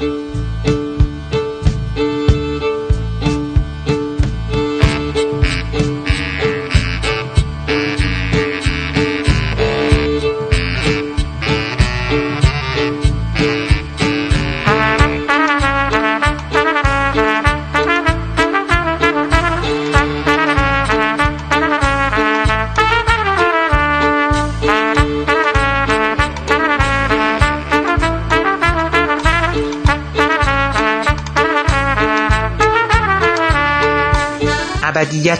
ابدیت 0.00 0.35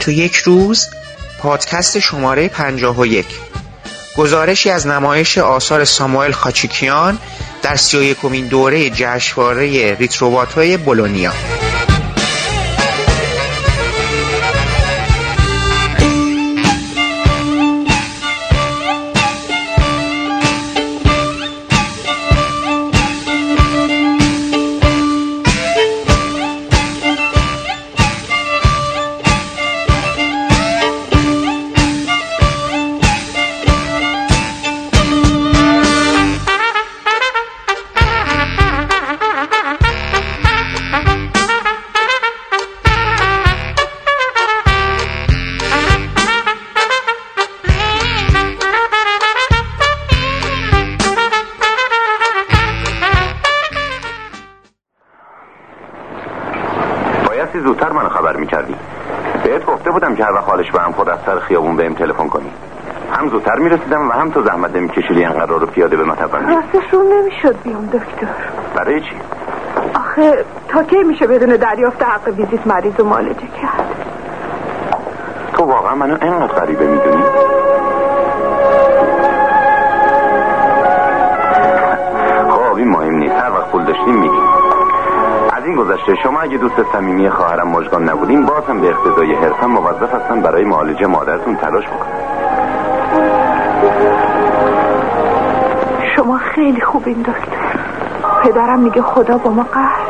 و 0.08 0.10
یک 0.10 0.36
روز 0.36 0.88
پادکست 1.38 1.98
شماره 1.98 2.48
51 2.48 3.26
گزارشی 4.16 4.70
از 4.70 4.86
نمایش 4.86 5.38
آثار 5.38 5.84
ساموئل 5.84 6.32
خاچیکیان 6.32 7.18
در 7.62 7.76
سی 7.76 7.96
و 8.14 8.48
دوره 8.48 8.90
جشنواره 8.90 9.94
ریتروواتای 9.94 10.76
بولونیا. 10.76 11.32
هم 64.26 64.32
تو 64.32 64.42
زحمت 64.42 64.76
نمیکشیدی 64.76 65.24
انقدر 65.24 65.46
رو 65.46 65.66
پیاده 65.66 65.96
به 65.96 66.04
مطب 66.04 66.30
بندی 66.30 66.54
راستش 66.54 66.92
رو 66.92 67.02
نمی‌شد 67.02 67.62
بیام 67.62 67.86
دکتر. 67.86 68.26
برای 68.74 69.00
چی؟ 69.00 69.16
آخه 69.94 70.44
تا 70.68 70.82
کی 70.82 71.02
میشه 71.02 71.26
بدون 71.26 71.56
دریافت 71.56 72.02
حق 72.02 72.28
ویزیت 72.28 72.66
مریض 72.66 73.00
و 73.00 73.04
معالجه 73.04 73.46
کرد؟ 73.62 74.06
تو 75.52 75.64
واقعا 75.64 75.94
منو 75.94 76.16
انقدر 76.20 76.54
غریبه 76.54 76.86
می‌دونی؟ 76.86 77.22
خب 82.50 82.76
این 82.76 82.88
مهم 82.88 83.14
نیست. 83.14 83.34
هر 83.34 83.50
وقت 83.50 83.70
پول 83.70 83.84
داشتیم 83.84 84.14
میگیم. 84.14 84.42
از 85.52 85.64
این 85.64 85.76
گذشته 85.76 86.14
شما 86.22 86.40
اگه 86.40 86.58
دوست 86.58 86.92
صمیمی 86.92 87.30
خواهرم 87.30 87.68
مژگان 87.68 88.08
نبودین 88.08 88.46
باز 88.46 88.64
هم 88.64 88.80
به 88.80 88.88
اقتضای 88.88 89.34
حرفم 89.34 89.66
موظف 89.66 90.14
هستم 90.14 90.40
برای 90.40 90.64
معالجه 90.64 91.06
مادرتون 91.06 91.56
تلاش 91.56 91.84
بکنم. 91.86 92.15
شما 96.16 96.38
خیلی 96.38 96.80
خوبین 96.80 97.22
دکتر. 97.22 97.80
پدرم 98.42 98.80
میگه 98.80 99.02
خدا 99.02 99.38
با 99.38 99.50
ما 99.50 99.62
قهره 99.62 100.05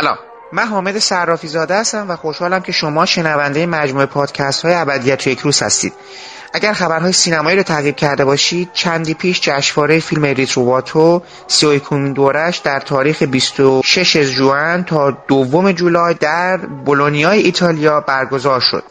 سلام. 0.00 0.18
من 0.52 0.66
حامد 0.66 0.98
صرافی 0.98 1.48
زاده 1.48 1.74
هستم 1.74 2.10
و 2.10 2.16
خوشحالم 2.16 2.60
که 2.60 2.72
شما 2.72 3.06
شنونده 3.06 3.66
مجموعه 3.66 4.06
پادکست 4.06 4.64
های 4.64 4.74
ابدیت 4.74 5.26
یک 5.26 5.40
روز 5.40 5.62
هستید. 5.62 5.92
اگر 6.52 6.72
خبرهای 6.72 7.12
سینمایی 7.12 7.56
رو 7.56 7.62
تعقیب 7.62 7.96
کرده 7.96 8.24
باشید 8.24 8.70
چندی 8.72 9.14
پیش 9.14 9.40
جشنواره 9.40 10.00
فیلم 10.00 10.24
ریتروواتو 10.24 11.22
سی 11.46 11.80
دورش 12.14 12.58
در 12.58 12.80
تاریخ 12.80 13.22
26 13.22 14.22
ژوئن 14.22 14.84
تا 14.84 15.10
دوم 15.10 15.72
جولای 15.72 16.14
در 16.14 16.56
بولونیای 16.56 17.42
ایتالیا 17.42 18.00
برگزار 18.00 18.60
شد. 18.60 18.84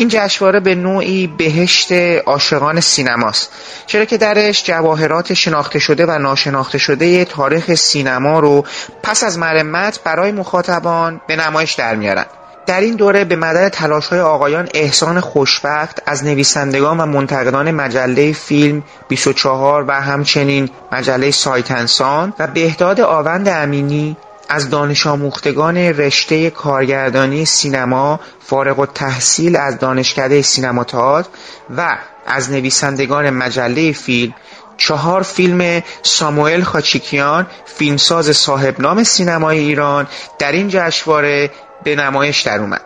این 0.00 0.08
جشنواره 0.08 0.60
به 0.60 0.74
نوعی 0.74 1.26
بهشت 1.26 1.92
عاشقان 2.26 2.80
سینماست. 2.80 3.52
چرا 3.86 4.04
که 4.04 4.18
درش 4.18 4.64
جواهرات 4.64 5.34
شناخته 5.34 5.78
شده 5.78 6.06
و 6.06 6.18
ناشناخته 6.18 6.78
شده 6.78 7.24
تاریخ 7.24 7.74
سینما 7.74 8.40
رو 8.40 8.64
پس 9.02 9.24
از 9.24 9.38
مرمت 9.38 10.00
برای 10.04 10.32
مخاطبان 10.32 11.20
به 11.26 11.36
نمایش 11.36 11.74
در 11.74 11.96
میارن. 11.96 12.26
در 12.66 12.80
این 12.80 12.94
دوره 12.94 13.24
به 13.24 13.36
مدد 13.36 13.68
تلاش 13.68 14.06
های 14.06 14.20
آقایان 14.20 14.68
احسان 14.74 15.20
خوشبخت 15.20 16.02
از 16.06 16.24
نویسندگان 16.24 17.00
و 17.00 17.06
منتقدان 17.06 17.70
مجله 17.70 18.32
فیلم 18.32 18.82
24 19.08 19.84
و 19.88 20.00
همچنین 20.00 20.70
مجله 20.92 21.30
سایت 21.30 21.70
انسان 21.70 22.32
و 22.38 22.46
بهداد 22.46 23.00
آوند 23.00 23.48
امینی 23.48 24.16
از 24.48 24.70
دانش 24.70 25.06
آموختگان 25.06 25.76
رشته 25.76 26.50
کارگردانی 26.50 27.44
سینما 27.44 28.20
فارغ 28.40 28.80
التحصیل 28.80 29.56
از 29.56 29.78
دانشکده 29.78 30.42
سینما 30.42 30.84
تئاتر 30.84 31.28
و 31.76 31.98
از 32.26 32.50
نویسندگان 32.50 33.30
مجله 33.30 33.92
فیلم 33.92 34.34
چهار 34.76 35.22
فیلم 35.22 35.82
ساموئل 36.02 36.62
خاچیکیان 36.62 37.46
فیلمساز 37.64 38.36
صاحب 38.36 38.80
نام 38.80 39.04
سینمای 39.04 39.58
ایران 39.58 40.06
در 40.38 40.52
این 40.52 40.68
جشنواره 40.68 41.50
به 41.84 41.96
نمایش 41.96 42.40
در 42.40 42.60
اومد. 42.60 42.82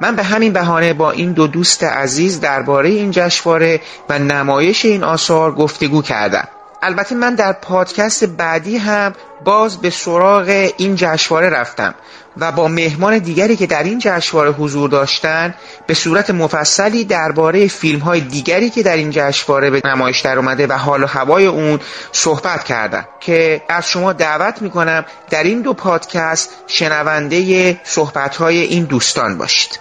من 0.00 0.16
به 0.16 0.22
همین 0.22 0.52
بهانه 0.52 0.92
با 0.92 1.10
این 1.10 1.32
دو 1.32 1.46
دوست 1.46 1.84
عزیز 1.84 2.40
درباره 2.40 2.88
این 2.88 3.10
جشنواره 3.10 3.80
و 4.08 4.18
نمایش 4.18 4.84
این 4.84 5.04
آثار 5.04 5.52
گفتگو 5.54 6.02
کردم. 6.02 6.48
البته 6.84 7.14
من 7.14 7.34
در 7.34 7.52
پادکست 7.52 8.24
بعدی 8.24 8.76
هم 8.76 9.12
باز 9.44 9.80
به 9.80 9.90
سراغ 9.90 10.70
این 10.76 10.96
جشنواره 10.96 11.48
رفتم 11.48 11.94
و 12.36 12.52
با 12.52 12.68
مهمان 12.68 13.18
دیگری 13.18 13.56
که 13.56 13.66
در 13.66 13.82
این 13.82 13.98
جشنواره 13.98 14.50
حضور 14.50 14.90
داشتن 14.90 15.54
به 15.86 15.94
صورت 15.94 16.30
مفصلی 16.30 17.04
درباره 17.04 17.66
فیلم 17.68 17.98
های 17.98 18.20
دیگری 18.20 18.70
که 18.70 18.82
در 18.82 18.96
این 18.96 19.10
جشنواره 19.10 19.70
به 19.70 19.80
نمایش 19.84 20.20
در 20.20 20.38
اومده 20.38 20.66
و 20.66 20.72
حال 20.72 21.02
و 21.02 21.06
هوای 21.06 21.46
اون 21.46 21.80
صحبت 22.12 22.64
کردم 22.64 23.08
که 23.20 23.62
از 23.68 23.88
شما 23.88 24.12
دعوت 24.12 24.62
می‌کنم 24.62 25.04
در 25.30 25.42
این 25.42 25.62
دو 25.62 25.74
پادکست 25.74 26.50
شنونده 26.66 27.80
صحبت 27.84 28.36
های 28.36 28.62
این 28.62 28.84
دوستان 28.84 29.38
باشید. 29.38 29.80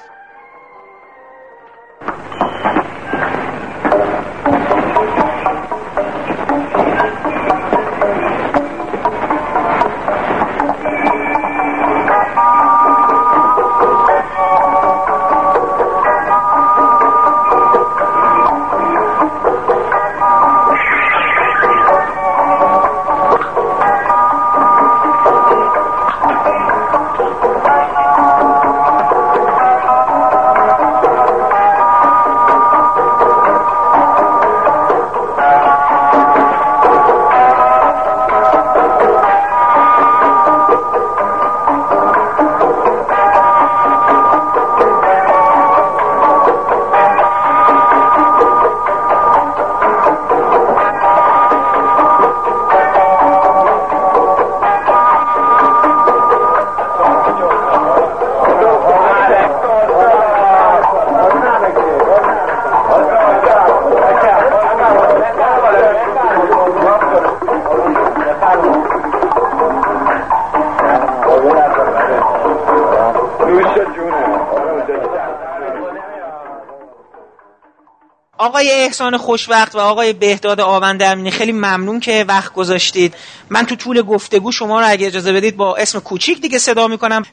آقای 78.63 78.83
احسان 78.83 79.18
خوشوقت 79.18 79.75
و 79.75 79.80
آقای 79.80 80.13
بهداد 80.13 80.62
آونده 80.62 81.07
امینی 81.07 81.31
خیلی 81.31 81.51
ممنون 81.51 82.00
که 82.00 82.25
وقت 82.27 82.54
گذاشتید. 82.54 83.15
من 83.50 83.65
تو 83.65 83.75
طول 83.75 84.01
گفتگو 84.01 84.51
شما 84.51 84.80
رو 84.80 84.86
اگه 84.89 85.07
اجازه 85.07 85.33
بدید 85.33 85.57
با 85.57 85.75
اسم 85.75 86.00
کوچیک 86.00 86.42
دیگه 86.42 86.57
صدا 86.57 86.88
می‌کنم. 86.88 87.24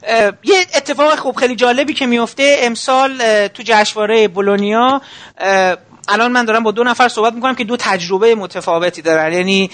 یه 0.44 0.66
اتفاق 0.76 1.18
خوب 1.18 1.36
خیلی 1.36 1.56
جالبی 1.56 1.94
که 1.94 2.06
میفته 2.06 2.56
امسال 2.60 3.18
تو 3.48 3.62
جشنواره 3.66 4.28
بولونیا 4.28 5.00
الان 6.10 6.32
من 6.32 6.44
دارم 6.44 6.62
با 6.62 6.70
دو 6.70 6.84
نفر 6.84 7.08
صحبت 7.08 7.32
می‌کنم 7.32 7.54
که 7.54 7.64
دو 7.64 7.76
تجربه 7.76 8.34
متفاوتی 8.34 9.02
دارن. 9.02 9.32
یعنی 9.32 9.70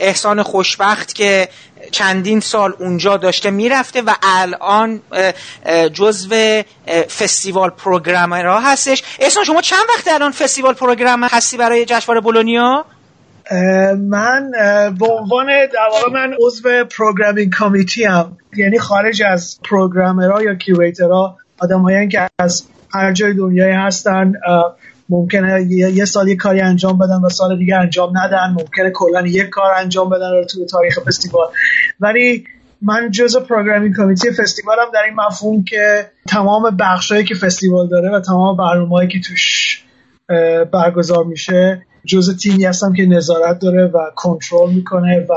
احسان 0.00 0.42
خوشبخت 0.42 1.14
که 1.14 1.48
چندین 1.90 2.40
سال 2.40 2.74
اونجا 2.78 3.16
داشته 3.16 3.50
می‌رفته 3.50 4.02
و 4.02 4.14
الان 4.22 5.00
جزو 5.92 6.62
festival 7.18 7.70
programmer 7.70 8.52
ها 8.52 8.60
هستش. 8.60 9.02
احسان 9.20 9.44
شما 9.44 9.60
چند 9.60 9.84
وقت 9.96 10.08
الان 10.08 10.30
festival 10.30 10.74
programmer 10.74 11.28
هستی 11.30 11.56
برای 11.56 11.84
جشنواره 11.84 12.20
بولونیا؟ 12.20 12.84
من 14.10 14.50
به 14.98 15.06
عنوان 15.06 15.46
در 15.46 16.08
من 16.12 16.34
عضو 16.40 16.84
programming 16.84 17.52
committee 17.58 18.04
هم 18.04 18.36
یعنی 18.56 18.78
خارج 18.78 19.22
از 19.22 19.58
programmer 19.70 20.35
ها 20.35 20.42
یا 20.42 20.54
curator 20.54 21.26
ها 21.26 21.36
آدمایی 21.58 22.08
که 22.08 22.28
از 22.38 22.64
هر 22.94 23.12
جای 23.12 23.34
دنیای 23.34 23.72
هستن 23.72 24.32
ممکنه 25.12 25.66
یه 25.70 26.04
سال 26.04 26.28
یه 26.28 26.36
کاری 26.36 26.60
انجام 26.60 26.98
بدن 26.98 27.20
و 27.24 27.28
سال 27.28 27.58
دیگه 27.58 27.76
انجام 27.76 28.18
ندن. 28.18 28.54
ممکنه 28.58 28.90
کلا 28.90 29.26
یک 29.26 29.48
کار 29.48 29.72
انجام 29.76 30.10
بدن 30.10 30.30
رو 30.30 30.44
تو 30.44 30.66
تاریخ 30.66 30.98
فستیوال. 31.00 31.48
ولی 32.00 32.44
من 32.82 33.10
جزء 33.10 33.40
پروگرامینگ 33.40 33.96
کمیتی 33.96 34.30
فستیوالم 34.30 34.86
در 34.94 35.02
این 35.02 35.14
مفهوم 35.14 35.64
که 35.64 36.10
تمام 36.28 36.76
بخشایی 36.80 37.24
که 37.24 37.34
فستیوال 37.34 37.88
داره 37.88 38.10
و 38.10 38.20
تمام 38.20 38.56
برنامه‌ای 38.56 39.08
که 39.08 39.20
توش 39.20 39.78
برگزار 40.72 41.24
میشه 41.24 41.82
جزء 42.06 42.32
تیمی 42.32 42.64
هستم 42.64 42.92
که 42.92 43.06
نظارت 43.06 43.58
داره 43.58 43.84
و 43.84 43.98
کنترل 44.16 44.70
می‌کنه 44.74 45.26
و 45.30 45.34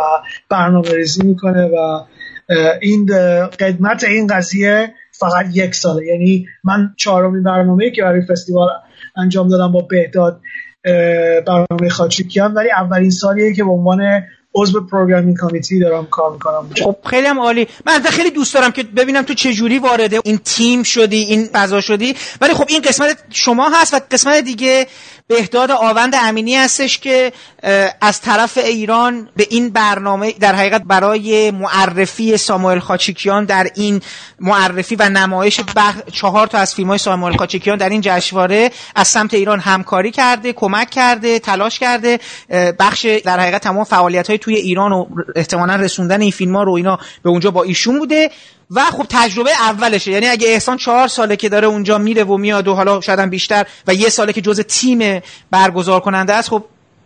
برنامه 0.50 0.94
ریزی 0.94 1.24
می‌کنه 1.24 1.66
و 1.66 2.04
این 2.82 3.06
قدمت 3.60 4.04
این 4.04 4.28
قضیه 4.28 4.94
فقط 5.12 5.46
یک 5.54 5.76
ساله. 5.76 6.06
یعنی 6.06 6.48
من 6.64 6.94
چهارمین 6.98 7.44
برنامه 7.44 7.92
که 7.92 8.02
برای 8.02 8.22
فستیوال 8.22 8.70
انجام 9.18 9.48
دادم 9.48 9.72
با 9.72 9.82
بهداد 9.82 10.42
برنامه 11.48 11.90
خاچیکیان 11.90 12.54
ولی 12.54 12.72
اولین 12.72 13.10
سالیه 13.10 13.54
که 13.54 13.64
به 13.64 13.70
عنوان 13.70 14.24
عضو 14.56 14.82
پروگرامینگ 14.82 15.38
کمیتی 15.42 15.80
دارم 15.80 16.06
کار 16.06 16.32
می‌کنم. 16.32 16.70
خب 16.84 16.96
خیلی 17.06 17.28
هم 17.28 17.40
عالی. 17.40 17.68
من 17.86 18.02
خیلی 18.04 18.32
دوست 18.32 18.54
دارم 18.54 18.72
که 18.72 18.84
ببینم 18.84 19.22
تو 19.22 19.34
چه 19.34 19.54
جوری 19.54 19.80
وارد 19.80 20.14
این 20.24 20.38
تیم 20.38 20.84
شدی 20.84 21.18
این 21.18 21.50
فضا 21.54 21.82
شدی. 21.82 22.16
ولی 22.42 22.54
خب 22.54 22.66
این 22.68 22.82
قسمت 22.82 23.18
شما 23.30 23.70
هست 23.70 23.94
و 23.94 24.00
قسمت 24.12 24.38
دیگه 24.44 24.88
بهداد 25.28 25.72
آوند 25.72 26.16
امینی 26.16 26.56
هستش 26.56 27.00
که 27.00 27.32
از 28.02 28.22
طرف 28.22 28.58
ایران 28.58 29.30
به 29.36 29.48
این 29.50 29.70
برنامه 29.70 30.32
در 30.32 30.56
حقیقت 30.56 30.84
برای 30.84 31.52
معرفی 31.52 32.38
ساموئل 32.38 32.80
خاچیکیان 32.80 33.46
در 33.46 33.68
این 33.76 34.02
معرفی 34.40 34.96
و 34.96 35.10
نمایش 35.10 35.62
چهار 36.12 36.48
تا 36.48 36.58
از 36.58 36.76
فیلم 36.76 36.88
های 36.88 36.98
ساموئل 36.98 37.38
خاچیکیان 37.38 37.78
در 37.78 37.90
این 37.90 38.02
جشنواره 38.02 38.72
از 38.96 39.08
سمت 39.08 39.34
ایران 39.34 39.60
همکاری 39.60 40.12
کرده 40.12 40.54
کمک 40.54 40.90
کرده 40.90 41.40
تلاش 41.40 41.80
کرده 41.80 42.20
بخش 42.80 43.06
در 43.06 43.40
حقیقت 43.40 43.62
تمام 43.62 43.84
فعالیت 43.84 44.28
های 44.28 44.38
توی 44.46 44.56
ایران 44.56 44.92
و 44.92 45.06
احتمالا 45.36 45.76
رسوندن 45.76 46.22
این 46.22 46.32
فیلم 46.32 46.56
ها 46.56 46.64
رو 46.64 46.74
اینا 46.74 47.00
به 47.24 47.30
اونجا 47.30 47.52
با 47.52 47.64
ایشون 47.64 48.00
بوده 48.00 48.32
و 48.72 48.82
خب 48.82 49.06
تجربه 49.10 49.52
اولشه. 49.52 50.12
یعنی 50.12 50.28
اگه 50.28 50.48
احسان 50.48 50.78
چهار 50.78 51.08
ساله 51.08 51.36
که 51.36 51.50
داره 51.50 51.68
اونجا 51.68 51.98
میره 51.98 52.24
و 52.24 52.38
میاد 52.38 52.68
و 52.68 52.74
حالا 52.74 53.02
شاید 53.02 53.20
بیشتر 53.20 53.66
و 53.88 53.94
یه 53.94 54.10
ساله 54.10 54.34
که 54.34 54.42
جز 54.42 54.60
تیم 54.60 55.22
برگزار 55.52 56.00
کننده 56.00 56.34
است 56.34 56.50
خب 56.50 56.64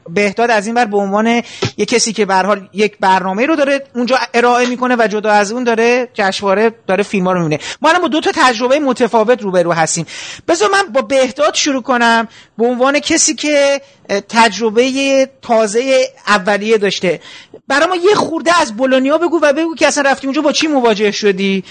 بهداد 0.10 0.52
از 0.52 0.66
این 0.66 0.76
بر 0.76 0.86
به 0.86 0.98
عنوان 0.98 1.42
یه 1.78 1.86
کسی 1.86 2.14
که 2.14 2.26
به 2.26 2.36
حال 2.36 2.68
یک 2.74 2.98
برنامه 3.00 3.46
رو 3.46 3.56
داره 3.56 3.84
اونجا 3.96 4.18
ارائه 4.34 4.70
می‌کنه 4.70 4.96
و 5.00 5.08
جدا 5.08 5.32
از 5.32 5.52
اون 5.52 5.64
داره 5.64 6.08
جشنواره 6.14 6.72
داره 6.88 7.04
فیلم 7.04 7.26
ها 7.28 7.34
رو 7.34 7.40
می‌بینه. 7.40 7.62
ما 7.82 7.90
الان 7.90 8.02
با 8.02 8.08
دو 8.08 8.22
تا 8.22 8.32
تجربه 8.36 8.80
متفاوت 8.80 9.42
روبرو 9.42 9.72
هستیم. 9.72 10.06
بذار 10.48 10.70
من 10.74 10.94
با 10.94 11.02
بهداد 11.02 11.54
شروع 11.54 11.82
کنم. 11.82 12.28
به 12.60 12.66
عنوان 12.66 13.00
کسی 13.00 13.36
که 13.36 13.82
تجربه 14.30 15.30
تازه 15.42 16.10
اولیه 16.28 16.78
داشته. 16.78 17.22
برای 17.68 17.88
ما 17.88 17.96
یه 17.96 18.16
خورده 18.16 18.62
از 18.62 18.76
بولونیا 18.76 19.18
بگو 19.18 19.40
و 19.42 19.54
بگو 19.54 19.76
که 19.76 19.88
اصلا 19.88 20.10
رفتی 20.10 20.28
اونجا 20.28 20.42
با 20.42 20.52
چی 20.52 20.68
مواجه 20.68 21.12
شدی 21.12 21.64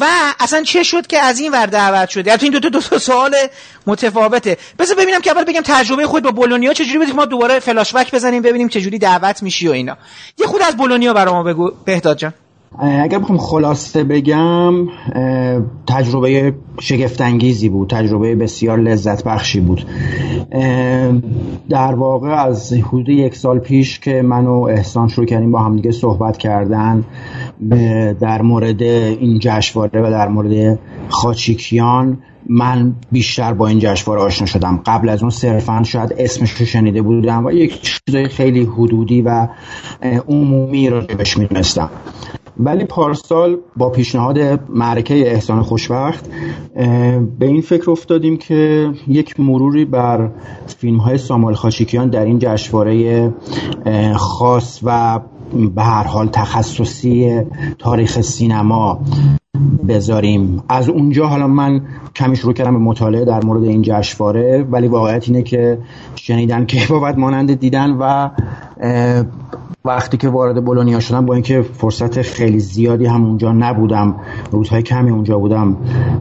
و 0.00 0.06
اصلا 0.40 0.62
چه 0.62 0.82
شد 0.82 1.06
که 1.06 1.18
از 1.18 1.40
این 1.40 1.52
ور 1.52 1.66
دعوت 1.66 2.08
شدی؟ 2.08 2.30
البته 2.30 2.44
این 2.44 2.52
دو 2.52 2.60
تا 2.60 2.68
دو 2.68 2.80
تا 2.80 2.98
سوال 2.98 3.36
متفاوته. 3.86 4.56
بذار 4.78 4.96
ببینم 4.96 5.20
که 5.20 5.30
اول 5.30 5.44
بگم 5.44 5.62
تجربه 5.64 6.06
خود 6.06 6.22
با 6.22 6.30
بولونیا 6.30 6.72
چجوری 6.72 6.98
بود 6.98 7.14
ما 7.14 7.24
دوباره 7.24 7.58
فلاش 7.58 7.94
بک 7.94 8.14
بزنیم 8.14 8.42
ببینیم 8.42 8.68
چجوری 8.68 8.98
دعوت 8.98 9.42
میشی 9.42 9.68
و 9.68 9.72
اینا. 9.72 9.96
یه 10.38 10.46
خود 10.46 10.62
از 10.62 10.76
بولونیا 10.76 11.14
برای 11.14 11.34
ما 11.34 11.42
بگو 11.42 11.70
بهداد 11.84 12.16
جان. 12.16 12.34
اگر 12.78 13.18
بخوام 13.18 13.38
خلاصه 13.38 14.04
بگم 14.04 14.74
تجربه 15.86 16.54
شگفتانگیزی 16.80 17.68
بود 17.68 17.90
تجربه 17.90 18.34
بسیار 18.34 18.78
لذت 18.78 19.24
بخشی 19.24 19.60
بود 19.60 19.86
در 21.68 21.94
واقع 21.94 22.28
از 22.28 22.72
حدود 22.72 23.08
یک 23.08 23.36
سال 23.36 23.58
پیش 23.58 24.00
که 24.00 24.22
من 24.22 24.46
و 24.46 24.62
احسان 24.62 25.08
شروع 25.08 25.26
کردیم 25.26 25.52
با 25.52 25.58
همدیگه 25.58 25.90
صحبت 25.90 26.38
کردن 26.38 27.04
در 28.20 28.42
مورد 28.42 28.82
این 28.82 29.38
جشنواره 29.38 30.02
و 30.02 30.10
در 30.10 30.28
مورد 30.28 30.78
خاچیکیان 31.08 32.18
من 32.48 32.92
بیشتر 33.12 33.52
با 33.52 33.66
این 33.66 33.78
جشنواره 33.78 34.22
آشنا 34.22 34.46
شدم. 34.46 34.82
قبل 34.86 35.08
از 35.08 35.20
اون 35.20 35.30
صرفا 35.30 35.82
شاید 35.82 36.14
اسمش 36.18 36.50
رو 36.50 36.66
شنیده 36.66 37.02
بودم 37.02 37.46
و 37.46 37.50
یک 37.50 37.80
چیزای 37.82 38.28
خیلی 38.28 38.64
حدودی 38.64 39.22
و 39.22 39.48
عمومی 40.28 40.88
رو 40.88 41.00
بهش 41.00 41.36
می‌دونستم. 41.36 41.90
ولی 42.58 42.84
پارسال 42.84 43.56
با 43.76 43.90
پیشنهاد 43.90 44.38
معرکه 44.70 45.14
احسان 45.14 45.62
خوشبخت 45.62 46.30
به 47.38 47.46
این 47.46 47.60
فکر 47.60 47.90
افتادیم 47.90 48.36
که 48.36 48.90
یک 49.08 49.40
مروری 49.40 49.84
بر 49.84 50.30
فیلم 50.66 50.96
های 50.96 51.18
سامال 51.18 51.54
خاشیکیان 51.54 52.10
در 52.10 52.24
این 52.24 52.38
جشنواره 52.38 53.34
خاص 54.14 54.80
و 54.82 55.20
به 55.74 55.82
هر 55.82 56.04
حال 56.04 56.28
تخصصی 56.28 57.42
تاریخ 57.78 58.20
سینما 58.20 59.00
بذاریم. 59.88 60.62
از 60.68 60.88
اونجا 60.88 61.26
حالا 61.26 61.46
من 61.46 61.80
کمی 62.16 62.36
شروع 62.36 62.52
کردم 62.52 62.72
به 62.72 62.78
مطالعه 62.78 63.24
در 63.24 63.44
مورد 63.44 63.64
این 63.64 63.82
جشنواره 63.82 64.66
ولی 64.70 64.88
واقعیت 64.88 65.28
اینه 65.28 65.42
که 65.42 65.78
شنیدن 66.14 66.66
که 66.66 66.80
بابت 66.90 67.18
مانند 67.18 67.54
دیدن 67.54 67.96
و 68.00 68.30
وقتی 69.86 70.16
که 70.16 70.28
وارد 70.28 70.64
بولونیا 70.64 71.00
شدم 71.00 71.26
با 71.26 71.34
اینکه 71.34 71.62
فرصت 71.62 72.22
خیلی 72.22 72.58
زیادی 72.58 73.06
هم 73.06 73.24
اونجا 73.24 73.52
نبودم 73.52 74.16
روزهای 74.50 74.82
کمی 74.82 75.10
اونجا 75.10 75.38
بودم 75.38 75.76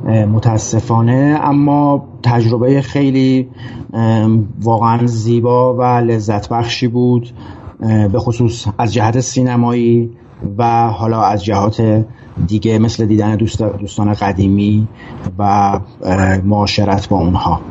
متاسفانه 0.08 1.39
اما 1.41 2.05
تجربه 2.24 2.82
خیلی 2.82 3.50
واقعا 4.62 5.08
زیبا 5.08 5.75
و 5.75 5.82
لذت 5.82 6.50
بخشی 6.50 6.88
بود 6.88 7.34
به 8.12 8.20
خصوص 8.20 8.67
از 8.77 8.93
جهت 8.93 9.20
سینمایی. 9.20 10.10
و 10.57 10.87
حالا 10.87 11.23
از 11.23 11.45
جهات 11.45 12.05
دیگه 12.47 12.79
مثل 12.79 13.05
دیدن 13.05 13.35
دوستان 13.79 14.13
قدیمی 14.13 14.87
و 15.39 15.79
معاشرت 16.43 17.09
با 17.09 17.17
اونها. 17.17 17.61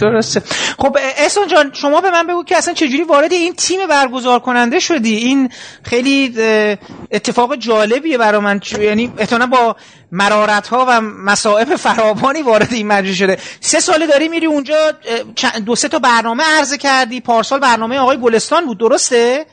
درسته. 0.00 0.42
خب 0.78 0.98
احسان 1.18 1.48
جان 1.48 1.70
شما 1.72 2.00
به 2.00 2.10
من 2.10 2.26
بگو 2.26 2.44
که 2.44 2.56
اصلا 2.56 2.74
چجوری 2.74 3.02
وارد 3.02 3.32
این 3.32 3.54
تیم 3.54 3.86
برگزار 3.88 4.38
کننده 4.38 4.78
شدی؟ 4.78 5.16
این 5.16 5.48
خیلی 5.82 6.34
اتفاق 7.10 7.56
جالبیه 7.56 8.18
برای 8.18 8.40
من. 8.40 8.60
یعنی 8.80 9.12
احتمالا 9.18 9.46
با 9.46 9.76
مرارت 10.12 10.68
ها 10.68 10.86
و 10.88 11.00
مصائب 11.00 11.76
فراوانی 11.76 12.42
وارد 12.42 12.72
این 12.72 12.86
مجلس 12.86 13.16
شده. 13.16 13.38
سه 13.60 13.80
ساله 13.80 14.06
داری 14.06 14.28
میری 14.28 14.46
اونجا 14.46 14.76
دو 15.66 15.74
سه 15.74 15.88
تا 15.88 15.98
برنامه 15.98 16.42
عرضه 16.58 16.78
کردی. 16.78 17.20
پارسال 17.20 17.60
برنامه 17.60 17.98
آقای 17.98 18.20
گلستان 18.20 18.66
بود. 18.66 18.78
درسته؟ 18.78 19.46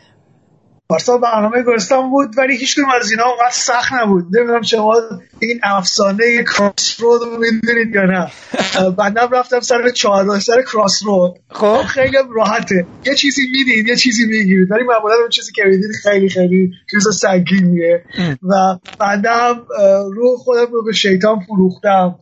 پارسال 0.94 1.20
برنامه 1.20 1.64
گلستان 1.64 2.10
بود 2.10 2.38
ولی 2.38 2.58
هیچ 2.58 2.76
کنم 2.76 2.86
از 3.02 3.12
اینا 3.12 3.24
اونقدر 3.24 3.52
سخت 3.52 3.94
نبود. 3.94 4.38
نمی‌دونم 4.38 4.62
شما 4.62 4.96
این 5.40 5.60
افسانه 5.64 6.44
کراس 6.44 7.02
رود 7.02 7.22
رو 7.22 7.38
می‌دونید 7.38 7.96
یا 7.96 8.04
نه. 8.04 8.32
بندم 8.98 9.30
رفتم 9.32 9.60
سر 9.60 9.90
چهار 9.90 10.40
سر 10.40 10.62
کراس 10.62 11.04
رود 11.06 11.36
خب 11.50 11.82
خیلی 11.82 12.18
راحته. 12.36 12.86
یه 13.06 13.16
چیزی 13.16 13.42
می‌دید 13.52 13.88
یه 13.88 13.96
چیزی 13.96 14.26
می‌گیرید 14.26 14.72
ولی 14.72 14.84
معمولا 14.84 15.16
اون 15.16 15.30
چیزی 15.30 15.52
که 15.52 15.64
می‌دید 15.66 15.92
خیلی 16.04 16.30
خیلی 16.30 16.72
چیز 16.92 17.08
سنگینیه. 17.16 18.04
و 18.44 18.78
بندم 19.00 19.62
رو 20.14 20.38
خودم 20.38 20.72
رو 20.72 20.84
به 20.84 20.94
شیطان 20.94 21.40
فروختم. 21.40 22.16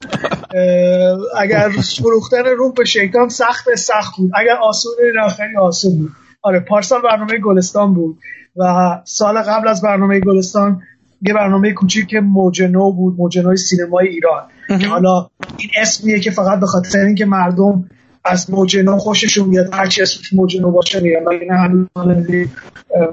اگر 1.38 1.70
فروختن 2.02 2.46
روح 2.46 2.74
به 2.74 2.86
شیطان 2.86 3.30
سخت 3.30 3.76
سخت 3.76 4.18
بود. 4.18 4.32
اگر 4.36 4.56
آسونه 4.62 4.96
نه 5.16 5.30
خیلی 5.30 5.58
آسون 5.58 5.98
بود. 5.98 6.12
آره 6.44 6.60
پارسال 6.60 7.02
برنامه 7.02 7.38
گلستان 7.38 7.94
بود. 7.94 8.18
و 8.56 9.00
سال 9.04 9.42
قبل 9.42 9.68
از 9.68 9.82
برنامه 9.82 10.20
گلستان 10.20 10.82
یه 11.22 11.34
برنامه 11.34 11.74
کوچیک 11.74 12.08
که 12.08 12.20
موجنو 12.20 12.92
بود 12.92 13.16
موجنوی 13.18 13.58
سینمای 13.58 14.08
ایران. 14.08 14.44
حالا 14.90 15.30
این 15.58 15.70
اسمیه 15.82 16.20
که 16.20 16.32
فقط 16.32 16.60
به 16.60 16.66
خاطر 16.66 17.00
اینکه 17.00 17.26
مردم 17.26 17.90
از 18.26 18.52
موج 18.52 18.78
نو 18.78 18.98
خوششون 18.98 19.50
میاد 19.50 19.70
هرچی 19.74 20.02
اسمش 20.02 20.34
موج 20.34 20.62
نو 20.62 20.72
باشه 20.72 21.00
ولی 21.26 21.46
نه 21.46 21.56
هنوز 21.56 21.88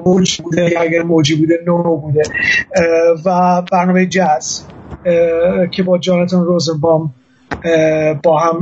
موج 0.07 0.42
بوده 0.42 0.75
اگر 0.80 1.02
موجی 1.02 1.37
بوده 1.37 1.54
نو 1.66 1.83
نو 1.83 1.97
بوده 1.97 2.23
و 3.25 3.62
برنامه 3.73 4.07
جاز 4.07 4.64
که 5.71 5.83
با 5.83 5.99
جانتان 5.99 6.45
روزنبام 6.45 7.14
با 8.23 8.38
هم 8.38 8.61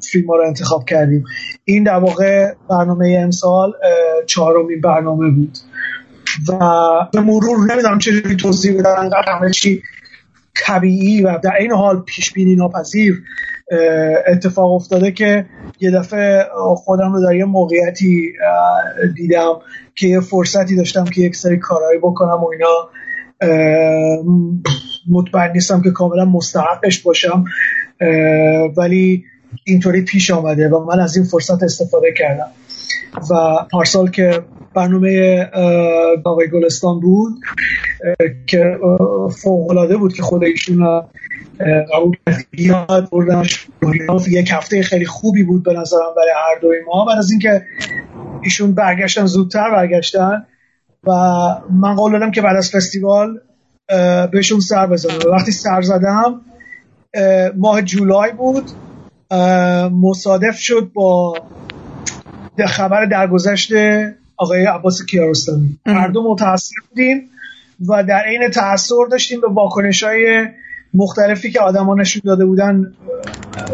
فیلم 0.00 0.26
ها 0.26 0.36
رو 0.36 0.46
انتخاب 0.46 0.84
کردیم. 0.84 1.24
این 1.64 1.84
در 1.84 1.98
واقع 1.98 2.52
برنامه 2.70 3.18
امسال 3.22 3.72
چهارمین 4.26 4.80
برنامه 4.80 5.30
بود. 5.30 5.58
و 6.48 6.58
به 7.12 7.20
مرور 7.20 7.72
نمی‌دونم 7.72 7.98
چجوری 7.98 8.36
توضیح 8.36 8.78
بدم 8.78 8.94
انقدر 8.98 9.32
همه 9.38 9.50
چی 9.50 9.82
طبیعی 10.54 11.22
و 11.22 11.38
در 11.42 11.56
این 11.56 11.72
حال 11.72 12.00
پیش 12.00 12.32
بینی 12.32 12.56
ناپذیر 12.56 13.22
اتفاق 14.26 14.72
افتاده 14.72 15.12
که 15.12 15.46
یه 15.80 15.90
دفعه 15.90 16.46
خودم 16.76 17.12
رو 17.12 17.26
در 17.26 17.34
یه 17.34 17.44
موقعیتی 17.44 18.32
دیدم 19.16 19.54
که 19.94 20.08
یه 20.08 20.20
فرصتی 20.20 20.76
داشتم 20.76 21.04
که 21.04 21.20
یک 21.20 21.36
سری 21.36 21.56
کارهایی 21.56 21.98
بکنم 21.98 22.44
و 22.44 22.48
اینا 22.48 22.88
مطمئن 25.08 25.52
نیستم 25.52 25.82
که 25.82 25.90
کاملا 25.90 26.24
مستحقش 26.24 26.98
باشم 27.02 27.44
ولی 28.76 29.24
اینطوری 29.64 30.02
پیش 30.02 30.30
آمده 30.30 30.68
و 30.68 30.84
من 30.84 31.00
از 31.00 31.16
این 31.16 31.26
فرصت 31.26 31.62
استفاده 31.62 32.12
کردم. 32.12 32.46
و 33.30 33.34
پارسال 33.70 34.10
که 34.10 34.42
برنامه 34.74 35.40
آقای 36.24 36.48
گلستان 36.48 37.00
بود 37.00 37.32
که 38.46 38.78
فوق 39.42 39.96
بود 39.98 40.14
که 40.14 40.22
خود 40.22 40.44
ایشون 40.44 41.02
قبول 41.94 42.16
بیاد 42.50 43.10
بردنش 43.10 43.66
یک 44.28 44.50
هفته 44.52 44.82
خیلی 44.82 45.06
خوبی 45.06 45.42
بود 45.42 45.62
به 45.62 45.72
نظرم 45.72 46.14
برای 46.16 46.32
هر 46.34 46.60
دوی 46.60 46.76
ما. 46.86 47.04
بعد 47.04 47.18
از 47.18 47.30
اینکه 47.30 47.62
ایشون 48.42 48.72
برگشتن 48.72 49.26
زودتر 49.26 49.70
برگشتن 49.70 50.46
و 51.06 51.10
من 51.70 51.94
قول 51.96 52.12
دادم 52.12 52.30
که 52.30 52.42
بعد 52.42 52.56
از 52.56 52.70
فستیوال 52.70 53.40
بهشون 54.32 54.60
سر 54.60 54.86
بزنم. 54.86 55.32
وقتی 55.32 55.52
سر 55.52 55.82
زدم 55.82 56.40
ماه 57.56 57.82
جولای 57.82 58.32
بود 58.32 58.70
مصادف 60.02 60.58
شد 60.58 60.90
با 60.94 61.34
خبر 62.58 63.04
درگذشت 63.04 63.72
آقای 64.36 64.64
عباس 64.64 65.06
کیارستمی. 65.06 65.78
هر 65.86 66.08
دو 66.08 66.32
متاثر 66.32 66.74
بودیم 66.88 67.30
و 67.88 68.04
در 68.04 68.22
عین 68.26 68.50
تاثر 68.50 69.06
داشتیم 69.10 69.40
به 69.40 69.48
واکنش 69.48 70.02
های 70.02 70.46
مختلفی 70.94 71.50
که 71.50 71.60
آدما 71.60 71.94
نشون 71.94 72.22
داده 72.24 72.44
بودن 72.44 72.92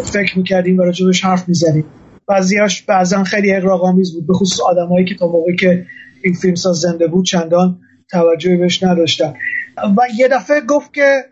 فکر 0.04 0.38
می‌کردیم 0.38 0.78
و 0.78 0.82
راجبش 0.82 1.24
حرف 1.24 1.48
می‌زنیم. 1.48 1.84
بعضیاش 2.26 2.82
بعضا 2.82 3.24
خیلی 3.24 3.52
اقراق‌آمیز 3.52 4.14
بود 4.14 4.26
به 4.26 4.32
خصوص 4.32 4.60
آدمایی 4.60 5.04
که 5.04 5.14
تا 5.14 5.26
موقعی 5.26 5.56
که 5.56 5.86
این 6.22 6.34
فیلم 6.34 6.54
ساز 6.54 6.76
زنده 6.76 7.06
بود 7.06 7.24
چندان 7.24 7.78
توجهی 8.10 8.56
بهش 8.56 8.82
نداشتن. 8.82 9.34
و 9.76 10.00
یه 10.16 10.28
دفعه 10.28 10.60
گفت 10.60 10.94
که 10.94 11.24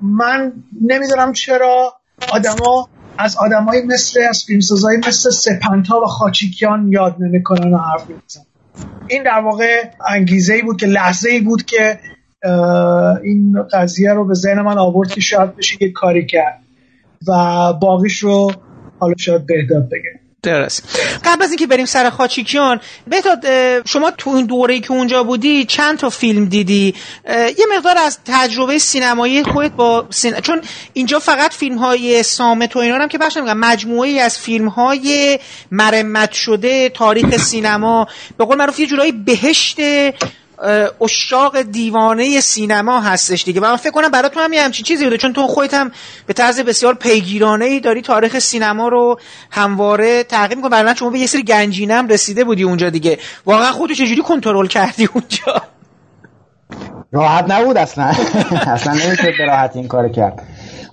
من 0.00 0.52
نمی‌دونم 0.82 1.32
چرا 1.32 1.92
آدما 2.32 2.88
از 3.18 3.36
آدمایی 3.36 3.82
مثل 3.82 4.20
از 4.28 4.44
فیلمسازایی 4.46 4.98
مثل 4.98 5.30
سپنتا 5.30 6.00
و 6.00 6.04
خاچیکیان 6.04 6.88
یاد 6.88 7.16
نمی‌کنن 7.18 7.74
و 7.74 7.78
حرف 7.78 8.06
می‌زنن. 8.08 8.44
این 9.08 9.22
در 9.22 9.40
واقع 9.40 9.82
انگیزه 10.08 10.54
ای 10.54 10.62
بود 10.62 10.76
که 10.76 10.86
لحظه 10.86 11.30
ای 11.30 11.40
بود 11.40 11.64
که 11.64 11.98
این 13.22 13.62
قضیه 13.72 14.12
رو 14.12 14.24
به 14.24 14.34
ذهن 14.34 14.60
من 14.60 14.78
آورد 14.78 15.08
که 15.08 15.20
شاید 15.20 15.56
بشه 15.56 15.76
یک 15.80 15.92
کاری 15.92 16.26
کرد 16.26 16.60
و 17.28 17.72
باقیش 17.72 18.18
رو 18.18 18.52
حالا 18.98 19.14
شاید 19.18 19.46
بهداد 19.46 19.88
بگه. 19.88 20.23
درست. 20.44 20.98
قبل 21.24 21.42
از 21.42 21.50
اینکه 21.50 21.66
بریم 21.66 21.86
سر 21.86 22.10
خاچیکیان 22.10 22.80
بهتاد 23.06 23.44
شما 23.88 24.10
تو 24.10 24.30
این 24.30 24.46
دوره‌ای 24.46 24.80
که 24.80 24.92
اونجا 24.92 25.22
بودی 25.22 25.64
چند 25.64 25.98
تا 25.98 26.10
فیلم 26.10 26.44
دیدی؟ 26.44 26.94
یه 27.28 27.66
مقدار 27.76 27.98
از 27.98 28.18
تجربه 28.24 28.78
سینمایی 28.78 29.42
خودت 29.42 29.72
با 29.72 30.06
چون 30.42 30.60
اینجا 30.92 31.18
فقط 31.18 31.52
فیلم 31.52 31.78
های 31.78 32.22
سامت 32.22 32.76
و 32.76 32.78
اینا 32.78 32.96
هم 32.96 33.08
که 33.08 33.18
بخش 33.18 33.36
نمیگم 33.36 33.58
مجموعه 33.58 34.20
از 34.20 34.38
فیلم 34.38 34.68
های 34.68 35.38
مرمت 35.70 36.32
شده 36.32 36.88
تاریخ 36.88 37.36
سینما 37.36 38.08
به 38.38 38.44
قول 38.44 38.56
معروف 38.56 38.80
یه 38.80 38.86
جورایی 38.86 39.12
بهشت 39.12 39.76
اشاق 41.00 41.62
دیوانه 41.62 42.40
سینما 42.40 43.00
هستش 43.00 43.44
دیگه. 43.44 43.60
و 43.60 43.64
من 43.64 43.76
فکر 43.76 43.90
کنم 43.90 44.08
برای 44.08 44.30
تو 44.30 44.40
هم 44.40 44.52
یه 44.52 44.62
همچین 44.62 44.84
چیزی 44.84 45.04
بوده 45.04 45.16
چون 45.16 45.32
تو 45.32 45.46
خودت 45.46 45.74
هم 45.74 45.92
به 46.26 46.32
طرز 46.32 46.60
بسیار 46.60 46.94
پیگیرانه 46.94 47.64
ای 47.64 47.80
داری 47.80 48.02
تاریخ 48.02 48.38
سینما 48.38 48.88
رو 48.88 49.20
همواره 49.50 50.22
تعقیب 50.22 50.56
می‌کنی. 50.56 50.70
برای 50.70 50.96
شما 50.96 51.10
به 51.10 51.18
یه 51.18 51.26
سری 51.26 51.42
گنجینه 51.42 51.94
هم 51.94 52.08
رسیده 52.08 52.44
بودی 52.44 52.62
اونجا 52.62 52.90
دیگه. 52.90 53.18
واقعا 53.46 53.72
خودت 53.72 53.92
چجوری 53.94 54.22
کنترل 54.22 54.66
کردی 54.66 55.08
اونجا؟ 55.14 55.62
راحت 57.12 57.50
نبود 57.50 57.76
اصلا. 57.76 58.04
اصلا 58.74 58.92
نمیشه 58.92 59.34
به 59.38 59.44
راحت 59.46 59.76
این 59.76 59.88
کار 59.88 60.08
کرد. 60.08 60.42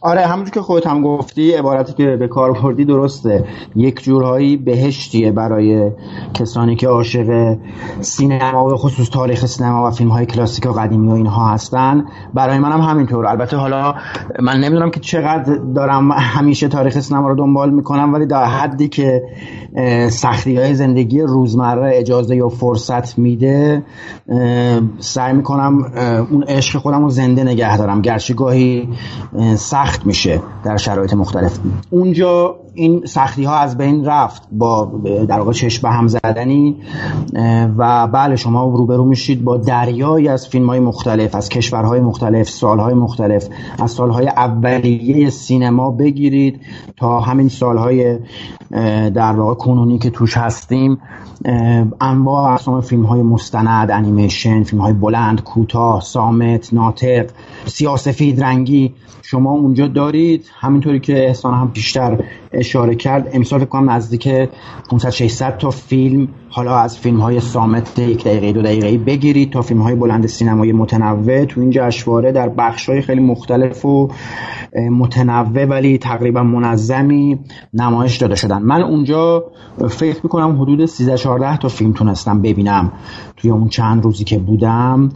آره 0.04 0.22
همونجور 0.22 0.54
که 0.54 0.62
خودت 0.62 0.88
هم 0.88 1.02
گفتی 1.02 1.52
عبارتی 1.52 1.94
که 1.94 2.18
به 2.20 2.28
کار 2.28 2.52
بردی 2.52 2.86
درسته. 2.86 3.46
یک 3.76 4.04
جورهایی 4.04 4.58
بهشتیه 4.58 5.32
برای 5.32 5.92
کسانی 6.34 6.76
که 6.76 6.88
عاشق 6.88 7.58
سینما 8.00 8.66
و 8.66 8.78
خصوص 8.78 9.10
تاریخ 9.10 9.46
سینما 9.46 9.88
و 9.88 9.92
فیلم 9.92 10.10
های 10.10 10.26
کلاسیک 10.26 10.66
و 10.66 10.72
قدیمی 10.72 11.08
و 11.08 11.12
اینها 11.12 11.48
هستن. 11.48 12.06
برای 12.34 12.60
منم 12.60 12.82
هم 12.82 12.90
همینطور. 12.90 13.26
البته 13.26 13.58
حالا 13.58 13.96
من 14.40 14.60
نمی‌دونم 14.60 14.92
که 14.92 15.00
چقدر 15.00 15.56
دارم 15.76 16.12
همیشه 16.12 16.68
تاریخ 16.68 17.00
سینما 17.00 17.28
رو 17.28 17.36
دنبال 17.36 17.70
می‌کنم 17.70 18.14
ولی 18.14 18.26
در 18.26 18.46
حدی 18.46 18.88
که 18.88 19.24
سختی 20.10 20.58
های 20.58 20.76
زندگی 20.76 21.22
روزمره 21.22 21.92
اجازه 21.94 22.36
یا 22.36 22.50
فرصت 22.50 23.20
میده 23.20 23.84
سعی 25.00 25.34
می‌کنم 25.34 25.84
اون 26.32 26.44
عشق 26.44 26.80
خودم 26.80 27.04
رو 27.04 27.10
زنده 27.10 27.44
نگه 27.44 27.78
دارم. 27.78 28.02
گرچه 28.02 28.34
گاهی 28.34 28.90
سخت 29.56 29.91
میشه 30.06 30.42
در 30.64 30.78
شرایط 30.78 31.14
مختلف. 31.14 31.60
اونجا 31.90 32.56
این 32.74 33.06
سختی 33.06 33.44
ها 33.44 33.58
از 33.58 33.78
بین 33.78 34.06
رفت 34.06 34.48
با 34.52 34.92
در 35.30 35.40
واقع 35.40 35.52
چشم 35.52 35.88
هم 35.88 36.08
زدنی 36.08 36.78
و 37.78 38.08
بله 38.08 38.36
شما 38.36 38.64
روبرو 38.64 39.06
میشید 39.06 39.44
با 39.44 39.58
دریایی 39.58 40.28
از 40.28 40.48
فیلم 40.48 40.68
های 40.68 40.80
مختلف 40.80 41.36
از 41.36 41.50
کشورهای 41.50 42.00
مختلف 42.00 42.50
سالهای 42.50 42.94
مختلف 42.94 43.48
از 43.80 43.92
سالهای 43.92 44.28
اولیه 44.28 45.30
سینما 45.30 45.92
بگیرید 45.92 46.62
تا 46.98 47.20
همین 47.20 47.50
سالهای 47.50 48.20
در 49.14 49.32
واقع 49.32 49.54
کنونی 49.54 50.00
که 50.00 50.10
توش 50.10 50.38
هستیم 50.38 50.98
انواع 52.02 52.54
اقسام 52.54 52.82
فیلم 52.82 53.04
های 53.04 53.22
مستند 53.22 53.92
انیمیشن 53.92 54.64
فیلم 54.64 54.82
های 54.82 54.94
بلند 54.94 55.44
کوتاه 55.44 56.02
سامت 56.02 56.74
ناطق 56.74 57.30
سیاسفید 57.66 58.44
رنگی 58.44 58.94
شما 59.32 59.52
اونجا 59.52 59.88
دارید. 59.88 60.46
همینطوری 60.60 61.00
که 61.00 61.28
احسان 61.28 61.54
هم 61.54 61.68
بیشتر 61.68 62.24
اشاره 62.62 62.96
کرد 62.96 63.30
امسال 63.34 63.60
فکر 63.60 63.70
کنم 63.70 63.90
نزدیک 63.90 64.30
500 64.90 65.10
600 65.10 65.58
تا 65.58 65.70
فیلم 65.72 66.28
حالا 66.50 66.78
از 66.78 66.98
فیلم 66.98 67.22
های 67.22 67.40
سامت 67.40 68.00
یک 68.00 68.24
دقیقه 68.24 68.52
دو 68.52 68.62
دقیقه 68.62 68.98
بگیرید 68.98 69.52
تا 69.52 69.62
فیلم 69.62 69.82
های 69.82 69.96
بلند 69.96 70.28
سینمایی 70.28 70.72
متنوع 70.72 71.46
تو 71.46 71.62
این 71.62 71.70
جشنواره 71.74 72.32
در 72.32 72.50
بخش 72.50 72.90
های 72.90 73.02
خیلی 73.02 73.22
مختلف 73.22 73.86
و 73.86 74.10
متنوع 74.92 75.66
ولی 75.66 75.98
تقریبا 75.98 76.44
منظمی 76.44 77.40
نمایش 77.74 78.18
داده 78.18 78.36
شدن. 78.36 78.62
من 78.62 78.82
اونجا 78.82 79.46
فکر 79.90 80.20
می‌کنم 80.24 80.62
حدود 80.62 80.86
13 80.86 81.18
14 81.18 81.58
تا 81.58 81.68
فیلم 81.68 81.94
تونستم 81.94 82.42
ببینم 82.42 82.92
توی 83.38 83.52
اون 83.52 83.68
چند 83.68 84.04
روزی 84.04 84.24
که 84.24 84.40
بودم. 84.40 85.10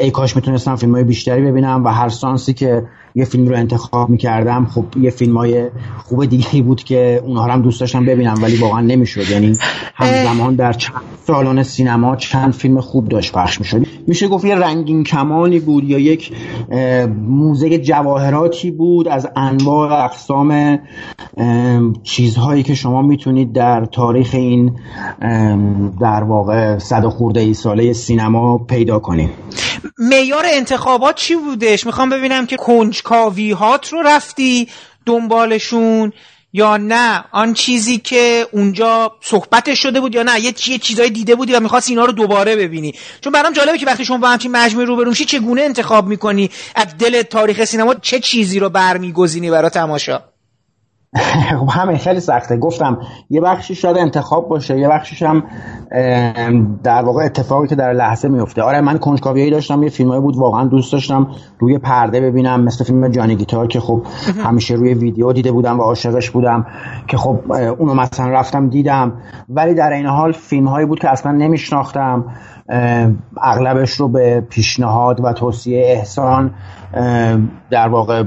ای 0.00 0.10
کاش 0.12 0.36
می‌تونستم 0.36 0.76
فیلم 0.76 0.94
های 0.94 1.04
بیشتری 1.04 1.42
ببینم 1.42 1.84
و 1.84 1.88
هر 1.88 2.08
سانسی 2.08 2.52
که 2.52 2.82
یه 3.16 3.24
فیلم 3.24 3.48
رو 3.48 3.56
انتخاب 3.56 4.10
می‌کردم. 4.10 4.66
خب 4.66 4.84
یه 5.00 5.10
فیلم 5.10 5.36
های 5.36 5.70
خوب 6.04 6.24
دیگه 6.24 6.62
بود 6.62 6.84
که 6.84 7.22
اونها 7.24 7.44
هم 7.44 7.62
دوست 7.62 7.80
داشتم 7.80 8.04
ببینم 8.04 8.34
ولی 8.42 8.56
واقعا 8.56 8.80
نمی‌شد. 8.80 9.30
یعنی 9.30 9.56
همزمان 9.94 10.54
در 10.54 10.72
چند 10.72 11.00
سالن 11.26 11.62
سینما 11.62 12.16
چند 12.16 12.52
فیلم 12.52 12.80
خوب 12.80 13.08
داشت 13.08 13.32
پخش 13.32 13.60
می‌شد. 13.60 13.86
میشه 14.06 14.28
گفت 14.28 14.44
یه 14.44 14.54
رنگین 14.54 15.04
کمانی 15.04 15.60
بود 15.60 15.84
یا 15.84 15.98
یک 15.98 16.32
موزه 17.28 17.78
جواهراتی 17.78 18.70
بود 18.70 19.08
از 19.08 19.28
انواع 19.36 20.04
اقسام 20.04 20.78
چیزهایی 22.02 22.62
که 22.62 22.74
شما 22.74 23.02
می‌تونید 23.02 23.52
در 23.52 23.84
تاریخ 23.84 24.30
این 24.32 24.78
در 26.00 26.22
واقع 26.22 26.78
صد 26.78 27.06
خورده 27.06 27.40
ای 27.40 27.54
ساله 27.54 27.92
سینما 27.92 28.58
پیدا 28.58 28.98
کنید. 28.98 29.30
میار 29.98 30.44
انتخابات 30.54 31.14
چی 31.14 31.34
بودش؟ 31.36 31.86
می‌خوام 31.86 32.10
ببینم 32.10 32.46
که 32.46 32.56
کنجکاوی 32.56 33.05
هات 33.58 33.92
رو 33.92 34.02
رفتی 34.02 34.68
دنبالشون 35.06 36.12
یا 36.52 36.76
نه؟ 36.76 37.24
آن 37.32 37.54
چیزی 37.54 37.98
که 37.98 38.46
اونجا 38.52 39.12
صحبتش 39.20 39.82
شده 39.82 40.00
بود 40.00 40.14
یا 40.14 40.22
نه؟ 40.22 40.40
یه 40.40 40.52
چیه 40.52 40.78
چیزایی 40.78 41.10
دیده 41.10 41.34
بودی 41.34 41.52
و 41.52 41.60
می‌خواست 41.60 41.90
اینا 41.90 42.04
رو 42.04 42.12
دوباره 42.12 42.56
ببینی. 42.56 42.94
چون 43.20 43.32
برام 43.32 43.52
جالبه 43.52 43.78
که 43.78 43.86
وقتی 43.86 44.04
شما 44.04 44.18
با 44.18 44.28
همچین 44.28 44.52
مجموعه 44.52 44.86
روبرو 44.86 45.14
چگونه 45.14 45.62
انتخاب 45.62 46.06
می‌کنی؟ 46.06 46.50
از 46.74 46.98
دل 46.98 47.22
تاریخ 47.22 47.64
سینما 47.64 47.94
چه 47.94 48.20
چیزی 48.20 48.58
رو 48.58 48.68
برمیگزینی 48.68 49.50
برای 49.50 49.70
تماشا؟ 49.70 50.22
خب 51.60 51.68
همه 51.70 51.98
خیلی 51.98 52.20
سخته. 52.20 52.56
گفتم 52.56 52.98
یه 53.30 53.40
بخشی 53.40 53.74
شاید 53.74 53.96
انتخاب 53.96 54.48
باشه 54.48 54.78
یه 54.78 54.88
بخشیش 54.88 55.22
هم 55.22 55.42
در 56.82 57.02
واقع 57.02 57.24
اتفاقی 57.24 57.68
که 57.68 57.74
در 57.74 57.92
لحظه 57.92 58.28
میفته 58.28 58.62
آره 58.62 58.80
من 58.80 58.98
کنجکاوی 58.98 59.50
داشتم 59.50 59.82
یه 59.82 59.88
فیلمایی 59.88 60.20
بود 60.20 60.36
واقعا 60.36 60.64
دوست 60.64 60.92
داشتم 60.92 61.26
روی 61.58 61.78
پرده 61.78 62.20
ببینم 62.20 62.60
مثل 62.60 62.84
فیلم 62.84 63.08
جانی 63.08 63.36
گیتار 63.36 63.66
که 63.66 63.80
خب 63.80 64.02
همیشه 64.44 64.74
روی 64.74 64.94
ویدیو 64.94 65.32
دیده 65.32 65.52
بودم 65.52 65.80
و 65.80 65.82
عاشقش 65.82 66.30
بودم 66.30 66.66
که 67.06 67.16
خب 67.16 67.52
اونو 67.78 67.94
مثلا 67.94 68.28
رفتم 68.28 68.68
دیدم. 68.68 69.12
ولی 69.48 69.74
در 69.74 69.92
این 69.92 70.06
حال 70.06 70.32
فیلم 70.32 70.68
هایی 70.68 70.86
بود 70.86 70.98
که 70.98 71.08
اصلا 71.08 71.32
نمیشناختم. 71.32 72.24
اغلبش 73.42 73.92
رو 73.92 74.08
به 74.08 74.40
پیشنهاد 74.40 75.24
و 75.24 75.32
توصیه 75.32 75.84
احسان 75.86 76.54
در 77.70 77.88
واقع 77.88 78.24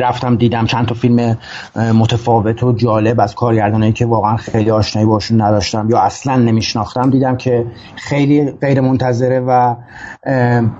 رفتم 0.00 0.36
دیدم 0.36 0.66
چند 0.66 0.86
تا 0.86 0.94
فیلم 0.94 1.36
متفاوت 1.76 2.62
و 2.62 2.72
جالب 2.72 3.20
از 3.20 3.34
کارگردانایی 3.34 3.92
که 3.92 4.06
واقعا 4.06 4.36
خیلی 4.36 4.70
آشنایی 4.70 5.08
باشون 5.08 5.40
نداشتم 5.40 5.90
یا 5.90 6.00
اصلا 6.00 6.36
نمیشناختم. 6.36 7.10
دیدم 7.10 7.36
که 7.36 7.66
خیلی 7.96 8.50
غیر 8.50 8.80
منتظره 8.80 9.40
و 9.40 9.74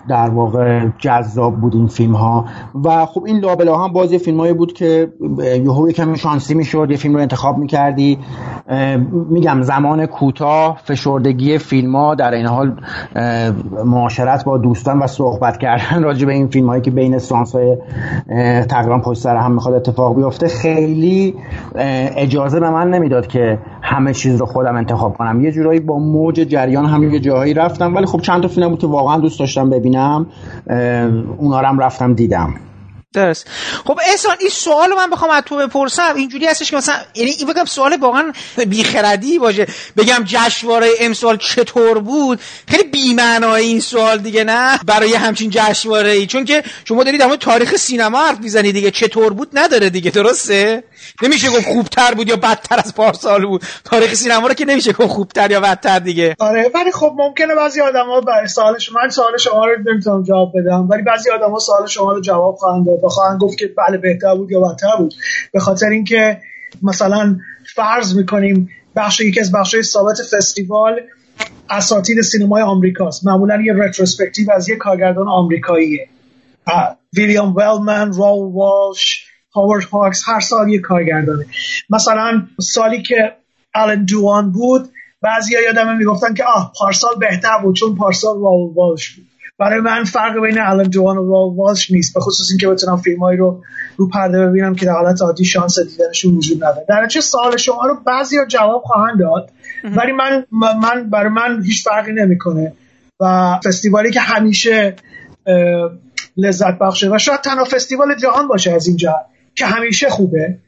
در 0.08 0.30
واقع 0.30 0.86
جذاب 0.98 1.60
بود 1.60 1.74
این 1.74 1.86
فیلم 1.86 2.14
ها 2.14 2.44
و 2.84 3.06
خب 3.06 3.24
این 3.26 3.38
لابلا 3.38 3.78
هم 3.78 3.92
بازی 3.92 4.18
فیلم 4.18 4.40
هایی 4.40 4.52
بود 4.52 4.72
که 4.72 5.12
یهو 5.38 5.90
کمی 5.90 6.18
شانسی 6.18 6.54
می‌شد 6.54 6.88
یه 6.90 6.96
فیلم 6.96 7.14
رو 7.14 7.20
انتخاب 7.20 7.58
می‌کردی. 7.58 8.18
میگم 9.30 9.62
زمان 9.62 10.06
کوتاه 10.06 10.80
فشردگی 10.84 11.58
فیلم 11.58 11.96
ها 11.96 12.14
در 12.14 12.34
این 12.34 12.46
حال 12.46 12.76
معاشرت 13.84 14.44
با 14.44 14.58
دوستان 14.58 14.98
و 14.98 15.06
صحبت 15.06 15.58
کردن 15.58 16.02
راجع 16.10 16.26
به 16.26 16.32
این 16.32 16.48
فیلم 16.48 16.68
هایی 16.68 16.82
که 16.82 16.90
بین 16.90 17.18
سانس 17.30 17.54
های 17.54 17.76
تقریبا 18.64 18.98
پشت 18.98 19.20
سر 19.20 19.36
هم 19.36 19.52
می‌خواد 19.52 19.74
اتفاق 19.74 20.16
بیفته. 20.16 20.48
خیلی 20.48 21.34
اجازه 22.16 22.60
به 22.60 22.70
من 22.70 22.90
نمی‌داد 22.90 23.26
که 23.26 23.58
همه 23.82 24.14
چیز 24.14 24.36
رو 24.36 24.46
خودم 24.46 24.76
انتخاب 24.76 25.16
کنم. 25.16 25.40
یه 25.40 25.52
جورایی 25.52 25.80
با 25.80 25.98
موج 25.98 26.34
جریان 26.34 26.86
هم 26.86 27.02
یه 27.02 27.20
جاهایی 27.20 27.54
رفتم 27.54 27.94
ولی 27.94 28.06
خب 28.06 28.20
چند 28.20 28.42
تا 28.42 28.48
فیلم 28.48 28.68
بود 28.68 28.78
که 28.78 28.86
واقعا 28.86 29.18
دوست 29.18 29.38
داشتم 29.38 29.70
ببینم. 29.70 30.26
اونا 31.38 31.60
رو 31.60 31.80
رفتم 31.80 32.14
دیدم. 32.14 32.54
درست 33.12 33.46
خب 33.84 34.00
احسان 34.06 34.36
این 34.40 34.48
سوال 34.48 34.94
من 34.94 35.10
بخوام 35.10 35.30
از 35.30 35.42
تو 35.46 35.56
بپرسم. 35.56 36.14
اینجوری 36.16 36.46
هستش 36.46 36.70
که 36.70 36.76
مثلا 36.76 36.94
یعنی 37.14 37.30
این 37.30 37.48
بگم 37.48 37.64
سوال 37.64 37.96
واقعا 37.96 38.32
بیخردی 38.66 39.38
باشه. 39.38 39.66
بگم 39.96 40.24
جشنواره 40.26 40.90
امسال 41.00 41.36
چطور 41.36 41.98
بود؟ 41.98 42.40
خیلی 42.68 42.82
بی‌معنای 42.82 43.64
این 43.64 43.80
سوال 43.80 44.18
دیگه 44.18 44.44
نه؟ 44.44 44.78
برای 44.86 45.14
همچین 45.14 45.50
جشنواره 45.54 46.10
ای 46.10 46.26
چون 46.26 46.44
که 46.44 46.62
شما 46.84 47.04
دارید 47.04 47.20
همون 47.20 47.36
تاریخ 47.36 47.76
سینما 47.76 48.26
حرف 48.26 48.38
می‌زنید 48.38 48.74
دیگه. 48.74 48.90
چطور 48.90 49.32
بود؟ 49.32 49.48
نداره 49.52 49.90
دیگه. 49.90 50.10
درسته؟ 50.10 50.84
نمیشه 51.22 51.48
گفت 51.48 51.66
خوبتر 51.66 52.14
بود 52.14 52.28
یا 52.28 52.36
بدتر 52.36 52.80
از 52.84 52.94
پارسال 52.94 53.46
بود؟ 53.46 53.62
تاریخ 53.84 54.14
سینما 54.14 54.46
رو 54.46 54.54
که 54.54 54.64
نمیشه 54.64 54.92
گفت 54.92 55.08
خوبتر 55.08 55.50
یا 55.50 55.60
بدتر 55.60 55.98
دیگه. 55.98 56.36
آره 56.38 56.70
ولی 56.74 56.92
خب 56.92 57.14
ممکنه 57.16 57.54
بعضی 57.54 57.80
آدما 57.80 58.22
سوال 58.46 58.78
شما 58.78 59.00
من 59.02 59.10
سوال 59.10 59.36
شما 59.36 59.64
رو 59.66 59.92
نمی‌تونم 59.92 60.22
جواب 60.22 60.52
بدم 60.58 60.88
ولی 60.88 61.02
بعضی 61.02 61.30
آدما 61.30 61.58
سوال 61.58 61.86
شما 61.86 62.12
رو 62.12 62.20
جواب 62.20 62.56
خواهند 62.56 62.86
داد 62.86 63.10
خواهند 63.10 63.40
گفت 63.40 63.58
که 63.58 63.66
بله 63.66 63.98
بهتر 63.98 64.34
بود 64.34 64.50
یا 64.50 64.60
بدتر 64.60 64.96
بود. 64.98 65.14
به 65.52 65.60
خاطر 65.60 65.86
اینکه 65.86 66.40
مثلا 66.82 67.36
فرض 67.74 68.16
می‌کنیم 68.16 68.70
بخش 68.96 69.20
یکی 69.20 69.40
از 69.40 69.52
بخش 69.52 69.80
ثابت 69.80 70.16
فستیوال 70.22 71.00
اساتید 71.70 72.20
سینمای 72.20 72.62
آمریکاست. 72.62 73.26
معمولا 73.26 73.60
یه 73.60 73.72
retrospective 73.72 74.52
از 74.52 74.68
یه 74.68 74.76
کارگردان 74.76 75.28
آمریکاییه. 75.28 76.08
ویلیام 77.12 77.56
ولمن 77.56 78.12
رول 78.12 78.52
والش 78.52 79.29
هاورد 79.54 79.84
هاکس 79.84 80.22
هر 80.26 80.40
سال 80.40 80.68
یه 80.68 80.78
کارگردانه 80.80 81.46
مثلا 81.90 82.42
سالی 82.60 83.02
که 83.02 83.32
آلن 83.74 84.04
دوان 84.04 84.52
بود 84.52 84.90
بعضی 85.22 85.54
ها 85.54 85.62
یادمه 85.62 85.94
می‌گفتن 85.94 86.34
که 86.34 86.44
آه 86.44 86.72
پارسال 86.78 87.14
بهتر 87.20 87.58
بود 87.62 87.76
چون 87.76 87.96
پارسال 87.96 88.36
رول 88.36 88.74
والش 88.74 89.10
بود. 89.10 89.26
برای 89.58 89.80
من 89.80 90.04
فرق 90.04 90.40
بین 90.40 90.58
الان 90.58 90.90
جوان 90.90 91.16
و 91.16 91.24
رول 91.24 91.56
والش 91.56 91.90
نیست 91.90 92.14
به 92.14 92.20
خصوص 92.20 92.50
اینکه 92.50 92.68
بتونم 92.68 92.96
فیلمایی 92.96 93.38
رو 93.38 93.62
رو 93.96 94.08
پرده 94.08 94.46
ببینم 94.46 94.74
که 94.74 94.86
در 94.86 94.92
حالت 94.92 95.22
عادی 95.22 95.44
شانس 95.44 95.78
دیدنشون 95.78 96.34
وجود 96.34 96.64
نداره. 96.64 96.84
در 96.88 97.06
چه 97.06 97.20
سال 97.20 97.56
شما 97.56 97.86
رو 97.86 97.94
بعضی 98.06 98.38
ها 98.38 98.44
جواب 98.44 98.82
خواهند 98.82 99.18
داد 99.20 99.50
ولی 99.84 100.12
من 100.12 100.46
من 100.52 101.10
برای 101.10 101.28
من 101.28 101.62
هیچ 101.62 101.84
فرقی 101.84 102.12
نمی‌کنه 102.12 102.72
و 103.20 103.58
فستیوالی 103.64 104.10
که 104.10 104.20
همیشه 104.20 104.96
لذت 106.36 106.78
بخشه 106.78 107.10
و 107.14 107.18
شاید 107.18 107.40
تنها 107.40 107.64
فستیوال 107.64 108.14
جهان 108.14 108.48
باشه 108.48 108.72
از 108.72 108.86
اینجا. 108.86 109.16
که 109.54 109.66
همیشه 109.66 110.08
خوبه 110.08 110.58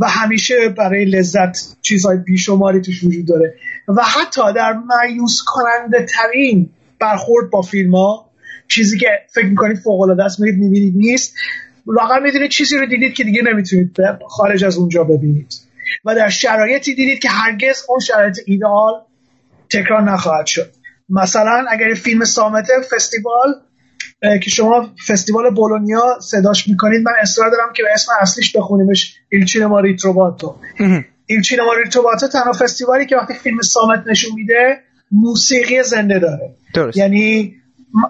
و 0.00 0.08
همیشه 0.08 0.68
برای 0.68 1.04
لذت 1.04 1.82
چیزهای 1.82 2.16
بیشماری 2.16 2.80
توش 2.80 3.04
وجود 3.04 3.26
داره. 3.26 3.54
و 3.88 4.02
حتی 4.04 4.52
در 4.56 4.72
مایوس 4.72 5.40
کننده 5.46 6.06
ترین 6.06 6.70
برخورد 7.00 7.50
با 7.50 7.62
فیلم 7.62 7.94
ها 7.94 8.30
چیزی 8.68 8.98
که 8.98 9.08
فکر 9.34 9.46
می‌کنید 9.46 9.78
فوق 9.78 10.00
العاده 10.00 10.24
است 10.24 10.40
میرید 10.40 10.58
می‌بینید 10.58 10.96
نیست. 10.96 11.34
واقعا 11.86 12.20
می‌دونید 12.20 12.50
چیزی 12.50 12.76
رو 12.76 12.86
دیدید 12.86 13.14
که 13.14 13.24
دیگه 13.24 13.42
نمی‌تونید 13.42 13.96
خارج 14.28 14.64
از 14.64 14.76
اونجا 14.76 15.04
ببینید. 15.04 15.54
و 16.04 16.14
در 16.14 16.28
شرایطی 16.28 16.94
دیدید 16.94 17.18
که 17.18 17.28
هرگز 17.28 17.84
اون 17.88 18.00
شرایط 18.00 18.38
ایدئال 18.46 18.92
تکرار 19.70 20.02
نخواهد 20.02 20.46
شد. 20.46 20.72
مثلا 21.08 21.64
اگر 21.70 21.94
فیلم 21.94 22.24
سامته 22.24 22.72
فستیوال 22.90 23.54
که 24.42 24.50
شما 24.50 24.90
فستیوال 25.08 25.50
بولونیا 25.50 26.18
صداش 26.20 26.68
می‌کنید 26.68 27.02
من 27.04 27.12
اصرار 27.20 27.50
دارم 27.50 27.72
که 27.76 27.82
به 27.82 27.88
اسم 27.94 28.12
اصلیش 28.20 28.56
بخونیمش. 28.56 29.14
Il 29.28 29.41
Cinema 29.41 29.80
Ritrovato 29.80 30.54
Il 31.26 31.38
Cinema 31.38 31.72
Ritrovato 31.84 32.28
تنها 32.28 32.52
فستیوالی 32.52 33.06
که 33.06 33.16
وقتی 33.16 33.34
فیلم 33.34 33.60
صامت 33.60 34.04
نشون 34.06 34.30
میده 34.34 34.80
موسیقی 35.10 35.82
زنده 35.82 36.18
داره. 36.18 36.54
درست. 36.74 36.96
یعنی 36.96 37.54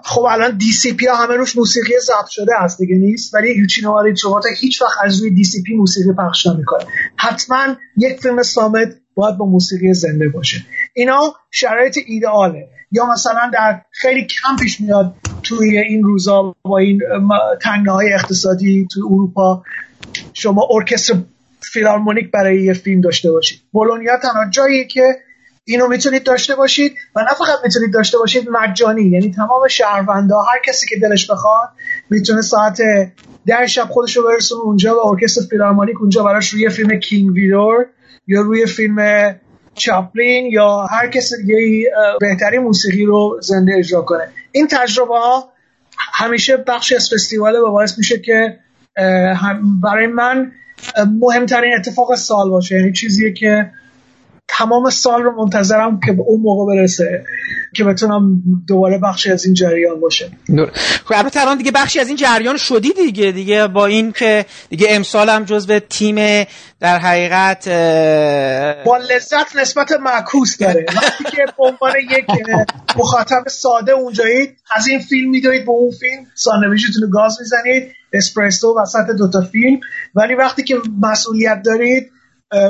خب 0.03 0.21
الان 0.21 0.57
DCP 0.57 1.07
ها 1.07 1.15
همه 1.15 1.35
روش 1.35 1.57
موسیقی 1.57 1.93
ضبط 1.99 2.27
شده 2.29 2.51
هست 2.59 2.77
دیگه 2.77 2.95
نیست 2.95 3.33
ولی 3.33 3.51
Il 3.51 3.64
Cinema 3.64 4.03
Ritrovato 4.03 4.49
هیچ 4.59 4.81
وقت 4.81 4.97
از 5.03 5.21
روی 5.21 5.29
DCP 5.29 5.73
موسیقی 5.75 6.13
پخش 6.17 6.47
نمی‌کنه. 6.47 6.85
حتما 7.15 7.75
یک 7.97 8.19
فیلم 8.19 8.43
صامت 8.43 8.95
باید 9.15 9.37
با 9.37 9.45
موسیقی 9.45 9.93
زنده 9.93 10.29
باشه. 10.29 10.65
اینا 10.93 11.33
شرایط 11.51 11.97
ایدئاله. 12.05 12.67
یا 12.91 13.05
مثلا 13.05 13.51
در 13.53 13.81
خیلی 13.91 14.27
کم 14.27 14.55
پیش 14.63 14.81
میاد 14.81 15.15
توی 15.43 15.77
این 15.77 16.03
روزا 16.03 16.55
با 16.61 16.77
این 16.77 17.01
تنگناهای 17.61 18.13
اقتصادی 18.13 18.87
توی 18.91 19.03
اروپا 19.03 19.63
شما 20.33 20.67
ارکستر 20.71 21.15
فیلارمونیک 21.61 22.31
برای 22.31 22.63
یه 22.63 22.73
فیلم 22.73 23.01
داشته 23.01 23.31
باشید. 23.31 23.61
بولونیا 23.71 24.17
تنها 24.17 24.49
جایی 24.49 24.87
که 24.87 25.15
اینو 25.65 25.87
می‌تونید 25.87 26.23
داشته 26.23 26.55
باشید 26.55 26.95
و 27.15 27.21
نه 27.21 27.27
فقط 27.27 27.63
می‌تونید 27.63 27.93
داشته 27.93 28.17
باشید 28.17 28.49
مجانی. 28.49 29.03
یعنی 29.03 29.31
تمام 29.31 29.67
شهروندا 29.67 30.41
هر 30.41 30.59
کسی 30.65 30.87
که 30.87 30.95
دلش 30.99 31.31
بخواد 31.31 31.69
می‌تونه 32.09 32.41
ساعت 32.41 32.81
ده 33.45 33.67
شب 33.67 33.87
خودش 33.89 34.17
رو 34.17 34.23
برسونه 34.23 34.61
اونجا 34.61 34.95
و 34.95 35.07
ارکستر 35.07 35.41
فیلارمونیک 35.49 36.01
اونجا 36.01 36.23
براش 36.23 36.49
روی 36.49 36.69
فیلم 36.69 36.99
کینگ 36.99 37.31
ویدور 37.31 37.85
یا 38.27 38.41
روی 38.41 38.65
فیلم 38.65 38.99
چاپلین 39.75 40.45
یا 40.51 40.85
هر 40.91 41.07
کسی 41.07 41.35
دیگه 41.37 41.91
بهترین 42.19 42.61
موسیقی 42.61 43.05
رو 43.05 43.39
زنده 43.41 43.73
اجرا 43.77 44.01
کنه. 44.01 44.27
این 44.51 44.67
تجربه 44.67 45.17
ها 45.17 45.49
همیشه 45.97 46.57
بخشی 46.57 46.95
از 46.95 47.09
فستیواله 47.13 47.59
و 47.59 47.71
باعث 47.71 47.97
میشه 47.97 48.19
که 48.19 48.59
برای 49.81 50.07
من 50.07 50.51
مهمترین 51.19 51.73
اتفاق 51.73 52.15
سال 52.15 52.49
باشه. 52.49 52.75
یعنی 52.75 52.91
چیزیه 52.91 53.33
که 53.33 53.71
تمام 54.47 54.89
سال 54.89 55.23
رو 55.23 55.43
منتظرم 55.43 55.99
که 56.05 56.11
به 56.11 56.21
اون 56.21 56.41
موقع 56.41 56.75
برسه 56.75 57.25
که 57.75 57.83
بتونم 57.83 58.43
دوباره 58.67 58.97
بخشی 58.97 59.31
از 59.31 59.45
این 59.45 59.53
جریان 59.53 59.99
باشه. 59.99 60.31
خب 61.05 61.13
البته 61.17 61.41
الان 61.41 61.57
دیگه 61.57 61.71
بخشی 61.71 61.99
از 61.99 62.07
این 62.07 62.17
جریان 62.17 62.57
شدی 62.57 62.93
دیگه. 62.93 63.31
دیگه 63.31 63.67
با 63.67 63.85
این 63.85 64.11
که 64.11 64.45
دیگه 64.69 64.87
امسال 64.89 65.29
هم 65.29 65.43
جزو 65.43 65.79
تیم 65.79 66.45
در 66.79 66.99
حقیقت 66.99 67.69
با 68.85 68.97
لذت 68.97 69.55
نسبت 69.55 69.91
معکوس 69.91 70.57
داره. 70.57 70.85
وقتی 70.95 71.23
که 71.23 71.45
به 71.57 71.63
عنوان 71.63 71.93
یک 72.11 72.25
مخاطب 72.97 73.43
ساده 73.47 73.91
اونجایید 73.91 74.57
از 74.75 74.87
این 74.87 74.99
فیلم 74.99 75.29
میدوید 75.29 75.65
به 75.65 75.71
اون 75.71 75.91
فیلم 75.91 76.25
ساندویچتون 76.35 77.09
گاز 77.09 77.37
می‌زنید. 77.39 77.91
اسپرسو 78.13 78.79
وسط 78.81 79.15
دوتا 79.17 79.41
فیلم. 79.41 79.79
ولی 80.15 80.35
وقتی 80.35 80.63
که 80.63 80.75
مسئولیت 81.01 81.61
دارید 81.65 82.12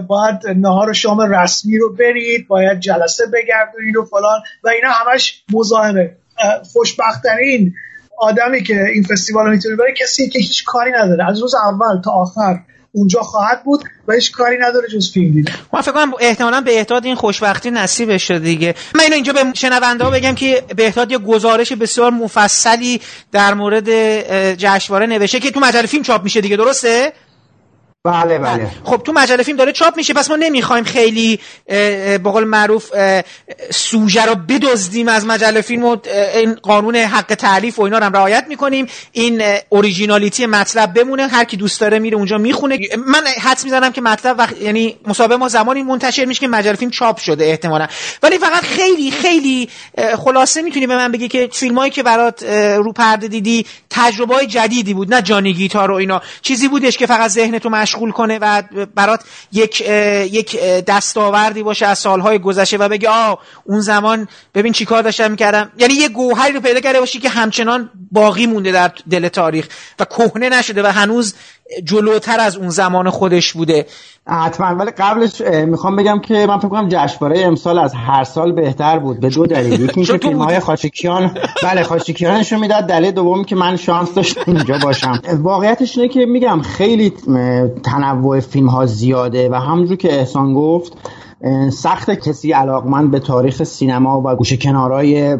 باید 0.07 0.47
نهار 0.55 0.89
و 0.89 0.93
شام 0.93 1.19
رسمی 1.19 1.77
رو 1.77 1.93
برید 1.93 2.47
باید 2.47 2.79
جلسه 2.79 3.23
بگردونید 3.25 3.97
و 3.97 4.05
فلان. 4.05 4.41
و 4.63 4.69
اینا 4.69 4.89
همش 4.89 5.43
مزاحمه 5.53 6.11
خوشبختترین 6.73 7.73
آدمی 8.17 8.63
که 8.63 8.83
این 8.93 9.03
فستیوال 9.03 9.49
می‌تونه 9.49 9.75
بره 9.75 9.93
کسی 10.01 10.29
که 10.29 10.39
هیچ 10.39 10.63
کاری 10.65 10.91
نداره. 10.91 11.29
از 11.29 11.41
روز 11.41 11.55
اول 11.55 12.01
تا 12.01 12.11
آخر 12.11 12.59
اونجا 12.95 13.21
خواهد 13.21 13.63
بود 13.63 13.83
و 14.07 14.13
هیچ 14.13 14.31
کاری 14.31 14.57
نداره 14.57 14.87
جز 14.87 15.11
فیلم 15.11 15.33
دیدن. 15.33 15.53
من 15.73 15.81
فکر 15.81 15.91
کنم 15.91 16.11
احتمالاً 16.19 16.61
بهتاد 16.61 17.05
این 17.05 17.15
خوشبختی 17.15 17.71
نصیبش 17.71 18.27
شد 18.27 18.43
دیگه. 18.43 18.75
من 18.95 19.01
اینو 19.01 19.15
اینجا 19.15 19.33
به 19.33 19.39
شنونده 19.53 20.09
بگم 20.09 20.35
که 20.35 20.63
بهتاد 20.75 21.11
یه 21.11 21.17
گزارش 21.17 21.73
بسیار 21.73 22.11
مفصلی 22.11 23.01
در 23.31 23.53
مورد 23.53 23.89
جشنواره 24.55 25.05
نوشته 25.05 25.39
که 25.39 25.51
تو 25.51 25.59
مجله 25.59 25.87
فیلم 25.87 26.03
چاپ 26.03 26.23
میشه 26.23 26.41
دیگه 26.41 26.57
درسته؟ 26.57 27.13
بله 28.05 28.37
بله. 28.39 28.71
خب 28.83 29.01
تو 29.05 29.13
مجله 29.13 29.43
فیلم 29.43 29.57
داره 29.57 29.71
چاپ 29.71 29.97
میشه 29.97 30.13
پس 30.13 30.29
ما 30.29 30.35
نمی‌خوایم 30.35 30.83
خیلی 30.83 31.39
به 31.67 32.19
قول 32.23 32.43
معروف 32.43 32.91
سوژه 33.71 34.25
رو 34.25 34.35
بدزدیم 34.35 35.07
از 35.07 35.25
مجله 35.25 35.61
فیلم 35.61 35.83
و 35.83 35.97
این 36.35 36.55
قانون 36.55 36.95
حق 36.95 37.35
تعریف 37.35 37.79
و 37.79 37.81
اینا 37.81 37.97
رو 37.97 38.03
هم 38.03 38.13
رعایت 38.13 38.45
می‌کنیم. 38.49 38.87
این 39.11 39.43
originality 39.69 40.45
مطلب 40.45 40.93
بمونه. 40.93 41.27
هر 41.27 41.43
کی 41.43 41.57
دوست 41.57 41.81
داره 41.81 41.99
میره 41.99 42.17
اونجا 42.17 42.37
می‌خونه. 42.37 42.79
من 43.07 43.23
حدس 43.41 43.63
می‌زنم 43.63 43.91
که 43.91 44.01
مطلب 44.01 44.39
وقت 44.39 44.61
یعنی 44.61 44.97
مصاحبه 45.07 45.35
ما 45.35 45.47
زمانی 45.47 45.83
منتشر 45.83 46.25
میشه 46.25 46.39
که 46.39 46.47
مجله 46.47 46.73
فیلم 46.73 46.91
چاپ 46.91 47.19
شده 47.19 47.45
احتمالا. 47.45 47.87
ولی 48.23 48.37
فقط 48.37 48.63
خیلی 48.63 49.11
خیلی 49.11 49.69
خلاصه 50.17 50.61
می‌تونی 50.61 50.87
به 50.87 50.95
من 50.95 51.11
بگی 51.11 51.27
که 51.27 51.49
فیلمایی 51.51 51.91
که 51.91 52.03
برات 52.03 52.43
رو 52.77 52.91
پرده 52.91 53.27
دیدی 53.27 53.65
تجربه 53.89 54.45
جدیدی 54.47 54.93
بود. 54.93 55.13
نه 55.13 55.21
جانی 55.21 55.53
گیتار 55.53 55.91
و 55.91 55.95
اینا. 55.95 56.21
چیزی 56.41 56.67
بودش 56.67 56.97
که 56.97 57.05
فقط 57.05 57.29
ذهن 57.29 57.59
تو 57.59 57.69
مشغول 57.93 58.11
کنه 58.11 58.39
و 58.41 58.63
برات 58.95 59.19
یک 59.51 59.81
یک 60.31 60.59
دستاوردی 60.87 61.63
باشه 61.63 61.85
از 61.85 61.99
سالهای 61.99 62.39
گذشته 62.39 62.77
و 62.77 62.89
بگی 62.89 63.07
آ 63.07 63.35
اون 63.65 63.79
زمان 63.79 64.27
ببین 64.55 64.73
چیکار 64.73 65.01
داشتم 65.03 65.31
می‌کردم. 65.31 65.71
یعنی 65.77 65.93
یه 65.93 66.09
گوهری 66.09 66.53
رو 66.53 66.61
پیدا 66.61 66.79
کرده 66.79 66.99
باشی 66.99 67.19
که 67.19 67.29
همچنان 67.29 67.89
باقی 68.11 68.45
مونده 68.45 68.71
در 68.71 68.91
دل 69.09 69.27
تاریخ 69.27 69.67
و 69.99 70.05
کهنه 70.05 70.49
نشده 70.49 70.83
و 70.83 70.85
هنوز 70.85 71.35
جلوتر 71.83 72.39
از 72.39 72.57
اون 72.57 72.69
زمان 72.69 73.09
خودش 73.09 73.53
بوده. 73.53 73.85
حتما. 74.27 74.75
ولی 74.75 74.91
قبلش 74.91 75.41
می‌خوام 75.41 75.95
بگم 75.95 76.19
که 76.19 76.45
من 76.47 76.57
فکر 76.59 76.67
کنم 76.67 76.89
جشنواره 76.89 77.41
امسال 77.41 77.79
از 77.79 77.93
هر 77.93 78.23
سال 78.23 78.51
بهتر 78.51 78.99
بود. 78.99 79.19
به 79.19 79.29
دو 79.29 79.45
دلیل. 79.45 79.81
یکی 79.81 79.93
اینکه 79.95 80.17
فیلم 80.27 80.41
های 80.41 80.59
خاچکیان 80.59 81.37
بله 81.63 81.83
خاچکیانشون 81.83 82.59
می‌داد. 82.59 82.87
دلیل 82.87 83.11
دوم 83.11 83.43
که 83.43 83.55
من 83.55 83.75
شانس 83.75 84.13
داشتم 84.13 84.41
اینجا 84.47 84.77
باشم. 84.77 85.21
واقعیتش 85.33 85.97
اینه 85.97 86.09
که 86.09 86.25
میگم 86.25 86.61
خیلی 86.61 87.13
تنوع 87.83 88.39
فیلم 88.39 88.67
ها 88.67 88.85
زیاده 88.85 89.49
و 89.49 89.55
همونجور 89.55 89.97
که 89.97 90.13
احسان 90.19 90.53
گفت 90.53 90.97
سخت 91.69 92.11
کسی 92.11 92.51
علاقمند 92.51 93.11
به 93.11 93.19
تاریخ 93.19 93.63
سینما 93.63 94.21
و 94.25 94.35
گوشه 94.35 94.57
کنارای 94.57 95.37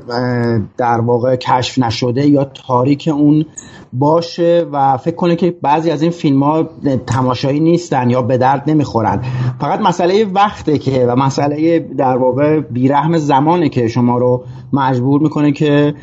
در 0.78 1.02
واقع 1.02 1.36
کشف 1.36 1.80
نشده 1.80 2.28
یا 2.28 2.44
تاریک 2.44 3.10
اون 3.14 3.46
باشه 3.94 4.66
و 4.72 4.98
فکر 4.98 5.16
کنه 5.16 5.36
که 5.36 5.56
بعضی 5.62 5.92
از 5.92 6.02
این 6.02 6.12
فیلم 6.12 6.44
ها 6.44 6.70
تماشایی 7.08 7.60
نیستن 7.60 8.10
یا 8.10 8.22
به 8.22 8.38
درد 8.38 8.70
نمی‌خورن. 8.70 9.22
فقط 9.60 9.80
مسئله 9.80 10.26
وقته 10.26 10.78
که 10.78 11.06
و 11.06 11.16
مسئله 11.16 11.80
در 11.80 12.18
واقع 12.18 12.60
بیرحم 12.60 13.18
زمانه 13.18 13.70
که 13.70 13.88
شما 13.88 14.18
رو 14.18 14.44
مجبور 14.74 15.22
می‌کنه 15.22 15.52
که 15.52 15.94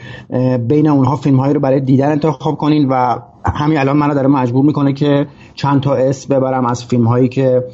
بین 0.69 0.89
اونها 0.89 1.17
فیلم 1.17 1.41
هایی 1.41 1.55
رو 1.55 1.61
برای 1.61 1.81
دیدن 1.81 2.11
انتخاب 2.11 2.57
کنین 2.57 2.89
و 2.89 3.19
همین 3.45 3.79
الان 3.79 3.97
منو 3.97 4.15
داره 4.15 4.29
مجبور 4.29 4.65
می‌کنه 4.65 4.93
که 4.93 5.27
چند 5.55 5.81
تا 5.81 5.95
اسم 5.95 6.35
ببرم 6.35 6.67
از 6.67 6.85
فیلم 6.85 7.07
هایی 7.07 7.29
که 7.29 7.65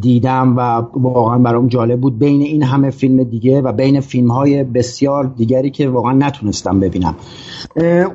دیدم 0.00 0.56
و 0.56 0.82
واقعا 0.94 1.38
برام 1.38 1.68
جالب 1.68 2.00
بود. 2.00 2.18
بین 2.18 2.40
این 2.40 2.62
همه 2.62 2.90
فیلم 2.90 3.22
دیگه 3.22 3.60
و 3.60 3.72
بین 3.72 4.00
فیلم 4.00 4.30
های 4.30 4.64
بسیار 4.64 5.24
دیگری 5.24 5.70
که 5.70 5.88
واقعا 5.88 6.12
نتونستم 6.12 6.80
ببینم. 6.80 7.14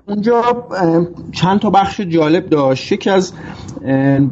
اونجا 0.07 0.41
چند 1.31 1.59
تا 1.59 1.69
بخش 1.69 2.01
جالب 2.01 2.49
داشت. 2.49 2.91
یکی 2.91 3.09
از 3.09 3.33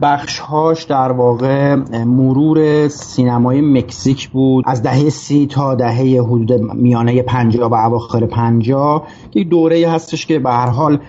بخش 0.01 0.39
هاش 0.39 0.83
در 0.83 1.11
واقع 1.11 1.75
مرور 2.05 2.87
سینمای 2.87 3.61
مکزیک 3.61 4.29
بود. 4.29 4.63
از 4.67 4.83
دهه 4.83 5.09
سی 5.09 5.47
تا 5.47 5.75
دهه 5.75 6.21
حدود 6.23 6.53
میانه 6.53 7.21
پنجاه 7.21 7.71
و 7.71 7.73
اواخر 7.73 8.25
پنجاه. 8.25 9.07
یک 9.33 9.49
دوره 9.49 9.89
هستش 9.89 10.25
که 10.25 10.39
به 10.39 10.49
هر 10.49 10.69
حال 10.69 10.99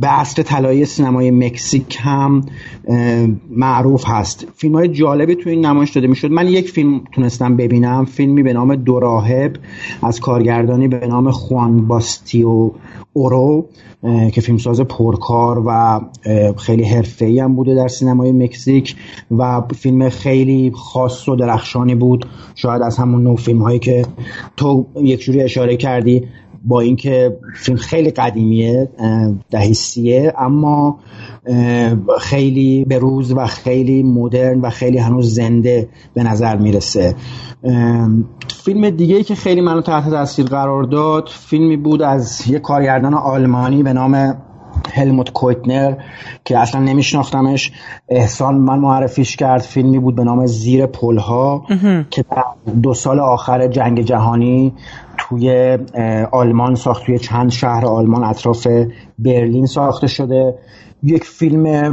به 0.00 0.06
عصر 0.08 0.42
طلایی 0.48 0.84
سینمای 0.84 1.30
مکزیک 1.30 1.98
هم 2.00 2.42
معروف 3.50 4.04
هست. 4.06 4.46
فیلم 4.54 4.74
های 4.74 4.88
جالبی 4.88 5.34
توی 5.34 5.52
این 5.52 5.66
نمایش 5.66 5.90
داده 5.90 6.06
می‌شد. 6.06 6.30
من 6.30 6.46
یک 6.46 6.70
فیلم 6.70 7.00
تونستم 7.12 7.56
ببینم. 7.56 8.04
فیلمی 8.04 8.42
به 8.42 8.52
نام 8.52 8.74
دوراهب 8.74 9.56
از 10.02 10.20
کارگردانی 10.20 10.88
به 10.88 11.06
نام 11.06 11.30
خوان 11.30 11.86
باستیو 11.86 12.70
اورو 13.12 13.66
که 14.32 14.40
فیلمساز 14.40 14.80
پرکار 14.80 15.62
و 15.66 16.00
خیلی 16.56 16.84
حرفه‌ای 16.84 17.40
هم 17.40 17.54
بوده 17.54 17.74
در 17.74 17.88
سینمای 17.88 18.32
مکزیک 18.32 18.96
و 19.38 19.62
فیلم 19.76 20.08
خیلی 20.08 20.72
خاص 20.74 21.28
و 21.28 21.36
درخشانی 21.36 21.94
بود. 21.94 22.26
شاید 22.54 22.82
از 22.82 22.98
همون 22.98 23.22
نوع 23.22 23.36
فیلم 23.36 23.62
هایی 23.62 23.78
که 23.78 24.06
تو 24.56 24.86
یک 25.02 25.20
جوری 25.20 25.42
اشاره 25.42 25.76
کردی 25.76 26.24
با 26.64 26.80
اینکه 26.80 27.36
فیلم 27.56 27.78
خیلی 27.78 28.10
قدیمیه 28.10 28.88
دهیسیه 29.50 30.34
اما 30.38 30.98
خیلی 32.20 32.84
به 32.84 32.98
روز 32.98 33.32
و 33.32 33.46
خیلی 33.46 34.02
مدرن 34.02 34.60
و 34.60 34.70
خیلی 34.70 34.98
هنوز 34.98 35.34
زنده 35.34 35.88
به 36.14 36.22
نظر 36.22 36.56
می‌رسه. 36.56 37.14
فیلم 38.64 38.90
دیگه 38.90 39.16
ای 39.16 39.24
که 39.24 39.34
خیلی 39.34 39.60
منو 39.60 39.80
تحت 39.80 40.10
تاثیر 40.10 40.46
قرار 40.46 40.82
داد 40.82 41.28
فیلمی 41.28 41.76
بود 41.76 42.02
از 42.02 42.46
یه 42.46 42.58
کارگردان 42.58 43.14
آلمانی 43.14 43.82
به 43.82 43.92
نام 43.92 44.34
هلموت 44.92 45.32
کویتنر 45.32 45.94
که 46.44 46.58
اصلا 46.58 46.80
نمیشناختمش. 46.80 47.72
احسان 48.08 48.54
من 48.54 48.78
معرفیش 48.78 49.36
کرد 49.36 49.60
فیلمی 49.60 49.98
بود 49.98 50.14
به 50.14 50.24
نام 50.24 50.46
زیر 50.46 50.86
پلها 50.86 51.66
که 52.10 52.24
در 52.30 52.44
دو 52.82 52.94
سال 52.94 53.20
آخر 53.20 53.66
جنگ 53.66 54.00
جهانی 54.02 54.72
توی 55.18 55.78
آلمان 56.32 56.74
ساخت 56.74 57.06
توی 57.06 57.18
چند 57.18 57.50
شهر 57.50 57.86
آلمان 57.86 58.24
اطراف 58.24 58.66
برلین 59.18 59.66
ساخته 59.66 60.06
شده. 60.06 60.54
یک 61.02 61.24
فیلم 61.24 61.92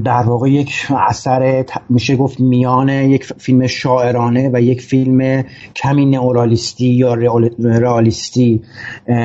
در 0.00 0.22
واقع 0.22 0.50
یک 0.50 0.72
اثر 1.08 1.64
میشه 1.90 2.16
گفت 2.16 2.40
میان 2.40 2.88
یک 2.88 3.24
فیلم 3.24 3.66
شاعرانه 3.66 4.50
و 4.52 4.62
یک 4.62 4.80
فیلم 4.80 5.44
کمی 5.76 6.06
نئورالیستی 6.06 6.86
یا 6.86 7.14
رئالیستی 7.58 8.62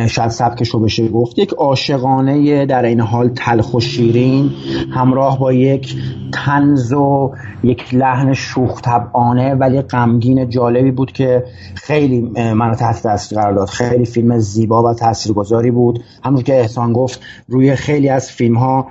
شاید 0.08 0.30
سبکش 0.30 0.70
رو 0.70 0.80
بشه 0.80 1.08
گفت. 1.08 1.40
یک 1.40 1.54
عاشقانه 1.54 2.66
در 2.66 2.86
این 2.86 3.00
حال 3.00 3.30
تلخ 3.30 3.74
و 3.74 3.80
شیرین 3.80 4.52
همراه 4.94 5.40
با 5.40 5.54
یک 5.54 5.96
تنز 6.34 6.94
و 6.94 7.32
یک 7.64 7.94
لحن 7.94 8.34
شوخ 8.34 8.82
طبعانه 8.82 9.56
ولی 9.56 9.82
غمگین 9.82 10.50
جالبی 10.50 10.92
بود 10.92 11.12
که 11.12 11.44
خیلی 11.76 12.22
منو 12.54 12.76
تحت 12.76 13.04
تاثیر 13.04 13.40
قرار 13.40 13.54
داد. 13.54 13.70
خیلی 13.70 14.06
فیلم 14.06 14.40
زیبا 14.40 14.84
و 14.84 14.94
تاثیرگذاری 14.94 15.72
بود. 15.72 16.04
همونطور 16.24 16.46
که 16.46 16.60
احسان 16.60 16.94
گفت 16.94 17.22
روی 17.48 17.76
خیلی 17.76 18.10
از 18.10 18.32
فیلم 18.32 18.56
ها 18.58 18.88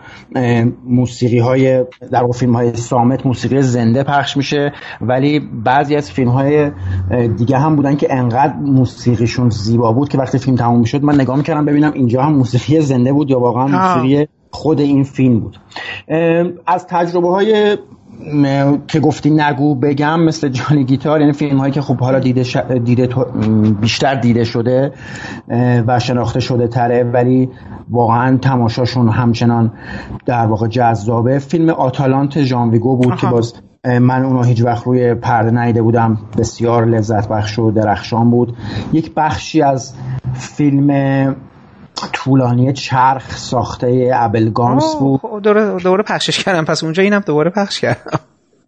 موسیقی 0.85 1.39
های 1.39 1.85
در 2.13 2.27
فیلم 2.35 2.57
های 2.57 2.77
سامت 2.77 3.27
موسیقی 3.27 3.63
زنده 3.63 4.03
پخش 4.03 4.37
میشه 4.37 4.73
ولی 5.01 5.41
بعضی 5.65 5.97
از 5.97 6.11
فیلم 6.11 6.29
های 6.29 6.71
دیگه 7.37 7.59
هم 7.59 7.77
بودن 7.77 7.97
که 7.97 8.15
انقدر 8.15 8.55
موسیقیشون 8.55 9.51
زیبا 9.51 9.93
بود 9.93 10.09
که 10.09 10.19
وقتی 10.19 10.39
فیلم 10.39 10.57
تموم 10.57 10.85
شد 10.85 11.03
من 11.03 11.15
نگاه 11.15 11.37
می‌کردم 11.37 11.65
ببینم 11.65 11.93
اینجا 11.93 12.23
هم 12.23 12.33
موسیقی 12.35 12.81
زنده 12.81 13.13
بود 13.13 13.31
یا 13.31 13.41
واقعا 13.41 13.67
موسیقی 13.67 14.29
خود 14.51 14.81
این 14.81 15.05
فیلم 15.05 15.41
بود. 15.41 15.57
از 16.67 16.87
تجربه 16.87 17.29
های 17.29 17.79
که 18.89 19.01
گفتی 19.01 19.31
نگو 19.31 19.75
بگم 19.75 20.21
مثل 20.21 20.49
جانی 20.49 20.85
گیتار 20.85 21.21
یعنی 21.21 21.33
فیلم 21.33 21.59
هایی 21.59 21.73
که 21.73 21.81
خب 21.81 21.97
حالا 21.97 22.19
دیده, 22.19 22.43
دیده 22.79 23.09
بیشتر 23.81 24.15
دیده 24.15 24.45
شده 24.45 24.93
و 25.87 25.99
شناخته 25.99 26.41
شده 26.41 26.69
تره 26.69 27.05
ولی 27.05 27.49
واقعا 27.91 28.37
تماشاشون 28.37 29.09
همچنان 29.09 29.73
در 30.27 30.47
واقع 30.47 30.69
جذابه. 30.69 31.39
فیلم 31.39 31.71
آتالانت 31.71 32.43
ژانویگو 32.43 32.97
بود 32.97 33.17
که 33.17 33.27
باز 33.27 33.55
من 33.85 34.25
اونو 34.25 34.43
هیچ 34.43 34.65
وقت 34.65 34.85
روی 34.85 35.15
پرده 35.15 35.65
نیده 35.65 35.83
بودم. 35.83 36.19
بسیار 36.39 36.87
لذت 36.87 37.29
بخش 37.29 37.59
و 37.59 37.71
درخشان 37.71 38.31
بود. 38.31 38.57
یک 38.93 39.15
بخشی 39.17 39.63
از 39.63 39.95
فیلم 40.35 41.37
طولانی 42.13 42.73
چرخ 42.73 43.37
ساخته 43.37 44.11
ابلگامس 44.15 44.97
بود. 45.01 45.21
خب، 45.21 45.41
دوره, 45.43 45.79
دوره 45.79 46.03
پخشش 46.03 46.45
کردم. 46.45 46.65
پس 46.65 46.85
اونجا 46.85 47.03
اینم 47.03 47.21
دوباره 47.27 47.51
پخش 47.51 47.81
کردم. 47.81 48.21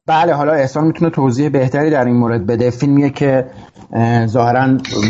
بله 0.06 0.34
حالا 0.34 0.52
احسان 0.52 0.84
می‌تونه 0.84 1.10
توضیح 1.10 1.48
بهتری 1.48 1.90
در 1.90 2.04
این 2.04 2.16
مورد 2.16 2.46
بده. 2.46 2.70
فیلمیه 2.70 3.10
که 3.10 3.46
ظاهرا 4.26 4.68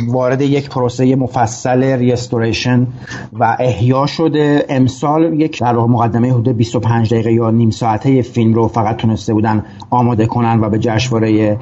وارد 0.09 0.41
یک 0.41 0.69
پروسه 0.69 1.17
مفصل 1.17 1.83
restoration 1.83 2.87
و 3.33 3.57
احیا 3.61 4.07
شده. 4.07 4.67
امسال 4.69 5.41
یک 5.41 5.61
در 5.61 5.73
مقدمه 5.73 6.31
حدود 6.33 6.57
25 6.57 7.15
دقیقه 7.15 7.33
یا 7.33 7.51
نیم 7.51 7.71
ساعته 7.71 8.23
فیلم 8.23 8.55
رو 8.55 8.69
فقط 8.69 8.97
تونسته 8.97 9.35
بودن 9.35 9.65
آماده 9.91 10.27
کنن 10.27 10.61
و 10.61 10.71
به 10.71 10.79
جشنواره 10.79 11.59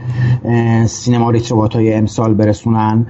Cinema 0.87 1.31
Ritrovato 1.31 1.74
ی 1.74 1.94
امسال 1.94 2.35
برسونن. 2.35 3.07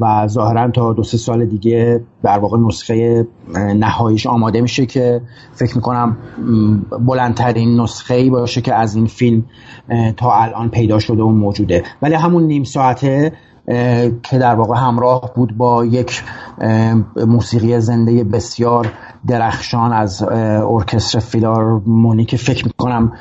و 0.00 0.26
ظاهرا 0.28 0.70
تا 0.70 0.92
دو 0.92 1.02
سه 1.02 1.16
سال 1.16 1.44
دیگه 1.44 2.00
در 2.22 2.38
واقع 2.38 2.58
نسخه 2.58 3.26
نهاییش 3.76 4.26
آماده 4.26 4.60
میشه 4.60 4.86
که 4.86 5.20
فکر 5.52 5.76
می‌کنم 5.76 6.16
بلندترین 7.06 7.80
نسخه 7.80 8.14
ای 8.14 8.30
باشه 8.30 8.60
که 8.60 8.74
از 8.74 8.96
این 8.96 9.06
فیلم 9.06 9.44
تا 10.16 10.32
الان 10.34 10.68
پیدا 10.68 10.98
شده 10.98 11.22
و 11.22 11.28
موجوده. 11.28 11.82
ولی 12.02 12.14
همون 12.14 12.42
نیم 12.42 12.64
ساعته 12.64 13.32
که 14.22 14.38
در 14.38 14.54
واقع 14.54 14.76
همراه 14.78 15.32
بود 15.34 15.56
با 15.56 15.84
یک 15.84 16.22
موسیقی 17.16 17.80
زنده 17.80 18.24
بسیار 18.24 18.92
درخشان 19.26 19.92
از 19.92 20.22
ارکستر 20.22 21.18
فیلارمونی 21.18 22.24
که 22.24 22.36
فکر 22.36 22.64
می‌کنم 22.64 23.12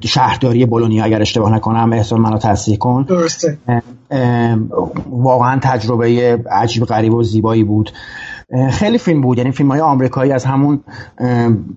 شهرداری 0.00 0.66
بولونیا 0.66 1.04
اگر 1.04 1.20
اشتباه 1.20 1.54
نکنم 1.54 1.92
احسان 1.92 2.20
منو 2.20 2.38
تصحیح 2.38 2.78
کن. 2.78 3.02
درسته. 3.02 3.58
واقعا 5.10 5.58
تجربه 5.62 6.38
عجیب 6.50 6.84
غریب 6.84 7.14
و 7.14 7.22
زیبایی 7.22 7.64
بود. 7.64 7.90
خیلی 8.70 8.98
فیلم 8.98 9.20
بود 9.20 9.38
یعنی 9.38 9.52
فیلم 9.52 9.70
های 9.70 9.80
آمریکایی 9.80 10.32
از 10.32 10.44
همون 10.44 10.80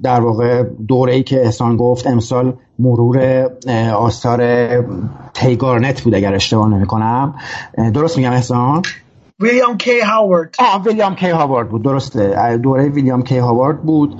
در 0.03 0.19
واقع 0.19 0.63
دوره 0.63 1.13
ای 1.13 1.23
که 1.23 1.45
احسان 1.45 1.77
گفت 1.77 2.07
امسال 2.07 2.53
مرور 2.79 3.49
آثار 3.93 4.41
تیگارنت 5.33 6.01
بود 6.01 6.15
اگر 6.15 6.33
اشتباه 6.35 6.69
نمی 6.69 6.85
کنم 6.85 7.35
درست 7.93 8.17
میگم 8.17 8.31
احسان؟ 8.31 8.81
ویلیام 9.41 9.77
کی 9.77 9.99
هاوارد 9.99 10.55
آه 10.59 10.83
ویلیام 10.83 11.15
کی 11.15 11.29
هاوارد 11.29 11.69
بود 11.69 11.83
درسته. 11.83 12.57
دوره 12.57 12.89
ویلیام 12.89 13.23
کی 13.23 13.37
هاوارد 13.37 13.81
بود. 13.81 14.15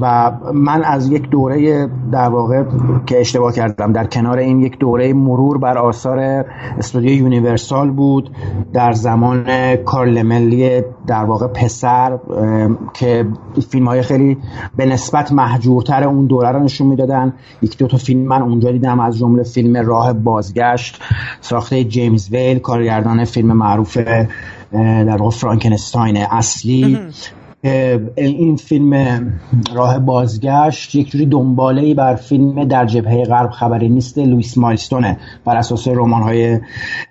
و 0.00 0.32
من 0.54 0.84
از 0.84 1.10
یک 1.10 1.30
دوره 1.30 1.88
در 2.12 2.28
واقع 2.28 2.64
که 3.06 3.20
اشتباه 3.20 3.52
کردم 3.52 3.92
در 3.92 4.04
کنار 4.04 4.38
این 4.38 4.60
یک 4.60 4.78
دوره 4.78 5.12
مرور 5.12 5.58
بر 5.58 5.78
آثار 5.78 6.44
استودیو 6.78 7.12
یونیورسال 7.12 7.90
بود 7.90 8.30
در 8.72 8.92
زمان 8.92 9.76
کارل 9.76 10.22
ملی 10.22 10.82
در 11.06 11.24
واقع 11.24 11.46
پسر 11.46 12.18
که 12.94 13.26
فیلم 13.70 13.88
های 13.88 14.02
خیلی 14.02 14.38
به 14.76 14.86
نسبت 14.86 15.32
محجورتر 15.32 16.04
اون 16.04 16.26
دوره 16.26 16.52
رو 16.52 16.58
نشون 16.58 16.86
می‌دادن. 16.86 17.32
یک 17.62 17.78
دو 17.78 17.86
تا 17.86 17.96
فیلم 17.96 18.20
من 18.20 18.42
اونجا 18.42 18.72
دیدم 18.72 19.00
از 19.00 19.18
جمله 19.18 19.42
فیلم 19.42 19.86
راه 19.86 20.12
بازگشت 20.12 21.02
ساخته 21.40 21.84
جیمز 21.84 22.30
ویل 22.30 22.58
کارگردان 22.58 23.24
فیلم 23.24 23.52
معروف 23.52 23.73
در 24.72 25.16
واقع 25.16 25.30
فرانکنستاین 25.30 26.16
اصلی. 26.16 26.98
این 28.16 28.56
فیلم 28.56 29.32
راه 29.74 29.98
بازگشت 29.98 30.94
یک 30.94 31.10
جوری 31.10 31.26
دنباله 31.26 31.82
ای 31.82 31.94
بر 31.94 32.14
فیلم 32.14 32.64
در 32.64 32.86
جبهه 32.86 33.24
غرب 33.24 33.50
خبری 33.50 33.88
نیست 33.88 34.18
لویس 34.18 34.58
مایلستونه 34.58 35.18
بر 35.44 35.56
اساس 35.56 35.88
رمان 35.88 36.22
های 36.22 36.60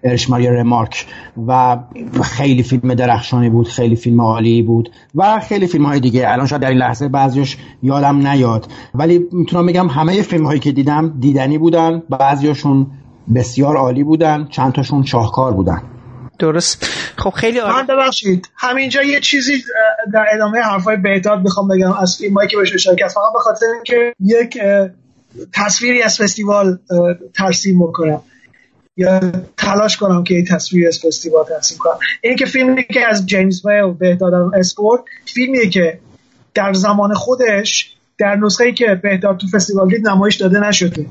ارشماری 0.04 0.47
رمارک. 0.47 1.06
و 1.47 1.78
خیلی 2.23 2.63
فیلم 2.63 2.93
درخشانی 2.93 3.49
بود 3.49 3.67
خیلی 3.67 3.95
فیلم 3.95 4.21
عالی 4.21 4.62
بود 4.62 4.89
و 5.15 5.39
خیلی 5.39 5.67
فیلم 5.67 5.86
های 5.86 5.99
دیگه. 5.99 6.32
الان 6.32 6.47
شاید 6.47 6.62
در 6.62 6.69
این 6.69 6.78
لحظه 6.78 7.08
بعضیش 7.08 7.58
یادم 7.84 8.28
نیاد. 8.28 8.67
ولی 8.95 9.19
می‌تونم 9.32 9.65
بگم 9.65 9.88
همه 9.88 10.21
فیلم 10.21 10.45
هایی 10.45 10.60
که 10.60 10.71
دیدم 10.71 11.13
دیدنی 11.19 11.58
بودن 11.58 12.02
بعضیشون 12.10 12.88
بسیار 13.36 13.78
عالی 13.78 14.04
بودن 14.04 14.47
چند 14.49 14.71
تاشون 14.71 15.04
شاهکار 15.04 15.54
بودن. 15.54 15.82
درست. 16.39 16.85
خب 17.17 17.29
خیلی 17.29 17.59
آره. 17.59 17.75
من 17.75 17.87
ببخشید 17.87 18.49
همینجا 18.55 19.03
یه 19.03 19.19
چیزی 19.19 19.63
در 20.13 20.25
ادامه 20.33 20.59
حرفای 20.59 20.97
بهداد 20.97 21.41
می‌خوام 21.41 21.67
بگم 21.67 21.93
از 21.93 22.17
فیلمایی 22.17 22.49
که 22.49 22.57
بهش 22.57 22.73
اشاره 22.73 22.97
فقط 23.07 23.33
به 23.33 23.39
خاطر 23.39 23.65
اینکه 23.75 24.13
یک 24.19 24.57
تصویری 25.53 26.01
از 26.01 26.17
فستیوال 26.17 26.79
ترسیم 27.35 27.79
بکنم. 27.79 28.21
یا 28.97 29.19
تلاش 29.57 29.97
کنم 29.97 30.23
که 30.23 30.35
این 30.35 30.45
تصویری 30.45 30.87
از 30.87 30.99
فستیوال 30.99 31.45
ترسیم 31.45 31.77
کنم. 31.77 31.97
این 32.21 32.35
که 32.35 32.45
فیلمی 32.45 32.83
که 32.83 33.07
از 33.07 33.25
جیمز 33.25 33.65
ویل 33.65 33.93
بهداد 33.93 34.33
اسپورت 34.33 35.01
فیلمیه 35.25 35.69
که 35.69 35.99
در 36.53 36.73
زمان 36.73 37.13
خودش 37.13 37.93
در 38.17 38.35
نسخه 38.35 38.63
ای 38.63 38.73
که 38.73 38.99
بهداد 39.03 39.37
تو 39.37 39.47
فستیوال 39.47 39.87
دید 39.87 40.07
نمایش 40.07 40.35
داده 40.35 40.59
نشده. 40.59 41.05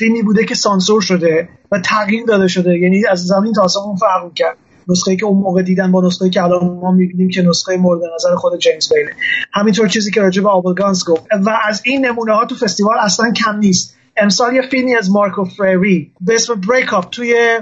فیلمی 0.00 0.22
بوده 0.22 0.44
که 0.44 0.54
سانسور 0.54 1.02
شده 1.02 1.48
و 1.72 1.78
تغییر 1.78 2.24
داده 2.24 2.48
شده. 2.48 2.78
یعنی 2.78 3.06
از 3.06 3.26
زمین 3.26 3.52
تا 3.52 3.62
آسمون 3.62 3.96
فرق 3.96 4.34
کرد 4.34 4.56
نسخه 4.88 5.16
که 5.16 5.26
اون 5.26 5.38
موقع 5.38 5.62
دیدن 5.62 5.92
با 5.92 6.06
نسخه 6.06 6.30
که 6.30 6.42
الان 6.42 6.64
ما 6.64 6.90
می‌بینیم 6.92 7.28
که 7.28 7.42
نسخه 7.42 7.76
مورد 7.76 8.00
نظر 8.14 8.34
خود 8.36 8.58
جیمز 8.58 8.92
بیله. 8.92 9.10
همینطور 9.52 9.88
چیزی 9.88 10.10
که 10.10 10.20
راجع 10.20 10.42
به 10.42 10.48
آبلگانس 10.48 11.04
گفت. 11.08 11.22
و 11.46 11.58
از 11.64 11.82
این 11.84 12.06
نمونه 12.06 12.34
ها 12.34 12.44
تو 12.44 12.54
فستیوال 12.54 12.98
اصلا 12.98 13.32
کم 13.32 13.58
نیست. 13.58 13.96
امسال 14.16 14.54
یه 14.54 14.62
فیلمی 14.62 14.94
از 14.94 15.10
مارکو 15.10 15.44
فریری 15.44 16.12
به 16.20 16.34
اسم 16.34 16.54
بریک 16.54 16.94
اپ 16.94 17.10
توی 17.10 17.60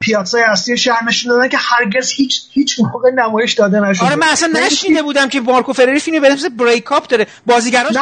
piazza 0.00 0.36
ی 0.36 0.42
اصلی 0.42 0.76
شهر 0.76 1.04
نشون 1.08 1.32
دادن 1.32 1.48
که 1.48 1.56
هرگز 1.60 2.12
هیچ 2.12 2.42
هیچ 2.50 2.80
موقع 2.80 3.10
نمایش 3.10 3.52
داده 3.52 3.80
نشده. 3.80 4.06
آره 4.06 4.16
من 4.16 4.26
اصلا 4.32 4.48
نشنیده 4.66 5.02
بودم 5.02 5.28
که 5.28 5.40
مارکو 5.40 5.72
فریری 5.72 6.00
فیلمی 6.00 6.20
به 6.20 6.32
اسم 6.32 6.48
Break 6.48 6.92
Up 6.92 7.06
داره. 7.06 7.26
بازیگراش 7.46 7.96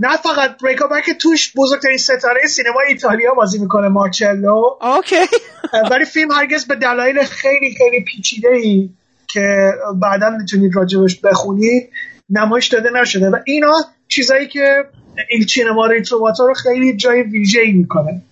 نه 0.00 0.16
فقط 0.16 0.62
Break 0.62 0.78
که 1.06 1.14
توش 1.14 1.52
بزرگترین 1.56 1.96
ستاره 1.96 2.40
سینما 2.48 2.80
ایتالیا 2.88 3.34
بازی 3.34 3.58
می‌کنه 3.58 3.88
مارچلو. 3.88 4.62
okay. 4.80 5.16
ولی 5.90 6.04
فیلم 6.04 6.30
هرگز 6.30 6.66
به 6.66 6.74
دلایل 6.74 7.22
خیلی 7.22 7.74
خیلی 7.74 8.04
پیچیده 8.04 8.48
ای 8.48 8.88
که 9.26 9.72
بعدا 9.94 10.30
می‌تونید 10.30 10.76
راجبش 10.76 11.20
بخونید 11.20 11.90
نمایش 12.30 12.66
داده 12.66 12.90
نشده. 12.90 13.30
و 13.30 13.36
اینا 13.46 13.72
چیزایی 14.08 14.48
که 14.48 14.84
این 15.30 15.46
Cinema 15.46 15.86
Ritrovato 15.86 16.46
رو 16.46 16.54
خیلی 16.54 16.96
جای 16.96 17.22
ویژه 17.22 17.60
ای 17.60 17.72
می‌کنه. 17.72 18.22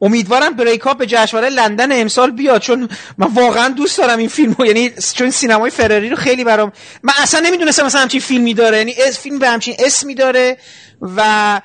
امیدوارم 0.00 0.56
بریکاپ 0.56 0.98
به 0.98 1.06
جشنواره 1.06 1.48
لندن 1.48 2.00
امسال 2.00 2.30
بیاد 2.30 2.60
چون 2.60 2.88
من 3.18 3.26
واقعا 3.26 3.68
دوست 3.68 3.98
دارم 3.98 4.18
این 4.18 4.28
فیلمو 4.28 4.66
یعنی 4.66 4.90
چون 5.14 5.30
سینمای 5.30 5.70
فراری 5.70 6.08
رو 6.08 6.16
خیلی 6.16 6.44
برام 6.44 6.72
من 7.02 7.12
اصلا 7.22 7.40
نمی‌دونستم 7.40 7.86
مثلا 7.86 8.00
همچین 8.00 8.20
فیلمی 8.20 8.54
داره 8.54 8.78
یعنی 8.78 8.92
فیلم 8.92 9.38
به 9.38 9.48
همچین 9.48 9.74
اسمی 9.78 10.14
داره 10.14 10.56
و 11.16 11.60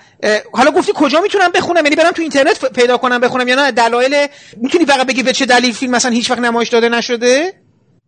حالا 0.54 0.72
گفتی 0.72 0.92
کجا 0.96 1.22
می‌تونم 1.22 1.52
بخونم؟ 1.52 1.84
یعنی 1.84 1.96
برم 1.96 2.12
تو 2.12 2.22
اینترنت 2.22 2.66
پیدا 2.66 2.98
کنم 2.98 3.20
بخونم 3.20 3.48
یا 3.48 3.56
نه؟ 3.56 3.72
دلایل 3.72 4.28
می‌تونی 4.58 4.86
فقط 4.86 5.08
بگی 5.08 5.24
به 5.24 5.34
چه 5.34 5.46
دلیل 5.46 5.74
فیلم 5.74 5.92
مثلا 5.92 6.12
هیچ 6.12 6.32
وقت 6.32 6.40
نمایش 6.40 6.70
داده 6.70 6.90
نشده؟ 6.90 7.54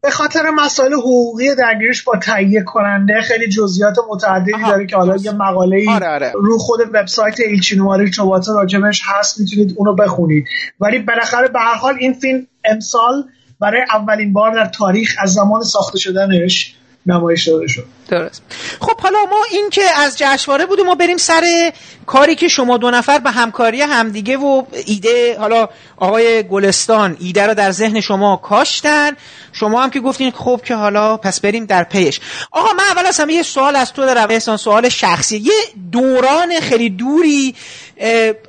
به 0.06 0.12
خاطر 0.12 0.50
مسائل 0.50 0.94
حقوقی 0.94 1.56
درگیرش 1.56 2.04
با 2.04 2.18
تهیه 2.18 2.64
کننده 2.64 3.22
خیلی 3.22 3.50
جزئیات 3.50 3.96
متعددی 4.10 4.52
داره 4.68 4.86
که 4.86 4.96
حالا 4.96 5.16
یه 5.16 5.32
مقاله 5.32 5.86
آره 5.90 6.08
آره. 6.08 6.32
رو 6.36 6.58
خود 6.58 6.80
وبسایت 6.94 7.40
ایلچینواری 7.40 8.10
چوباتا 8.10 8.54
راجبش 8.54 9.02
هست 9.06 9.40
می‌تونید 9.40 9.74
اونو 9.78 9.94
بخونید 9.94 10.48
ولی 10.80 11.00
بالاخره 11.00 11.48
به 11.48 11.60
هر 11.60 11.76
حال 11.76 11.96
این 12.00 12.14
فیلم 12.14 12.48
امسال 12.66 13.24
برای 13.60 13.82
اولین 13.94 14.34
بار 14.34 14.54
در 14.54 14.66
تاریخ 14.66 15.16
از 15.20 15.34
زمان 15.34 15.62
ساخته 15.62 15.98
شدنش 15.98 16.75
نمایش 17.06 17.48
داده 17.48 17.68
شد. 17.68 17.84
درست. 18.10 18.42
خب 18.80 19.00
حالا 19.02 19.26
ما 19.26 19.46
این 19.52 19.70
که 19.70 19.82
از 19.98 20.18
جشنواره 20.18 20.66
بودیم 20.66 20.86
ما 20.86 20.96
بریم 20.96 21.18
سر 21.18 21.74
کاری 22.06 22.36
که 22.36 22.48
شما 22.48 22.78
دو 22.78 22.92
نفر 22.92 23.20
به 23.20 23.32
همکاری 23.32 23.82
همدیگه 23.82 24.38
و 24.38 24.64
ایده 24.86 25.40
حالا 25.40 25.70
آقای 25.98 26.44
گلستان 26.44 27.18
ایده 27.20 27.48
رو 27.48 27.54
در 27.54 27.72
ذهن 27.72 28.02
شما 28.02 28.38
کاشتن. 28.38 29.12
شما 29.52 29.84
هم 29.84 29.90
که 29.90 30.00
گفتین 30.00 30.32
خب 30.32 30.62
که 30.66 30.76
حالا 30.76 31.18
پس 31.18 31.40
بریم 31.40 31.66
در 31.66 31.84
پیش. 31.84 32.20
آقا 32.52 32.74
من 32.74 32.84
اول 32.92 33.06
از 33.06 33.20
همه 33.20 33.34
یه 33.34 33.44
سوال 33.44 33.76
از 33.76 33.94
تو 33.94 34.06
دارم. 34.06 34.28
احسان 34.30 34.58
سوال 34.58 34.90
شخصی. 34.90 35.38
یه 35.38 35.54
دوران 35.92 36.60
خیلی 36.60 36.90
دوری 36.90 37.56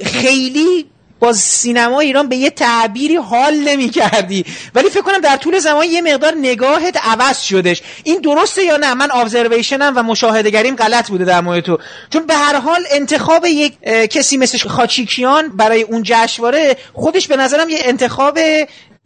خیلی 0.04 0.86
با 1.20 1.32
سینما 1.32 2.00
ایران 2.00 2.28
به 2.28 2.36
یه 2.36 2.50
تعبیری 2.50 3.16
حال 3.16 3.54
نمی 3.54 3.88
کردی 3.88 4.44
ولی 4.74 4.90
فکر 4.90 5.02
کنم 5.02 5.18
در 5.18 5.36
طول 5.36 5.58
زمان 5.58 5.84
یه 5.84 6.02
مقدار 6.02 6.34
نگاهت 6.40 6.96
عوض 6.96 7.40
شدش. 7.40 7.82
این 8.04 8.20
درسته 8.20 8.64
یا 8.64 8.76
نه؟ 8.76 8.94
من 8.94 9.08
ابزرویشنم 9.12 9.92
و 9.96 10.02
مشاهده 10.02 10.50
گریم 10.50 10.76
غلط 10.76 11.08
بوده 11.08 11.24
در 11.24 11.40
مورد 11.40 11.60
تو. 11.60 11.78
چون 12.10 12.26
به 12.26 12.34
هر 12.34 12.56
حال 12.60 12.84
انتخاب 12.90 13.46
یک 13.46 13.82
کسی 13.84 14.36
مثل 14.36 14.68
خاچیکیان 14.68 15.48
برای 15.48 15.82
اون 15.82 16.02
جشنواره 16.04 16.76
خودش 16.92 17.28
به 17.28 17.36
نظرم 17.36 17.68
یه 17.68 17.78
انتخاب 17.82 18.38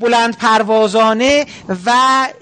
بلند 0.00 0.36
پروازانه 0.38 1.46
و 1.86 1.92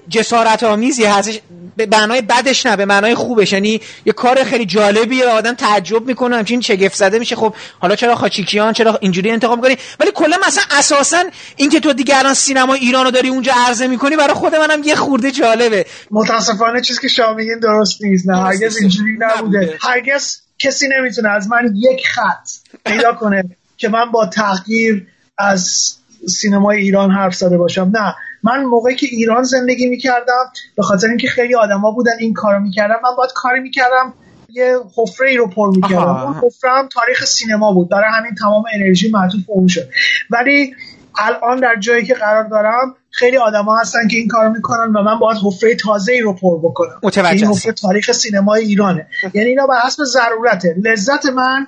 جسارت 0.09 0.63
آمیزی 0.63 1.05
هستش. 1.05 1.39
به 1.77 1.87
معنای 1.91 2.21
بدش 2.21 2.65
نه 2.65 2.75
به 2.75 2.85
معنای 2.85 3.15
خوبش. 3.15 3.53
یعنی 3.53 3.81
یه 4.05 4.13
کار 4.13 4.43
خیلی 4.43 4.65
جالبیه. 4.65 5.25
آدم 5.25 5.53
تعجب 5.53 6.07
می‌کنه 6.07 6.37
همچین 6.37 6.59
چگفت 6.59 6.95
زده 6.95 7.19
میشه. 7.19 7.35
خب 7.35 7.55
حالا 7.79 7.95
چرا 7.95 8.15
خاچیکیان 8.15 8.73
چرا 8.73 8.97
اینجوری 9.01 9.31
انتخاب 9.31 9.57
می‌کنی 9.57 9.77
ولی 9.99 10.11
کلا 10.15 10.37
مثلا 10.47 10.63
اساسا 10.71 11.23
اینکه 11.55 11.79
تو 11.79 11.93
دیگه 11.93 12.17
الان 12.17 12.33
سینما 12.33 12.73
ایرانو 12.73 13.11
داری 13.11 13.29
اونجا 13.29 13.53
عرضه 13.67 13.87
می‌کنی 13.87 14.15
برای 14.15 14.33
خود 14.33 14.55
منم 14.55 14.83
یه 14.83 14.95
خورده 14.95 15.31
جالبه. 15.31 15.85
متاسفانه 16.11 16.81
چیزی 16.81 17.01
که 17.01 17.07
شما 17.07 17.33
میگین 17.33 17.59
درست 17.59 18.01
نیست. 18.01 18.29
نه 18.29 18.37
هرگز 18.37 18.77
اینجوری 18.77 19.17
نبوده. 19.19 19.77
هرگز 19.81 20.37
کسی 20.59 20.87
نمی‌تونه 20.97 21.29
از 21.29 21.47
من 21.47 21.73
یک 21.75 22.07
خط 22.07 22.49
پیدا 22.85 23.13
کنه 23.13 23.43
که 23.77 23.89
من 23.89 24.11
با 24.11 24.25
تغییر 24.25 25.07
از 25.37 25.95
سینمای 26.27 26.77
ایران 26.77 27.11
حرف 27.11 27.35
زده 27.35 27.57
باشم. 27.57 27.91
نه 27.93 28.15
من 28.43 28.63
موقعی 28.63 28.95
که 28.95 29.07
ایران 29.11 29.43
زندگی 29.43 29.89
می‌کردم 29.89 30.51
به 30.75 30.83
خاطر 30.83 31.07
اینکه 31.07 31.27
خیلی 31.27 31.55
آدما 31.55 31.91
بودن 31.91 32.11
این 32.19 32.33
کارو 32.33 32.59
می‌کردم 32.59 32.95
من 33.03 33.15
باید 33.17 33.31
کاری 33.35 33.59
می‌کردم 33.59 34.13
یه 34.49 34.77
حفره 34.97 35.29
ای 35.29 35.37
رو 35.37 35.47
پر 35.47 35.69
می‌کردم. 35.75 36.15
اون 36.15 36.33
حفره 36.33 36.71
هم 36.71 36.87
تاریخ 36.87 37.25
سینما 37.25 37.73
بود. 37.73 37.89
برای 37.89 38.09
همین 38.17 38.35
تمام 38.35 38.63
انرژی 38.73 39.11
معطوف 39.11 39.41
اون 39.47 39.67
شد. 39.67 39.89
ولی 40.29 40.75
الان 41.17 41.59
در 41.59 41.75
جایی 41.79 42.05
که 42.05 42.13
قرار 42.13 42.43
دارم 42.43 42.95
خیلی 43.11 43.37
آدما 43.37 43.77
هستن 43.77 44.07
که 44.11 44.17
این 44.17 44.27
کارو 44.27 44.53
می‌کنن 44.53 44.93
و 44.93 45.03
من 45.03 45.19
باید 45.19 45.37
حفره 45.43 45.75
تازه 45.75 46.11
ای 46.11 46.21
رو 46.21 46.33
پر 46.33 46.59
بکنم. 46.59 46.99
متوجه 47.03 47.45
این 47.45 47.45
حفره 47.45 47.71
تاریخ 47.71 48.11
سینمای 48.11 48.63
ایرانه. 48.63 49.07
یعنی 49.33 49.49
اینا 49.49 49.67
بر 49.67 49.79
حسب 49.85 50.03
ضرورته. 50.03 50.75
لذت 50.85 51.25
من 51.25 51.67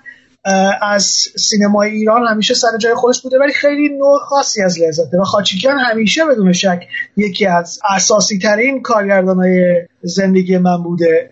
از 0.81 1.27
سینمای 1.37 1.91
ایران 1.91 2.27
همیشه 2.27 2.53
سر 2.53 2.77
جای 2.77 2.93
خودش 2.93 3.21
بوده 3.21 3.39
ولی 3.39 3.53
خیلی 3.53 3.89
نوع 3.89 4.19
خاصی 4.19 4.63
از 4.63 4.79
لذته. 4.79 5.17
و 5.17 5.23
خاچیکیان 5.23 5.79
همیشه 5.79 6.25
بدون 6.25 6.53
شک 6.53 6.87
یکی 7.17 7.45
از 7.45 7.79
اساسی 7.95 8.39
ترین 8.39 8.81
کارگردان 8.81 9.37
های 9.37 9.87
زندگی 10.01 10.57
من 10.57 10.83
بوده. 10.83 11.31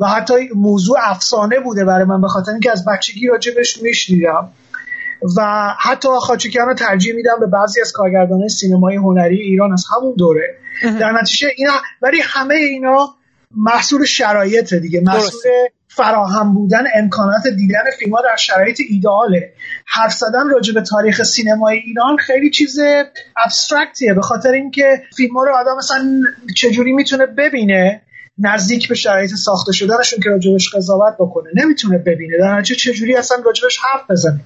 و 0.00 0.06
حتی 0.06 0.34
موضوع 0.54 0.98
افسانه 1.02 1.60
بوده 1.60 1.84
برای 1.84 2.04
من 2.04 2.20
به 2.20 2.28
خاطر 2.28 2.52
اینکه 2.52 2.70
از 2.70 2.84
بچگی 2.84 3.26
راجبش 3.26 3.82
میشنیدم. 3.82 4.48
و 5.36 5.68
حتی 5.80 6.08
خاچیکیان 6.20 6.68
رو 6.68 6.74
ترجیح 6.74 7.14
میدم 7.14 7.40
به 7.40 7.46
بعضی 7.46 7.80
از 7.80 7.92
کارگردان 7.92 8.48
سینمای 8.48 8.96
هنری 8.96 9.40
ایران 9.40 9.72
از 9.72 9.84
همون 9.96 10.14
دوره. 10.18 10.54
در 11.00 11.12
نتیجه 11.12 11.48
اینا 11.56 11.72
ولی 12.02 12.20
همه 12.24 12.54
اینا 12.54 13.14
محصول 13.56 14.04
شرایط 14.04 14.74
دیگه. 14.74 15.00
محصول 15.00 15.40
فراهم 15.96 16.54
بودن 16.54 16.84
امکانات 16.94 17.42
دیدن 17.56 17.84
فیلم 17.98 18.12
در 18.24 18.36
شرایط 18.36 18.80
ایدئاله. 18.88 19.52
حرف 19.86 20.12
زدن 20.12 20.48
راجع 20.50 20.74
به 20.74 20.80
تاریخ 20.80 21.22
سینمای 21.22 21.78
ایران 21.78 22.16
خیلی 22.16 22.50
چیز 22.50 22.78
ابسترکتیه 23.44 24.14
به 24.14 24.22
خاطر 24.22 24.52
اینکه 24.52 25.02
فیلم 25.16 25.38
رو 25.38 25.56
آدم 25.56 25.76
مثلا 25.76 26.22
چجوری 26.56 26.92
می‌تونه 26.92 27.26
ببینه 27.26 28.02
نزدیک 28.38 28.88
به 28.88 28.94
شرایط 28.94 29.30
ساخته 29.30 29.72
شدنشون 29.72 30.20
که 30.20 30.30
راجبش 30.30 30.74
قضاوت 30.74 31.14
بکنه. 31.18 31.50
نمی‌تونه 31.54 31.98
ببینه. 31.98 32.38
در 32.38 32.58
نتیجه 32.58 32.80
چجوری 32.80 33.16
اصلا 33.16 33.36
راجبش 33.44 33.78
حرف 33.78 34.10
بزنه؟ 34.10 34.40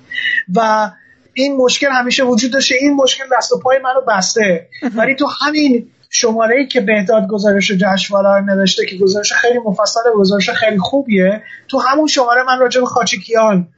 و 0.55 0.91
این 1.35 1.57
مشکل 1.57 1.89
همیشه 1.93 2.25
وجود 2.25 2.53
داشته. 2.53 2.75
این 2.81 2.95
مشکل 2.95 3.25
دست 3.39 3.53
و 3.53 3.59
پای 3.59 3.79
منو 3.79 4.01
بسته. 4.09 4.69
ولی 4.95 5.15
تو 5.15 5.27
همین 5.47 5.91
شماره 6.11 6.57
ای 6.57 6.67
که 6.67 6.81
بهداد 6.81 7.27
گزارش 7.29 7.71
جشنواره 7.71 8.45
نوشته 8.45 8.87
که 8.87 8.97
گزارش 8.97 9.33
خیلی 9.33 9.59
مفصل 9.59 10.01
گزارش 10.15 10.51
خیلی 10.51 10.79
خوبیه. 10.79 11.43
تو 11.69 11.79
همون 11.79 12.07
شماره 12.07 12.43
من 12.43 12.59
راجع 12.59 12.81
به 12.81 12.87
خاچکیان 12.87 13.69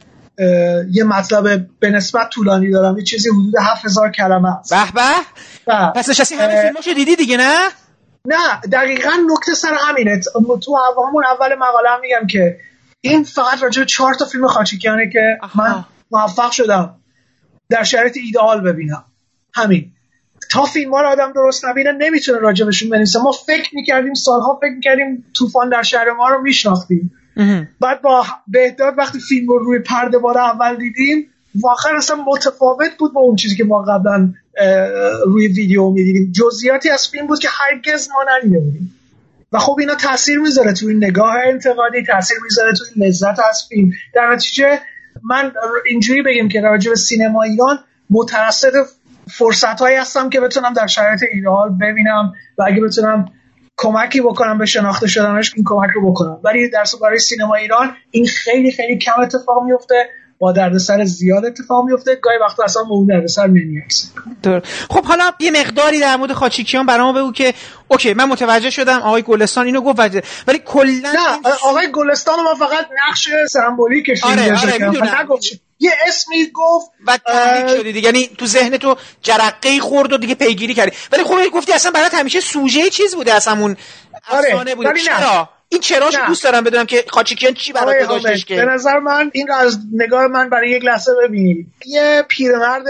یه 0.90 1.04
مطلب 1.04 1.66
به 1.80 1.90
نسبت 1.90 2.28
طولانی 2.30 2.70
دارم. 2.70 2.98
یه 2.98 3.04
چیزی 3.04 3.30
حدود 3.30 3.54
7000 3.70 4.10
کلمه 4.12 4.58
است. 4.58 4.74
به 4.74 4.92
به. 5.66 5.92
پس 5.94 6.08
نشستی 6.08 6.34
همه 6.34 6.62
فیلماشو 6.62 6.92
دیدی 6.92 7.16
دیگه 7.16 7.36
نه؟ 7.36 7.58
نه 8.24 8.60
دقیقا 8.72 9.10
نکته 9.32 9.54
سر 9.54 9.74
همینه. 9.88 10.20
تو 10.62 10.76
همون 11.08 11.24
اول 11.24 11.54
مقاله 11.54 11.88
هم 11.88 12.00
میگم 12.00 12.26
که 12.26 12.58
این 13.00 13.24
فقط 13.24 13.62
راجع 13.62 13.80
به 13.82 13.86
چهار 13.86 14.14
تا 14.14 14.24
فیلم 14.24 14.46
خاچیکیانه 14.46 15.10
که 15.10 15.38
من 15.54 15.84
موفق 16.10 16.50
شدم. 16.50 16.94
در 17.70 17.82
شرایط 17.82 18.16
ایدئال 18.16 18.60
ببینم. 18.60 19.04
همین. 19.54 19.92
تا 20.50 20.64
فیلم 20.64 20.94
ها 20.94 21.00
رو 21.00 21.08
آدم 21.08 21.32
درست 21.32 21.64
نبینه 21.64 21.92
نمی‌تونه 21.92 22.38
راجبشون 22.38 22.90
بنویسه. 22.90 23.18
ما 23.22 23.32
فکر 23.32 23.74
می‌کردیم 23.74 24.14
سالها 24.14 24.58
فکر 24.62 24.74
می‌کردیم 24.74 25.24
طوفان 25.38 25.68
در 25.68 25.82
شهر 25.82 26.10
ما 26.10 26.28
رو 26.28 26.42
میشناختیم. 26.42 27.12
بعد 27.80 28.02
با 28.02 28.24
بهداد 28.46 28.94
وقتی 28.98 29.18
فیلم 29.20 29.48
رو 29.48 29.58
روی 29.58 29.78
پرده 29.78 30.18
بار 30.18 30.38
اول 30.38 30.76
دیدیم 30.76 31.30
واقعا 31.60 31.96
اصلا 31.96 32.16
متفاوت 32.26 32.96
بود 32.98 33.12
با 33.12 33.20
اون 33.20 33.36
چیزی 33.36 33.56
که 33.56 33.64
ما 33.64 33.82
قبلا 33.82 34.34
روی 35.26 35.48
ویدیو 35.48 35.90
می‌دیدیم. 35.90 36.32
جزئیاتی 36.32 36.90
از 36.90 37.08
فیلم 37.08 37.26
بود 37.26 37.38
که 37.38 37.48
هرگز 37.50 38.08
ما 38.10 38.24
ندیده 38.36 38.58
بودیم 38.58 38.94
و 39.52 39.58
خب 39.58 39.76
اینا 39.80 39.94
تاثیر 39.94 40.38
می‌ذاره 40.38 40.72
توی 40.72 40.94
نگاه 40.94 41.34
انتقادی 41.46 42.02
تاثیر 42.02 42.36
می‌ذاره 42.42 42.72
توی 42.72 43.06
لذت 43.06 43.38
از 43.50 43.66
فیلم. 43.68 43.90
در 44.14 44.32
نتیجه 44.32 44.80
من 45.22 45.52
اینجوری 45.86 46.22
بگیم 46.22 46.48
که 46.48 46.60
راجع 46.60 46.90
به 46.90 46.96
سینما 46.96 47.42
ایران 47.42 47.78
مترصد 48.10 48.72
فرصت 49.30 49.80
هایی 49.80 49.96
هستم 49.96 50.30
که 50.30 50.40
بتونم 50.40 50.72
در 50.72 50.86
شرایط 50.86 51.20
ایدئال 51.32 51.68
ببینم 51.80 52.32
و 52.58 52.64
اگه 52.66 52.80
بتونم 52.80 53.32
کمکی 53.76 54.20
بکنم 54.20 54.58
به 54.58 54.66
شناخته 54.66 55.06
شدنش 55.06 55.52
این 55.56 55.64
کمک 55.68 55.90
رو 55.94 56.10
بکنم. 56.10 56.40
ولی 56.44 56.70
در 56.70 56.84
برای 57.02 57.18
سینما 57.18 57.54
ایران 57.54 57.96
این 58.10 58.26
خیلی 58.26 58.72
خیلی 58.72 58.98
کم 58.98 59.20
اتفاق 59.20 59.64
میفته. 59.64 60.08
با 60.38 60.52
دردسر 60.52 61.04
زیاد 61.04 61.44
اتفاق 61.44 61.84
میفته 61.84 62.14
گاهی 62.14 62.38
وقتا 62.40 62.64
اصلا 62.64 62.82
به 62.82 62.92
اون 62.92 63.06
دردسر 63.06 63.46
نمی‌رسه 63.46 64.08
خب 64.90 65.04
حالا 65.04 65.32
یه 65.40 65.50
مقداری 65.50 66.00
در 66.00 66.16
مورد 66.16 66.32
خاچیکیان 66.32 66.86
برام 66.86 67.14
بگو 67.14 67.32
که 67.32 67.54
اوکی 67.88 68.14
من 68.14 68.24
متوجه 68.24 68.70
شدم 68.70 68.98
آقای 68.98 69.22
گلستان 69.22 69.66
اینو 69.66 69.80
گفت 69.80 69.98
ولی 70.46 70.58
کلا 70.64 71.12
نه 71.12 71.50
آقای 71.62 71.92
گلستان 71.92 72.42
ما 72.42 72.54
فقط 72.54 72.86
نقش 73.08 73.28
سمبولیکش 73.48 74.24
آره 74.24 74.58
آره 74.58 74.78
یه 75.80 75.92
اسمی 76.06 76.50
گفت 76.54 76.90
و 77.06 77.18
تحریک 77.26 77.80
شدی 77.80 77.92
دیگه. 77.92 78.06
یعنی 78.06 78.30
تو 78.38 78.46
ذهن 78.46 78.76
تو 78.76 78.96
جرقه 79.22 79.80
خورد 79.80 80.12
و 80.12 80.16
دیگه 80.18 80.34
پیگیری 80.34 80.74
کردی. 80.74 80.96
ولی 81.12 81.24
خب 81.24 81.48
گفتی 81.52 81.72
اصلا 81.72 81.90
برات 81.90 82.14
همیشه 82.14 82.40
سوژه 82.40 82.90
چیز 82.90 83.14
بوده 83.14 83.34
اصلا 83.34 83.60
اون 83.60 83.76
آره. 84.28 84.48
افسانه 84.48 84.74
بوده. 84.74 84.92
چرا؟ 85.06 85.48
این 85.68 85.80
چراش 85.80 86.14
دوست 86.26 86.44
دارم 86.44 86.64
بدونم 86.64 86.86
که 86.86 87.04
خاچیکیان 87.08 87.54
چی 87.54 87.72
برای 87.72 88.06
داشتش 88.06 88.44
که 88.44 88.56
به 88.56 88.64
نظر 88.64 88.98
من 88.98 89.30
این 89.34 89.50
از 89.50 89.78
نگاه 89.92 90.26
من 90.26 90.48
برای 90.48 90.70
یک 90.70 90.84
لحظه 90.84 91.12
ببینید 91.22 91.66
یه 91.86 92.24
پیرمرد 92.28 92.84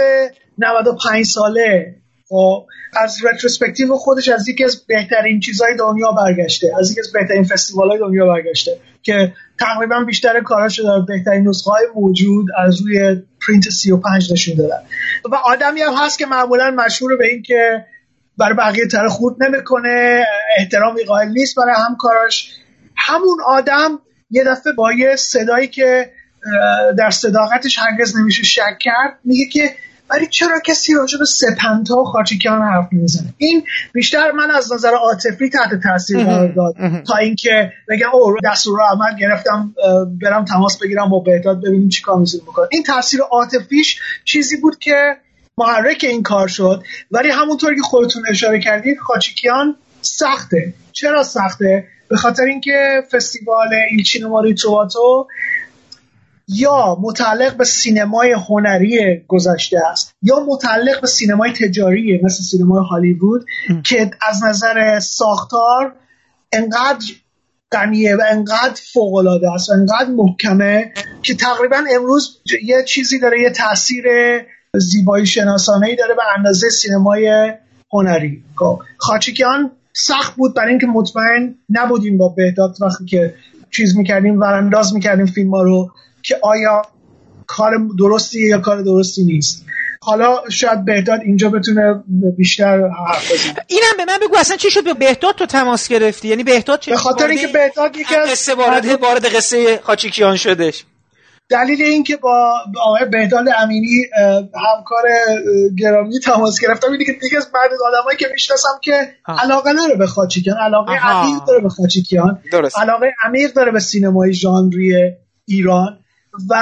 95 0.58 1.26
ساله 1.26 1.94
خب 2.28 2.66
از 2.96 3.18
retrospective 3.24 3.94
خودش 3.94 4.28
از 4.28 4.48
یکی 4.48 4.64
از 4.64 4.86
بهترین 4.86 5.40
چیزهای 5.40 5.76
دنیا 5.78 6.12
برگشته 6.12 6.72
از 6.78 6.90
یکی 6.90 7.00
از 7.00 7.12
بهترین 7.12 7.44
فستیوال 7.44 7.88
های 7.90 7.98
دنیا 7.98 8.26
برگشته 8.26 8.78
که 9.02 9.32
تقریبا 9.58 10.04
بیشتر 10.04 10.40
کاراشو 10.40 10.82
در 10.82 11.00
بهترین 11.14 11.48
نسخه 11.48 11.70
های 11.70 11.86
موجود 11.94 12.46
از 12.58 12.80
روی 12.80 13.22
پرینت 13.46 13.68
35 13.68 14.32
نشون 14.32 14.56
دادن 14.56 14.80
و 15.32 15.34
آدمی 15.34 15.80
هم 15.80 15.94
هست 15.94 16.18
که 16.18 16.26
معمولا 16.26 16.70
مشهور 16.70 17.16
به 17.16 17.26
این 17.26 17.42
که 17.42 17.84
برای 18.38 18.54
بقیه 18.54 18.86
تر 18.86 19.08
خورد 19.08 19.42
نمی‌کنه 19.42 20.24
احترامی 20.58 21.04
قائل 21.04 21.28
نیست 21.28 21.56
برای 21.56 21.74
همکاراش. 21.88 22.54
همون 22.98 23.38
آدم 23.46 23.98
یه 24.30 24.44
دفعه 24.44 24.72
با 24.72 24.92
یه 24.92 25.16
صدایی 25.16 25.68
که 25.68 26.10
در 26.98 27.10
صداقتش 27.10 27.78
هرگز 27.78 28.16
نمیشه 28.16 28.42
شک 28.42 28.78
کرد 28.80 29.18
میگه 29.24 29.46
که 29.46 29.74
ولی 30.10 30.26
چرا 30.26 30.60
کسی 30.66 30.94
راجع 30.94 31.18
به 31.18 31.24
سپنتا 31.24 31.96
و 31.96 32.04
خاچیکیان 32.04 32.62
حرف 32.62 32.88
نمی‌زنه؟ 32.92 33.34
این 33.38 33.64
بیشتر 33.92 34.30
من 34.30 34.50
از 34.50 34.72
نظر 34.72 34.94
عاطفی 34.94 35.50
تحت 35.50 35.82
تاثیر 35.82 36.24
قرار 36.24 36.52
داد. 36.52 36.74
تا 37.06 37.16
اینکه 37.16 37.72
بگم 37.88 38.08
او 38.12 38.36
دستور 38.44 38.80
عمل 38.80 39.16
گرفتم 39.20 39.74
برم 40.22 40.44
تماس 40.44 40.78
بگیرم 40.78 41.08
با 41.08 41.18
بهداد 41.20 41.60
ببینیم 41.60 41.88
چیکار 41.88 42.18
می‌تونیم 42.18 42.46
بکنم 42.46 42.68
این 42.70 42.82
تاثیر 42.82 43.20
عاطفیش 43.20 44.00
چیزی 44.24 44.56
بود 44.56 44.78
که 44.78 45.16
محرک 45.58 46.04
این 46.08 46.22
کار 46.22 46.48
شد. 46.48 46.82
ولی 47.10 47.30
همونطور 47.30 47.74
که 47.74 47.82
خودتون 47.82 48.22
اشاره 48.30 48.60
کردید 48.60 48.98
خاچیکیان 48.98 49.76
سخته. 50.02 50.72
چرا 50.92 51.22
سخته؟ 51.22 51.84
به 52.08 52.16
خاطر 52.16 52.42
اینکه 52.42 53.02
فستیوال 53.12 53.68
ایلچینو 53.90 54.42
ریترواتو 54.42 55.26
یا 56.48 56.98
متعلق 57.00 57.56
به 57.56 57.64
سینمای 57.64 58.32
هنری 58.32 59.24
گذشته 59.28 59.78
است 59.90 60.14
یا 60.22 60.40
متعلق 60.48 61.00
به 61.00 61.06
سینمای 61.06 61.52
تجاریه 61.52 62.20
مثل 62.24 62.42
سینمای 62.42 62.84
هالیوود 62.90 63.44
که 63.84 64.10
از 64.28 64.44
نظر 64.44 65.00
ساختار 65.00 65.92
انقدر 66.52 67.06
غنیه 67.72 68.16
و 68.16 68.22
انقدر 68.30 68.80
فوقالعاده 68.92 69.52
است 69.52 69.70
و 69.70 69.72
انقدر 69.72 70.10
محکمه 70.10 70.92
که 71.22 71.34
تقریبا 71.34 71.84
امروز 71.94 72.40
یه 72.64 72.84
چیزی 72.86 73.18
داره 73.18 73.40
یه 73.40 73.50
تاثیر 73.50 74.04
زیبایی 74.74 75.26
شناسانه 75.26 75.86
ای 75.86 75.96
داره 75.96 76.14
به 76.14 76.22
اندازه 76.36 76.68
سینمای 76.68 77.52
هنری. 77.92 78.44
خب، 78.56 78.80
خاچیکیان 78.96 79.70
سخت 79.92 80.36
بود 80.36 80.54
برای 80.54 80.70
اینکه 80.70 80.86
مطمئن 80.86 81.54
نبودیم 81.70 82.18
با 82.18 82.28
بهداد 82.28 82.76
وقتی 82.80 83.04
که 83.04 83.34
چیز 83.70 83.96
می‌کردیم 83.96 84.40
ورانداز 84.40 84.94
می‌کردیم 84.94 85.26
فیلم 85.26 85.50
ها 85.50 85.62
رو 85.62 85.90
که 86.22 86.38
آیا 86.42 86.82
کار 87.46 87.72
درستی 87.98 88.40
یا 88.40 88.58
کار 88.58 88.82
درستی 88.82 89.24
نیست. 89.24 89.64
حالا 90.00 90.40
شاید 90.50 90.84
بهداد 90.84 91.20
اینجا 91.20 91.48
بتونه 91.48 92.02
بیشتر 92.36 92.88
حرف 92.88 93.32
بزنه. 93.32 93.54
اینم 93.66 93.96
به 93.96 94.04
من 94.04 94.18
بگو 94.22 94.36
اصلا 94.36 94.56
چی 94.56 94.70
شد 94.70 94.84
به 94.84 94.94
بهداد 94.94 95.34
تو 95.34 95.46
تماس 95.46 95.88
گرفتی؟ 95.88 96.28
یعنی 96.28 96.44
بهداد 96.44 96.80
چه 96.80 96.90
به 96.90 96.96
خاطر 96.96 97.26
اینکه 97.26 97.46
بهداد 97.46 97.96
یکی 97.96 98.16
از 98.16 98.30
قصه 98.30 98.54
وارد 98.54 99.02
وارد 99.02 99.26
قصه 99.26 99.80
خاچیکیان 99.82 100.36
شدش. 100.36 100.84
دلیل 101.50 101.82
اینکه 101.82 102.16
با 102.16 102.54
آقای 102.82 103.04
بهداد 103.04 103.46
امینی 103.58 104.06
همکار 104.54 105.02
گرامی 105.78 106.20
تماس 106.20 106.60
گرفتم 106.60 106.92
اینه 106.92 107.04
که 107.04 107.12
دیگه 107.12 107.36
از 107.36 107.52
بعد 107.52 107.72
از 107.72 107.78
آدمایی 107.92 108.16
که 108.16 108.28
می‌شناسم 108.32 108.78
که 108.82 109.14
علاقه 109.26 109.72
داره 109.72 109.94
به 109.94 110.06
خاچیکیان 110.06 110.56
علاقه 110.56 110.92
عمیق 110.92 111.44
داره 111.44 111.60
به 111.60 111.68
خاچیکیان 111.68 112.42
علاقه 112.76 113.14
عمیق 113.24 113.52
داره 113.52 113.72
به 113.72 113.80
سینمای 113.80 114.32
ژانری 114.32 115.14
ایران 115.46 115.98
و 116.50 116.54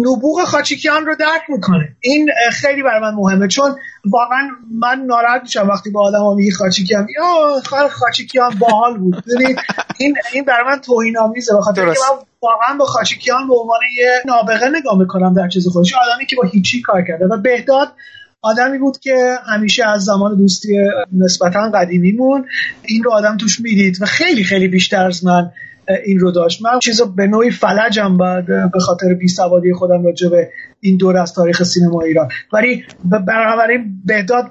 نبوغ 0.00 0.44
خاچیکیان 0.44 1.06
رو 1.06 1.14
درک 1.14 1.42
می‌کنه. 1.48 1.96
این 2.00 2.30
خیلی 2.52 2.82
برای 2.82 3.00
من 3.00 3.14
مهمه. 3.14 3.48
چون 3.48 3.76
واقعا 4.04 4.48
من 4.80 5.04
ناراحت 5.06 5.42
میشم 5.42 5.68
وقتی 5.68 5.90
با 5.90 6.02
آدم 6.08 6.36
میگی 6.36 6.50
خاچیکیان. 6.50 7.06
یا 7.16 7.60
خال 7.64 7.88
خاچیکیان 7.88 8.54
باحال 8.58 8.98
بود. 8.98 9.24
این 9.98 10.16
این 10.32 10.44
برای 10.44 10.64
من 10.66 10.80
توهین 10.80 11.18
آمیزه 11.18 11.56
بخاطر 11.56 11.80
اینکه 11.84 12.00
من 12.12 12.18
واقعا 12.42 12.76
با 12.78 12.84
خاچیکیان 12.84 13.48
به 13.48 13.54
عنوان 13.54 13.80
یه 13.98 14.10
نابغه 14.26 14.68
نگاه 14.68 14.98
می‌کنم 14.98 15.34
در 15.34 15.48
چیز 15.48 15.68
خودش. 15.68 15.94
آدمی 15.94 16.26
که 16.26 16.36
با 16.36 16.48
هیچی 16.48 16.82
کار 16.82 17.02
کرده. 17.02 17.26
و 17.26 17.36
بهداد 17.36 17.92
آدمی 18.42 18.78
بود 18.78 18.98
که 18.98 19.36
همیشه 19.46 19.84
از 19.86 20.04
زمان 20.04 20.36
دوستی 20.36 20.78
نسبتا 21.12 21.70
قدیمیمون 21.74 22.46
این 22.82 23.02
رو 23.02 23.12
آدم 23.12 23.36
توش 23.36 23.60
می‌دید. 23.60 24.02
و 24.02 24.06
خیلی 24.06 24.44
خیلی 24.44 24.68
بیشتر 24.68 25.06
از 25.06 25.24
من 25.24 25.50
این 26.04 26.18
رو 26.18 26.30
داشت. 26.30 26.62
من 26.62 26.78
چیز 26.78 27.02
به 27.02 27.26
نوعی 27.26 27.50
فلجم 27.50 28.16
بعد 28.16 28.46
به 28.72 28.80
خاطر 28.80 29.14
بیسوادی 29.14 29.72
خودم 29.72 30.04
راجع 30.04 30.28
به 30.28 30.50
این 30.80 30.96
دور 30.96 31.16
از 31.16 31.32
تاریخ 31.32 31.62
سینما 31.62 32.02
ایران. 32.02 32.28
ولی 32.52 32.84
بنابراین 33.04 34.02
بهداد 34.04 34.50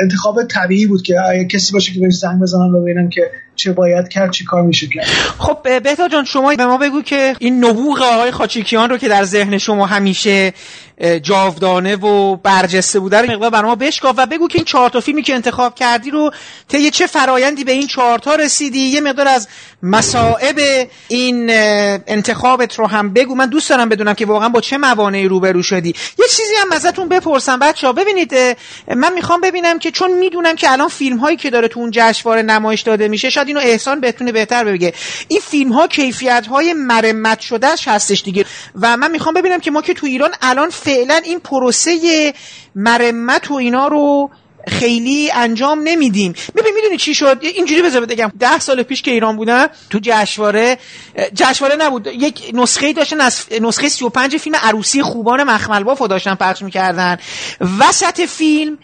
انتخاب 0.00 0.44
طبیعی 0.44 0.86
بود 0.86 1.02
که 1.02 1.14
کسی 1.50 1.72
باشه 1.72 1.92
که 1.92 2.00
بهش 2.00 2.14
زنگ 2.14 2.40
بزنم 2.40 2.74
و 2.74 2.82
ببینم 2.82 3.08
که 3.08 3.30
چه 3.58 3.72
باید 3.72 4.08
کرد 4.08 4.30
چی 4.30 4.44
کار 4.44 4.62
میشه 4.62 4.86
کرد. 4.86 5.06
خب 5.38 5.82
بهتا 5.82 6.08
جان 6.08 6.24
شما 6.24 6.54
به 6.54 6.66
ما 6.66 6.78
بگو 6.78 7.02
که 7.02 7.36
این 7.38 7.64
نبوغ 7.64 8.02
آقای 8.02 8.30
خاچیکیان 8.30 8.90
رو 8.90 8.96
که 8.96 9.08
در 9.08 9.24
ذهن 9.24 9.58
شما 9.58 9.86
همیشه 9.86 10.52
جاودانه 11.22 11.96
و 11.96 12.36
برجسته 12.36 13.00
بوده 13.00 13.20
رو 13.20 13.30
مقدار 13.30 13.50
برای 13.50 13.68
ما 13.68 13.74
بشکاف 13.74 14.14
و 14.18 14.26
بگو 14.26 14.48
که 14.48 14.58
این 14.58 14.64
چهار 14.64 14.90
تا 14.90 15.00
فیلمی 15.00 15.22
که 15.22 15.34
انتخاب 15.34 15.74
کردی 15.74 16.10
رو 16.10 16.30
طی 16.68 16.90
چه 16.90 17.06
فرایندی 17.06 17.64
به 17.64 17.72
این 17.72 17.86
چهار 17.86 18.18
تا 18.18 18.34
رسیدی؟ 18.34 18.78
یه 18.78 19.00
مقدار 19.00 19.28
از 19.28 19.48
مصائب 19.82 20.88
این 21.08 21.46
انتخابت 22.06 22.78
رو 22.78 22.86
هم 22.86 23.12
بگو. 23.12 23.34
من 23.34 23.46
دوست 23.46 23.70
دارم 23.70 23.88
بدونم 23.88 24.14
که 24.14 24.26
واقعا 24.26 24.48
با 24.48 24.60
چه 24.60 24.78
موانعی 24.78 25.28
روبرو 25.28 25.62
شدی. 25.62 25.94
یه 26.18 26.26
چیزی 26.30 26.54
هم 26.62 26.72
ازتون 26.72 27.08
بپرسم 27.08 27.58
بچه‌ها 27.58 27.92
ببینید 27.92 28.34
من 28.96 29.12
می‌خوام 29.12 29.40
ببینم 29.40 29.78
که 29.78 29.90
چون 29.90 30.18
می‌دونم 30.18 30.56
که 30.56 30.72
الان 30.72 30.88
فیلم 30.88 31.16
هایی 31.16 31.36
که 31.36 31.50
داره 31.50 31.68
تو 31.68 31.80
اون 31.80 31.90
جشنواره 31.92 32.42
نمایش 32.42 32.80
داده 32.80 33.08
میشه 33.08 33.30
اینو 33.48 33.60
احسان 33.60 34.00
بتونه 34.00 34.32
بهتر 34.32 34.64
بگه. 34.64 34.94
این 35.28 35.40
فیلم 35.40 35.72
ها 35.72 35.86
کیفیت 35.86 36.46
های 36.46 36.72
مرمت 36.72 37.40
شدهش 37.40 37.88
هستش 37.88 38.22
دیگه. 38.22 38.44
و 38.80 38.96
من 38.96 39.10
می‌خوام 39.10 39.34
ببینم 39.34 39.60
که 39.60 39.70
ما 39.70 39.82
که 39.82 39.94
تو 39.94 40.06
ایران 40.06 40.30
الان 40.42 40.70
فعلا 40.70 41.20
این 41.24 41.40
پروسه 41.40 42.34
مرمت 42.74 43.50
و 43.50 43.54
اینا 43.54 43.88
رو 43.88 44.30
خیلی 44.68 45.30
انجام 45.30 45.80
نمیدیم. 45.84 46.34
ببین 46.56 46.74
می‌دونی 46.74 46.96
چی 46.96 47.14
شد؟ 47.14 47.38
اینجوری 47.40 47.82
بذار 47.82 48.06
بگم. 48.06 48.32
ده 48.38 48.58
سال 48.58 48.82
پیش 48.82 49.02
که 49.02 49.10
ایران 49.10 49.36
بودم 49.36 49.68
تو 49.90 49.98
جشنواره 50.02 50.78
جشنواره 51.34 51.76
نبود. 51.76 52.06
یک 52.06 52.50
نسخه 52.54 52.92
داشتن 52.92 53.20
از 53.20 53.44
نسخه 53.60 53.88
35 53.88 54.36
فیلم 54.36 54.56
عروسی 54.62 55.02
خوبان 55.02 55.42
مخمل 55.42 55.82
بافو 55.82 56.06
داشتن 56.06 56.34
پخش 56.34 56.62
می‌کردن. 56.62 57.16
وسط 57.80 58.20
فیلم 58.20 58.78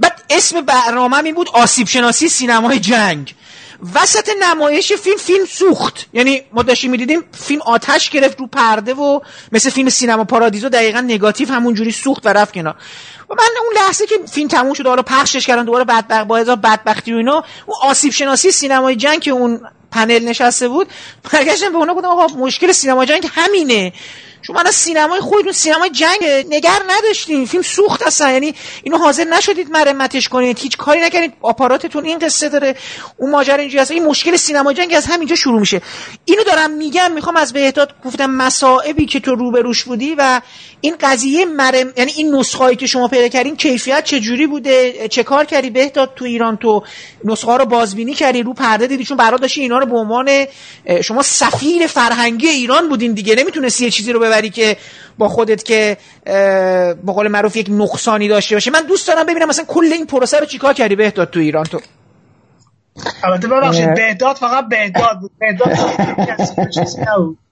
بعد 0.00 0.22
اسم 0.30 0.60
برنامه 0.60 1.24
این 1.24 1.34
بود 1.34 1.48
آسیب 1.52 1.88
شناسی 1.88 2.28
سینمای 2.28 2.78
جنگ. 2.78 3.34
وسط 3.94 4.28
نمایش 4.42 4.92
فیلم 4.92 5.16
فیلم 5.16 5.44
سوخت. 5.44 6.06
یعنی 6.12 6.42
ما 6.52 6.62
داشتیم 6.62 6.90
می‌دیدیم 6.90 7.24
فیلم 7.32 7.62
آتش 7.62 8.10
گرفت 8.10 8.40
رو 8.40 8.46
پرده 8.46 8.94
و 8.94 9.20
مثل 9.52 9.70
فیلم 9.70 9.88
سینما 9.88 10.24
پارادیزو 10.24 10.68
دقیقا 10.68 11.00
نگاتیو 11.00 11.52
همونجوری 11.52 11.92
سوخت 11.92 12.26
و 12.26 12.28
رفت 12.28 12.54
کنار. 12.54 12.74
و 13.30 13.34
من 13.34 13.48
اون 13.64 13.74
لحظه 13.76 14.06
که 14.06 14.14
فیلم 14.32 14.48
تموم 14.48 14.74
شد 14.74 14.86
حالا 14.86 15.02
پخشش 15.02 15.46
کردن 15.46 15.64
دوباره 15.64 15.84
بدبخت 15.84 16.26
با 16.26 16.44
بدبختی 16.44 17.12
و 17.12 17.16
اینا 17.16 17.44
اون 17.66 17.76
آسیب 17.82 18.12
شناسی 18.12 18.50
سینمای 18.50 18.96
جنگ 18.96 19.20
که 19.20 19.30
اون 19.30 19.60
پنل 19.90 20.24
نشسته 20.24 20.68
بود 20.68 20.88
برگشتم 21.32 21.72
به 21.72 21.78
اونا 21.78 21.94
گفتم 21.94 22.08
آقا 22.08 22.26
مشکل 22.26 22.72
سینما 22.72 23.04
جنگ 23.04 23.28
همینه. 23.34 23.92
شما 24.42 24.58
الان 24.58 24.72
سینمای 24.72 25.20
خودتون 25.20 25.52
سینمای 25.52 25.90
جنگ 25.90 26.46
نگر 26.50 26.82
نداشتین 26.88 27.46
فیلم 27.46 27.62
سوخت 27.62 28.02
اصلا. 28.02 28.32
یعنی 28.32 28.54
اینو 28.82 28.98
حاضر 28.98 29.24
نشدید 29.24 29.70
مرمتش 29.70 30.28
کنید. 30.28 30.58
هیچ 30.58 30.76
کاری 30.76 31.00
نکردید. 31.00 31.32
آپاراتتون 31.42 32.04
این 32.04 32.18
قصه 32.18 32.48
داره. 32.48 32.76
اون 33.16 33.30
ماجرا 33.30 33.56
اینجوری 33.56 33.82
هست 33.82 33.90
این 33.90 34.04
مشکل 34.04 34.36
سینما 34.36 34.72
جنگ 34.72 34.94
از 34.96 35.06
همینجا 35.06 35.34
شروع 35.34 35.60
میشه. 35.60 35.82
اینو 36.24 36.42
دارم 36.42 36.70
میگم. 36.70 37.12
می‌خوام 37.12 37.36
از 37.36 37.52
بهداد 37.52 37.94
گفتم 38.04 38.30
مصائبی 38.30 39.06
که 39.06 39.20
تو 39.20 39.34
روبروش 39.34 39.84
بودی 39.84 40.14
و 40.18 40.40
این 40.80 40.96
قضیه 41.00 41.44
مرم 41.44 41.92
یعنی 41.96 42.12
این 42.16 42.34
نسخه‌ای 42.34 42.76
که 42.76 42.86
شما 42.86 43.08
پیدا 43.08 43.28
کردین 43.28 43.56
کیفیت 43.56 44.04
چه 44.04 44.20
جوری 44.20 44.46
بوده؟ 44.46 45.08
چه 45.08 45.22
کار 45.22 45.44
کردی؟ 45.44 45.70
بهداد 45.70 46.12
تو 46.16 46.24
ایران 46.24 46.56
تو 46.56 46.82
نسخه 47.24 47.56
رو 47.56 47.64
بازبینی 47.64 48.14
کردی 48.14 48.42
رو 48.42 48.54
پرده 48.54 48.86
دیدی؟ 48.86 49.04
چون 49.04 49.16
برات 49.16 49.52
اینا 49.56 49.78
رو 49.78 49.86
به 49.86 49.96
عنوان 49.96 50.46
شما 51.04 51.22
سفیر 51.22 51.86
فرهنگی 51.86 52.48
ایران 52.48 52.88
بودین 52.88 53.12
دیگه. 53.12 53.34
نمی‌تونستی 53.34 53.84
یه 53.84 53.90
چیزی 53.90 54.12
رو 54.12 54.20
ببری 54.26 54.50
که 54.50 54.76
با 55.18 55.28
خودت 55.28 55.62
که 55.62 55.96
به 56.24 57.12
قول 57.12 57.28
معروف 57.28 57.56
یک 57.56 57.66
نقصانی 57.70 58.28
داشته 58.28 58.56
باشه 58.56 58.70
من 58.70 58.82
دوست 58.82 59.08
دارم 59.08 59.26
ببینم 59.26 59.48
مثلا 59.48 59.64
کل 59.64 59.92
این 59.92 60.06
پروسه 60.06 60.38
رو 60.38 60.46
چیکار 60.46 60.72
کردی؟ 60.74 60.96
بهداد 60.96 61.30
تو 61.30 61.40
ایران 61.40 61.64
تو 61.64 61.80
البته 63.24 63.48
ببخشید 63.48 63.94
بهداد 63.94 64.36
فقط 64.36 64.68
بهداد 64.68 65.20
بود. 65.20 65.30
بهداد 65.38 65.78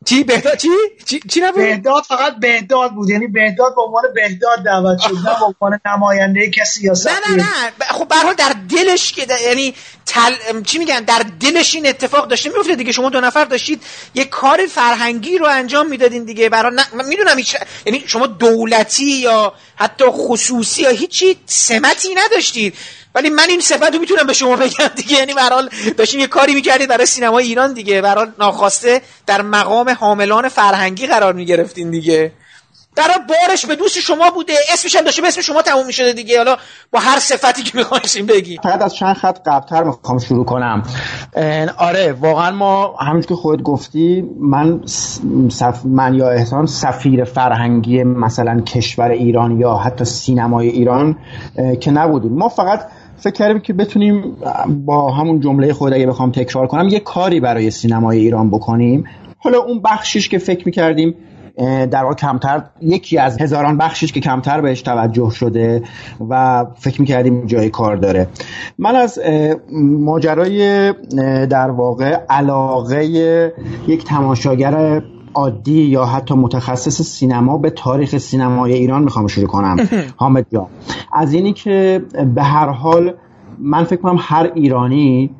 چی؟ 0.05 0.25
بهداد 0.25 0.57
چی؟ 0.57 0.69
چی؟ 1.07 1.21
چی 1.31 1.41
نبود؟ 1.41 1.57
بهداد 1.57 2.03
فقط 2.03 2.37
بهداد 2.41 2.91
بود. 2.91 3.11
یعنی 3.11 3.27
بهداد 3.27 3.75
به 3.75 3.83
عنوان 3.83 4.03
بهداد 4.15 4.65
دعوت 4.65 4.99
شد 4.99 5.15
نه 5.15 5.39
به 5.39 5.45
عنوان 5.45 5.81
نماینده 5.87 6.51
کسی 6.51 6.81
سیاست 6.81 7.09
نه 7.09 7.37
نه 7.37 7.37
نه. 7.37 7.87
خب 7.91 8.09
به 8.09 8.15
در 8.39 8.55
دلش 8.71 9.13
که 9.13 9.27
یعنی 9.47 9.75
تل... 10.07 10.63
چی 10.65 10.79
میگن؟ 10.79 11.01
در 11.01 11.25
دلش 11.41 11.75
این 11.75 11.87
اتفاق 11.87 12.29
داشته 12.29 12.51
میفته 12.51 12.75
دیگه. 12.75 12.93
شما 12.93 13.11
دو 13.11 13.21
نفر 13.21 13.45
داشتید 13.45 13.83
یه 14.15 14.25
کار 14.25 14.67
فرهنگی 14.67 15.39
رو 15.39 15.47
انجام 15.47 15.89
می‌دادین 15.89 16.25
دیگه. 16.25 16.49
برای 16.49 16.73
ن... 16.77 17.05
می‌دونم 17.09 17.39
هیچ... 17.39 17.57
یعنی 17.87 18.05
شما 18.07 18.27
دولتی 18.27 19.05
یا 19.05 19.53
حتی 19.77 20.05
خصوصی 20.09 20.83
یا 20.83 20.91
هیچی 20.91 21.37
سمتی 21.47 22.15
نداشتید. 22.15 22.75
ولی 23.15 23.31
من 23.31 23.47
این 23.49 23.61
صفت 23.61 23.95
رو 23.95 24.01
می‌تونم 24.01 24.27
به 24.27 24.33
شما 24.33 24.57
بگم 24.57 24.89
دیگه. 24.97 25.19
یعنی 25.19 25.35
برحال 25.35 25.69
داشتیم 25.97 26.21
یه 26.21 26.27
کاری 26.27 26.55
می‌کردید 26.55 26.89
برای 26.89 27.07
سینما 27.07 27.39
ایران 27.39 27.73
دیگه. 27.73 28.01
برحال 28.03 28.33
ناخواسته 28.39 29.01
در 29.27 29.43
مقام 29.43 29.91
حاملان 30.01 30.49
فرهنگی 30.49 31.07
قرار 31.07 31.33
می‌گرفتین 31.33 31.91
دیگه. 31.91 32.33
در 32.97 33.09
بارش 33.29 33.67
به 33.67 33.77
دوست 33.77 33.99
شما 34.01 34.31
بوده. 34.31 34.53
اسمش 34.73 34.97
هم 34.97 35.05
داشته 35.05 35.23
به 35.23 35.29
اسم 35.29 35.41
شما 35.41 35.62
تموم 35.62 35.87
می‌شده 35.87 36.12
دیگه. 36.12 36.39
حالا 36.39 36.57
با 36.93 37.01
هر 37.01 37.19
صفتی 37.19 37.62
که 37.62 37.79
می‌خوایم 37.79 38.27
بگی 38.27 38.59
فقط 38.62 38.83
از 38.83 38.95
چند 38.95 39.17
خط 39.17 39.39
قبلتر 39.47 39.83
می‌خوام 39.83 40.19
شروع 40.19 40.45
کنم. 40.45 40.83
آره 41.79 42.12
واقعا 42.12 42.51
ما 42.51 42.97
همونجور 42.97 43.29
که 43.29 43.35
خودت 43.35 43.62
گفتی 43.62 44.25
من 44.41 44.81
صف... 45.51 45.81
من 45.85 46.15
یا 46.15 46.31
احسان 46.31 46.67
سفیر 46.67 47.25
فرهنگی 47.25 48.03
مثلا 48.05 48.61
کشور 48.61 49.09
ایران 49.09 49.61
یا 49.61 49.75
حتی 49.75 50.05
سینمای 50.05 50.69
ایران 50.69 51.19
که 51.81 51.91
نبودیم. 51.91 52.33
ما 52.33 52.49
فقط 52.49 52.87
فکر 53.17 53.33
کردیم 53.33 53.61
که 53.61 53.73
بتونیم 53.73 54.37
با 54.87 55.11
همون 55.11 55.41
جمله 55.41 55.73
خود 55.73 55.93
اگه 55.93 56.07
بخوام 56.07 56.31
تکرار 56.31 56.67
کنم 56.67 56.89
یه 56.89 57.01
کاری 57.01 57.41
برای 57.41 57.71
سینمای 57.71 58.19
ایران 58.19 58.51
بکنیم. 58.51 59.05
حالا 59.39 59.59
اون 59.59 59.81
بخشیش 59.83 60.29
که 60.29 60.39
فکر 60.39 60.62
می‌کردیم 60.67 61.15
در 61.91 62.03
واقع 62.03 62.15
کمتر 62.15 62.62
یکی 62.81 63.19
از 63.19 63.41
هزاران 63.41 63.79
بخشیش 63.79 64.12
که 64.12 64.21
کمتر 64.21 64.61
بهش 64.61 64.83
توجه 64.83 65.31
شده 65.31 65.83
و 66.31 66.65
فکر 66.79 67.01
می‌کردیم 67.01 67.47
جای 67.47 67.71
کار 67.71 67.97
داره. 67.97 68.29
من 68.79 68.97
از 68.97 69.19
ماجرای 70.01 70.93
در 71.47 71.71
واقع 71.71 72.19
علاقه 72.31 73.05
یک 73.87 74.05
تماشاگر 74.05 75.03
عادی 75.35 75.82
یا 75.82 76.05
حتی 76.05 76.35
متخصص 76.35 77.03
سینما 77.03 77.59
به 77.59 77.70
تاریخ 77.70 78.18
سینمای 78.18 78.72
ایران 78.72 79.03
می‌خوام 79.03 79.26
شروع 79.26 79.47
کنم. 79.47 79.76
حامد 80.16 80.47
جان. 80.53 80.66
از 81.12 81.32
اینی 81.32 81.53
که 81.53 82.03
به 82.35 82.43
هر 82.43 82.68
حال 82.68 83.14
من 83.59 83.85
فکر 83.85 84.01
کنم 84.01 84.16
هر 84.18 84.51
ایرانی 84.55 85.30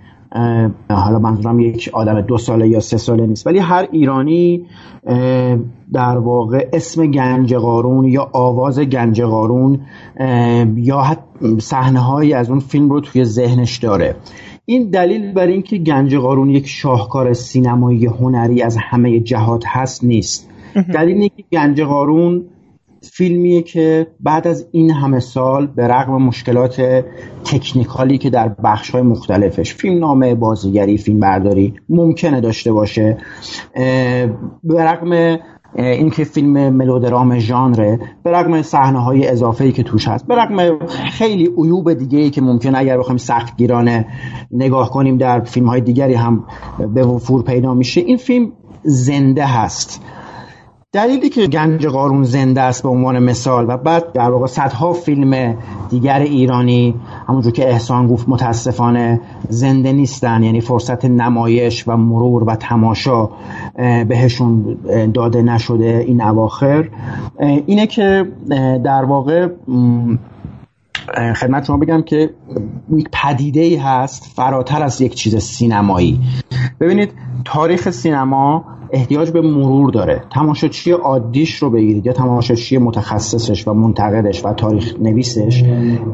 حالا 0.91 1.19
منظورم 1.19 1.61
یک 1.61 1.91
آدم 1.93 2.21
دو 2.21 2.39
ساله 2.39 2.69
یا 2.69 2.81
سه 2.81 2.97
ساله 2.97 3.27
نیست 3.27 3.47
ولی 3.47 3.59
هر 3.59 3.89
ایرانی 3.93 4.67
در 5.93 6.19
واقع 6.19 6.69
اسم 6.73 7.07
گنج 7.07 7.55
قارون 7.55 8.05
یا 8.05 8.31
آواز 8.33 8.79
گنج 8.79 9.23
قارون 9.23 9.81
یا 10.77 11.17
صحنه 11.59 12.01
هایی 12.01 12.33
از 12.33 12.51
اون 12.51 12.59
فیلم 12.59 12.91
رو 12.91 13.01
توی 13.01 13.25
ذهنش 13.25 13.79
داره. 13.79 14.17
این 14.67 14.91
دلیل 14.91 15.33
بر 15.33 15.47
اینکه 15.47 15.79
گنج 15.79 16.17
قارون 16.17 16.51
یک 16.51 16.67
شاهکار 16.69 17.33
سینمایی 17.33 18.07
هنری 18.07 18.63
از 18.63 18.77
همه 18.77 19.21
جهات 19.21 19.65
هست 19.67 20.05
نیست. 20.05 20.51
دلیل 20.95 21.15
اینه 21.15 21.29
که 21.29 21.45
گنج 21.53 21.81
قارون 21.81 22.45
فیلمیه 23.13 23.63
که 23.63 24.07
بعد 24.21 24.47
از 24.47 24.69
این 24.73 24.91
همه 24.91 25.21
سال 25.21 25.67
به 25.67 25.87
رغم 25.87 26.23
مشکلات 26.23 27.05
تکنیکالی 27.45 28.19
که 28.19 28.31
در 28.31 28.49
بخش 28.49 28.91
های 28.91 29.03
مختلفش 29.03 29.75
فیلم 29.75 29.99
نامه 29.99 30.35
بازیگری 30.35 30.99
فیلم 30.99 31.21
برداری 31.21 31.75
ممکنه 31.89 32.41
داشته 32.41 32.73
باشه 32.73 33.19
به 34.65 34.85
رغم 34.85 35.39
اینکه 35.75 36.25
فیلم 36.25 36.71
ملودرام 36.71 37.39
ژانره 37.39 38.01
به 38.23 38.31
رغم 38.31 38.63
صحنه 38.63 38.99
های 38.99 39.29
اضافه 39.29 39.65
ای 39.65 39.73
که 39.73 39.83
توش 39.83 40.09
هست 40.09 40.27
به 40.27 40.35
رغم 40.35 40.87
خیلی 40.89 41.51
عیوب 41.59 41.93
دیگه 41.93 42.19
ای 42.19 42.31
که 42.31 42.41
ممکن 42.41 42.75
اگر 42.75 42.99
بخوایم 42.99 43.19
سختگیرانه 43.19 44.07
نگاه 44.51 44.91
کنیم 44.91 45.19
در 45.19 45.41
فیلم 45.41 45.67
های 45.67 45.81
دیگری 45.81 46.15
هم 46.15 46.45
به 46.95 47.05
وفور 47.05 47.43
پیدا 47.43 47.75
میشه 47.75 48.01
این 48.01 48.17
فیلم 48.17 48.53
زنده 48.83 49.47
هست. 49.47 50.03
دلیلی 50.95 51.29
که 51.29 51.47
گنج 51.47 51.87
قارون 51.87 52.25
زنده 52.25 52.61
است 52.61 52.83
به 52.83 52.89
عنوان 52.89 53.19
مثال 53.19 53.65
و 53.69 53.77
بعد 53.77 54.13
در 54.13 54.31
واقع 54.31 54.47
صدها 54.47 54.93
فیلم 54.93 55.57
دیگر 55.91 56.19
ایرانی 56.19 56.95
همونجور 57.29 57.53
که 57.53 57.69
احسان 57.69 58.07
گفت 58.07 58.29
متاسفانه 58.29 59.21
زنده 59.49 59.93
نیستن 59.93 60.43
یعنی 60.43 60.61
فرصت 60.61 61.05
نمایش 61.05 61.89
و 61.89 61.97
مرور 61.97 62.45
و 62.45 62.57
تماشا 62.57 63.29
بهشون 64.09 64.77
داده 65.15 65.43
نشده 65.43 66.05
این 66.07 66.23
اواخر. 66.23 66.89
اینه 67.67 67.87
که 67.87 68.29
در 68.85 69.05
واقع 69.05 69.49
خدمت 71.37 71.65
شما 71.65 71.77
بگم 71.77 72.03
که 72.03 72.31
یک 72.97 73.09
پدیده 73.13 73.61
ای 73.61 73.77
هست 73.77 74.25
فراتر 74.37 74.83
از 74.83 75.01
یک 75.01 75.15
چیز 75.15 75.37
سینمایی. 75.37 76.21
ببینید 76.81 77.13
تاریخ 77.45 77.91
سینما 77.91 78.65
احتیاج 78.95 79.31
به 79.31 79.41
مرور 79.41 79.91
داره. 79.91 80.23
تماشاچی 80.31 80.91
عادیش 80.91 81.55
رو 81.55 81.71
بگیرید 81.71 82.07
یا 82.07 82.13
تماشاچی 82.13 82.79
متخصصش 82.79 83.69
و 83.69 83.73
منتقدش 83.73 84.45
و 84.45 84.53
تاریخ 84.53 84.95
نویسش 85.01 85.65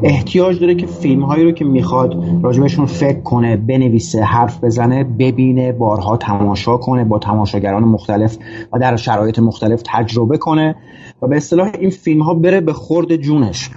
احتیاج 0.03 0.59
داره 0.59 0.75
که 0.75 0.85
فیلم 0.85 1.23
هایی 1.23 1.43
رو 1.43 1.51
که 1.51 1.65
می‌خواد 1.65 2.23
راجبشون 2.43 2.85
فکر 2.85 3.21
کنه 3.21 3.57
بنویسه 3.57 4.23
حرف 4.23 4.63
بزنه 4.63 5.03
ببینه 5.03 5.71
بارها 5.71 6.17
تماشا 6.17 6.77
کنه 6.77 7.05
با 7.05 7.19
تماشاگران 7.19 7.83
مختلف 7.83 8.37
و 8.73 8.79
در 8.79 8.95
شرایط 8.95 9.39
مختلف 9.39 9.81
تجربه 9.85 10.37
کنه. 10.37 10.75
و 11.21 11.27
به 11.27 11.37
اصطلاح 11.37 11.71
این 11.79 11.89
فیلم 11.89 12.21
ها 12.21 12.33
بره 12.33 12.61
به 12.61 12.73
خورد 12.73 13.15
جونش. 13.15 13.69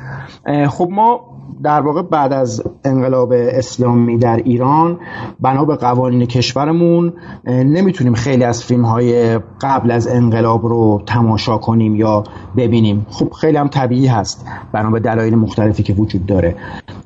خب 0.68 0.88
ما 0.90 1.20
در 1.62 1.80
واقع 1.80 2.02
بعد 2.02 2.32
از 2.32 2.62
انقلاب 2.84 3.32
اسلامی 3.32 4.18
در 4.18 4.36
ایران 4.36 4.98
بنا 5.40 5.64
به 5.64 5.76
قوانین 5.76 6.26
کشورمون 6.26 7.12
نمی‌تونیم 7.46 8.14
خیلی 8.14 8.44
از 8.44 8.64
فیلم 8.64 8.84
های 8.84 9.38
قبل 9.60 9.90
از 9.90 10.08
انقلاب 10.08 10.66
رو 10.66 11.02
تماشا 11.06 11.58
کنیم 11.58 11.94
یا 11.94 12.24
ببینیم. 12.56 13.06
خب 13.10 13.32
خیلی 13.32 13.56
هم 13.56 13.68
طبیعی 13.68 14.06
هست 14.06 14.46
بنا 14.72 14.90
به 14.90 15.00
دلایل 15.00 15.34
مختلفی 15.34 15.82
که 15.82 15.92
وجود 15.92 16.26
داره. 16.26 16.56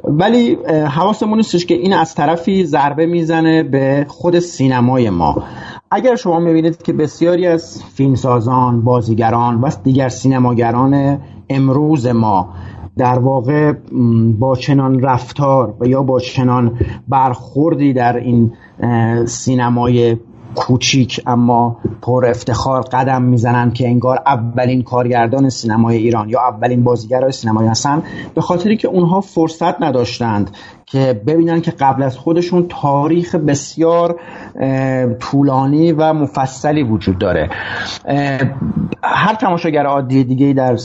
ولی 0.04 0.58
حواسمون 0.90 1.36
نیستش 1.36 1.66
که 1.66 1.74
این 1.74 1.92
از 1.92 2.14
طرفی 2.14 2.64
ضربه 2.64 3.06
می‌زنه 3.06 3.62
به 3.62 4.06
خود 4.08 4.38
سینمای 4.38 5.10
ما. 5.10 5.44
اگر 5.90 6.16
شما 6.16 6.38
می‌بینید 6.38 6.82
که 6.82 6.92
بسیاری 6.92 7.46
از 7.46 7.82
فیلمسازان، 7.84 8.82
بازیگران 8.82 9.60
و 9.60 9.70
دیگر 9.84 10.08
سینماگران 10.08 11.20
امروز 11.48 12.06
ما 12.06 12.48
در 12.96 13.18
واقع 13.18 13.72
با 14.38 14.56
چنان 14.56 15.00
رفتار 15.00 15.74
و 15.80 15.86
یا 15.86 16.02
با 16.02 16.20
چنان 16.20 16.78
برخوردی 17.08 17.92
در 17.92 18.16
این 18.16 18.52
سینمای 19.26 20.16
کوچیک 20.54 21.20
اما 21.26 21.76
پر 22.02 22.26
افتخار 22.26 22.80
قدم 22.80 23.22
می‌زنند 23.22 23.74
که 23.74 23.88
انگار 23.88 24.22
اولین 24.26 24.82
کارگردان 24.82 25.48
سینمای 25.48 25.96
ایران 25.96 26.28
یا 26.28 26.40
اولین 26.40 26.84
بازیگر 26.84 27.30
سینمایی 27.30 27.68
هستند 27.68 28.02
به 28.34 28.40
خاطری 28.40 28.76
که 28.76 28.88
اونها 28.88 29.20
فرصت 29.20 29.82
نداشتند 29.82 30.50
که 30.90 31.22
ببینن 31.26 31.60
که 31.60 31.70
قبل 31.70 32.02
از 32.02 32.18
خودشون 32.18 32.66
تاریخ 32.68 33.34
بسیار 33.34 34.20
طولانی 35.20 35.92
و 35.92 36.12
مفصلی 36.12 36.82
وجود 36.82 37.18
داره. 37.18 37.50
هر 39.02 39.34
تماشاگر 39.34 39.86
عادی 39.86 40.24
دیگه 40.24 40.52
در 40.52 40.78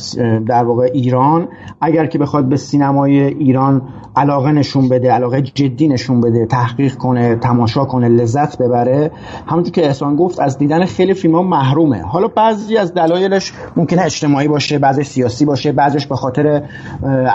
در 0.47 0.63
واقع 0.63 0.89
ایران 0.93 1.47
اگر 1.81 2.05
که 2.05 2.17
بخواد 2.17 2.45
به 2.45 2.57
سینمای 2.57 3.19
ایران 3.19 3.81
علاقه 4.15 4.51
نشون 4.51 4.89
بده 4.89 5.11
علاقه 5.11 5.41
جدی 5.41 5.87
نشون 5.87 6.21
بده 6.21 6.45
تحقیق 6.45 6.95
کنه 6.95 7.35
تماشا 7.35 7.85
کنه 7.85 8.07
لذت 8.07 8.57
ببره 8.57 9.11
همونجور 9.47 9.73
که 9.73 9.85
احسان 9.85 10.15
گفت 10.15 10.39
از 10.39 10.57
دیدن 10.57 10.85
خیلی 10.85 11.13
فیلم 11.13 11.47
محرومه. 11.47 12.01
حالا 12.01 12.27
بعضی 12.27 12.77
از 12.77 12.93
دلایلش 12.93 13.53
ممکنه 13.75 14.01
اجتماعی 14.01 14.47
باشه 14.47 14.79
بعضی 14.79 15.03
سیاسی 15.03 15.45
باشه 15.45 15.71
بعضیش 15.71 16.07
به 16.07 16.15
خاطر 16.15 16.63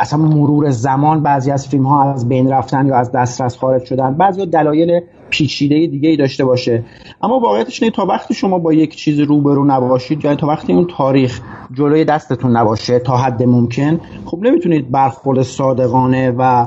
اصلا 0.00 0.18
مرور 0.18 0.70
زمان 0.70 1.22
بعضی 1.22 1.50
از 1.50 1.68
فیلم 1.68 1.86
ها 1.86 2.12
از 2.12 2.28
بین 2.28 2.48
رفتن 2.58 2.86
یا 2.86 2.96
از 2.96 3.12
دسترس 3.12 3.56
خارج 3.58 3.84
شدن. 3.84 4.14
بعضی 4.14 4.46
دلایل 4.46 5.00
پیچیده 5.30 5.86
دیگه 5.86 6.08
ای 6.08 6.16
داشته 6.16 6.44
باشه. 6.44 6.84
اما 7.22 7.38
واقعیتش 7.38 7.82
اینه 7.82 7.94
تا 7.94 8.06
وقتی 8.06 8.34
شما 8.34 8.58
با 8.58 8.72
یک 8.72 8.96
چیز 8.96 9.20
روبرو 9.20 9.64
نباشید 9.64 10.24
یا 10.24 10.34
تا 10.34 10.46
وقتی 10.46 10.72
اون 10.72 10.86
تاریخ 10.96 11.40
جلوی 11.74 12.04
دستتون 12.04 12.56
نباشه 12.56 12.98
تا 12.98 13.16
حد 13.16 13.42
ممکن 13.42 14.00
خب 14.24 14.38
نمی‌تونید 14.42 14.90
برخورد 14.90 15.42
صادقانه 15.42 16.30
و 16.30 16.66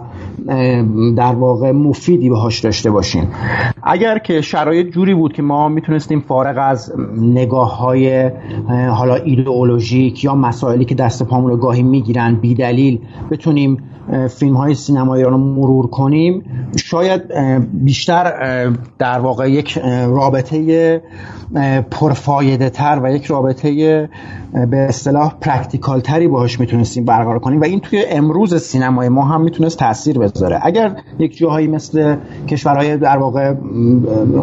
در 1.18 1.36
واقع 1.36 1.72
مفیدی 1.72 2.30
بهاش 2.30 2.60
داشته 2.60 2.92
باشین. 2.92 3.28
اگر 3.84 4.18
که 4.18 4.42
شرایط 4.42 4.88
جوری 4.94 5.14
بود 5.14 5.34
که 5.34 5.42
ما 5.42 5.70
می‌تونستیم 5.70 6.20
فارغ 6.20 6.58
از 6.58 6.94
نگاه 7.18 7.78
های 7.78 8.32
حالا 8.70 9.16
ایدئولوژیک 9.16 10.24
یا 10.24 10.36
مسائلی 10.36 10.86
که 10.86 10.96
دست 10.96 11.24
پامون 11.24 11.52
رو 11.52 11.58
گاهی 11.58 11.84
می‌گیرن 11.84 12.36
بی 12.36 12.56
دلیل 12.56 13.00
بتونیم 13.32 13.84
فیلم 14.30 14.56
های 14.56 14.74
سینما 14.74 15.16
ایران 15.16 15.34
رو 15.34 15.38
مرور 15.38 15.88
کنیم. 15.88 16.44
شاید 16.78 17.22
بیشتر 17.74 18.34
در 19.00 19.20
واقع 19.20 19.52
یک 19.52 19.78
رابطه 20.08 21.02
پرفایده 21.92 22.70
تر 22.70 23.00
و 23.04 23.12
یک 23.12 23.26
رابطه 23.26 24.10
به 24.70 24.78
اصطلاح 24.78 25.36
practical 25.42 26.00
تری 26.00 26.28
باهاش 26.28 26.60
می‌تونستیم 26.60 27.06
برقرار 27.06 27.40
کنیم 27.40 27.62
و 27.62 27.64
این 27.64 27.80
توی 27.80 28.04
امروز 28.10 28.56
سینمای 28.62 29.10
ما 29.10 29.26
هم 29.26 29.42
می‌تونست 29.42 29.80
تاثیر 29.80 30.20
بذاره. 30.20 30.60
اگر 30.64 30.96
یک 31.20 31.38
جاهایی 31.38 31.68
مثل 31.68 32.16
کشورهای 32.48 32.98
در 32.98 33.18
واقع 33.18 33.52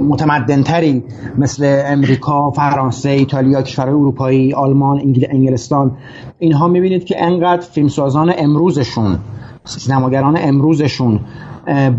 متمدن 0.08 0.62
تری 0.62 1.04
مثل 1.38 1.82
امریکا، 1.86 2.50
فرانسه، 2.50 3.10
ایتالیا، 3.10 3.62
کشورهای 3.62 3.94
اروپایی، 3.94 4.54
آلمان، 4.54 5.14
انگلستان 5.30 5.96
اینها 6.38 6.68
می‌بینید 6.68 7.04
که 7.04 7.24
انقدر 7.24 7.60
فیلمسازان 7.60 8.32
امروزشون 8.38 9.18
سینماگران 9.64 10.36
امروزشون 10.40 11.20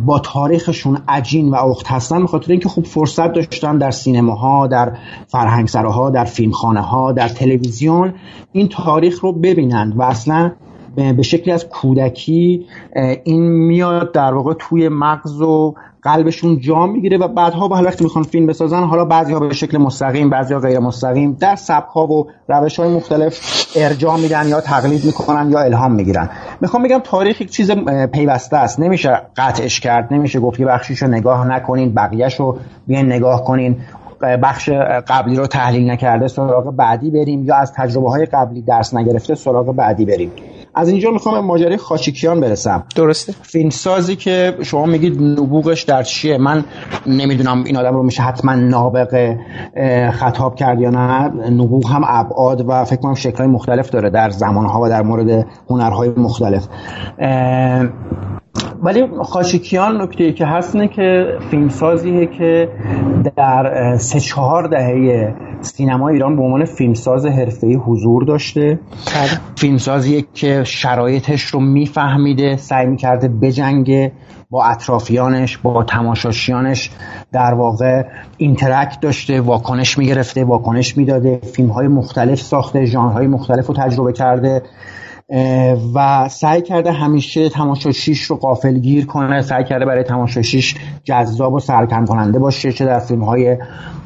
با 0.06 0.20
تاریخشون 0.20 0.98
عجین 1.08 1.50
و 1.50 1.56
اخت 1.56 1.88
هستن 1.88 2.24
بخاطر 2.24 2.52
اینکه 2.52 2.70
خوب 2.70 2.86
فرصت 2.86 3.34
داشتن 3.34 3.78
در 3.78 3.92
سینماها 3.92 4.68
در 4.68 4.98
فرهنگسراها 5.28 6.10
در 6.10 6.26
فیلمخانه 6.26 6.82
ها 6.82 7.12
در 7.12 7.28
تلویزیون 7.28 8.14
این 8.52 8.68
تاریخ 8.68 9.20
رو 9.24 9.34
ببینند 9.34 10.00
و 10.00 10.02
اصلا 10.02 10.52
به 10.96 11.22
شکلی 11.22 11.52
از 11.52 11.70
کودکی 11.70 12.66
این 13.24 13.42
میاد 13.42 14.12
در 14.12 14.34
واقع 14.34 14.54
توی 14.60 14.90
مغز 14.90 15.42
و 15.42 15.76
قلبشون 16.02 16.60
جا 16.60 16.86
می‌گیره 16.86 17.18
و 17.18 17.28
بعدها 17.28 17.68
به 17.68 17.76
وقتی 17.76 18.04
می‌خوان 18.04 18.24
فیلم 18.24 18.45
بسازن 18.45 18.84
حالا 18.84 19.06
بعضی 19.06 19.34
ها 19.34 19.39
به 19.39 19.54
شکل 19.54 19.78
مستقیم 19.78 20.30
بعضی 20.30 20.54
ها 20.54 20.60
غیر 20.60 20.80
مستقیم 20.80 21.38
در 21.39 21.56
سبک 21.56 21.89
ها 21.89 22.08
و 22.08 22.28
روش 22.47 22.80
های 22.80 22.89
مختلف 22.89 23.39
ارجاع 23.76 24.18
میدن 24.18 24.47
یا 24.47 24.62
تقلید 24.62 25.06
می‌کنن 25.06 25.50
یا 25.52 25.60
الهام 25.60 25.91
می‌گیرن. 25.91 26.30
می‌خوام 26.62 26.84
بگم 26.84 27.00
تاریخ 27.04 27.41
یک 27.41 27.52
چیز 27.52 27.72
پیوسته 28.12 28.58
است. 28.58 28.80
نمیشه 28.80 29.22
قطعش 29.38 29.80
کرد 29.80 30.14
نمیشه 30.14 30.39
گفت 30.39 30.58
که 30.58 30.66
بخشیشو 30.66 31.08
نگاه 31.08 31.47
نکنین 31.47 31.93
بقیهشو 31.93 32.58
بیاین 32.88 33.06
نگاه 33.06 33.43
کنین. 33.43 33.78
بخش 34.43 34.70
قبلی 35.08 35.36
رو 35.36 35.47
تحلیل 35.47 35.91
نکرده 35.91 36.28
سراغ 36.28 36.76
بعدی 36.76 37.12
بریم 37.12 37.45
یا 37.45 37.56
از 37.56 37.74
تجربه 37.74 38.10
های 38.10 38.26
قبلی 38.26 38.62
درس 38.62 38.93
نگرفته 38.93 39.36
سراغ 39.36 39.76
بعدی 39.76 40.06
بریم. 40.06 40.32
از 40.80 40.90
اینجا 40.90 41.12
می‌خوام 41.12 41.36
به 41.36 41.42
ماجرای 41.42 41.78
خاچیکیان 41.78 42.40
برسم. 42.40 42.84
درسته. 42.96 43.34
فیلم 43.42 43.70
سازی 43.70 44.16
که 44.16 44.58
شما 44.64 44.86
میگید 44.86 45.22
نبوغش 45.22 45.84
در 45.84 46.04
چیه؟ 46.04 46.38
من 46.38 46.64
نمی‌دونم 47.08 47.64
این 47.64 47.78
آدم 47.78 47.94
رو 47.94 48.04
میشه 48.04 48.24
حتما 48.24 48.56
نابغه 48.56 49.40
خطاب 50.14 50.56
کرد 50.56 50.82
یا 50.82 50.90
نه. 50.90 51.30
نبوغ 51.50 51.92
هم 51.92 52.02
ابعاد 52.08 52.66
و 52.68 52.86
فکر 52.86 53.00
کنم 53.00 53.16
شکلهای 53.16 53.48
مختلف 53.48 53.90
داره 53.90 54.10
در 54.10 54.30
زمانها 54.30 54.82
و 54.82 54.90
در 54.90 55.02
مورد 55.02 55.48
هنرهای 55.70 56.10
مختلف. 56.10 56.68
ولی 58.84 59.07
خاشکیان 59.24 60.01
نکته 60.01 60.34
که 60.34 60.45
هست 60.45 60.76
اینه 60.76 60.88
که 60.88 61.38
فیلمسازیه 61.51 62.26
که 62.26 62.70
در 63.36 63.97
سه 63.97 64.20
چهار 64.20 64.68
دهه 64.68 65.34
سینما 65.62 66.10
ایران 66.10 66.36
به 66.36 66.41
عنوان 66.41 66.66
فیلمساز 66.66 67.26
حرفه‌ای 67.26 67.76
حضور 67.76 68.24
داشته 68.24 68.80
بله. 69.16 69.39
فیلمسازیه 69.55 70.26
که 70.34 70.64
شرایطش 70.64 71.43
رو 71.43 71.60
میفهمیده 71.60 72.57
سعی 72.57 72.86
می‌کرده 72.86 73.28
بجنگه 73.28 74.12
با 74.49 74.66
اطرافیانش 74.66 75.57
با 75.57 75.84
تماشاشیانش 75.84 76.91
در 77.32 77.53
واقع 77.53 78.03
interact 78.38 79.00
داشته 79.01 79.41
واکنش 79.41 79.97
می‌گرفته 79.97 80.43
واکنش 80.43 80.97
می‌داده 80.97 81.39
فیلم 81.53 81.70
های 81.70 81.88
مختلف 81.88 82.41
ساخته 82.41 82.86
ژانرهای 82.86 83.28
مختلف 83.28 83.68
رو 83.68 83.74
تجربه 83.74 84.14
کرده 84.14 84.62
و 85.96 86.30
سعی 86.30 86.62
کرده 86.62 86.92
همیشه 86.92 87.50
تماشاچیش 87.50 88.24
رو 88.24 88.36
غافلگیر 88.36 89.06
کنه. 89.06 89.42
سعی 89.42 89.64
کرده 89.64 89.86
برای 89.86 90.04
تماشاچیش 90.04 90.76
جذاب 91.04 91.54
و 91.54 91.60
سرگرم 91.60 92.06
کننده 92.06 92.40
باشه 92.40 92.72
چه 92.72 92.86
در 92.86 93.00
فیلم 93.00 93.24
های 93.24 93.58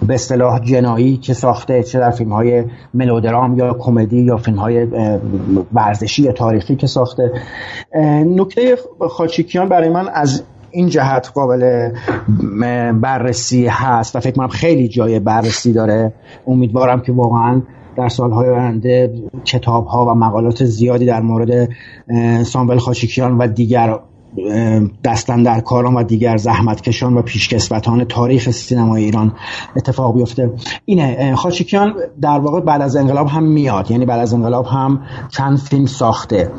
به 0.07 0.13
اصطلاح 0.13 0.59
جنایی 0.59 1.17
که 1.17 1.33
ساخته 1.33 1.83
چه 1.83 1.99
در 1.99 2.11
فیلم 2.11 2.33
های 2.33 2.63
ملودرام 2.93 3.57
یا 3.57 3.73
کمدی 3.73 4.21
یا 4.21 4.37
فیلم 4.37 4.57
های 4.57 4.87
ورزشی 5.73 6.23
یا 6.23 6.31
تاریخی 6.31 6.75
که 6.75 6.87
ساخته. 6.87 7.31
نکته 8.25 8.77
خاچیکیان 9.09 9.69
برای 9.69 9.89
من 9.89 10.09
از 10.09 10.43
این 10.71 10.89
جهت 10.89 11.31
قابل 11.33 11.89
بررسی 13.01 13.67
هست 13.67 14.15
و 14.15 14.19
فکر 14.19 14.35
کنم 14.35 14.47
خیلی 14.47 14.87
جای 14.87 15.19
بررسی 15.19 15.73
داره. 15.73 16.13
امیدوارم 16.47 17.01
که 17.01 17.11
واقعا 17.11 17.61
در 17.97 18.09
سالهای 18.09 18.49
آینده 18.49 19.13
کتاب 19.45 19.85
ها 19.85 20.05
و 20.05 20.13
مقالات 20.13 20.65
زیادی 20.65 21.05
در 21.05 21.21
مورد 21.21 21.69
سامول 22.43 22.77
خاشیکیان 22.77 23.37
و 23.37 23.47
دیگر 23.47 23.99
دستن 25.03 25.43
در 25.43 25.59
کاران 25.59 25.93
و 25.93 26.03
دیگر 26.03 26.37
زحمتکشان 26.37 27.17
و 27.17 27.21
پیشکسوتان 27.21 28.03
تاریخ 28.03 28.51
سینمای 28.51 29.03
ایران 29.03 29.33
اتفاق 29.75 30.15
بیفته. 30.15 30.51
اینه 30.85 31.35
خاچیکیان 31.35 31.93
در 32.21 32.39
واقع 32.39 32.59
بعد 32.59 32.81
از 32.81 32.95
انقلاب 32.95 33.27
هم 33.27 33.43
میاد 33.43 33.91
یعنی 33.91 34.05
بعد 34.05 34.19
از 34.19 34.33
انقلاب 34.33 34.65
هم 34.65 35.01
چند 35.29 35.57
فیلم 35.57 35.85
ساخته 35.85 36.51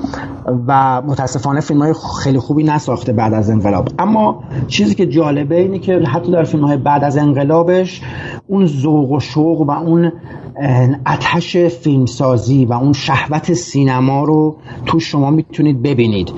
و 0.67 1.03
متاسفانه 1.03 1.61
فیلم 1.61 1.83
های 1.83 1.95
خیلی 2.23 2.39
خوبی 2.39 2.65
نساخته 2.65 3.13
بعد 3.13 3.35
از 3.35 3.51
انقلاب. 3.51 3.89
اما 3.99 4.45
چیزی 4.69 4.95
که 4.95 5.07
جالبه 5.07 5.61
اینه 5.61 5.79
که 5.79 5.99
حتی 5.99 6.33
در 6.33 6.45
فیلم 6.45 6.65
های 6.65 6.77
بعد 6.77 7.05
از 7.05 7.17
انقلابش 7.17 8.03
اون 8.47 8.67
ذوق 8.67 9.11
و 9.11 9.21
شوق 9.21 9.61
و 9.61 9.71
اون 9.71 10.13
اتش 11.07 11.57
فیلمسازی 11.57 12.65
و 12.65 12.73
اون 12.73 12.93
شهوت 12.93 13.53
سینما 13.53 14.25
رو 14.25 14.57
تو 14.87 15.01
شما 15.01 15.31
می‌تونید 15.31 15.83
ببینید. 15.83 16.33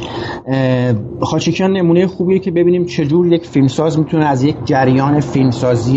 خاچکیان 1.21 1.73
نمونه 1.73 2.07
خوبیه 2.07 2.39
که 2.39 2.51
ببینیم 2.51 2.85
چجور 2.85 3.33
یک 3.33 3.47
فیلمساز 3.47 3.99
می‌تونه 3.99 4.25
از 4.25 4.43
یک 4.43 4.57
جریان 4.65 5.21
فیلمسازی 5.21 5.97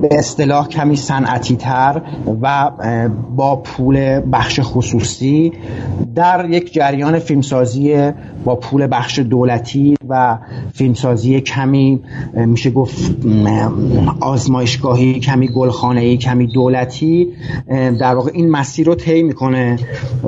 به 0.00 0.08
اصطلاح 0.10 0.68
کمی 0.68 0.96
صنعتی 0.96 1.56
تر 1.56 2.02
و 2.42 2.70
با 3.36 3.56
پول 3.56 4.20
بخش 4.32 4.60
خصوصی 4.62 5.52
در 6.14 6.50
یک 6.50 6.72
جریان 6.72 7.18
فیلمسازی 7.18 8.10
با 8.44 8.56
پول 8.56 8.88
بخش 8.90 9.18
دولتی 9.18 9.94
و 10.10 10.38
فیلمسازی 10.74 11.40
کمی 11.40 12.02
میشه 12.34 12.70
گفت 12.70 13.26
آزمایشگاهی 14.20 15.20
کمی 15.20 15.48
گلخانه‌ای 15.48 16.16
کمی 16.16 16.46
دولتی 16.46 17.32
در 18.00 18.14
واقع 18.14 18.30
این 18.34 18.50
مسیر 18.50 18.86
رو 18.86 18.94
طی 18.94 19.22
می‌کنه 19.22 19.76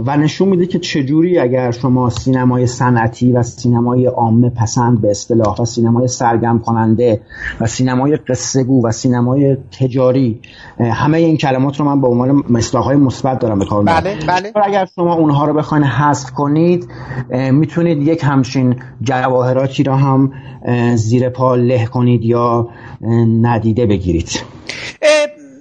و 0.06 0.16
نشون 0.16 0.48
میده 0.48 0.66
که 0.66 0.78
چجوری 0.78 1.38
اگر 1.38 1.70
شما 1.70 2.10
سینمای 2.10 2.66
صنعتی 2.66 3.32
و 3.32 3.42
سینمای 3.42 4.06
عامه 4.06 4.50
پسند 4.50 5.00
به 5.00 5.10
اصطلاح 5.10 5.56
و 5.60 5.64
سینمای 5.64 6.08
سرگرم 6.08 6.58
کننده 6.58 7.20
و 7.60 7.66
سینمای 7.66 8.16
قصه 8.16 8.64
گو 8.64 8.86
و 8.86 8.92
سینمای 8.92 9.56
تجاری 9.80 10.40
همه 10.78 11.18
این 11.18 11.36
کلمات 11.36 11.80
رو 11.80 11.86
من 11.86 12.00
به 12.00 12.08
عنوان 12.08 12.44
مصداقهای 12.50 12.96
مثبت 12.96 13.38
دارم 13.38 13.58
به 13.58 13.64
کار 13.64 13.82
بله 13.82 14.16
بله. 14.26 14.52
اگر 14.64 14.88
شما 14.94 15.14
اونها 15.14 15.46
رو 15.46 15.54
بخواین 15.54 15.84
حذف 15.84 16.30
کنید 16.30 16.88
می‌تونید 17.52 18.08
یک 18.08 18.24
همچین 18.24 18.76
جواهراتی 19.72 19.82
را 19.82 19.96
هم 19.96 20.32
زیر 20.96 21.28
پا 21.28 21.54
له 21.54 21.86
کنید 21.86 22.24
یا 22.24 22.68
ندیده 23.42 23.86
بگیرید. 23.86 24.42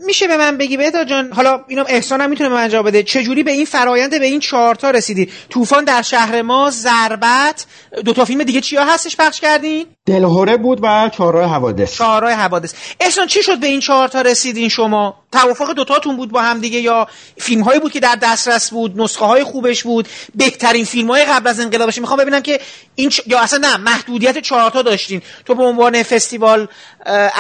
میشه 0.05 0.28
به 0.28 0.38
من 0.38 0.57
بگی 0.57 0.78
بهتا 0.78 1.03
جان؟ 1.03 1.32
حالا 1.32 1.59
اینم 1.68 1.86
احسان 1.89 2.22
هم 2.22 2.30
می‌تونه 2.30 2.49
به 2.49 2.55
من 2.55 2.70
جواب 2.70 2.88
بده. 2.88 3.03
چجوری 3.03 3.43
به 3.43 3.51
این 3.51 3.66
فرایند 3.66 4.20
به 4.20 4.26
این 4.26 4.39
چهارتا 4.39 4.91
رسیدی؟ 4.91 5.30
طوفان 5.49 5.84
در 5.84 6.01
شهر 6.01 6.41
ما 6.41 6.70
ضربت 6.70 7.66
دو 8.05 8.14
تا 8.14 8.26
فیلم 8.26 8.43
دیگه 8.43 8.62
چیا 8.62 8.86
هستش 8.86 9.18
پخش 9.18 9.39
کردین؟ 9.39 9.86
دلهوره 10.05 10.57
بود 10.57 10.80
و 10.84 11.09
چهارراه 11.09 11.49
حوادث. 11.49 11.95
چهارراه 11.95 12.32
حوادث. 12.34 12.74
احسان 12.99 13.28
چی 13.28 13.43
شد 13.43 13.59
به 13.59 13.68
این 13.68 13.80
چهارتا 13.80 14.22
رسیدین 14.22 14.70
شما؟ 14.70 15.16
توافق 15.32 15.74
دوتاتون 15.74 16.18
بود 16.18 16.32
با 16.32 16.42
هم 16.42 16.60
دیگه 16.60 16.80
یا 16.80 17.08
فیلم 17.38 17.62
هایی 17.62 17.80
بود 17.80 17.92
که 17.92 18.00
در 18.00 18.16
دسترس 18.16 18.70
بود 18.70 19.02
نسخه 19.02 19.26
های 19.26 19.44
خوبش 19.44 19.84
بود. 19.84 20.08
بهترین 20.36 20.86
فیلم 20.86 21.12
های 21.12 21.26
قبل 21.26 21.48
از 21.48 21.60
انقلابش 21.60 21.98
می‌خوام 21.98 22.20
ببینم 22.20 22.42
که 22.42 22.60
این 22.96 23.10
چ... 23.10 23.20
یا 23.28 23.40
اصلا 23.40 23.60
نه 23.60 23.78
محدودیت 23.78 24.38
چهارتا 24.38 24.82
داشتین. 24.82 25.22
تو 25.46 25.56
به 25.56 25.64
عنوان 25.64 26.04
فستیوال 26.04 26.68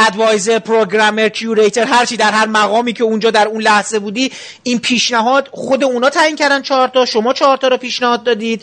ادوایزر 0.07 0.59
پروگرامر 0.59 1.29
کیوریتر 1.29 1.83
هر 1.83 2.05
چی 2.05 2.17
در 2.17 2.31
هر 2.31 2.47
مقامی 2.47 2.93
که 2.93 3.03
اونجا 3.03 3.31
در 3.31 3.47
اون 3.47 3.61
لحظه 3.61 3.99
بودی 3.99 4.31
این 4.63 4.79
پیشنهاد 4.79 5.49
خود 5.51 5.83
اونا 5.83 6.09
تعیین 6.09 6.35
کردن 6.35 6.61
چهارتا. 6.61 7.05
شما 7.05 7.33
چهارتا 7.33 7.67
رو 7.67 7.77
پیشنهاد 7.77 8.23
دادید. 8.23 8.61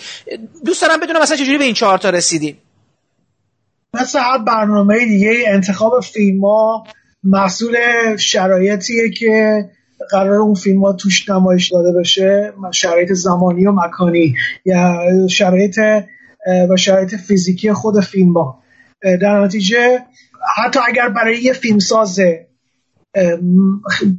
دوست 0.64 0.82
دارم 0.82 1.00
بدونم 1.00 1.20
مثلا 1.20 1.36
چجوری 1.36 1.58
به 1.58 1.64
این 1.64 1.74
چهارتا 1.74 2.10
رسیدین. 2.10 2.56
مثل 3.94 4.18
هر 4.18 4.38
برنامه 4.38 5.04
دیگه 5.04 5.44
انتخاب 5.46 6.00
فیلم 6.00 6.44
ها 6.44 6.84
محصول 7.24 7.76
شرایطیه 8.16 9.10
که 9.10 9.64
قرار 10.10 10.40
اون 10.40 10.54
فیلم 10.54 10.84
ها 10.84 10.92
توش 10.92 11.28
نمایش 11.28 11.72
داده 11.72 11.92
بشه 11.92 12.52
شرایط 12.72 13.12
زمانی 13.12 13.66
و 13.66 13.72
مکانی. 13.72 14.34
یا 14.64 15.28
شرایط 15.28 15.78
و 16.70 16.76
شرایط 16.76 17.14
فیزیکی 17.14 17.72
خود 17.72 18.00
فیلم 18.00 18.32
ها. 18.32 18.62
در 19.20 19.44
نتیجه 19.44 19.98
حتی 20.56 20.80
اگر 20.88 21.08
برای 21.08 21.42
یه 21.42 21.52
فیلمساز 21.52 22.20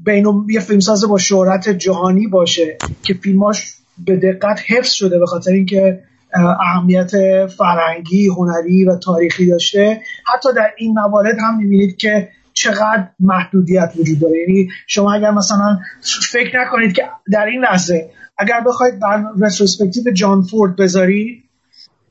بین 0.05 0.45
یه 0.49 0.59
فیلمساز 0.59 1.05
با 1.05 1.17
شهرت 1.17 1.69
جهانی 1.69 2.27
باشه 2.27 2.77
که 3.03 3.13
فیلماش 3.13 3.73
به 4.05 4.15
دقت 4.15 4.59
حفظ 4.67 4.91
شده 4.91 5.19
به 5.19 5.25
خاطر 5.25 5.51
اینکه 5.51 6.03
اهمیت 6.33 7.11
فرهنگی 7.47 8.27
هنری 8.27 8.85
و 8.85 8.95
تاریخی 8.95 9.45
داشته 9.45 10.01
حتی 10.33 10.49
در 10.55 10.71
این 10.77 10.93
موارد 10.93 11.39
هم 11.39 11.57
می‌بینید 11.57 11.97
که 11.97 12.29
چقدر 12.59 13.07
محدودیت 13.19 13.91
وجود 13.99 14.19
داره. 14.19 14.39
یعنی 14.39 14.69
شما 14.87 15.13
اگر 15.13 15.31
مثلا 15.31 15.79
فکر 16.31 16.61
نکنید 16.61 16.93
که 16.93 17.03
در 17.31 17.45
این 17.45 17.61
لحظه 17.61 18.09
اگر 18.37 18.61
بخواید 18.67 18.99
بر 18.99 19.23
رتروسپکتیو 19.39 20.11
جان 20.11 20.41
فورد 20.41 20.75
بذاری 20.75 21.43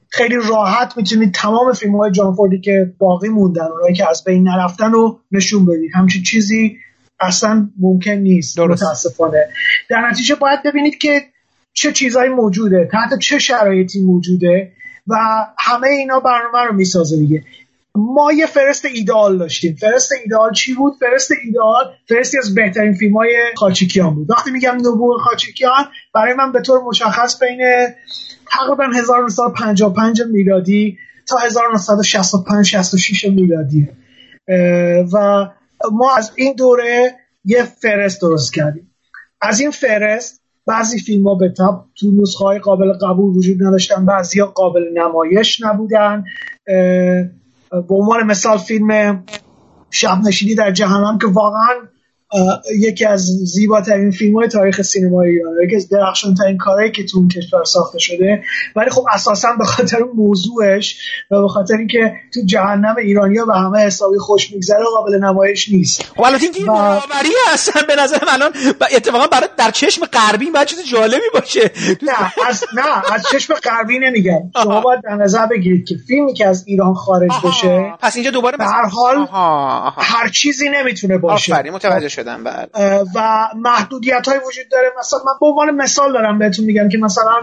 خیلی 0.08 0.36
راحت 0.48 0.96
می‌تونید 0.96 1.34
تمام 1.34 1.72
فیلم 1.72 1.96
های 1.96 2.10
جان 2.10 2.34
فوردی 2.34 2.60
که 2.60 2.92
باقی 2.98 3.28
موندن 3.28 3.64
اونایی 3.64 3.94
که 3.94 4.10
از 4.10 4.24
بین 4.24 4.48
نرفتن 4.48 4.92
رو 4.92 5.20
نشون 5.32 5.66
بدید. 5.66 5.90
همچین 5.94 6.22
چیزی 6.22 6.76
اصلا 7.20 7.68
ممکن 7.78 8.10
نیست. 8.10 8.58
متاسفانه. 8.58 9.48
در 9.90 10.08
نتیجه 10.10 10.34
باید 10.34 10.62
ببینید 10.64 10.98
که 10.98 11.22
چه 11.72 11.92
چیزهایی 11.92 12.30
موجوده 12.30 12.88
تحت 12.92 13.18
چه 13.18 13.38
شرایطی 13.38 14.00
موجوده 14.00 14.72
و 15.06 15.16
همه 15.58 15.88
اینا 15.88 16.20
برنامه 16.20 16.68
رو 16.68 16.74
می‌سازه 16.74 17.16
دیگه. 17.16 17.44
ما 17.98 18.32
یه 18.32 18.46
فهرست 18.46 18.84
ایدئال 18.84 19.38
داشتیم. 19.38 19.74
فهرست 19.74 20.12
ایدئال 20.22 20.52
چی 20.52 20.74
بود؟ 20.74 20.92
فهرست 21.00 21.30
ایدئال 21.44 21.84
فهرستی 22.08 22.38
از 22.38 22.54
بهترین 22.54 22.94
فیلم 22.94 23.16
های 23.16 23.36
خاچیکیان 23.56 24.14
بود. 24.14 24.30
وقتی 24.30 24.50
میگم 24.50 24.76
نبوغ 24.76 25.20
خاچیکیان 25.20 25.84
برای 26.14 26.34
من 26.34 26.52
به 26.52 26.60
طور 26.60 26.80
مشخص 26.84 27.42
بین 27.42 27.60
تقریبا 28.50 28.84
1955 28.98 30.22
میلادی 30.22 30.98
تا 31.28 31.36
1965 31.38 32.66
66 32.66 33.24
میلادی. 33.24 33.88
و 35.12 35.46
ما 35.92 36.16
از 36.16 36.32
این 36.34 36.54
دوره 36.54 37.14
یه 37.44 37.64
فرست 37.64 38.20
درست 38.20 38.54
کردیم. 38.54 38.94
از 39.40 39.60
این 39.60 39.70
فرست 39.70 40.42
بعضی 40.66 40.98
فیلم 40.98 41.28
ها 41.28 41.34
به 41.34 41.48
تب 41.48 41.84
تو 41.96 42.22
نسخه 42.22 42.44
های 42.44 42.58
قابل 42.58 42.92
قبول 42.92 43.36
وجود 43.36 43.62
نداشتن 43.62 44.06
بعضی 44.06 44.42
قابل 44.42 44.84
نمایش 44.94 45.62
نبودن. 45.62 46.24
به 47.70 47.94
عنوان 47.94 48.22
مثال 48.26 48.58
فیلم 48.58 49.22
شب 49.90 50.18
نشینی 50.26 50.54
در 50.54 50.70
جهنم 50.70 51.18
که 51.18 51.26
واقعا 51.26 51.74
یکی 52.78 53.04
از 53.04 53.20
زیباترین 53.26 54.10
فیلم 54.10 54.36
های 54.36 54.48
تاریخ 54.48 54.82
سینما 54.82 55.22
ایران. 55.22 55.54
یکی 55.64 55.76
از 55.76 55.88
درخشان 55.88 56.34
ترین 56.34 56.56
کارهایی 56.56 56.90
که 56.90 57.04
تو 57.04 57.18
اون 57.18 57.28
کشور 57.28 57.64
ساخته 57.64 57.98
شده. 57.98 58.42
ولی 58.76 58.90
خب 58.90 59.04
اساسا 59.12 59.48
به 59.58 59.64
خاطر 59.64 59.98
موضوعش 60.14 60.98
و 61.30 61.42
به 61.42 61.48
خاطر 61.48 61.76
اینکه 61.76 62.12
تو 62.34 62.40
جهنم 62.46 62.96
ایرانیا 62.98 63.44
به 63.44 63.54
همه 63.54 63.78
حسابی 63.78 64.18
خوش 64.18 64.52
میگذره 64.52 64.84
قابل 64.96 65.24
نمایش 65.24 65.68
نیست. 65.68 66.02
خب 66.02 66.22
البته 66.22 66.46
این 66.54 66.68
و... 66.68 67.00
هستن 67.52 67.80
به 67.88 67.96
نظر 67.96 68.18
من 68.26 68.32
الان. 68.32 68.52
اتفاقا 68.96 69.26
برای 69.26 69.48
در 69.58 69.70
چشم 69.70 70.04
غربی 70.04 70.50
باید 70.50 70.66
چیز 70.66 70.78
جالبی 70.92 71.26
باشه. 71.34 71.70
نه 72.02 72.32
از 72.48 72.64
نه 72.74 73.12
از 73.14 73.22
چشم 73.32 73.54
غربی 73.54 73.98
نمیگم. 73.98 74.50
شما 74.62 74.80
باید 74.80 75.00
در 75.04 75.14
نظر 75.14 75.46
بگیرید 75.46 75.88
که 75.88 75.96
فیلمی 76.06 76.34
که 76.34 76.46
از 76.46 76.64
ایران 76.66 76.94
خارج 76.94 77.32
بشه 77.44 77.94
پس 78.00 78.16
اینجا 78.16 78.30
دوباره 78.30 78.56
به 78.56 78.64
هر 78.64 78.86
حال 78.86 79.26
هر 79.98 80.28
چیزی 80.28 80.68
نمی‌تونه 80.68 81.18
باشه. 81.18 81.54
آفرین 81.54 81.72
متوجه 81.72 82.08
شدم 82.18 82.44
بعد. 82.44 82.70
و 83.14 83.48
محدودیت 83.56 84.28
های 84.28 84.38
وجود 84.38 84.68
داره. 84.70 84.92
مثلا 84.98 85.18
من 85.26 85.32
به 85.40 85.46
عنوان 85.46 85.70
مثال 85.70 86.12
دارم 86.12 86.38
بهتون 86.38 86.64
میگم 86.64 86.88
که 86.88 86.98
مثلا 86.98 87.40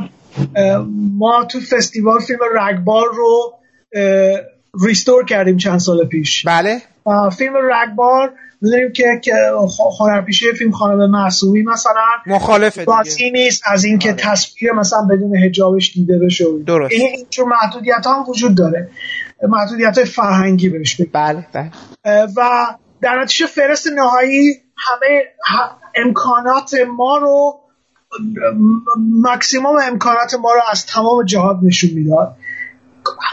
ما 1.18 1.46
تو 1.46 1.60
فستیوال 1.60 2.20
فیلم 2.20 2.40
رگبار 2.56 3.06
رو 3.16 3.54
ریستور 4.86 5.26
کردیم 5.26 5.58
چند 5.58 5.80
سال 5.80 6.06
پیش. 6.06 6.46
بله. 6.46 6.82
فیلم 7.38 7.54
رگبار 7.56 8.34
می‌دونیم 8.62 8.92
که 8.92 9.22
هنرپیشه 10.00 10.54
فیلم 10.54 10.72
خانم 10.72 11.12
معصومی 11.12 11.64
مثلا 11.64 12.06
مخالفه 12.26 12.86
دیگه. 13.04 13.32
نیست 13.32 13.64
از 13.66 13.86
اینکه 13.86 14.10
آره. 14.10 14.18
تصویر 14.18 14.72
مثلا 14.72 15.02
بدون 15.02 15.38
حجابش 15.38 15.94
دیده 15.94 16.20
بشه. 16.20 16.46
درست. 16.68 16.94
این 16.94 17.10
اینجور 17.16 17.46
محدودیت 17.46 18.08
هم 18.08 18.30
وجود 18.30 18.56
داره. 18.56 18.90
محدودیت 19.50 20.04
فرهنگی 20.04 20.70
بهش 20.70 21.02
بله 21.14 21.46
بله. 21.54 21.72
و 22.36 22.68
در 23.02 23.22
نتیجه 23.22 23.46
فرست 23.46 23.88
نهایی 23.88 24.62
همه 24.78 25.24
امکانات 25.96 26.76
ما 26.98 27.18
رو 27.18 27.60
مکسیموم 29.24 29.76
امکانات 29.84 30.34
ما 30.34 30.54
رو 30.54 30.62
از 30.72 30.86
تمام 30.86 31.26
جهات 31.26 31.58
نشون 31.64 31.90
می‌داد. 31.94 32.36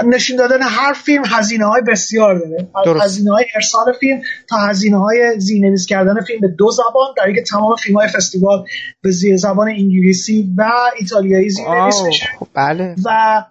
نشون 0.04 0.36
دادن 0.36 0.62
هر 0.62 0.92
فیلم 0.92 1.22
هزینه 1.26 1.64
های 1.66 1.82
بسیار 1.82 2.38
داره. 2.38 2.68
هزینه 3.02 3.32
های 3.32 3.44
ارسال 3.54 3.92
فیلم 4.00 4.20
تا 4.48 4.56
هزینه 4.56 4.98
های 4.98 5.40
زیرنویس 5.40 5.86
کردن 5.86 6.20
فیلم 6.20 6.40
به 6.40 6.48
دو 6.48 6.70
زبان 6.70 7.08
در 7.16 7.32
که 7.32 7.42
تمام 7.42 7.76
فیلم 7.76 7.96
های 7.96 8.08
فستیوال 8.08 8.64
به 9.02 9.10
دو 9.10 9.36
زبان 9.36 9.68
انگلیسی 9.68 10.54
و 10.56 10.70
ایتالیایی 11.00 11.50
زیرنویس 11.50 12.02
بشه 12.06 12.26
خب، 12.38 12.46
بله. 12.54 12.96
و 13.04 13.42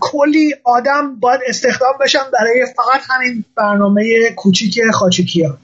کلی 0.00 0.54
آدم 0.64 1.20
باید 1.20 1.40
استخدام 1.48 1.92
بشن 2.00 2.22
برای 2.32 2.66
فقط 2.76 3.00
همین 3.10 3.44
برنامه 3.56 4.30
کوچیک 4.36 4.80
خاچیکیان 4.92 5.58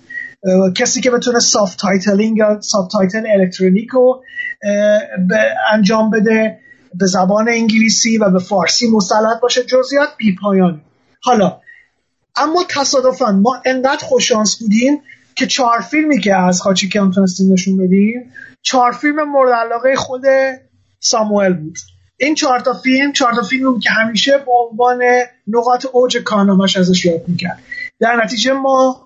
کسی 0.76 1.00
که 1.00 1.10
بتونه 1.10 1.38
soft 1.38 1.78
titling 1.78 2.36
یا 2.36 2.60
soft 2.60 2.90
title 2.90 3.26
الکترونیک 3.26 3.88
رو 3.90 4.22
انجام 5.72 6.10
بده 6.10 6.58
به 6.94 7.06
زبان 7.06 7.48
انگلیسی 7.48 8.18
و 8.18 8.30
به 8.30 8.38
فارسی 8.38 8.90
مسلط 8.90 9.40
باشه. 9.40 9.62
جزئیات 9.62 10.08
بی 10.16 10.36
پایان 10.42 10.80
حالا 11.22 11.60
اما 12.36 12.64
تصادفا 12.68 13.32
ما 13.32 13.62
انقدر 13.66 14.04
خوششانس 14.04 14.58
بودیم 14.58 15.00
که 15.34 15.46
چهار 15.46 15.80
فیلمی 15.80 16.20
که 16.20 16.36
از 16.36 16.62
خاچیکیان 16.62 17.10
تونستیم 17.10 17.52
نشون 17.52 17.76
بدیم 17.76 18.32
چهار 18.62 18.92
فیلم 18.92 19.30
مورد 19.30 19.52
علاقه 19.52 19.96
خود 19.96 20.22
ساموئل 21.00 21.52
بود. 21.52 21.78
این 22.16 22.34
چهار 22.34 22.60
تا 22.60 22.72
فیلم 22.72 23.12
چهار 23.12 23.34
تا 23.34 23.42
فیلم 23.42 23.72
بود 23.72 23.82
که 23.82 23.90
همیشه 23.90 24.38
به 24.38 24.52
عنوان 24.52 25.02
نقاط 25.46 25.86
اوج 25.92 26.16
کارنامهش 26.16 26.76
ازش 26.76 27.04
یاد 27.04 27.28
می‌کرد. 27.28 27.58
در 28.00 28.16
نتیجه 28.24 28.52
ما 28.52 29.03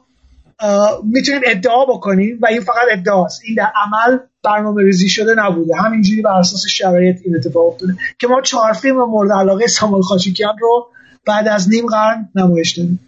می‌تونیم 1.05 1.41
ادعا 1.45 1.85
بکنیم 1.85 2.39
و 2.43 2.47
این 2.47 2.61
فقط 2.61 2.87
ادعاست 2.91 3.41
این 3.45 3.55
در 3.55 3.73
عمل 3.77 4.19
برنامه 4.45 4.83
ریزی 4.83 5.09
شده 5.09 5.35
نبوده. 5.35 5.77
همینجوری 5.77 6.23
بر 6.23 6.39
اساس 6.39 6.67
شرایط 6.67 7.21
این 7.25 7.37
اتفاق 7.37 7.67
افتاده 7.67 7.95
که 8.19 8.27
ما 8.27 8.41
چهار 8.41 8.73
فیلم 8.73 8.97
مورد 8.97 9.33
علاقه 9.33 9.67
ساموئل 9.67 10.03
خاچیکیان 10.03 10.59
رو 10.61 10.87
بعد 11.27 11.49
از 11.49 11.69
نیم 11.69 11.87
قرن 11.87 12.29
نمایش 12.35 12.79
دادیم. 12.79 13.08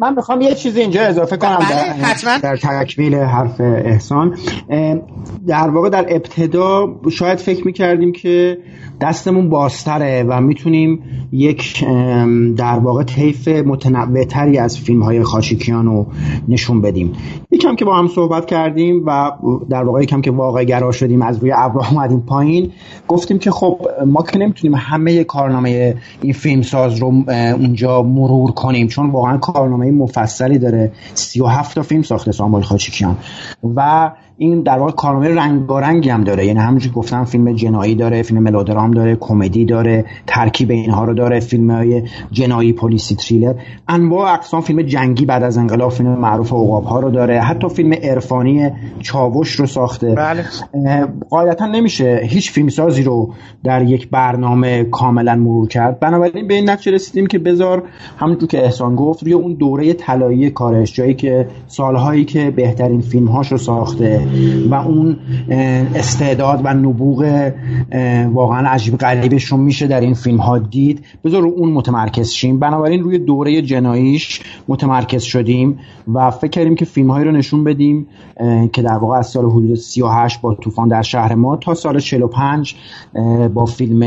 من 0.00 0.14
می‌خوام 0.14 0.40
یه 0.40 0.54
چیزی 0.54 0.80
اینجا 0.80 1.02
اضافه 1.02 1.36
کنم 1.36 1.58
بله، 1.58 2.14
در, 2.24 2.38
در 2.38 2.56
تکمیل 2.56 3.14
حرف 3.14 3.60
احسان. 3.60 4.36
در 5.46 5.68
واقع 5.68 5.88
در 5.88 6.06
ابتدا 6.08 6.86
شاید 7.10 7.38
فکر 7.38 7.66
می‌کردیم 7.66 8.12
که 8.12 8.58
دستمون 9.00 9.48
بازتره 9.48 10.22
و 10.28 10.40
می‌تونیم 10.40 11.02
یک 11.32 11.84
در 12.56 12.78
واقع 12.78 13.02
طیف 13.02 13.48
متنوعتری 13.48 14.58
از 14.58 14.78
فیلم 14.78 15.02
های 15.02 15.22
خاشیکیان 15.22 15.86
رو 15.86 16.06
نشون 16.48 16.80
بدیم. 16.80 17.12
یکم 17.50 17.76
که 17.76 17.84
با 17.84 17.96
هم 17.96 18.08
صحبت 18.08 18.46
کردیم 18.46 19.02
و 19.06 19.30
در 19.70 19.84
واقع 19.84 20.02
یکم 20.02 20.20
که 20.20 20.30
واقع 20.30 20.64
گرا 20.64 20.92
شدیم 20.92 21.22
از 21.22 21.38
روی 21.38 21.52
ابر 21.56 21.86
اومدیم 21.90 22.20
پایین 22.20 22.72
گفتیم 23.08 23.38
که 23.38 23.50
خب 23.50 23.80
ما 24.06 24.22
که 24.22 24.38
نمی‌تونیم 24.38 24.76
همه 24.76 25.24
کارنامه 25.24 25.96
این 26.22 26.32
فیلم 26.32 26.62
ساز 26.62 26.98
رو 26.98 27.24
اونجا 27.28 28.02
مرور 28.02 28.50
کنیم 28.50 28.86
چون 28.86 29.10
واقعا 29.10 29.36
کارنامه 29.36 29.87
مفصلی 29.94 30.58
داره. 30.58 30.92
37 31.14 31.74
تا 31.74 31.82
فیلم 31.82 32.02
ساخته 32.02 32.32
ساموئل 32.32 32.62
خاچیکیان. 32.62 33.16
و 33.76 34.10
این 34.40 34.62
در 34.62 34.78
واقع 34.78 34.92
کارنامه 34.92 35.28
رنگارنگی 35.34 36.10
هم 36.10 36.24
داره. 36.24 36.46
یعنی 36.46 36.58
همونجوری 36.58 36.94
گفتم 36.94 37.24
فیلم 37.24 37.52
جنایی 37.52 37.94
داره 37.94 38.22
فیلم 38.22 38.42
ملودرام 38.42 38.90
داره 38.90 39.16
کمدی 39.16 39.64
داره 39.64 40.04
ترکیب 40.26 40.70
اینها 40.70 41.04
رو 41.04 41.14
داره 41.14 41.40
فیلم 41.40 41.70
های 41.70 42.02
جنایی 42.32 42.72
پلیسی 42.72 43.14
تریلر. 43.14 43.54
انواع 43.88 44.32
اقسام 44.34 44.60
فیلم 44.60 44.82
جنگی 44.82 45.24
بعد 45.24 45.42
از 45.42 45.58
انقلاب 45.58 45.90
فیلم 45.90 46.18
معروف 46.18 46.52
عقاب 46.52 46.84
ها 46.84 47.00
رو 47.00 47.10
داره. 47.10 47.40
حتی 47.40 47.68
فیلم 47.68 47.92
عرفانی 47.92 48.70
چاوش 49.00 49.50
رو 49.50 49.66
ساخته. 49.66 50.14
بله. 50.14 50.44
قاعدتا 51.30 51.66
نمیشه 51.66 52.20
هیچ 52.22 52.50
فیلمسازی 52.50 53.02
رو 53.02 53.34
در 53.64 53.82
یک 53.82 54.10
برنامه 54.10 54.84
کاملا 54.84 55.36
مرور 55.36 55.68
کرد. 55.68 56.00
بنابراین 56.00 56.48
به 56.48 56.54
این 56.54 56.70
نتیجه 56.70 56.92
رسیدیم 56.92 57.26
که 57.26 57.38
بذار 57.38 57.82
همونجور 58.18 58.48
که 58.48 58.64
احسان 58.64 58.96
گفت 58.96 59.22
روی 59.22 59.32
اون 59.32 59.54
دوره 59.54 59.92
طلایی 59.92 60.50
کارش 60.50 60.94
جایی 60.94 61.14
که 61.14 61.48
سالهایی 61.66 62.24
که 62.24 62.50
بهترین 62.50 63.00
فیلم 63.00 63.26
هاش 63.26 63.52
رو 63.52 63.58
ساخته. 63.58 64.27
و 64.70 64.74
اون 64.74 65.16
استعداد 65.94 66.60
و 66.64 66.74
نبوغ 66.74 67.50
واقعا 68.32 68.68
عجیب 68.68 68.96
غریبش 68.96 69.44
رو 69.44 69.56
میشه 69.56 69.86
در 69.86 70.00
این 70.00 70.14
فیلم 70.14 70.38
ها 70.38 70.58
دید. 70.58 71.04
بذار 71.24 71.42
رو 71.42 71.52
اون 71.56 71.72
متمرکز 71.72 72.30
شیم. 72.30 72.58
بنابراین 72.58 73.02
روی 73.02 73.18
دوره 73.18 73.62
جناییش 73.62 74.40
متمرکز 74.68 75.22
شدیم 75.22 75.78
و 76.14 76.30
فکر 76.30 76.50
کردیم 76.50 76.74
که 76.74 76.84
فیلم 76.84 77.10
هایی 77.10 77.24
رو 77.24 77.32
نشون 77.32 77.64
بدیم 77.64 78.06
که 78.72 78.82
در 78.82 78.96
واقع 78.96 79.18
از 79.18 79.26
سال 79.26 79.44
حدود 79.44 79.74
38 79.74 80.40
با 80.40 80.54
طوفان 80.54 80.88
در 80.88 81.02
شهر 81.02 81.34
ما 81.34 81.56
تا 81.56 81.74
سال 81.74 81.98
45 81.98 82.74
با 83.54 83.66
فیلم 83.66 84.02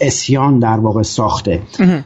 اسیان 0.00 0.58
در 0.58 0.78
واقع 0.78 1.02
ساخته. 1.02 1.62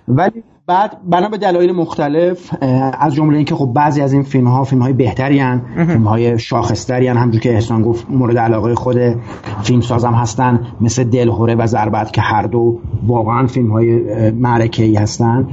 ولی 0.09 0.43
بعد 0.71 0.97
بنا 1.11 1.29
به 1.29 1.39
دلایل 1.39 1.73
مختلف 1.73 2.55
از 3.01 3.15
جمله 3.15 3.37
اینکه 3.37 3.55
خب 3.55 3.73
بعضی 3.75 4.01
از 4.01 4.13
این 4.13 4.23
فیلم 4.23 4.47
ها 4.47 4.65
فیلم 4.65 4.83
های 4.83 4.93
بهتری 4.93 5.39
هن 5.39 5.63
فیلم 5.77 6.09
های 6.09 6.39
شاخصتری 6.39 7.09
هن. 7.09 7.17
همجور 7.17 7.41
که 7.41 7.55
احسان 7.55 7.83
گفت 7.83 8.07
مورد 8.11 8.39
علاقه 8.39 8.75
خود 8.75 8.97
فیلم 9.63 9.81
سازم 9.81 10.13
هستن 10.13 10.67
مثل 10.81 11.05
دلهوره 11.05 11.55
و 11.55 11.67
ضربت 11.67 12.13
که 12.13 12.21
هر 12.21 12.43
دو 12.43 12.79
واقعا 13.07 13.47
فیلم 13.47 13.73
های 13.73 14.01
معرکه 14.31 14.85
ای 14.85 14.97
هستن 14.97 15.49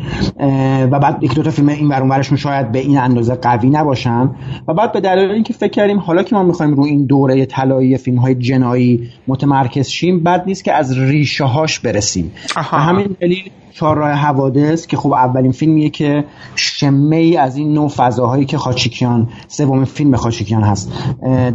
و 0.91 0.99
بعد 0.99 1.23
یک 1.23 1.35
دو 1.35 1.43
تا 1.43 1.51
فیلم 1.51 1.69
این 1.69 1.89
ورشون 1.89 2.37
شاید 2.37 2.71
به 2.71 2.79
این 2.79 2.97
اندازه 2.97 3.35
قوی 3.35 3.69
نباشن. 3.69 4.31
و 4.67 4.73
بعد 4.73 4.91
به 4.91 5.01
دلایل 5.01 5.31
اینکه 5.31 5.53
فکر 5.53 5.71
کردیم 5.71 5.99
حالا 5.99 6.23
که 6.23 6.35
ما 6.35 6.43
می‌خوایم 6.43 6.73
رو 6.73 6.83
این 6.83 7.05
دوره 7.05 7.45
طلایی 7.45 7.97
فیلم 7.97 8.17
های 8.17 8.35
جنایی 8.35 9.09
متمرکز 9.27 9.87
شیم 9.87 10.23
بد 10.23 10.43
نیست 10.47 10.63
که 10.63 10.73
از 10.73 10.97
ریشه 10.97 11.45
هاش 11.45 11.79
برسیم 11.79 12.31
همین 12.55 13.15
دلیل 13.21 13.51
چهارراه 13.79 14.11
حوادث 14.11 14.87
که 14.87 14.97
خب 14.97 15.13
اولین 15.13 15.51
فیلمیه 15.51 15.89
که 15.89 16.25
شمه 16.55 17.15
ای 17.15 17.37
از 17.37 17.57
این 17.57 17.73
نوع 17.73 17.89
فضاهایی 17.89 18.45
که 18.45 18.57
خاچیکیان 18.57 19.29
سومین 19.47 19.85
فیلم 19.85 20.15
خاچیکیان 20.15 20.63
هست 20.63 20.93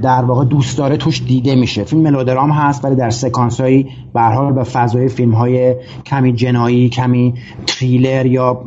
در 0.02 0.24
واقع 0.24 0.44
دوست 0.44 0.78
داره 0.78 0.96
توش 0.96 1.22
دیده 1.22 1.54
میشه. 1.54 1.84
فیلم 1.84 2.02
ملودرام 2.02 2.50
هست 2.50 2.84
ولی 2.84 2.96
در 2.96 3.10
سکانس 3.10 3.60
هایی 3.60 3.88
حال 4.14 4.52
به 4.52 4.64
فضای 4.64 5.08
فیلم 5.08 5.34
های 5.34 5.74
کمی 6.06 6.32
جنایی 6.32 6.88
کمی 6.88 7.34
تریلر 7.66 8.26
یا 8.26 8.62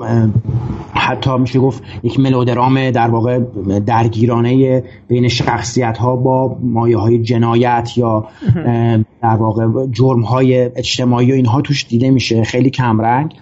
حتی 0.93 1.37
میشه 1.37 1.59
گفت 1.59 1.83
یک 2.03 2.19
ملودرام 2.19 2.91
در 2.91 3.07
واقع 3.07 3.39
درگیرانه 3.85 4.83
بین 5.07 5.27
شخصیت 5.27 5.97
ها 5.97 6.15
با 6.15 6.57
مایه 6.61 6.97
های 6.97 7.19
جنایت 7.19 7.97
یا 7.97 8.27
در 9.21 9.35
واقع 9.35 9.87
جرم 9.91 10.21
های 10.21 10.63
اجتماعی 10.75 11.31
و 11.31 11.35
اینها 11.35 11.61
توش 11.61 11.87
دیده 11.87 12.09
میشه. 12.09 12.43
خیلی 12.43 12.69
کمرنگ. 12.69 13.33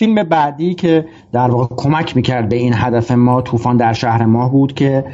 فیلم 0.00 0.22
بعدی 0.22 0.74
که 0.74 1.04
در 1.32 1.50
واقع 1.50 1.74
کمک 1.76 2.16
می‌کرد 2.16 2.48
به 2.48 2.56
این 2.56 2.72
هدف 2.76 3.10
ما 3.10 3.42
طوفان 3.42 3.76
در 3.76 3.92
شهر 3.92 4.26
ما 4.26 4.48
بود 4.48 4.74
که 4.74 5.04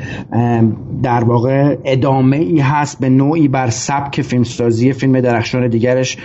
در 1.02 1.24
واقع 1.24 1.76
ادامه 1.84 2.36
ای 2.36 2.60
هست 2.60 3.00
به 3.00 3.08
نوعی 3.08 3.48
بر 3.48 3.70
سبک 3.70 4.22
فیلمسازی 4.22 4.92
فیلم 4.92 5.20
درخشان 5.20 5.68
دیگرش. 5.68 6.16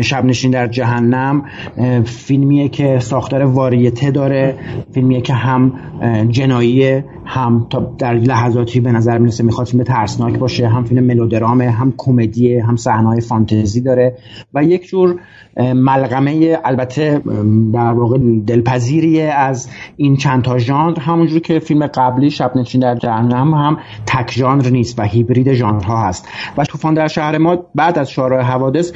شب 0.00 0.24
نشین 0.24 0.50
در 0.50 0.66
جهنم. 0.66 1.44
فیلمیه 2.04 2.68
که 2.68 2.98
ساختار 2.98 3.42
واریته 3.42 4.10
داره. 4.10 4.54
فیلمیه 4.92 5.20
که 5.20 5.32
هم 5.34 5.72
جنایی 6.30 7.02
هم 7.24 7.66
تا 7.70 7.94
در 7.98 8.14
لحظاتی 8.14 8.80
به 8.80 8.92
نظر 8.92 9.18
می‌رسه 9.18 9.44
می‌خواد 9.44 9.66
فیلم 9.66 9.82
ترسناک 9.82 10.38
باشه 10.38 10.68
هم 10.68 10.84
فیلم 10.84 11.04
ملودرامه 11.04 11.70
هم 11.70 11.94
کمدی 11.96 12.58
هم 12.58 12.76
صحنه‌های 12.76 13.20
فانتزی 13.20 13.80
داره 13.80 14.16
و 14.54 14.64
یک 14.64 14.86
جور 14.86 15.20
ملغمه 15.74 16.58
البته 16.64 17.20
در 17.74 17.92
واقع 17.92 18.18
دلپذیری 18.46 19.20
از 19.38 19.68
این 19.96 20.16
چند 20.16 20.42
تا 20.42 20.58
ژانر 20.58 21.00
همونجور 21.00 21.40
که 21.40 21.58
فیلم 21.58 21.86
قبلی 21.86 22.30
شب 22.30 22.52
نشین 22.56 22.80
در 22.80 22.94
جهنم 22.94 23.54
هم 23.54 23.78
تک 24.06 24.32
ژانر 24.32 24.70
نیست 24.70 24.98
و 24.98 25.02
هیبرید 25.02 25.52
ژانرها 25.52 26.08
هست. 26.08 26.28
و 26.56 26.64
طوفان 26.64 26.94
در 26.94 27.08
شهر 27.08 27.38
ما 27.38 27.56
بعد 27.74 27.98
از 27.98 28.10
شارع 28.10 28.42
حوادث 28.42 28.92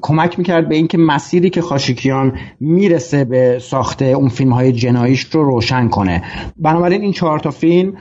کمک 0.00 0.38
می‌کرد 0.38 0.68
به 0.68 0.74
اینکه 0.74 0.98
مسیری 0.98 1.50
که 1.50 1.62
خاشیکیان 1.62 2.32
می‌رسه 2.60 3.24
به 3.24 3.58
ساخته 3.60 4.04
اون 4.04 4.28
فیلم 4.28 4.52
های 4.52 4.72
جناییش 4.72 5.20
رو 5.22 5.44
روشن 5.44 5.88
کنه. 5.88 6.22
بنابراین 6.56 7.02
این 7.02 7.12
چهار 7.12 7.38
تا 7.38 7.50
فیلم 7.50 7.92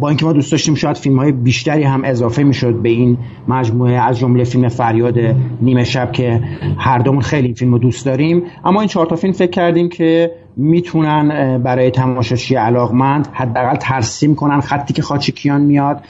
با 0.00 0.08
اینکه 0.08 0.24
ما 0.24 0.32
دوست 0.32 0.52
داشتیم 0.52 0.74
شاید 0.74 0.96
فیلم 0.96 1.18
های 1.18 1.32
بیشتری 1.32 1.82
هم 1.82 2.04
اضافه 2.04 2.42
می‌شد 2.42 2.82
به 2.82 2.88
این 2.88 3.18
مجموعه 3.48 3.92
از 3.92 4.18
جمله 4.18 4.44
فیلم 4.44 4.68
فریاد 4.68 5.14
نیمه 5.62 5.84
شب 5.84 6.12
که 6.12 6.40
هر 6.78 6.98
دومون 6.98 7.22
خیلی 7.22 7.54
فیلم 7.54 7.72
رو 7.72 7.78
دوست 7.78 8.06
داریم. 8.06 8.42
اما 8.64 8.80
این 8.80 8.88
چهار 8.88 9.06
تا 9.06 9.16
فیلم 9.16 9.32
فکر 9.32 9.50
کردیم 9.50 9.88
که 9.88 10.30
می‌تونن 10.56 11.58
برای 11.62 11.90
تماشاچی 11.90 12.54
علاقمند 12.54 13.28
حداقل 13.32 13.76
ترسیم 13.76 14.34
کنن 14.34 14.60
خطی 14.60 14.94
که 14.94 15.02
خاچکیان 15.02 15.60
میاد 15.60 16.00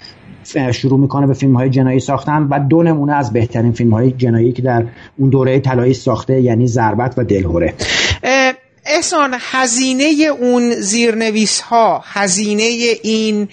شروع 0.73 0.99
می‌کنه 1.01 1.27
به 1.27 1.35
فیلم 1.35 1.57
های 1.57 1.71
جنایی 1.71 2.01
ساختن 2.01 2.43
و 2.51 2.59
دو 2.69 2.83
نمونه 2.83 3.13
از 3.13 3.33
بهترین 3.33 3.73
فیلم 3.73 3.91
های 3.95 4.11
جنایی 4.11 4.53
که 4.53 4.63
در 4.63 4.85
اون 5.19 5.31
دوره 5.31 5.61
طلایی 5.61 5.95
ساخته 5.95 6.41
یعنی 6.41 6.67
ضربت 6.67 7.15
و 7.17 7.25
دلهوره. 7.25 7.75
احسان 8.87 9.35
هزینه 9.51 10.05
اون 10.41 10.71
زیرنویس 10.71 11.61
ها 11.61 12.03
هزینه 12.05 12.63
این 13.03 13.49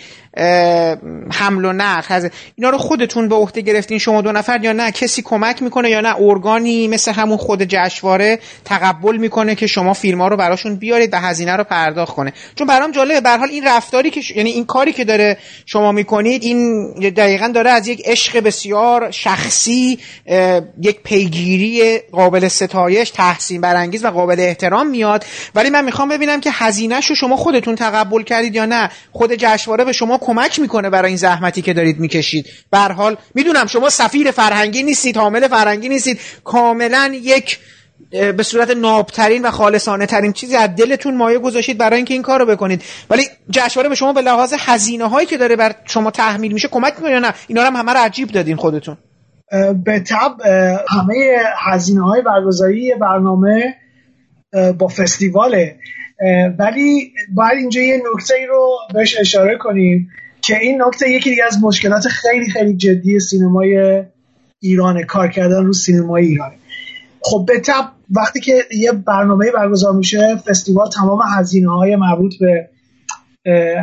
حمل 1.32 1.66
و 1.66 1.74
نقل. 1.74 2.30
اینا 2.56 2.70
رو 2.70 2.78
خودتون 2.78 3.30
به 3.30 3.36
عهده 3.36 3.62
گرفتین 3.62 3.98
شما 3.98 4.22
دو 4.22 4.32
نفر 4.32 4.64
یا 4.64 4.72
نه؟ 4.72 4.92
کسی 4.92 5.22
کمک 5.22 5.64
می‌کنه 5.64 5.90
یا 5.90 6.02
نه؟ 6.02 6.16
ارگانی 6.22 6.88
مثل 6.88 7.12
همون 7.12 7.38
خود 7.38 7.64
جشنواره 7.64 8.40
تقبل 8.66 9.18
می‌کنه 9.18 9.56
که 9.56 9.68
شما 9.68 9.94
فیلم 9.94 10.22
ها 10.22 10.28
رو 10.28 10.38
براشون 10.38 10.76
بیارید 10.76 11.14
و 11.14 11.18
هزینه 11.18 11.56
رو 11.56 11.64
پرداخت 11.64 12.16
کنه. 12.16 12.34
چون 12.56 12.68
برام 12.68 12.92
جالبه 12.92 13.22
به 13.22 13.30
حال 13.30 13.50
این 13.50 13.68
رفتاری 13.68 14.10
که 14.10 14.22
ش... 14.22 14.32
یعنی 14.32 14.50
این 14.50 14.66
کاری 14.66 14.94
که 14.94 15.06
داره 15.06 15.38
شما 15.66 15.92
می‌کنید 15.92 16.44
این 16.44 16.92
دقیقا 17.10 17.48
داره 17.48 17.70
از 17.70 17.88
یک 17.88 18.02
عشق 18.06 18.40
بسیار 18.40 19.12
شخصی 19.12 20.00
یک 20.82 21.00
پیگیری 21.04 21.98
قابل 22.12 22.48
ستایش 22.48 23.10
تحسین 23.10 23.62
برانگیز 23.62 24.06
و 24.06 24.08
قابل 24.08 24.40
احترام 24.40 24.88
میاد. 24.88 25.26
ولی 25.56 25.70
من 25.70 25.86
می‌خوام 25.86 26.10
ببینم 26.10 26.42
که 26.42 26.50
هزینهش 26.54 27.06
رو 27.06 27.16
شما 27.16 27.38
خودتون 27.38 27.76
تقبل 27.76 28.24
کردید 28.24 28.56
یا 28.56 28.66
نه؟ 28.66 28.90
خود 29.12 29.34
جشنواره 29.34 29.86
به 29.86 29.92
شما 29.92 30.18
کمک 30.28 30.60
می‌کنه 30.60 30.90
برای 30.90 31.08
این 31.08 31.18
زحمتی 31.18 31.62
که 31.62 31.74
دارید 31.74 32.00
می‌کشید. 32.00 32.46
به 32.72 32.78
حال 32.80 33.18
می‌دونم 33.36 33.66
شما 33.66 33.90
سفیر 33.90 34.32
فرهنگی 34.32 34.84
نیستید 34.84 35.18
حامل 35.18 35.48
فرهنگی 35.48 35.90
نیستید. 35.90 36.20
کاملا 36.44 37.16
یک 37.22 37.60
به 38.12 38.44
صورت 38.44 38.70
نابترین 38.70 39.46
و 39.46 39.52
خالصانه 39.52 40.06
ترین 40.06 40.34
چیزی 40.34 40.56
از 40.56 40.70
دلتون 40.76 41.18
مایه 41.18 41.40
گذاشتید 41.40 41.78
برای 41.78 41.96
اینکه 41.96 42.14
این 42.14 42.24
کار 42.24 42.40
رو 42.40 42.46
بکنید. 42.46 42.84
ولی 43.10 43.24
جشنواره 43.50 43.90
به 43.90 43.96
شما 43.96 44.14
به 44.14 44.22
لحاظ 44.22 44.54
هزینه 44.60 45.10
هایی 45.10 45.28
که 45.28 45.38
داره 45.38 45.56
بر 45.56 45.76
شما 45.86 46.12
تحمیل 46.12 46.54
میشه 46.54 46.68
کمک 46.68 46.94
می‌کنه 46.94 47.12
یا 47.12 47.20
نه؟ 47.20 47.34
اینا 47.48 47.64
هم 47.64 47.76
همه 47.76 47.94
رو 47.94 48.00
عجیب 48.00 48.32
دادین 48.32 48.56
خودتون. 48.56 48.98
به 49.86 50.00
طب 50.00 50.36
همه 50.90 51.38
هزینه 51.58 52.06
های 52.06 52.22
برگزاری 52.22 52.94
برنامه 53.02 53.76
با 54.78 54.88
فستیواله 54.88 55.76
ولی 56.60 57.14
باید 57.34 57.58
اینجا 57.58 57.82
یه 57.82 58.02
نکته 58.14 58.36
ای 58.36 58.46
رو 58.46 58.78
بهش 58.94 59.20
اشاره 59.20 59.58
کنیم 59.58 60.10
که 60.42 60.58
این 60.60 60.82
نکته 60.82 61.10
یکی 61.10 61.30
دیگه 61.30 61.44
از 61.46 61.58
مشکلات 61.64 62.08
خیلی 62.08 62.50
خیلی 62.50 62.78
جدی 62.78 63.20
سینمای 63.20 64.04
ایرانه 64.60 65.04
کار 65.04 65.28
کردن 65.28 65.66
رو 65.66 65.74
سینمای 65.74 66.26
ایرانه 66.26 66.56
خب 67.22 67.46
به 67.48 67.60
طبع 67.60 67.92
وقتی 68.12 68.40
که 68.40 68.64
یه 68.72 68.92
برنامه 68.92 69.52
برگزار 69.52 69.94
میشه 69.94 70.36
فستیوال 70.36 70.90
تمام 70.90 71.20
هزینه 71.38 71.72
های 71.72 71.96
مربوط 71.96 72.34
به 72.40 72.70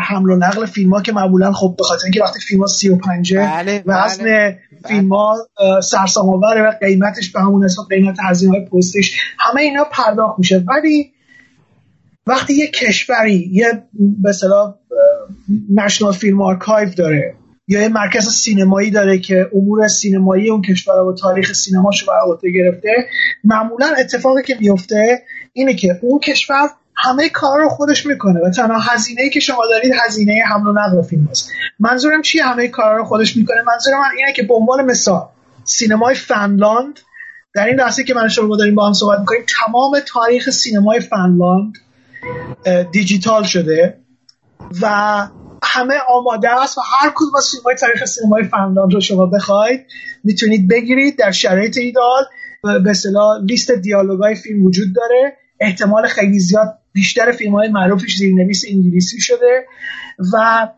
حمل 0.01 0.30
و 0.30 0.37
نقل 0.37 0.66
فیلم 0.66 0.95
ها 0.95 1.03
که 1.03 1.12
معمولا 1.12 1.53
خب 1.53 1.74
به 1.78 1.85
خاطر 1.85 2.05
اینکه 2.05 2.22
وقتی 2.22 2.41
فیلم 2.41 2.61
ها 2.61 2.66
35 2.66 3.37
بله، 3.37 3.82
وزن 3.87 4.24
بله. 4.24 4.59
فیلم 4.89 5.12
ها 5.12 5.37
سرسام 5.82 6.28
و 6.28 6.41
قیمتش 6.80 7.32
به 7.32 7.41
همون 7.41 7.64
حساب 7.64 7.89
قیمت 7.89 8.16
هزینه 8.20 8.53
های 8.53 8.64
پستش 8.64 9.20
همه 9.39 9.61
اینا 9.61 9.85
پرداخت 9.85 10.39
میشه 10.39 10.64
ولی 10.68 11.14
وقتی 12.27 12.55
یه 12.55 12.66
کشوری 12.66 13.51
یه 13.53 13.83
به 14.22 14.29
اصطلاح 14.29 14.75
national 15.75 16.12
film 16.12 16.43
archive 16.43 16.89
داره 16.89 17.35
یا 17.68 17.81
یه 17.81 17.89
مرکز 17.89 18.29
سینمایی 18.29 18.91
داره 18.91 19.18
که 19.18 19.51
امور 19.55 19.89
سینمایی 19.89 20.51
اون 20.51 20.62
کشور 20.62 21.01
و 21.01 21.14
تاریخ 21.14 21.53
سینماشو 21.53 22.07
بر 22.07 22.20
عهده 22.27 22.51
گرفته 22.51 22.91
معمولا 23.45 23.95
اتفاقی 23.99 24.43
که 24.43 24.57
میفته 24.61 25.22
اینه 25.53 25.75
که 25.75 25.99
اون 26.03 26.18
کشور 26.18 26.68
همه 26.97 27.29
کار 27.29 27.61
رو 27.61 27.68
خودش 27.68 28.07
می‌کنه 28.07 28.41
و 28.41 28.51
تنها 28.51 28.79
هزینه 28.79 29.22
ای 29.22 29.31
که 29.31 29.41
شما 29.41 29.62
دارید 29.70 29.93
هزینه 30.07 30.43
حمل 30.53 30.66
و 30.66 30.72
نقل 30.72 31.03
فیلم 31.03 31.29
هست. 31.31 31.51
منظورم 31.81 32.22
چیه 32.22 32.45
همه 32.45 32.68
کار 32.68 32.97
رو 32.97 33.05
خودش 33.05 33.37
می‌کنه؟ 33.37 33.62
منظورم 33.62 33.99
من 33.99 34.16
اینه 34.18 34.33
که 34.33 34.43
به 34.43 34.55
عنوان 34.55 34.85
مثال 34.85 35.29
سینمای 35.64 36.14
فنلاند 36.14 37.01
در 37.55 37.66
این 37.66 37.77
لحظه 37.81 38.05
که 38.05 38.14
من 38.14 38.29
شما 38.29 38.57
داریم 38.57 38.75
با 38.75 38.87
هم 38.87 38.93
صحبت 38.93 39.18
می‌کنیم 39.18 39.43
تمام 39.66 40.01
تاریخ 40.07 40.51
سینمای 40.51 41.01
فنلاند 41.01 41.72
دیجیتال 42.93 43.43
شده 43.43 43.99
و 44.83 44.89
همه 45.63 45.95
آماده 46.09 46.63
است 46.63 46.79
و 46.79 46.81
هر 46.81 47.13
کدوم 47.15 47.37
از 47.37 47.49
فیلم 47.51 47.63
های 47.65 47.75
تاریخ 47.75 48.05
سینمای 48.05 48.45
فنلاند 48.45 48.95
رو 48.95 49.01
شما 49.01 49.27
بخواید 49.27 49.87
می‌تونید 50.25 50.69
بگیرید 50.69 51.19
در 51.19 51.31
شرایط 51.31 51.77
ایدال 51.77 52.25
به 52.63 52.91
اصطلاح 52.91 53.41
لیست 53.43 53.71
دیالوگای 53.71 54.35
فیلم 54.35 54.65
وجود 54.65 54.95
داره. 54.95 55.37
احتمال 55.61 56.07
خیلی 56.07 56.39
زیاد 56.39 56.79
بیشتر 56.93 57.33
فیلم 57.33 57.53
های 57.53 57.69
معروفش 57.69 58.17
زیرنویس 58.17 58.65
انگلیسی 58.69 59.21
شده 59.21 59.67
و 60.33 60.69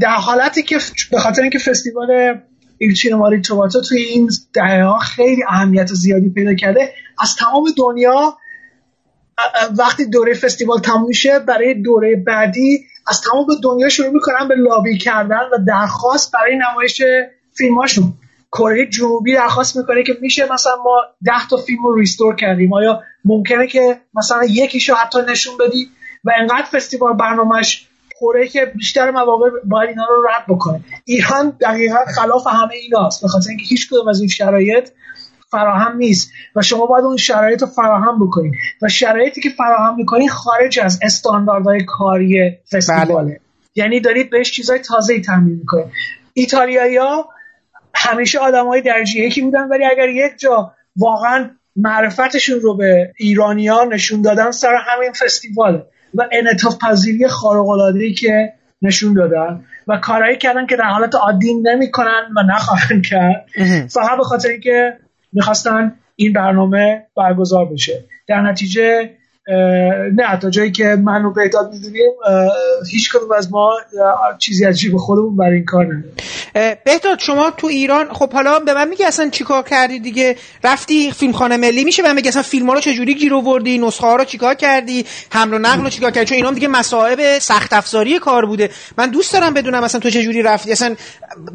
در 0.00 0.14
حالتی 0.14 0.62
که 0.62 0.78
به 1.10 1.18
خاطر 1.18 1.42
اینکه 1.42 1.58
فستیوال 1.58 2.40
ایل 2.78 3.14
ماری 3.14 3.40
توماتو 3.40 3.80
توی 3.80 4.02
این 4.02 4.30
دهه 4.52 4.82
ها 4.82 4.98
خیلی 4.98 5.42
اهمیت 5.48 5.86
زیادی 5.86 6.30
پیدا 6.30 6.54
کرده 6.54 6.92
از 7.18 7.36
تمام 7.36 7.64
دنیا 7.78 8.36
وقتی 9.78 10.06
دوره 10.06 10.34
فستیوال 10.34 10.80
تموم 10.80 11.06
میشه 11.06 11.38
برای 11.38 11.74
دوره 11.74 12.16
بعدی 12.16 12.84
از 13.06 13.20
تمام 13.20 13.46
دنیا 13.62 13.88
شروع 13.88 14.10
می‌کنن 14.10 14.48
به 14.48 14.54
لابی 14.54 14.98
کردن 14.98 15.40
و 15.52 15.58
درخواست 15.66 16.32
برای 16.32 16.58
نمایش 16.58 17.02
فیلماشون 17.54 18.14
کره 18.52 18.86
جنوبی 18.86 19.34
درخواست 19.34 19.76
می‌کنه 19.76 20.02
که 20.02 20.16
میشه 20.20 20.52
مثلا 20.52 20.76
ما 20.84 21.00
ده 21.24 21.48
تا 21.50 21.56
فیلم 21.56 21.86
رو 21.86 21.94
ریستور 21.94 22.36
کردیم. 22.36 22.72
آیا 22.72 23.02
ممکنه 23.24 23.66
که 23.66 24.00
مثلا 24.14 24.44
یکیشو 24.44 24.94
حتی 24.94 25.18
نشون 25.28 25.54
بدی 25.58 25.88
و 26.24 26.32
انقدر 26.40 26.66
فستیوال 26.72 27.12
برنامهش 27.12 27.88
پره 28.20 28.48
که 28.48 28.72
بیشتر 28.76 29.10
مواقع 29.10 29.50
باید 29.64 29.88
اینا 29.88 30.04
رو 30.04 30.22
رد 30.22 30.44
بکنه؟ 30.48 30.80
ایران 31.04 31.56
دقیقا 31.60 31.98
خلاف 32.16 32.46
همه 32.46 32.74
ایناست. 32.74 33.22
به 33.22 33.28
خاطر 33.28 33.48
اینکه 33.48 33.64
هیچ 33.64 33.88
کدوم 33.88 34.08
از 34.08 34.20
این 34.20 34.28
شرایط 34.28 34.90
فراهم 35.52 35.96
نیست. 35.96 36.32
و 36.56 36.62
شما 36.62 36.86
باید 36.86 37.04
اون 37.04 37.16
شرایط 37.16 37.62
رو 37.62 37.68
فراهم 37.68 38.26
بکنید 38.26 38.54
و 38.82 38.88
شرایطی 38.88 39.40
که 39.40 39.50
فراهم 39.50 39.96
می‌کنید 39.96 40.30
خارج 40.30 40.80
از 40.80 41.00
استانداردهای 41.02 41.84
کاری 41.84 42.58
فستیواله. 42.72 43.24
بله. 43.28 43.40
یعنی 43.74 44.00
دارید 44.00 44.30
بهش 44.30 44.50
چیزای 44.50 44.78
تازه 44.78 45.20
تامین 45.20 45.54
می‌کنید 45.54 45.86
ایتالیایی 46.34 46.96
ها 46.96 47.28
همیشه 47.94 48.38
آدم 48.38 48.66
های 48.66 48.82
درجه 48.82 49.20
یکی 49.20 49.40
بودن 49.40 49.68
ولی 49.68 49.84
اگر 49.84 50.08
یک 50.08 50.32
جا 50.38 50.72
واقعا 50.96 51.50
معرفتشون 51.76 52.60
رو 52.60 52.76
به 52.76 53.12
ایرانیا 53.16 53.84
نشون 53.84 54.22
دادن 54.22 54.50
سر 54.50 54.74
همین 54.86 55.12
فستیوال 55.12 55.84
و 56.14 56.28
انعطاف 56.32 56.78
پذیری 56.78 57.28
خارق 57.28 57.94
که 58.18 58.52
نشون 58.82 59.14
دادن. 59.14 59.64
و 59.88 59.96
کارهایی 59.96 60.38
کردن 60.38 60.66
که 60.66 60.76
در 60.76 60.84
حالت 60.84 61.14
عادی 61.14 61.54
نمی‌کنن 61.54 62.22
و 62.36 62.42
نخواهند 62.42 63.06
کرد. 63.06 63.46
فقط 63.88 64.18
به 64.18 64.24
خاطر 64.24 64.48
اینکه 64.48 64.98
می‌خواستن 65.32 65.94
این 66.16 66.32
برنامه 66.32 67.06
برگزار 67.16 67.64
بشه. 67.64 68.04
در 68.28 68.40
نتیجه 68.40 69.10
نه 70.14 70.38
تا 70.42 70.50
جایی 70.50 70.72
که 70.72 70.84
من 70.84 71.22
رو 71.22 71.32
بهداد 71.32 71.72
می‌دونیم 71.72 72.12
هیچ 72.90 73.12
کدوم 73.12 73.32
از 73.32 73.52
ما 73.52 73.72
چیزی 74.38 74.66
از 74.66 74.78
جیب 74.78 74.96
خودمون 74.96 75.36
برای 75.36 75.54
این 75.54 75.64
کار 75.64 75.84
نداریم. 75.84 76.14
بهداد 76.84 77.18
شما 77.18 77.50
تو 77.50 77.66
ایران 77.66 78.08
خب 78.12 78.32
حالا 78.32 78.58
به 78.58 78.74
من 78.74 78.88
میگه 78.88 79.06
اصلا 79.06 79.28
چیکار 79.30 79.62
کردی 79.62 79.98
دیگه؟ 79.98 80.36
رفتی 80.64 81.12
فیلمخانه 81.12 81.56
ملی 81.56 81.84
میشه؟ 81.84 82.02
من 82.02 82.14
میگه 82.14 82.28
اصلا 82.28 82.42
فیلم 82.42 82.66
ها 82.66 82.74
رو 82.74 82.80
چجوری 82.80 83.14
گیر 83.14 83.34
آوردی؟ 83.34 83.78
نسخه 83.78 84.06
ها 84.06 84.16
رو 84.16 84.24
چیکار 84.24 84.54
کردی؟ 84.54 85.06
حمل 85.30 85.54
و 85.54 85.58
نقل 85.58 85.82
رو 85.82 85.90
چیکار 85.90 86.10
کردی؟ 86.10 86.26
چون 86.26 86.36
اینا 86.36 86.52
دیگه 86.52 86.68
مصائب 86.68 87.38
سخت 87.38 87.72
افزاری 87.72 88.18
کار 88.18 88.46
بوده. 88.46 88.70
من 88.98 89.10
دوست 89.10 89.32
دارم 89.32 89.54
بدونم 89.54 89.82
اصلا 89.82 90.00
تو 90.00 90.10
چجوری 90.10 90.42
رفتی؟ 90.42 90.72
اصلا 90.72 90.94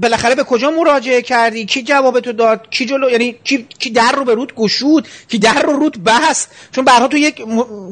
بالاخره 0.02 0.36
به 0.36 0.44
کجا 0.44 0.72
مراجعه 0.72 1.22
کردی؟ 1.22 1.66
کی 1.66 1.84
جواب 1.84 2.20
تو 2.20 2.34
داد؟ 2.34 2.70
کی 2.70 2.86
جلو 2.86 3.10
یعنی 3.10 3.36
کی, 3.44 3.68
کی 3.80 3.90
در 3.90 4.12
رو 4.12 4.26
به 4.26 4.34
رود 4.34 4.56
گشود؟ 4.56 5.08
کی 5.28 5.40
در 5.40 5.62
رو 5.62 5.74
رود 5.74 6.04
بست؟ 6.04 6.52
چون 6.72 6.86
برها 6.86 7.08
تو 7.08 7.18
یک 7.18 7.44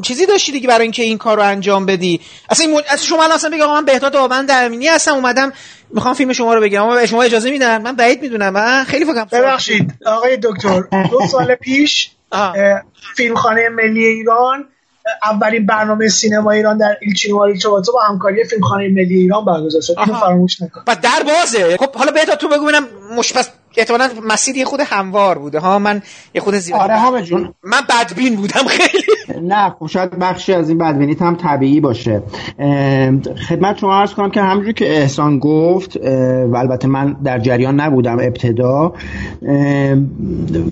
چیزی 0.01 0.25
داشتی 0.25 0.51
دیگه 0.51 0.67
برای 0.67 0.81
اینکه 0.81 1.03
این 1.03 1.17
کار 1.17 1.38
رو 1.38 1.43
انجام 1.43 1.86
بدی. 1.86 2.21
اصلا 2.49 2.67
این 2.67 2.81
اصلا 2.89 3.05
شما 3.05 3.33
اصلا 3.33 3.49
بگم 3.49 3.67
من 3.67 3.86
بهتاد 3.86 4.15
آبند 4.15 4.47
درمینی 4.47 4.88
هستم 4.88 5.13
اومدم 5.13 5.53
می‌خوام 5.89 6.13
فیلم 6.13 6.33
شما 6.33 6.53
رو 6.53 6.61
بگم. 6.61 6.83
اما 6.83 7.05
شما 7.05 7.23
اجازه 7.23 7.51
میدن؟ 7.51 7.81
من 7.81 7.95
بعید 7.95 8.21
می‌دونم 8.21 8.53
من 8.53 8.83
خیلی 8.83 9.05
فکرم 9.05 9.27
ببخشید 9.31 9.93
آقای 10.05 10.38
دکتر 10.43 10.83
دو 11.11 11.27
سال 11.31 11.55
پیش 11.55 12.11
فیلمخانه 13.15 13.69
ملی 13.69 14.05
ایران 14.05 14.65
اولین 15.24 15.66
برنامه 15.66 16.08
سینما 16.08 16.51
ایران 16.51 16.78
در 16.78 16.97
ایلچینواری 17.01 17.58
چوباتو 17.58 17.91
با 17.91 18.01
همکاری 18.10 18.43
فیلمخانه 18.43 18.88
ملی 18.88 19.16
ایران 19.16 19.45
برگزار 19.45 19.82
شد. 19.82 19.95
اینو 19.99 20.20
فراموش 20.20 20.62
نکن. 20.62 20.82
و 20.88 20.95
در 20.95 21.24
بازه. 21.26 21.78
خب 21.78 21.95
حالا 21.95 22.12
بهتا 22.12 22.36
تو 22.36 22.47
بگو 22.47 22.64
ببینم 22.66 22.88
مشپس 23.18 23.49
احتمالاً 23.78 24.10
مسیر 24.24 24.58
یه 24.58 24.66
خود 24.66 24.80
هموار 24.80 25.38
بوده 25.38 25.60
ها؟ 25.60 25.80
من 25.80 26.01
یه 26.34 26.41
خود 26.41 26.56
زیاد 26.56 26.82
آره 26.82 26.97
همه 26.97 27.22
جون. 27.22 27.53
من 27.64 27.82
بدبین 27.89 28.36
بودم 28.36 28.68
خیلی. 28.68 29.03
نه 29.43 29.69
خب 29.69 29.88
شاید 29.88 30.19
بخشی 30.19 30.53
از 30.53 30.69
این 30.69 30.78
بدبینیت 30.78 31.21
هم 31.21 31.36
طبیعی 31.36 31.80
باشه. 31.80 32.23
خدمت 33.49 33.78
شما 33.78 33.93
عرض 33.93 34.13
کنم 34.13 34.30
که 34.30 34.41
همونجور 34.41 34.73
که 34.73 34.97
احسان 34.97 35.39
گفت 35.39 35.97
و 36.51 36.55
البته 36.55 36.88
من 36.88 37.15
در 37.23 37.39
جریان 37.39 37.80
نبودم 37.80 38.17
ابتدا 38.19 38.93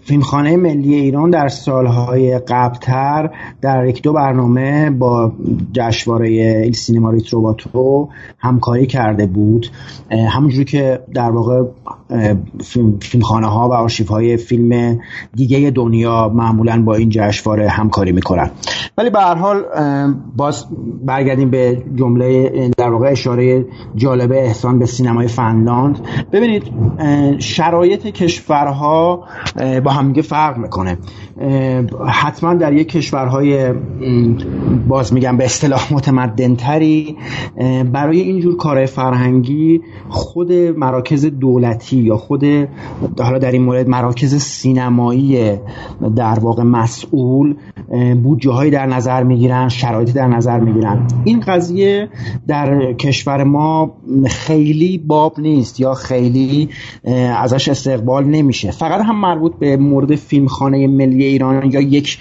فیلمخانه 0.03 0.57
ملی 0.57 0.93
ایران 0.93 1.29
در 1.29 1.47
سالهای 1.47 2.39
قبلتر 2.39 3.29
در 3.61 3.85
یک 3.85 4.01
دو 4.01 4.13
برنامه 4.13 4.89
با 4.89 5.31
جشنواره 5.73 6.29
ایل 6.29 6.73
سینما 6.73 7.11
ریتروباتو 7.11 8.09
همکاری 8.39 8.85
کرده 8.85 9.25
بود. 9.25 9.67
همونجوری 10.11 10.65
که 10.65 10.99
در 11.13 11.31
واقع 11.31 11.63
فیلم 12.63 12.99
فیلمخانه 12.99 13.47
ها 13.47 13.69
و 13.69 13.73
آرشیف 13.73 14.07
های 14.07 14.37
فیلم 14.37 14.99
دیگه 15.35 15.69
دنیا 15.69 16.29
معمولا 16.29 16.81
با 16.81 16.95
این 16.95 17.09
جشنواره 17.09 17.69
همکاری 17.69 18.11
می‌کنن. 18.11 18.42
ولی 18.97 19.09
به 19.09 19.19
هر 19.19 19.35
حال 19.35 19.63
باز 20.35 20.65
برگردیم 21.05 21.49
به 21.49 21.83
جمله 21.95 22.49
در 22.77 22.89
واقع 22.89 23.11
اشاره 23.11 23.65
جالب 23.95 24.31
احسان 24.31 24.79
به 24.79 24.85
سینمای 24.85 25.27
فنلاند. 25.27 25.99
ببینید 26.31 26.63
شرایط 27.39 28.07
کشورها 28.07 29.23
با 29.83 29.91
همدیگه 29.91 30.21
فرق 30.21 30.57
می‌کنه. 30.57 30.97
حتما 32.07 32.53
در 32.53 32.73
یک 32.73 32.89
کشورهای 32.89 33.73
باز 34.87 35.13
میگم 35.13 35.37
به 35.37 35.45
اصطلاح 35.45 35.93
متمدنتری 35.93 37.17
برای 37.91 38.19
اینجور 38.19 38.57
کار 38.57 38.85
فرهنگی 38.85 39.81
خود 40.09 40.53
مراکز 40.53 41.25
دولتی 41.25 41.97
یا 41.97 42.17
خود 42.17 42.43
حالا 43.19 43.37
در 43.37 43.51
این 43.51 43.63
مورد 43.63 43.87
مراکز 43.87 44.35
سینمایی 44.35 45.59
در 46.15 46.39
واقع 46.39 46.63
مسئول 46.63 47.55
بودجه 48.23 48.51
هایی 48.51 48.71
در 48.71 48.85
نظر 48.85 49.23
می‌گیرن 49.23 49.69
شرایطی 49.69 50.11
در 50.11 50.27
نظر 50.27 50.59
می‌گیرن. 50.59 51.07
این 51.23 51.39
قضیه 51.39 52.09
در 52.47 52.93
کشور 52.93 53.43
ما 53.43 53.93
خیلی 54.27 54.97
باب 54.97 55.39
نیست 55.39 55.79
یا 55.79 55.93
خیلی 55.93 56.69
ازش 57.37 57.69
استقبال 57.69 58.25
نمیشه. 58.25 58.71
فقط 58.71 59.05
هم 59.05 59.21
مربوط 59.21 59.53
به 59.59 59.77
مورد 59.77 60.15
فیلمخانه 60.15 60.87
ملی 60.87 61.23
ایران 61.23 61.71
یا 61.71 61.81
یک 61.81 62.19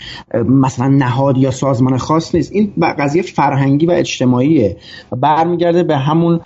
مثلا 0.48 0.88
نهاد 0.88 1.38
یا 1.38 1.50
سازمان 1.50 1.98
خاص 1.98 2.34
نیست. 2.34 2.52
این 2.52 2.72
قضیه 2.98 3.22
فرهنگی 3.22 3.86
و 3.86 3.90
اجتماعیه. 3.90 4.76
برمیگرده 5.20 5.82
به 5.82 5.96
همون 5.96 6.40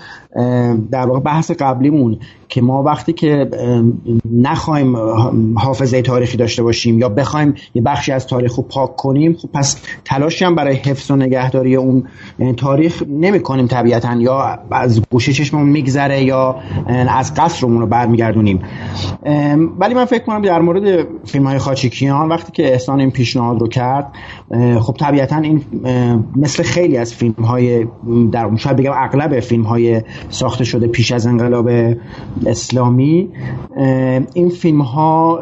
در 0.90 1.06
واقع 1.06 1.20
بحث 1.20 1.50
قبلیمون. 1.50 2.18
که 2.48 2.60
ما 2.62 2.82
وقتی 2.82 3.12
که 3.12 3.50
نخوایم 4.32 4.96
حافظه 5.58 6.02
تاریخی 6.02 6.36
داشته 6.36 6.62
باشیم 6.62 6.98
یا 6.98 7.08
بخوایم 7.08 7.54
یه 7.74 7.82
بخشی 7.82 8.12
از 8.12 8.26
تاریخ 8.26 8.54
رو 8.54 8.62
پاک 8.62 8.96
کنیم 8.96 9.36
خب 9.36 9.48
پس 9.54 9.82
تلاشی 10.04 10.44
هم 10.44 10.54
برای 10.54 10.74
حفظ 10.74 11.10
و 11.10 11.16
نگهداری 11.16 11.76
اون 11.76 12.04
تاریخ 12.56 13.02
نمی 13.08 13.40
کنیم 13.40 13.66
طبیعتا 13.66 14.14
یا 14.14 14.58
از 14.70 15.02
گوشه 15.10 15.32
چشممون 15.32 15.68
میگذره 15.68 16.24
یا 16.24 16.56
از 17.08 17.34
قصرمون 17.34 17.80
رو 17.80 17.86
برمیگردونیم. 17.86 18.62
ولی 19.78 19.94
من 19.94 20.04
فکر 20.04 20.24
کنم 20.24 20.42
در 20.42 20.60
مورد 20.60 21.06
فیلم 21.24 21.46
های 21.46 21.58
خاچیکیان 21.58 22.28
وقتی 22.28 22.52
که 22.52 22.72
احسان 22.72 23.00
این 23.00 23.10
پیشنهاد 23.10 23.60
رو 23.60 23.68
کرد 23.68 24.12
خب 24.80 24.94
طبیعتا 25.00 25.36
این 25.36 25.62
مثل 26.36 26.62
خیلی 26.62 26.96
از 26.96 27.14
فیلم 27.14 27.44
های 27.44 27.86
در 28.32 28.56
شاید 28.56 28.76
بگم 28.76 28.92
اغلب 28.94 29.40
فیلم 29.40 29.62
های 29.62 30.02
ساخته 30.28 30.64
شده 30.64 30.86
پیش 30.86 31.12
از 31.12 31.26
انقلاب 31.26 31.68
اسلامی 32.46 33.28
این 34.34 34.48
فیلم 34.48 34.80
ها 34.82 35.40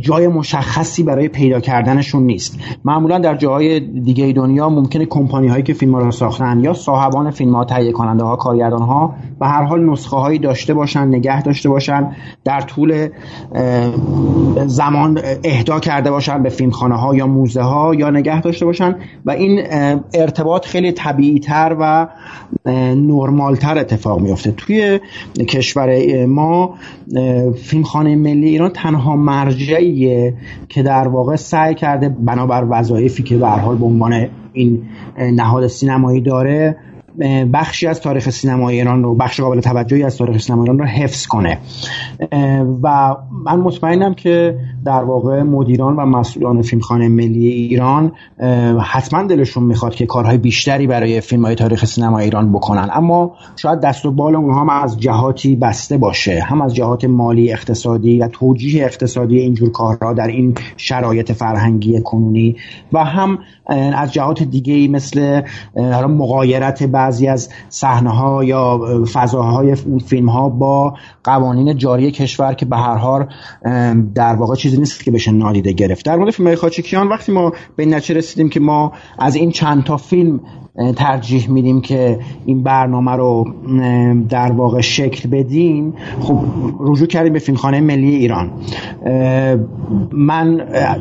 جای 0.00 0.28
مشخصی 0.28 1.02
برای 1.02 1.28
پیدا 1.28 1.60
کردنشون 1.60 2.22
نیست. 2.22 2.58
معمولا 2.84 3.18
در 3.18 3.36
جاهای 3.36 3.80
دیگه 3.80 4.32
دنیا 4.32 4.68
ممکنه 4.68 5.06
کمپانی 5.06 5.48
هایی 5.48 5.62
که 5.62 5.72
فیلم 5.72 5.94
ها 5.94 6.00
را 6.00 6.10
ساختن 6.10 6.60
یا 6.64 6.72
صاحبان 6.72 7.30
فیلم 7.30 7.54
ها 7.54 7.64
تهیه 7.64 7.92
کننده 7.92 8.24
ها 8.24 8.36
کارگردان 8.36 8.82
ها 8.82 9.14
به 9.40 9.46
هر 9.46 9.62
حال 9.62 9.90
نسخه 9.90 10.16
هایی 10.16 10.38
داشته 10.38 10.74
باشن 10.74 11.08
نگه 11.08 11.42
داشته 11.42 11.68
باشن 11.68 12.16
در 12.44 12.60
طول 12.60 13.08
زمان 14.66 15.20
اهدا 15.44 15.80
کرده 15.80 16.10
باشن 16.10 16.42
به 16.42 16.48
فیلمخانه 16.48 16.94
ها 16.94 17.14
یا 17.14 17.26
موزه 17.26 17.62
ها 17.62 17.94
یا 17.94 18.09
نگه 18.10 18.40
داشته 18.40 18.64
باشن 18.64 18.96
و 19.24 19.30
این 19.30 19.62
ارتباط 20.14 20.66
خیلی 20.66 20.92
طبیعی 20.92 21.40
تر 21.40 21.76
و 21.80 22.08
نرمال 22.96 23.56
تر 23.56 23.78
اتفاق 23.78 24.20
میفته 24.20 24.52
توی 24.52 25.00
کشور 25.48 26.26
ما 26.26 26.74
فیلمخانه 27.62 28.16
ملی 28.16 28.48
ایران 28.48 28.70
تنها 28.70 29.16
مرجعیه 29.16 30.34
که 30.68 30.82
در 30.82 31.08
واقع 31.08 31.36
سعی 31.36 31.74
کرده 31.74 32.08
بنابر 32.08 32.66
وظایفی 32.70 33.22
که 33.22 33.36
به 33.36 33.48
حال 33.48 33.76
به 33.76 33.84
عنوان 33.84 34.28
این 34.52 34.82
نهاد 35.18 35.66
سینمایی 35.66 36.20
داره 36.20 36.76
بخشی 37.52 37.86
از 37.86 38.00
تاریخ 38.00 38.30
سینما 38.30 38.68
ایران 38.68 39.02
رو 39.02 39.14
بخش 39.14 39.40
قابل 39.40 39.60
توجهی 39.60 40.02
از 40.02 40.16
تاریخ 40.16 40.42
سینما 40.42 40.62
ایران 40.62 40.78
رو 40.78 40.84
حفظ 40.84 41.26
کنه. 41.26 41.58
و 42.82 43.16
من 43.44 43.60
مطمئنم 43.60 44.14
که 44.14 44.58
در 44.84 45.04
واقع 45.04 45.42
مدیران 45.42 45.96
و 45.96 46.06
مسئولان 46.06 46.62
فیلمخانه 46.62 47.08
ملی 47.08 47.48
ایران 47.48 48.12
حتما 48.84 49.22
دلشون 49.22 49.62
می‌خواد 49.62 49.94
که 49.94 50.06
کارهای 50.06 50.38
بیشتری 50.38 50.86
برای 50.86 51.20
فیلم 51.20 51.44
های 51.44 51.54
تاریخ 51.54 51.84
سینما 51.84 52.18
ایران 52.18 52.52
بکنن. 52.52 52.88
اما 52.92 53.32
شاید 53.56 53.80
دست 53.80 54.06
و 54.06 54.10
بال 54.10 54.36
اونها 54.36 54.60
هم 54.60 54.70
از 54.70 55.00
جهاتی 55.00 55.56
بسته 55.56 55.98
باشه 55.98 56.40
هم 56.40 56.62
از 56.62 56.74
جهات 56.74 57.04
مالی 57.04 57.52
اقتصادی 57.52 58.18
و 58.18 58.28
توجیه 58.28 58.84
اقتصادی 58.84 59.38
اینجور 59.38 59.70
کارها 59.70 60.12
در 60.12 60.26
این 60.26 60.54
شرایط 60.76 61.32
فرهنگی 61.32 62.00
کنونی 62.02 62.56
و 62.92 63.04
هم 63.04 63.38
از 63.94 64.12
جهات 64.12 64.42
دیگه 64.42 64.88
مثل 64.88 65.42
مقایرت 66.08 66.82
بعضی 67.00 67.28
از 67.28 67.48
صحنه 67.68 68.10
ها 68.10 68.44
یا 68.44 68.80
فضاهای 69.12 69.74
فیلم 70.06 70.28
ها 70.28 70.48
با 70.48 70.94
قوانین 71.24 71.76
جاری 71.76 72.10
کشور 72.10 72.54
که 72.54 72.66
به 72.66 72.76
هر 72.76 72.96
حال 72.96 73.28
در 74.14 74.34
واقع 74.34 74.54
چیزی 74.54 74.76
نیست 74.76 75.04
که 75.04 75.10
بشه 75.10 75.32
نادیده 75.32 75.72
گرفت. 75.72 76.04
در 76.04 76.16
مورد 76.16 76.30
فیلم 76.30 76.54
خاچکیان 76.54 77.08
وقتی 77.08 77.32
ما 77.32 77.52
به 77.76 77.82
این 77.82 77.94
رسیدیم 77.94 78.48
که 78.48 78.60
ما 78.60 78.92
از 79.18 79.34
این 79.34 79.50
چند 79.50 79.84
تا 79.84 79.96
فیلم 79.96 80.40
ترجیح 80.96 81.50
میدیم 81.50 81.80
که 81.80 82.18
این 82.46 82.62
برنامه 82.62 83.12
رو 83.12 83.44
در 84.28 84.52
واقع 84.52 84.80
شکل 84.80 85.28
بدیم 85.28 85.94
خب 86.20 86.38
رجوع 86.80 87.06
کردیم 87.06 87.32
به 87.32 87.38
فیلمخانه 87.38 87.80
ملی 87.80 88.14
ایران. 88.14 88.50
من 90.12 90.56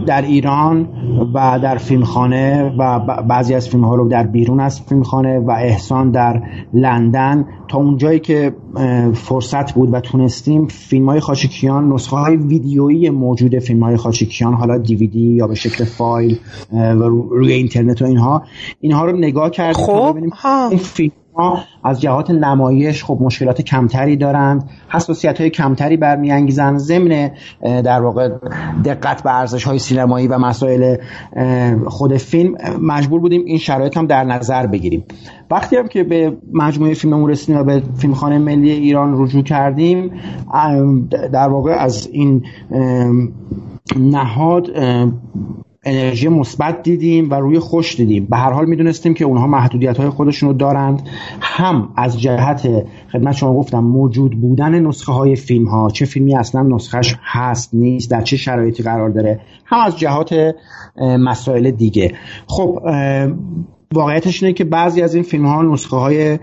در 0.07 0.21
ایران 0.21 0.87
و 1.33 1.59
در 1.63 1.77
فیلمخانه 1.77 2.75
و 2.79 2.99
بعضی 3.23 3.53
از 3.53 3.69
فیلم 3.69 3.83
ها 3.83 3.95
رو 3.95 4.09
در 4.09 4.27
بیرون 4.27 4.59
از 4.59 4.81
فیلمخانه 4.81 5.39
و 5.39 5.51
احسان 5.89 6.11
در 6.11 6.41
لندن 6.73 7.45
تا 7.67 7.77
اونجایی 7.77 8.19
که 8.19 8.55
فرصت 9.13 9.73
بود 9.73 9.93
و 9.93 9.99
تونستیم 9.99 10.67
فیلم 10.67 11.09
های 11.09 11.19
خاچکیان 11.19 11.93
نسخه 11.93 12.15
های 12.15 12.35
ویدیویی 12.37 13.09
موجود 13.09 13.59
فیلم 13.59 13.83
های 13.83 13.97
خاچکیان 13.97 14.53
حالا 14.53 14.77
دیویدی 14.77 15.19
یا 15.19 15.47
به 15.47 15.55
شکل 15.55 15.83
فایل 15.83 16.37
و 16.71 17.03
روی 17.09 17.53
اینترنت 17.53 18.01
و 18.01 18.05
اینها 18.05 18.43
اینها 18.79 19.05
رو 19.05 19.17
نگاه 19.17 19.49
کردیم 19.49 19.85
خب 19.85 20.17
این 20.69 20.79
فیلم 20.79 21.11
از 21.83 22.01
جهات 22.01 22.31
نمایش 22.31 23.03
خب 23.03 23.17
مشکلات 23.21 23.61
کمتری 23.61 24.17
دارند 24.17 24.69
حساسیت 24.89 25.41
های 25.41 25.49
کمتری 25.49 25.97
برمیانگیزن 25.97 26.77
ضمن 26.77 27.31
در 27.61 28.01
واقع 28.01 28.29
دقت 28.85 29.23
به 29.23 29.35
ارزش 29.35 29.63
های 29.63 29.79
سینمایی 29.79 30.27
و 30.27 30.37
مسائل 30.37 30.95
خود 31.87 32.17
فیلم 32.17 32.55
مجبور 32.81 33.19
بودیم 33.19 33.41
این 33.45 33.57
شرایط 33.57 33.97
هم 33.97 34.07
در 34.07 34.23
نظر 34.23 34.67
بگیریم. 34.67 35.03
وقتی 35.51 35.75
هم 35.75 35.87
که 35.87 36.03
به 36.03 36.37
مجموعه 36.53 36.93
فیلممون 36.93 37.29
رسیدیم 37.29 37.61
و 37.61 37.63
به 37.63 37.83
فیلمخانه 37.97 38.37
ملی 38.37 38.71
ایران 38.71 39.23
رجوع 39.23 39.43
کردیم 39.43 40.11
در 41.09 41.49
واقع 41.49 41.71
از 41.71 42.09
این 42.11 42.45
نهاد 43.95 44.67
انرژی 45.83 46.27
مثبت 46.27 46.83
دیدیم 46.83 47.31
و 47.31 47.33
روی 47.33 47.59
خوش 47.59 47.95
دیدیم. 47.95 48.27
به 48.29 48.37
هر 48.37 48.51
حال 48.51 48.65
می‌دونستیم 48.65 49.13
که 49.13 49.25
اونها 49.25 49.47
محدودیت 49.47 49.97
های 49.97 50.09
خودشون 50.09 50.49
رو 50.49 50.55
دارند. 50.55 51.09
هم 51.41 51.89
از 51.95 52.21
جهت 52.21 52.85
خدمت 53.11 53.35
شما 53.35 53.53
گفتم 53.53 53.79
موجود 53.79 54.41
بودن 54.41 54.79
نسخه 54.79 55.11
های 55.11 55.35
فیلم 55.35 55.67
ها 55.67 55.89
چه 55.89 56.05
فیلمی 56.05 56.35
اصلا 56.35 56.61
نسخهش 56.61 57.15
هست 57.21 57.73
نیست 57.73 58.11
در 58.11 58.21
چه 58.21 58.37
شرایطی 58.37 58.83
قرار 58.83 59.09
داره 59.09 59.39
هم 59.65 59.79
از 59.79 59.99
جهات 59.99 60.55
مسائل 61.01 61.71
دیگه. 61.71 62.13
خب 62.47 62.79
واقعیتش 63.93 64.43
اینه 64.43 64.53
که 64.53 64.63
بعضی 64.63 65.01
از 65.01 65.15
این 65.15 65.23
فیلم 65.23 65.45
ها 65.45 65.61
نسخه 65.61 65.97
های 65.97 66.39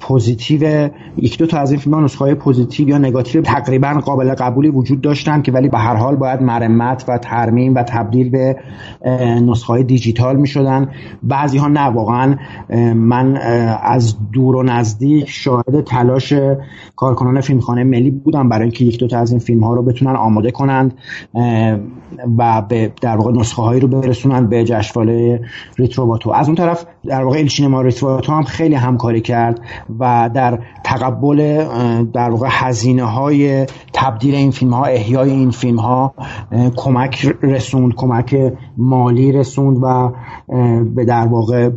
پوزیتیو 0.00 0.90
یک 1.16 1.38
دو 1.38 1.46
تا 1.46 1.58
از 1.58 1.70
این 1.70 1.80
فیلم 1.80 1.94
ها 1.94 2.00
نسخه 2.00 2.24
های 2.24 2.34
پوزیتیو 2.34 2.88
یا 2.88 2.98
نگاتیو 2.98 3.42
تقریبا 3.42 3.88
قابل 3.88 4.34
قبولی 4.34 4.68
وجود 4.68 5.00
داشتن 5.00 5.42
که 5.42 5.52
ولی 5.52 5.68
به 5.68 5.78
هر 5.78 5.94
حال 5.96 6.16
باید 6.16 6.42
مرمت 6.42 7.04
و 7.08 7.18
ترمیم 7.18 7.74
و 7.74 7.82
تبدیل 7.82 8.30
به 8.30 8.56
نسخه 9.46 9.66
های 9.66 9.84
دیجیتال 9.84 10.36
می 10.36 10.46
شدن 10.46 10.88
بعضی 11.22 11.58
ها 11.58 11.68
نه 11.68 11.80
واقعا 11.80 12.36
من 12.94 13.36
از 13.82 14.16
دور 14.32 14.56
و 14.56 14.62
نزدیک 14.62 15.30
شاهد 15.30 15.84
تلاش 15.84 16.34
کارکنان 16.96 17.40
فیلمخانه 17.40 17.84
ملی 17.84 18.10
بودم 18.10 18.48
برای 18.48 18.62
اینکه 18.62 18.84
یک 18.84 18.98
دو 18.98 19.06
تا 19.06 19.18
از 19.18 19.30
این 19.30 19.40
فیلم 19.40 19.64
ها 19.64 19.74
رو 19.74 19.82
بتونن 19.82 20.16
آماده 20.16 20.50
کنند 20.50 20.94
و 22.38 22.62
به 22.62 22.92
در 23.00 23.16
واقع 23.16 23.32
نسخه 23.32 23.62
هایی 23.62 23.80
رو 23.80 23.88
برسونند 23.88 24.48
به 24.48 24.64
جشنواره 24.64 25.40
ریتروباتو 25.76 26.30
از 26.30 26.49
اون 26.50 26.56
طرف 26.56 26.86
در 27.06 27.24
واقع 27.24 27.38
الچینما 27.38 27.82
ریتروباتو 27.82 28.32
هم 28.32 28.42
خیلی 28.42 28.74
همکاری 28.74 29.20
کرد 29.20 29.60
و 29.98 30.30
در 30.34 30.58
تقبل 30.84 31.64
در 32.12 32.30
واقع 32.30 32.48
هزینه 32.50 33.04
های 33.04 33.66
تبدیل 33.92 34.34
این 34.34 34.50
فیلم 34.50 34.72
ها 34.72 34.84
احیای 34.84 35.30
این 35.30 35.50
فیلم 35.50 35.78
ها 35.78 36.14
کمک 36.76 37.32
رسوند 37.42 37.94
کمک 37.94 38.36
مالی 38.76 39.32
رسوند 39.32 39.76
و 39.82 40.12
به 40.94 41.04
در 41.04 41.26
واقع 41.26 41.70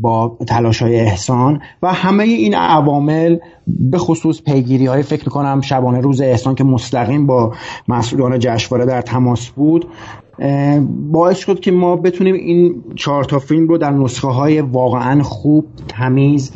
با 0.00 0.36
تلاش 0.48 0.82
های 0.82 1.00
احسان 1.00 1.60
و 1.82 1.92
همه 1.92 2.24
این 2.24 2.54
عوامل 2.54 3.36
به 3.66 3.98
خصوص 3.98 4.42
پیگیری 4.42 4.86
های 4.86 5.02
فکر 5.02 5.24
می‌کنم 5.24 5.60
شبانه 5.60 6.00
روز 6.00 6.20
احسان 6.20 6.54
که 6.54 6.64
مستقیم 6.64 7.26
با 7.26 7.52
مسئولان 7.88 8.38
جشنواره 8.38 8.86
در 8.86 9.00
تماس 9.00 9.48
بود. 9.48 9.86
باعث 11.12 11.38
شد 11.38 11.60
که 11.60 11.70
ما 11.70 11.96
بتونیم 11.96 12.34
این 12.34 12.82
چهار 12.96 13.24
تا 13.24 13.38
فیلم 13.38 13.68
رو 13.68 13.78
در 13.78 13.90
نسخه 13.90 14.28
های 14.28 14.60
واقعا 14.60 15.22
خوب 15.22 15.66
تمیز 15.88 16.52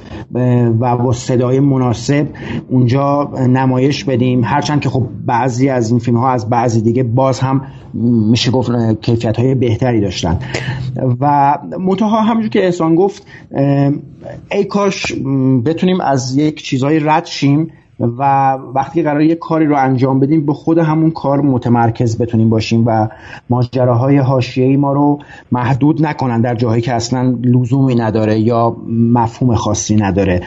و 0.81 0.97
با 0.97 1.13
صدای 1.13 1.61
مناسب 1.61 2.29
اونجا 2.69 3.31
نمایش 3.49 4.05
بدیم. 4.05 4.45
هرچند 4.45 4.81
که 4.81 4.89
خب 4.89 5.07
بعضی 5.27 5.69
از 5.69 5.91
این 5.91 5.99
فیلم 5.99 6.17
ها 6.17 6.31
از 6.31 6.51
بعضی 6.51 6.83
دیگه 6.83 7.03
باز 7.03 7.41
هم 7.41 7.63
میشه 8.31 8.51
گفت 8.51 8.71
کیفیت 9.01 9.37
های 9.37 9.55
بهتری 9.55 10.01
داشتن. 10.01 10.39
و 11.21 11.59
منتها 11.81 12.23
همونجور 12.23 12.51
که 12.51 12.65
احسان 12.65 12.95
گفت 12.95 13.27
ای 14.51 14.65
کاش 14.65 15.13
بتونیم 15.65 16.01
از 16.01 16.37
یک 16.37 16.63
چیزهای 16.63 17.01
رد 17.01 17.27
شیم. 17.27 17.71
و 18.01 18.53
وقتی 18.75 19.03
قرار 19.03 19.23
یک 19.23 19.39
کاری 19.39 19.67
رو 19.67 19.77
انجام 19.77 20.21
بدیم 20.21 20.47
به 20.47 20.53
خود 20.53 20.79
همون 20.79 21.11
کار 21.11 21.41
متمرکز 21.41 22.19
بتونیم 22.19 22.51
باشیم 22.51 22.87
و 22.87 23.09
ماجراهای 23.51 24.19
حاشیه‌ای 24.19 24.77
ما 24.77 24.93
رو 24.93 25.19
محدود 25.53 26.07
نکنن 26.07 26.41
در 26.41 26.55
جاهایی 26.55 26.83
که 26.83 26.93
اصلا 26.93 27.39
لزومی 27.43 27.95
نداره 27.95 28.39
یا 28.39 28.77
مفهوم 28.89 29.55
خاصی 29.55 29.97
نداره. 29.97 30.43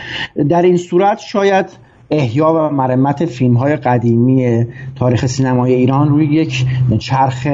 در 0.50 0.62
این 0.62 0.78
صورت 0.78 1.20
شاید 1.20 1.87
احیا 2.10 2.54
و 2.54 2.74
مرمت 2.74 3.26
فیلم 3.26 3.58
های 3.58 3.76
قدیمی 3.76 4.66
تاریخ 4.96 5.26
سینمای 5.26 5.74
ایران 5.74 6.10
روی 6.10 6.26
یک 6.26 6.66
چرخ 7.00 7.48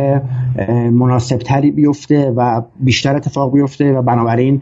مناسبتری 0.92 1.72
بیفته 1.72 2.34
و 2.38 2.62
بیشتر 2.80 3.16
اتفاق 3.16 3.54
بیفته 3.54 3.94
و 3.94 4.02
بنابراین 4.02 4.62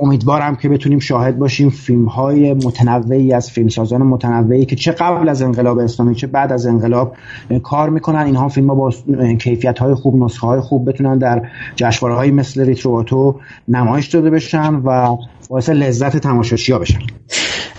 امیدوارم 0.00 0.56
که 0.56 0.68
بتونیم 0.68 0.98
شاهد 0.98 1.38
باشیم 1.38 1.70
فیلم 1.70 2.04
های 2.04 2.54
متنوعی 2.54 3.32
از 3.32 3.50
فیلمسازان 3.50 4.02
متنوعی 4.02 4.64
که 4.64 4.76
چه 4.76 4.92
قبل 4.92 5.28
از 5.28 5.42
انقلاب 5.42 5.78
اسلامی 5.78 6.14
چه 6.14 6.26
بعد 6.26 6.52
از 6.52 6.66
انقلاب 6.66 7.16
کار 7.62 7.90
می‌کنن. 7.90 8.20
اینها 8.20 8.48
فیلم 8.48 8.68
ها 8.68 8.74
با 8.74 8.90
کیفیت 9.38 9.78
های 9.78 9.94
خوب 9.94 10.24
نسخه 10.24 10.46
های 10.46 10.60
خوب 10.60 10.88
بتونن 10.88 11.18
در 11.18 11.42
جشنواره 11.76 12.30
مثل 12.30 12.66
ریترواتو 12.66 13.34
نمایش 13.68 14.08
داده 14.08 14.30
بشن 14.30 14.74
و 14.74 15.16
باعث 15.52 15.68
لذت 15.68 16.16
تماشاشی 16.16 16.72
ها 16.72 16.78
بشن. 16.78 16.98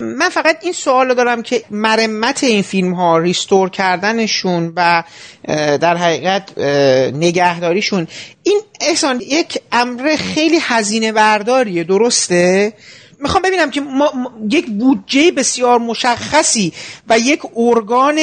من 0.00 0.28
فقط 0.28 0.58
این 0.62 0.72
سوال 0.72 1.14
دارم 1.14 1.42
که 1.42 1.62
مرمت 1.70 2.44
این 2.44 2.62
فیلم 2.62 2.94
ها 2.94 3.18
ریستور 3.18 3.70
کردنشون 3.70 4.72
و 4.76 5.04
در 5.80 5.96
حقیقت 5.96 6.58
نگهداریشون 7.14 8.06
این 8.42 8.60
احسان 8.80 9.20
یک 9.20 9.58
امر 9.72 10.16
خیلی 10.16 10.58
هزینه 10.60 11.12
برداریه 11.12 11.84
درسته؟ 11.84 12.72
می‌خوام 13.20 13.42
ببینم 13.42 13.70
که 13.70 13.80
ما 13.80 14.12
یک 14.50 14.66
بودجه 14.66 15.30
بسیار 15.30 15.78
مشخصی 15.78 16.72
و 17.08 17.18
یک 17.18 17.40
ارگان 17.56 18.18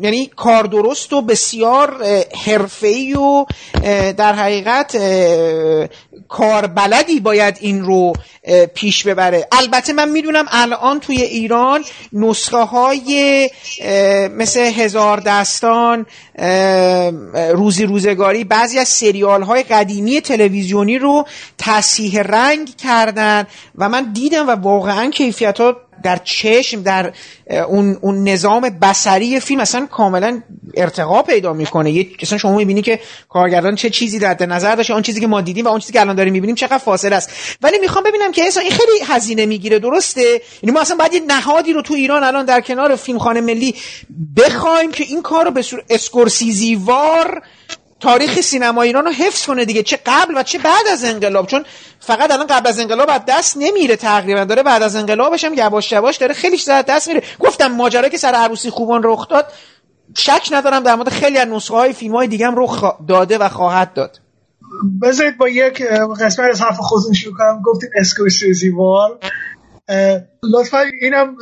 یعنی 0.00 0.30
کار 0.36 0.64
درست 0.64 1.12
و 1.12 1.22
بسیار 1.22 2.04
حرفه‌ای 2.46 3.14
و 3.14 3.46
در 4.16 4.34
حقیقت 4.34 4.96
کاربلدی 6.28 7.20
باید 7.20 7.58
این 7.60 7.84
رو 7.84 8.12
پیش 8.74 9.06
ببره. 9.06 9.48
البته 9.52 9.92
من 9.92 10.08
می‌دونم 10.08 10.44
الان 10.48 11.00
توی 11.00 11.22
ایران 11.22 11.84
نسخه 12.12 12.56
های 12.56 13.50
مثل 14.30 14.60
هزار 14.60 15.20
دستان 15.20 16.06
روزی 17.34 17.84
روزگاری 17.84 18.44
بعضی 18.44 18.78
از 18.78 18.88
سریال 18.88 19.42
های 19.42 19.62
قدیمی 19.62 20.20
تلویزیونی 20.20 20.98
رو 20.98 21.24
تصحیح 21.58 22.20
رنگ 22.20 22.76
کردن 22.76 23.46
و 23.78 23.88
من 23.88 24.12
دیدم 24.12 24.48
و 24.48 24.50
واقعا 24.50 25.10
کیفیت 25.10 25.60
ها 25.60 25.76
در 26.04 26.16
چشم 26.24 26.82
در 26.82 27.12
اون, 27.68 27.98
اون 28.00 28.28
نظام 28.28 28.78
بسری 28.82 29.40
فیلم 29.40 29.60
اصلا 29.60 29.86
کاملا 29.86 30.42
ارتقا 30.74 31.22
پیدا 31.22 31.52
می‌کنه. 31.52 31.90
یه 31.90 32.06
اصلا 32.22 32.38
شما 32.38 32.56
می‌بینی 32.56 32.82
که 32.82 33.00
کارگردان 33.28 33.74
چه 33.74 33.90
چیزی 33.90 34.18
در 34.18 34.46
نظر 34.46 34.74
داشته 34.74 34.92
اون 34.92 35.02
چیزی 35.02 35.20
که 35.20 35.26
ما 35.26 35.40
دیدیم 35.40 35.64
و 35.64 35.68
اون 35.68 35.78
چیزی 35.78 35.92
که 35.92 36.00
الان 36.00 36.16
داریم 36.16 36.32
می‌بینیم 36.32 36.56
چقدر 36.56 36.78
فاصله 36.78 37.16
است. 37.16 37.30
ولی 37.62 37.78
می‌خوام 37.78 38.04
ببینم 38.04 38.32
که 38.32 38.46
اصلا 38.46 38.62
این 38.62 38.72
خیلی 38.72 38.92
هزینه 39.06 39.46
می‌گیره 39.46 39.78
درسته؟ 39.78 40.40
یعنی 40.62 40.74
ما 40.74 40.80
اصلا 40.80 40.96
باید 40.96 41.12
یه 41.12 41.20
نهادی 41.20 41.72
رو 41.72 41.82
تو 41.82 41.94
ایران 41.94 42.24
الان 42.24 42.44
در 42.44 42.60
کنار 42.60 42.96
فیلمخانه 42.96 43.40
ملی 43.40 43.74
بخوایم 44.36 44.90
که 44.90 45.04
این 45.04 45.22
کار 45.22 45.44
رو 45.44 45.50
به 45.50 45.62
صورت 45.62 45.84
اسکورسیزی 45.90 46.74
وار 46.74 47.42
تاریخ 48.04 48.40
سینما 48.40 48.82
ایران 48.82 49.04
رو 49.04 49.10
حفظ 49.12 49.46
کنه 49.46 49.64
دیگه. 49.64 49.82
چه 49.82 49.98
قبل 50.06 50.34
و 50.36 50.42
چه 50.42 50.58
بعد 50.58 50.86
از 50.92 51.04
انقلاب. 51.04 51.46
چون 51.46 51.64
فقط 52.00 52.30
الان 52.30 52.46
قبل 52.46 52.68
از 52.68 52.78
انقلاب 52.78 53.10
از 53.10 53.20
دست 53.28 53.56
نمیره 53.56 53.96
تقریبا. 53.96 54.44
داره 54.44 54.62
بعد 54.62 54.82
از 54.82 54.96
انقلابش 54.96 55.44
هم 55.44 55.54
یواش 55.54 55.92
یواش 55.92 56.16
داره 56.16 56.34
خیلی 56.34 56.56
چیزا 56.56 56.82
دست 56.82 57.08
میره. 57.08 57.22
گفتم 57.40 57.66
ماجرا 57.66 58.08
که 58.08 58.18
سر 58.18 58.34
عروسی 58.34 58.70
خوبان 58.70 59.02
رخ 59.04 59.28
داد 59.28 59.46
شک 60.16 60.48
ندارم 60.52 60.82
در 60.82 60.94
مورد 60.94 61.08
خیلی 61.08 61.38
از 61.38 61.48
نسخه 61.48 61.74
های 61.74 61.92
فیلم 61.92 62.14
های 62.16 62.28
دیگه 62.28 62.46
هم 62.46 62.54
رخ 62.56 62.84
داده 63.08 63.38
و 63.38 63.48
خواهد 63.48 63.92
داد. 63.92 64.20
بذارید 65.02 65.38
با 65.38 65.48
یک 65.48 65.82
قسمت 66.20 66.50
از 66.50 66.60
حرف 66.60 66.76
خودتون 66.78 67.12
شروع 67.12 67.34
کنم. 67.34 67.62
گفتید 67.64 67.90
اسکورسیزی 67.96 68.70
وار 68.70 69.18
لطفا 70.42 70.84
اینم 71.02 71.36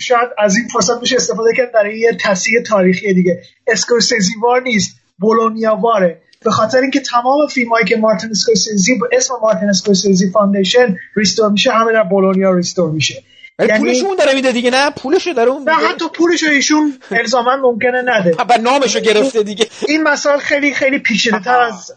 شاید 0.00 0.28
از 0.38 0.56
این 0.56 0.68
فرصت 0.68 1.00
بشه 1.00 1.16
استفاده 1.16 1.50
کرد 1.56 1.72
برای 1.72 1.98
یه 1.98 2.18
تصحیح 2.20 2.62
تاریخی 2.62 3.14
دیگه. 3.14 3.42
اسکورسیزی 3.66 4.32
وار 4.42 4.62
نیست. 4.62 4.96
بولونیا 5.18 5.76
واره. 5.76 6.20
به 6.44 6.50
خاطر 6.50 6.78
اینکه 6.78 7.00
تمام 7.00 7.46
فیلم 7.46 7.68
هایی 7.68 7.86
که 7.86 7.96
مارتین 7.96 8.30
اسکورسیزی 8.30 8.98
با 8.98 9.08
اسم 9.12 9.34
مارتین 9.42 9.68
اسکورسیزی 9.68 10.30
Foundation 10.30 10.96
restore 11.16 11.50
میشه 11.50 11.72
همه 11.72 11.92
در 11.92 12.02
بولونیا 12.02 12.50
restore 12.50 12.90
میشه. 12.90 13.22
یعنی 13.58 13.78
پولشون 13.78 14.16
داره 14.18 14.34
میده 14.34 14.52
دیگه 14.52 14.70
نه؟ 14.70 14.90
پولشو 14.90 15.32
داره 15.32 15.50
اون 15.50 15.62
نه 15.62 15.72
حتی 15.72 16.04
پولشو 16.14 16.46
ایشون 16.46 16.98
الزاما 17.10 17.56
ممکنه 17.56 18.02
نده. 18.06 18.36
و 18.50 18.58
نامشو 18.62 19.00
گرفته 19.00 19.42
دیگه. 19.42 19.66
این 19.88 20.02
مسائل 20.02 20.38
خیلی 20.38 20.74
خیلی 20.74 20.98
پیچیده 20.98 21.40
تر 21.40 21.60
از 21.60 21.92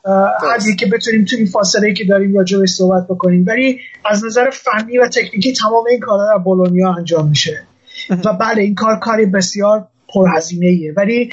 حدی 0.54 0.76
که 0.76 0.86
بتونیم 0.86 1.26
تو 1.26 1.36
این 1.36 1.46
فاصله 1.46 1.94
که 1.94 2.06
داریم 2.06 2.38
راجع 2.38 2.58
به 2.58 2.68
صحبت 2.68 3.08
بکنیم. 3.08 3.46
ولی 3.48 3.80
از 4.06 4.26
نظر 4.26 4.50
فنی 4.50 4.98
و 4.98 5.08
تکنیکی 5.08 5.54
تمام 5.54 5.84
این 5.90 6.00
کارا 6.00 6.28
در 6.28 6.44
بولونیا 6.44 6.94
انجام 6.94 7.30
میشه. 7.30 7.68
و 8.26 8.34
بله 8.34 8.62
این 8.62 8.76
کار 8.76 9.00
کاری 9.00 9.26
بسیار 9.26 9.88
پرهزینه 10.18 10.66
ایه 10.66 10.94
ولی 10.94 11.30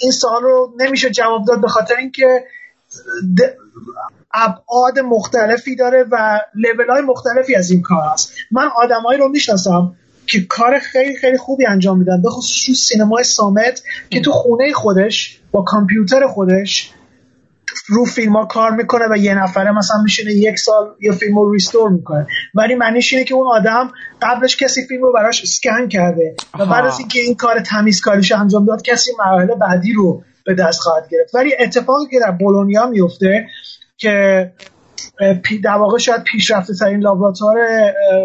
این 0.00 0.12
سوال 0.12 0.42
رو 0.42 0.72
نمیشه 0.78 1.10
جواب 1.10 1.44
داد 1.44 1.60
به 1.60 1.68
خاطر 1.68 1.94
اینکه 1.96 2.44
ابعاد 4.34 4.98
مختلفی 4.98 5.76
داره 5.76 6.04
و 6.10 6.40
لول 6.54 6.90
های 6.90 7.02
مختلفی 7.02 7.54
از 7.54 7.70
این 7.70 7.82
کار 7.82 8.02
هست. 8.12 8.34
من 8.50 8.68
آدمایی 8.76 9.18
رو 9.18 9.28
می‌شناسم 9.28 9.96
که 10.26 10.40
کار 10.48 10.78
خیلی 10.78 11.16
خیلی 11.16 11.38
خوبی 11.38 11.66
انجام 11.66 11.98
میدن 11.98 12.22
به 12.22 12.30
خصوص 12.30 12.76
سینمای 12.76 13.24
سامت 13.24 13.82
که 14.10 14.20
تو 14.20 14.30
خونه 14.30 14.72
خودش 14.72 15.40
با 15.52 15.62
کامپیوتر 15.62 16.26
خودش 16.26 16.93
رو 17.86 18.04
فیلم 18.04 18.32
ها 18.32 18.44
کار 18.44 18.70
می‌کنه 18.70 19.04
و 19.10 19.16
یه 19.16 19.34
نفره 19.34 19.72
مثلا 19.72 20.02
میشینه 20.02 20.32
یک 20.32 20.58
سال 20.58 20.94
یه 21.00 21.12
فیلم 21.12 21.38
رو 21.38 21.52
ریستور 21.52 21.90
می‌کنه. 21.90 22.26
ولی 22.54 22.74
معنیش 22.74 23.12
اینه 23.12 23.24
که 23.24 23.34
اون 23.34 23.46
آدم 23.46 23.90
قبلش 24.22 24.56
کسی 24.56 24.86
فیلم 24.86 25.02
رو 25.02 25.12
براش 25.12 25.42
اسکن 25.42 25.88
کرده 25.88 26.34
و 26.58 26.66
بعد 26.66 26.84
از 26.84 26.98
اینکه 26.98 27.20
این 27.20 27.34
کار 27.34 27.60
تمیزکاریش 27.60 28.32
انجام 28.32 28.66
داد 28.66 28.82
کسی 28.82 29.10
مراحل 29.18 29.54
بعدی 29.54 29.92
رو 29.92 30.22
به 30.46 30.54
دست 30.54 30.80
خواهد 30.80 31.08
گرفت. 31.10 31.34
ولی 31.34 31.54
اتفاقی 31.58 32.06
که 32.10 32.20
در 32.20 32.30
بولونیا 32.30 32.86
میفته 32.86 33.46
که 33.96 34.52
در 35.64 35.76
واقع 35.78 35.98
شاید 35.98 36.22
پیشرفته 36.22 36.74
ترین 36.74 37.00
لابراتوار 37.00 37.56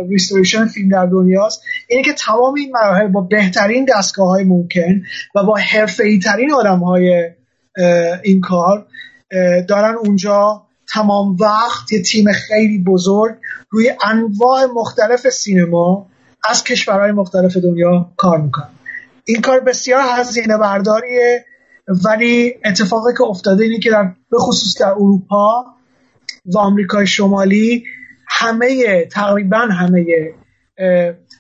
ریستوریشن 0.10 0.66
فیلم 0.66 0.90
در 0.90 1.06
دنیاست 1.06 1.62
اینه 1.88 2.04
که 2.04 2.14
تمام 2.14 2.54
این 2.54 2.72
مراحل 2.72 3.08
با 3.08 3.22
بهترین 3.22 3.86
دستگاه 3.86 4.28
های 4.28 4.44
ممکن 4.44 5.02
و 5.36 5.44
با 5.44 5.56
حرفه 5.56 6.20
ترین 6.20 6.54
آدم 6.54 6.80
های 6.80 7.30
این 8.24 8.42
کار 8.42 8.86
دارن 9.68 9.96
اونجا 9.96 10.64
تمام 10.94 11.36
وقت 11.40 11.92
یه 11.92 12.02
تیم 12.02 12.32
خیلی 12.32 12.84
بزرگ 12.84 13.36
روی 13.70 13.92
انواع 14.04 14.66
مختلف 14.76 15.30
سینما 15.30 16.06
از 16.50 16.64
کشورهای 16.64 17.12
مختلف 17.12 17.58
دنیا 17.58 18.12
کار 18.18 18.42
می‌کنن. 18.42 18.70
این 19.26 19.42
کار 19.42 19.60
بسیار 19.60 20.02
هزینه 20.18 20.58
برداریه 20.58 21.46
ولی 22.06 22.56
اتفاقی 22.66 23.14
که 23.18 23.24
افتاده 23.24 23.64
اینه 23.64 23.80
که 23.80 23.90
در 23.90 24.14
به 24.32 24.38
خصوص 24.38 24.82
در 24.82 24.92
اروپا 24.92 25.66
و 26.46 26.58
آمریکای 26.58 27.08
شمالی 27.08 27.84
همه 28.28 29.06
تقریبا 29.06 29.58
همه 29.58 30.06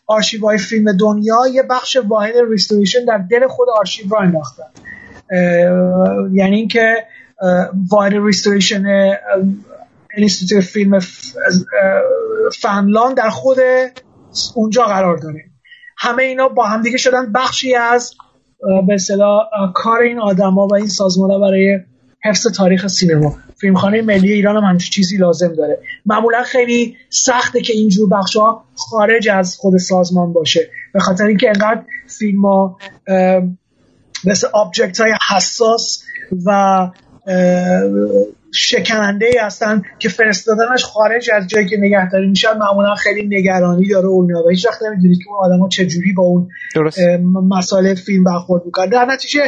آرشیوهای 0.08 0.58
فیلم 0.58 0.98
دنیا 0.98 1.38
یه 1.54 1.64
بخش 1.64 1.98
واحد 2.08 2.34
restoration 2.50 3.06
در 3.06 3.18
دل 3.18 3.48
خود 3.48 3.68
آرشیو 3.70 4.10
راه 4.10 4.20
انداختن. 4.20 4.64
یعنی 6.34 6.56
اینکه 6.56 6.96
واحد 7.90 8.24
restoration 8.24 8.84
انستیتوت 10.18 10.64
فیلم 10.64 11.00
فنلاند 12.62 13.14
در 13.14 13.30
خود 13.30 13.58
اونجا 14.56 14.84
قرار 14.84 15.18
داره. 15.18 15.44
همه 15.98 16.24
اینا 16.24 16.48
با 16.48 16.66
همدیگه 16.66 16.98
شدن 16.98 17.32
بخشی 17.32 17.76
از 17.76 18.14
به 18.88 18.94
اصطلاح 18.94 19.42
کار 19.74 20.02
این 20.02 20.20
آدما 20.20 20.68
و 20.68 20.76
این 20.76 20.88
سازمان 20.88 21.42
برای 21.42 21.80
حفظ 22.24 22.48
تاریخ 22.48 22.88
سینما. 22.88 23.38
فیلمخانه 23.62 24.02
ملی 24.02 24.32
ایران 24.32 24.58
هم 24.58 24.64
همچین 24.64 24.92
چیزی 24.92 25.18
لازم 25.18 25.56
داره. 25.56 25.80
معمولا 26.06 26.44
خیلی 26.44 26.98
سخته 27.10 27.62
که 27.62 27.74
اینجور 27.74 28.10
بخش 28.10 28.36
ها 28.36 28.66
خارج 28.76 29.30
از 29.30 29.58
خود 29.58 29.78
سازمان 29.78 30.34
باشه. 30.34 30.70
به 30.94 31.00
خاطر 31.00 31.26
اینکه 31.26 31.48
انقدر 31.48 31.82
فیلم 32.08 32.46
ها 32.46 32.78
مثل 34.26 34.48
آبجکت 34.54 35.02
های 35.02 35.14
حساس 35.30 36.04
و 36.46 36.90
شکننده 38.54 39.26
ای 39.26 39.38
هستن 39.42 39.82
که 40.00 40.10
فرستادنش 40.10 40.84
خارج 40.84 41.30
از 41.34 41.48
جایی 41.48 41.68
که 41.68 41.78
نگهداری 41.78 42.28
میشن 42.28 42.58
معمولا 42.58 42.96
خیلی 42.96 43.38
نگرانی 43.38 43.88
داره 43.88 44.08
اون 44.08 44.32
و 44.32 44.50
هیچ 44.50 44.66
وقت 44.68 44.84
نمی‌دونید 44.84 45.18
که 45.18 45.30
اون 45.30 45.38
آدما 45.40 45.70
چجوری 45.70 46.14
با 46.14 46.24
اون 46.24 46.50
مسائل 47.50 47.96
فیلم 47.96 48.24
برخورد 48.24 48.66
می‌کنن. 48.66 48.90
در 48.90 49.06
نتیجه 49.06 49.42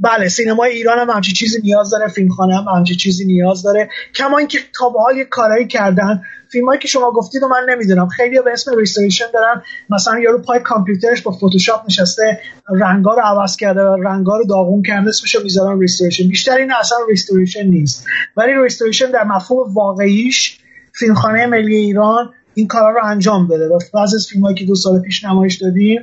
بله 0.00 0.28
سینما 0.28 0.64
ایران 0.64 0.98
هم 0.98 1.10
همچی 1.10 1.32
چیزی 1.32 1.60
نیاز 1.62 1.90
داره 1.90 2.08
فیلمخانه 2.08 2.56
هم 2.56 2.64
همچی 2.76 2.96
چیزی 2.96 3.24
نیاز 3.24 3.62
داره. 3.62 3.88
کما 4.14 4.38
اینکه 4.38 4.58
تا 4.78 4.88
به 4.88 5.00
حال 5.00 5.24
کارایی 5.24 5.66
کردن 5.66 6.22
فیلمایی 6.56 6.80
که 6.80 6.88
شما 6.88 7.10
گفتید 7.10 7.42
و 7.42 7.48
من 7.48 7.66
نمی‌دونم. 7.68 8.08
خیلی 8.08 8.40
به 8.40 8.52
اسم 8.52 8.76
restoration 8.78 9.24
دارن. 9.34 9.62
مثلا 9.90 10.18
یارو 10.18 10.42
پای 10.42 10.60
کامپیوترش 10.60 11.22
با 11.22 11.32
فتوشاپ 11.32 11.84
نشسته 11.86 12.40
رنگا 12.80 13.14
رو 13.14 13.20
عوض 13.20 13.56
کرده 13.56 13.82
و 13.82 13.96
رنگا 14.02 14.36
رو 14.36 14.44
داغون 14.44 14.82
کرده 14.82 15.08
اسمش 15.08 15.36
می‌ذارن 15.44 15.80
restoration 15.80 16.28
بیشتر 16.28 16.56
این 16.56 16.72
اصلا 16.72 16.98
restoration 17.08 17.66
نیست. 17.66 18.06
ولی 18.36 18.52
restoration 18.62 19.10
در 19.10 19.24
مفهوم 19.24 19.74
واقعیش 19.74 20.58
فیلمخانه 20.92 21.46
ملی 21.46 21.76
ایران 21.76 22.30
این 22.54 22.66
کارا 22.66 22.90
رو 22.90 23.00
انجام 23.04 23.48
بده. 23.48 23.66
و 23.66 23.78
بعضی 23.94 24.16
از 24.16 24.26
فیلمایی 24.30 24.56
که 24.56 24.64
دو 24.64 24.74
سال 24.74 25.00
پیش 25.00 25.24
نمایش 25.24 25.56
دادیم 25.56 26.00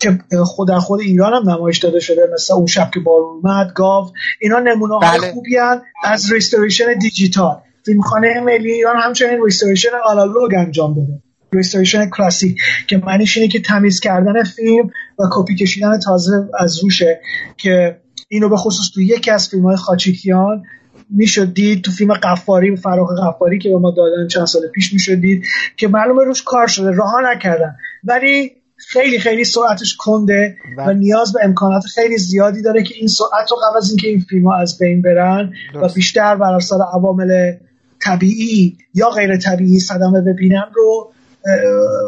که 0.00 0.18
خود 0.44 0.68
در 0.68 0.78
خود 0.78 1.00
ایران 1.00 1.34
هم 1.34 1.50
نمایش 1.50 1.78
داده 1.78 2.00
شده 2.00 2.30
مثل 2.34 2.54
اون 2.54 2.66
شب 2.66 2.90
که 2.94 3.00
بارون 3.00 3.40
اومد 3.42 3.72
گاو 3.74 4.10
اینا 4.40 4.58
نمونه 4.58 4.94
های 4.94 5.18
بله. 5.18 5.32
خوبی 5.32 5.56
از 6.04 6.32
restoration 6.32 6.98
دیجیتال. 7.00 7.56
فیلمخانه 7.84 8.40
ملی 8.40 8.72
ایران 8.72 8.96
همچنین 8.96 9.44
restoration 9.44 9.88
آنالوگ 10.04 10.54
انجام 10.54 10.94
داده. 10.94 11.22
restoration 11.52 12.10
کلاسیک 12.10 12.58
که 12.86 12.96
معنیش 12.96 13.36
اینه 13.36 13.48
که 13.48 13.60
تمیز 13.60 14.00
کردن 14.00 14.42
فیلم 14.42 14.90
و 15.18 15.22
کپی 15.32 15.54
کشیدن 15.54 15.98
تازه 15.98 16.48
از 16.58 16.82
روشه 16.82 17.20
که 17.56 18.00
اینو 18.28 18.48
به 18.48 18.56
خصوص 18.56 18.90
تو 18.94 19.00
یکی 19.00 19.30
از 19.30 19.48
فیلم 19.48 19.62
های 19.62 19.76
خاچیکیان 19.76 20.62
می‌شد 21.10 21.54
دید. 21.54 21.84
تو 21.84 21.90
فیلم 21.90 22.14
قفاری 22.14 22.70
و 22.70 22.76
فراخ 22.76 23.10
قفاری 23.22 23.58
که 23.58 23.68
به 23.68 23.78
ما 23.78 23.90
دادن 23.90 24.28
چند 24.28 24.46
سال 24.46 24.62
پیش 24.74 24.92
می‌شد 24.92 25.14
دید 25.14 25.44
که 25.76 25.88
معلومه 25.88 26.24
روش 26.24 26.42
کار 26.42 26.66
شده 26.66 26.90
راه 26.90 27.14
نکردن. 27.24 27.76
ولی 28.04 28.52
خیلی 28.76 29.18
خیلی 29.18 29.44
سرعتش 29.44 29.96
کنده 29.96 30.56
و. 30.78 30.92
نیاز 30.92 31.32
به 31.32 31.40
امکانات 31.42 31.82
خیلی 31.82 32.18
زیادی 32.18 32.62
داره 32.62 32.82
که 32.82 32.94
این 32.98 33.08
سرعت 33.08 33.50
رو 33.50 33.56
قبل 33.56 33.76
از 33.76 33.90
اینکه 33.90 34.08
این 34.08 34.20
فیلم 34.20 34.46
ها 34.46 34.56
از 34.56 34.78
بین 34.78 35.02
برن 35.02 35.52
و 35.82 35.88
بیشتر 35.88 36.36
بر 36.36 36.54
اساس 36.54 36.80
عوامل 36.94 37.52
طبیعی 38.04 38.76
یا 38.94 39.10
غیر 39.10 39.36
طبیعی 39.36 39.80
صدمه 39.80 40.20
ببینن 40.20 40.64
رو 40.74 41.12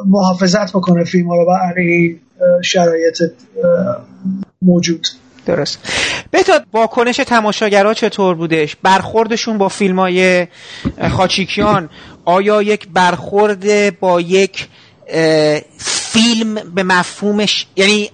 محافظت 0.06 0.72
بکنه 0.72 1.04
فیلم 1.04 1.30
رو 1.30 1.46
برای 1.46 2.16
شرایط 2.62 3.22
موجود. 4.62 5.06
درست. 5.46 5.78
بهتا 6.30 6.60
واکنش 6.72 7.16
تماشاگرها 7.16 7.94
چطور 7.94 8.34
بودش؟ 8.34 8.76
برخوردشون 8.82 9.58
با 9.58 9.68
فیلم 9.68 9.98
های 9.98 10.46
خاچیکیان 11.10 11.90
آیا 12.24 12.62
یک 12.62 12.88
برخورد 12.88 14.00
با 14.00 14.20
یک 14.20 14.68
فیلم 15.78 16.54
به 16.74 16.82
مفهومش 16.82 17.66
یعنی 17.76 18.10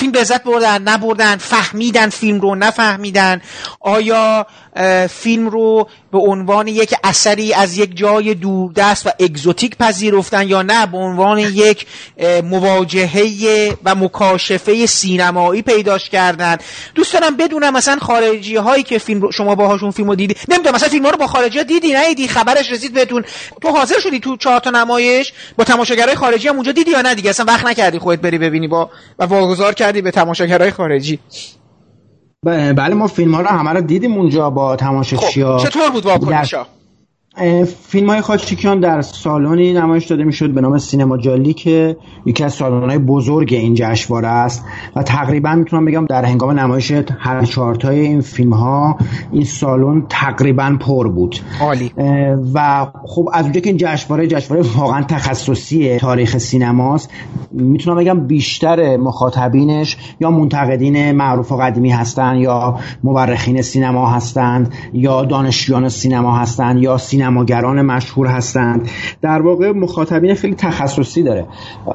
فیلم 0.00 0.12
لذت 0.12 0.42
بردن 0.44 0.82
نبردن 0.82 1.36
فهمیدن 1.36 2.08
فیلم 2.08 2.40
رو 2.40 2.54
نفهمیدن. 2.54 3.40
آیا 3.80 4.46
فیلم 5.08 5.48
رو 5.48 5.88
به 6.12 6.18
عنوان 6.18 6.68
یک 6.68 6.94
اثری 7.04 7.54
از 7.54 7.78
یک 7.78 7.96
جای 7.96 8.34
دوردست 8.34 9.06
و 9.06 9.10
اگزوتیک 9.20 9.76
پذیرفتن 9.76 10.48
یا 10.48 10.62
نه؟ 10.62 10.86
به 10.86 10.98
عنوان 10.98 11.38
یک 11.38 11.86
مواجهه 12.44 13.76
و 13.84 13.94
مکاشفه 13.94 14.86
سینمایی 14.86 15.62
پیداش 15.62 16.08
کردن. 16.08 16.56
دوست 16.94 17.12
دارم 17.12 17.36
بدونم 17.36 17.72
مثلا 17.72 17.98
خارجی 17.98 18.56
هایی 18.56 18.82
که 18.82 18.98
فیلم 18.98 19.20
رو 19.20 19.32
شما 19.32 19.54
باهاشون 19.54 19.90
فیلم 19.90 20.08
رو 20.08 20.14
دیدی 20.14 20.34
نمی‌دونم 20.48 20.74
مثلا 20.74 20.88
فیلم 20.88 21.06
رو 21.06 21.16
با 21.16 21.26
خارجی 21.26 21.58
ها 21.58 21.64
دیدی؟ 21.64 21.92
نه 21.92 22.26
خبرش 22.26 22.72
رسید 22.72 22.94
بهتون. 22.94 23.24
تو 23.62 23.68
حاضر 23.68 23.98
شدی 23.98 24.20
تو 24.20 24.36
چهار 24.36 24.60
تا 24.60 24.70
نمایش 24.70 25.32
با 25.56 25.64
تماشاگرای 25.64 26.14
خارجی 26.14 26.48
هم 26.48 26.54
اونجا 26.54 26.72
دیدی 26.72 26.90
یا 26.90 27.02
نه 27.02 27.14
دیگه؟ 27.14 27.30
اصلا 27.30 27.46
وقت 27.48 27.66
نکردی 27.66 27.98
خودت 27.98 28.20
بری 28.20 28.38
ببینی 28.38 28.68
با 28.68 28.90
و 29.18 29.24
واگذار 29.24 29.74
کردی. 29.74 29.89
به 29.92 30.10
تماشاگرای 30.10 30.70
خارجی؟ 30.70 31.18
بله 32.42 32.94
ما 32.94 33.06
فیلم 33.06 33.34
ها 33.34 33.40
رو 33.40 33.46
همه 33.46 33.70
رو 33.70 33.80
دیدیم 33.80 34.14
اونجا 34.14 34.50
با 34.50 34.76
تماشاگرها 34.76 35.58
خب 35.58 35.68
چطور 35.68 35.90
بود 35.90 36.06
واکنش؟ 36.06 36.54
فیلم 37.88 38.10
های 38.10 38.20
خاچیکیان 38.20 38.80
در 38.80 39.02
سالنی 39.02 39.72
نمایش 39.72 40.06
داده 40.06 40.24
می‌شد 40.24 40.50
به 40.50 40.60
نام 40.60 40.78
سینما 40.78 41.18
جالی 41.18 41.52
که 41.52 41.96
یکی 42.26 42.44
از 42.44 42.52
سالن 42.54 42.88
های 42.88 42.98
بزرگ 42.98 43.54
این 43.54 43.74
جشنواره 43.74 44.28
است 44.28 44.64
و 44.96 45.02
تقریبا 45.02 45.54
می‌تونم 45.54 45.84
بگم 45.84 46.06
در 46.06 46.24
هنگام 46.24 46.58
نمایش 46.58 46.92
هر 47.18 47.44
چهارتای 47.44 48.00
این 48.00 48.20
فیلم 48.20 48.52
ها 48.52 48.98
این 49.32 49.44
سالن 49.44 50.06
تقریبا 50.08 50.76
پر 50.80 51.08
بود. 51.08 51.36
عالی. 51.60 51.92
و 52.54 52.86
خب 53.04 53.28
از 53.32 53.44
اونجا 53.44 53.60
که 53.60 53.68
این 53.68 53.76
جشنواره 53.76 54.26
جشنواره 54.26 54.68
واقعا 54.76 55.02
تخصصی 55.02 55.96
تاریخ 55.98 56.38
سینماست 56.38 57.10
می‌تونم 57.52 57.96
بگم 57.96 58.26
بیشتر 58.26 58.96
مخاطبینش 58.96 59.96
یا 60.20 60.30
منتقدین 60.30 61.12
معروف 61.12 61.52
و 61.52 61.56
قدیمی 61.56 61.90
هستند 61.90 62.40
یا 62.40 62.78
مورخین 63.04 63.62
سینما 63.62 64.10
هستند 64.10 64.74
یا 64.92 65.24
دانشجویان 65.24 65.88
سینما 65.88 66.36
هستند 66.36 66.82
یا 66.82 66.98
سینماگران 67.20 67.82
مشهور 67.82 68.26
هستند. 68.26 68.88
در 69.22 69.42
واقع 69.42 69.72
مخاطبین 69.72 70.34
خیلی 70.34 70.54
تخصصی 70.54 71.22
داره. 71.22 71.46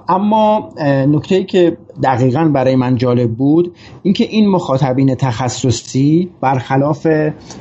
اما 0.10 0.70
نکته 1.08 1.36
ای 1.36 1.44
که 1.44 1.78
دقیقا 2.04 2.44
برای 2.44 2.76
من 2.76 2.96
جالب 2.96 3.32
بود 3.32 3.76
اینکه 4.04 4.24
این 4.24 4.50
مخاطبین 4.50 5.16
تخصصی 5.16 6.30
برخلاف 6.42 7.08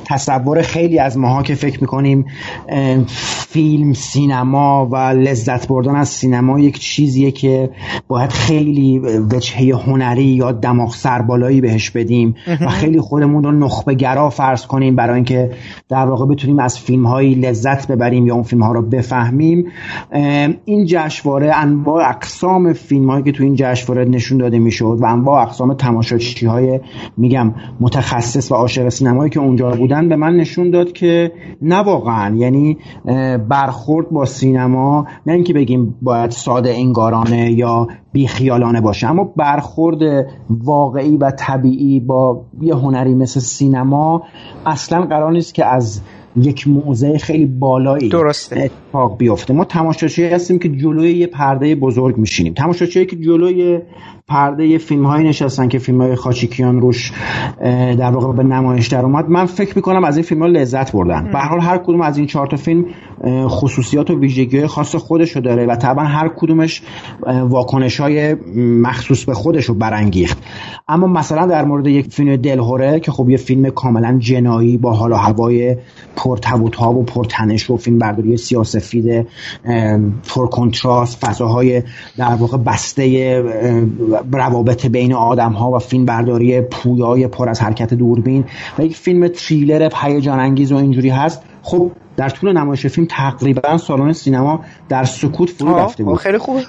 تصور 0.05 0.61
خیلی 0.61 0.99
از 0.99 1.17
ماها 1.17 1.43
که 1.43 1.55
فکر 1.55 1.81
می‌کنیم 1.81 2.25
فیلم 3.49 3.93
سینما 3.93 4.85
و 4.91 4.95
لذت 4.97 5.67
بردن 5.67 5.95
از 5.95 6.09
سینما 6.09 6.59
یک 6.59 6.79
چیزیه 6.79 7.31
که 7.31 7.69
باید 8.07 8.29
خیلی 8.29 8.99
وجهه 8.99 9.81
هنری 9.85 10.23
یا 10.23 10.51
دماغ 10.51 10.93
سربالایی 10.93 11.61
بهش 11.61 11.89
بدیم 11.89 12.35
و 12.61 12.69
خیلی 12.69 12.99
خودمون 12.99 13.43
رو 13.43 13.51
نخبه 13.51 13.93
گرا 13.93 14.29
فرض 14.29 14.65
کنیم 14.65 14.95
برای 14.95 15.15
اینکه 15.15 15.51
در 15.89 16.05
واقع 16.05 16.25
بتونیم 16.25 16.59
از 16.59 16.79
فیلم 16.79 17.05
هایی 17.05 17.35
لذت 17.35 17.87
ببریم 17.87 18.27
یا 18.27 18.33
اون 18.33 18.43
فیلم 18.43 18.63
ها 18.63 18.71
رو 18.71 18.81
بفهمیم. 18.81 19.71
این 20.65 20.85
جشنواره 20.85 21.55
انواع 21.55 22.09
اقسام 22.09 22.73
فیلم 22.73 23.09
هایی 23.09 23.23
که 23.23 23.31
تو 23.31 23.43
این 23.43 23.55
جشنواره 23.55 24.05
نشون 24.25 24.37
داده 24.37 24.59
می‌شد 24.59 24.97
و 25.01 25.05
انواع 25.05 25.41
اقسام 25.41 25.73
تماشاچی 25.73 26.45
های 26.45 26.79
میگم 27.17 27.53
متخصص 27.79 28.51
و 28.51 28.55
عاشق 28.55 28.89
سینمایی 28.89 29.29
که 29.29 29.39
اونجا 29.39 29.69
بودن 29.69 30.09
به 30.09 30.15
من 30.15 30.35
نشون 30.35 30.71
داد 30.71 30.91
که 30.91 31.31
نه 31.61 31.75
واقعا. 31.75 32.35
یعنی 32.35 32.77
برخورد 33.49 34.09
با 34.09 34.25
سینما 34.25 35.07
نه 35.25 35.33
اینکه 35.33 35.53
بگیم 35.53 35.95
باید 36.01 36.31
ساده 36.31 36.69
انگارانه 36.69 37.51
یا 37.51 37.87
بیخیالانه 38.11 38.81
باشه 38.81 39.07
اما 39.07 39.23
برخورد 39.23 40.27
واقعی 40.49 41.17
و 41.17 41.31
طبیعی 41.31 41.99
با 41.99 42.45
یه 42.61 42.75
هنری 42.75 43.15
مثل 43.15 43.39
سینما 43.39 44.23
اصلا 44.65 45.01
قرار 45.01 45.31
نیست 45.31 45.53
که 45.53 45.65
از 45.65 46.01
یک 46.41 46.67
موضع 46.67 47.17
خیلی 47.17 47.45
بالایی 47.45 48.09
درسته. 48.09 48.59
اتفاق 48.59 49.17
بیفته. 49.17 49.53
ما 49.53 49.65
تماشاچی 49.65 50.25
هستیم 50.25 50.59
که 50.59 50.69
جلوی 50.69 51.11
یه 51.11 51.27
پرده 51.27 51.75
بزرگ 51.75 52.17
میشینیم. 52.17 52.53
تماشاچی 52.53 53.05
که 53.05 53.15
جلوی 53.15 53.79
پرده 54.27 54.77
فیلم 54.77 55.05
هایی 55.05 55.27
نشستن 55.27 55.67
که 55.67 55.79
فیلم 55.79 56.01
های 56.01 56.15
خاچیکیان 56.15 56.81
روش 56.81 57.11
در 57.97 58.11
واقع 58.11 58.33
به 58.33 58.43
نمایش 58.43 58.87
در 58.87 59.05
اومد. 59.05 59.29
من 59.29 59.45
فکر 59.45 59.73
می‌کنم 59.75 60.03
از 60.03 60.17
این 60.17 60.25
فیلم 60.25 60.41
ها 60.41 60.47
لذت 60.47 60.91
بردن. 60.91 61.31
به 61.31 61.39
حال 61.39 61.59
هر 61.59 61.77
کدوم 61.77 62.01
از 62.01 62.17
این 62.17 62.27
چهار 62.27 62.47
تا 62.47 62.57
فیلم 62.57 62.85
خصوصیات 63.47 64.11
و 64.11 64.19
ویژگی 64.19 64.67
خاص 64.67 64.95
خودشو 64.95 65.39
داره 65.39 65.65
و 65.65 65.75
طبعا 65.75 66.05
هر 66.05 66.31
کدومش 66.35 66.81
واکنش 67.49 67.99
های 67.99 68.33
مخصوص 68.81 69.25
به 69.25 69.33
خودش 69.33 69.65
رو 69.65 69.75
برانگیخت. 69.75 70.37
اما 70.87 71.07
مثلا 71.07 71.45
در 71.45 71.65
مورد 71.65 71.87
یک 71.87 72.13
فیلم 72.13 72.35
دلهوره 72.35 72.99
که 72.99 73.11
خب 73.11 73.29
یه 73.29 73.37
فیلم 73.37 73.69
کاملا 73.69 74.17
جنایی 74.19 74.77
با 74.77 74.93
حال 74.93 75.11
و 75.11 75.15
هوای 75.15 75.77
پرتبوت 76.15 76.75
ها 76.75 76.93
و 76.93 77.03
پرتنش 77.03 77.69
و 77.69 77.77
فیلم 77.77 77.99
برداری 77.99 78.37
سیاسفید 78.37 79.27
پر 80.27 80.47
کنتراست 80.47 81.25
فضاهای 81.25 81.83
در 82.17 82.35
واقع 82.35 82.57
بسته 82.57 83.43
روابط 84.31 84.85
بین 84.85 85.13
آدم 85.13 85.51
ها 85.51 85.71
و 85.71 85.79
فیلم 85.79 86.05
برداری 86.05 86.61
پویای 86.61 87.27
پر 87.27 87.49
از 87.49 87.61
حرکت 87.61 87.93
دوربین 87.93 88.45
و 88.79 88.83
یک 88.85 88.95
فیلم 88.95 89.27
تریلر 89.27 89.89
هیجان 90.01 90.39
انگیز 90.39 90.71
و 90.71 90.75
اینجوری 90.75 91.09
هست. 91.09 91.41
خب 91.61 91.91
در 92.17 92.29
طول 92.29 92.57
نمایش 92.57 92.87
فیلم 92.87 93.07
تقریبا 93.11 93.77
سالن 93.77 94.13
سینما 94.13 94.59
در 94.89 95.03
سکوت 95.03 95.49
فرو 95.49 95.77
رفته 95.77 96.03
بود. 96.03 96.17
خیلی 96.17 96.37
خوبه. 96.37 96.61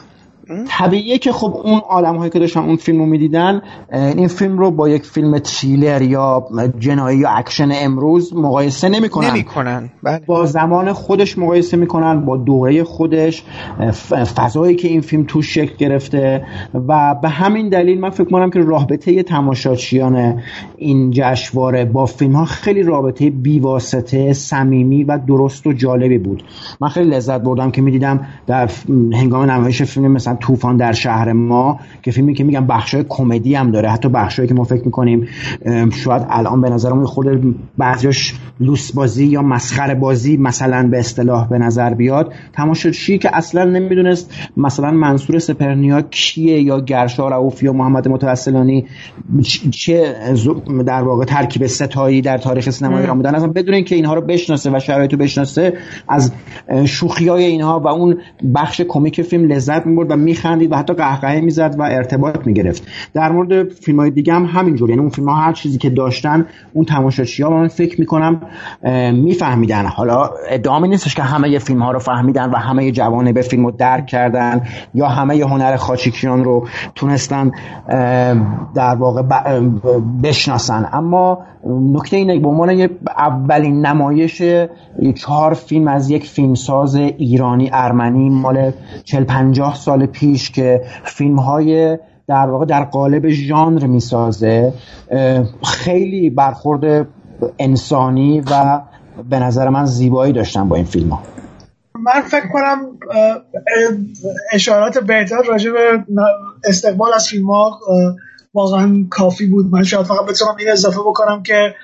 طبیعیه 0.68 1.18
که 1.18 1.32
خب 1.32 1.60
اون 1.64 1.81
آدم 1.89 2.16
هایی 2.16 2.31
که 2.31 2.39
داشتن 2.39 2.60
اون 2.60 2.77
فیلم 2.77 2.98
رو 2.98 3.06
می‌دیدن 3.06 3.62
این 3.93 4.28
فیلم 4.28 4.59
رو 4.59 4.70
با 4.70 4.89
یک 4.89 5.05
فیلم 5.05 5.39
تریلر 5.39 6.02
یا 6.02 6.48
جنایی 6.78 7.18
یا 7.18 7.31
اکشن 7.31 7.68
امروز 7.73 8.35
مقایسه 8.36 8.89
نمی‌کنن. 8.89 9.31
نمی‌کنن. 9.31 9.90
بله. 10.02 10.20
با 10.27 10.47
زمان 10.47 10.93
خودش 10.93 11.39
مقایسه 11.39 11.77
می‌کنن 11.77 12.24
با 12.24 12.36
دوره 12.36 12.85
خودش 12.85 13.44
فضایی 14.36 14.77
که 14.77 14.89
این 14.89 15.01
فیلم 15.01 15.24
توش 15.28 15.55
شکل 15.55 15.77
گرفته 15.78 16.47
و 16.89 17.14
به 17.23 17.28
همین 17.28 17.68
دلیل 17.68 18.01
من 18.01 18.10
فکر 18.10 18.31
کنم 18.31 18.51
که 18.51 18.59
رابطه 18.60 19.23
تماشاچیان 19.23 20.43
این 20.77 21.10
جشنواره 21.10 21.85
با 21.85 22.06
فیلم 22.06 22.32
ها 22.32 22.44
خیلی 22.44 22.82
رابطه 22.82 23.31
بیواسطه 23.31 24.32
صمیمی 24.32 25.05
و 25.05 25.18
درست 25.18 25.66
و 25.66 25.73
جالبی 25.73 26.18
بود. 26.18 26.43
من 26.81 26.89
خیلی 26.89 27.10
لذت 27.10 27.40
بردم 27.40 27.70
که 27.70 27.82
می‌دیدم 27.82 28.27
در 28.47 28.70
هنگام 29.12 29.51
نمایش 29.51 29.82
فیلم 29.82 30.12
مثلا 30.12 30.36
طوفان 30.41 30.77
در 30.77 30.93
شهر 30.93 31.33
ما 31.33 31.81
که 32.03 32.11
فیلمی 32.11 32.35
که 32.35 32.45
میگم 32.45 32.67
بخشای 32.67 33.05
کمدی 33.09 33.55
هم 33.55 33.71
داره. 33.71 33.91
حتی 33.91 34.09
بخشایی 34.09 34.49
که 34.49 34.55
ما 34.55 34.65
فکر 34.65 34.85
می‌کنیم 34.85 35.29
شاید 35.93 36.27
الان 36.31 36.61
به 36.61 36.71
نظرم 36.71 37.05
خود 37.05 37.57
بعضیش 37.79 38.35
لوس 38.61 38.93
بازی 38.93 39.27
یا 39.27 39.43
مسخره 39.43 39.95
بازی 39.95 40.37
مثلا 40.37 40.89
به 40.89 40.99
اصطلاح 40.99 41.49
به 41.49 41.59
نظر 41.59 41.95
بیاد. 41.95 42.33
تماشاچی 42.53 43.19
که 43.19 43.37
اصلا 43.37 43.65
نمی‌دونست 43.65 44.35
مثلا 44.57 44.91
منصور 44.91 45.39
سپرنیا 45.39 46.03
کیه 46.03 46.61
یا 46.61 46.81
گرشا 46.81 47.29
رؤوفی 47.29 47.67
یا 47.67 47.73
محمد 47.73 48.09
متوسلانی 48.09 48.87
چه 49.71 50.15
در 50.87 51.03
واقع 51.03 51.25
ترکیب 51.25 51.67
ستایی 51.67 52.21
در 52.21 52.39
تاریخ 52.39 52.71
سینما 52.71 52.99
ایران 52.99 53.17
بودن. 53.17 53.35
اصلا 53.35 53.49
بدون 53.49 53.75
اینکه 53.75 53.95
اینها 53.95 54.15
رو 54.15 54.21
بشناسه 54.21 54.71
و 54.77 54.79
شرایط 54.79 55.13
رو 55.13 55.19
بشناسه 55.19 55.73
از 56.09 56.33
شوخی 56.85 57.29
های 57.29 57.45
اینها 57.45 57.81
و 57.81 57.89
اون 57.89 58.19
بخش 58.55 58.81
کمیک 58.89 59.23
فیلم 59.23 59.53
لذت 59.53 59.87
می‌برد 59.87 60.11
و 60.11 60.17
میخندید 60.27 60.73
و 60.73 60.77
حتی 60.77 60.94
قهقهه 60.94 61.40
می‌زد 61.40 61.74
و 61.78 61.82
ارتباط 61.82 62.47
می‌گرفت. 62.47 62.82
در 63.15 63.32
مورد 63.32 63.69
فیلم 63.69 64.01
های 64.01 64.11
دیگه 64.11 64.35
هم 64.35 64.44
همینجور. 64.44 64.90
یعنی 64.90 65.01
اون 65.01 65.11
فیلم 65.11 65.28
ها 65.28 65.35
هر 65.35 65.53
چیزی 65.53 65.78
که 65.78 65.90
داشتن 65.90 66.47
اون 66.73 66.85
تماشاچی 66.85 67.43
ها 67.43 67.51
من 67.51 67.69
فکر 67.69 68.01
می‌کنم 68.01 68.40
میفهمیدن. 69.12 69.86
حالا 69.86 70.31
ادعامی 70.51 70.89
نیستش 70.89 71.15
که 71.15 71.23
همه 71.23 71.59
فیلم 71.59 71.82
ها 71.82 71.90
رو 71.90 71.98
فهمیدن 71.98 72.51
و 72.51 72.57
همه 72.57 72.93
جوانه 72.93 73.32
به 73.32 73.43
فیلم 73.43 73.65
رو 73.66 73.70
درک 73.70 74.07
کردن 74.07 74.62
یا 74.94 75.09
همه 75.09 75.35
هنر 75.44 75.77
خاچیکیان 75.77 76.44
رو 76.44 76.66
تونستن 76.94 77.51
در 78.74 78.94
واقع 78.98 79.23
بشناسن. 80.23 80.89
اما 80.93 81.39
نکته 81.93 82.16
اینه 82.16 82.40
به 82.40 82.48
عنوان 82.48 82.89
اولین 83.19 83.86
نمایش 83.86 84.43
چهار 85.15 85.55
فیلم 85.55 85.89
از 85.89 86.11
یک 86.11 86.27
فیلمساز 86.27 86.94
ایرانی 86.94 87.70
ارمنی 87.73 88.28
مال 88.28 88.73
40 89.05 89.24
50 89.24 89.74
سال 89.74 90.07
پیش 90.18 90.51
که 90.51 90.80
فیلم 91.05 91.38
های 91.38 91.98
در 92.28 92.47
واقع 92.47 92.64
در 92.64 92.84
قالب 92.84 93.28
ژانر 93.28 93.86
می‌سازه 93.86 94.72
خیلی 95.64 96.30
برخورد 96.30 97.09
انسانی 97.59 98.40
و 98.40 98.80
به 99.30 99.38
نظر 99.38 99.68
من 99.68 99.84
زیبایی 99.84 100.32
داشتن 100.32 100.68
با 100.68 100.76
این 100.76 100.84
فیلم 100.84 101.10
ها 101.10 101.22
من 101.94 102.20
فکر 102.20 102.48
کنم 102.52 102.80
اشارات 104.52 104.98
بهتر 104.98 105.43
راجع 105.48 105.70
به 105.70 106.05
استقبال 106.64 107.14
از 107.14 107.28
فیلم 107.28 107.51
ها 107.51 107.80
واقعا 108.55 109.05
کافی 109.10 109.47
بود. 109.47 109.66
من 109.72 109.82
شاید 109.82 110.06
فقط 110.06 110.26
بتونم 110.26 110.56
این 110.59 110.68
اضافه 110.68 111.01
بکنم 111.01 111.43
که 111.43 111.74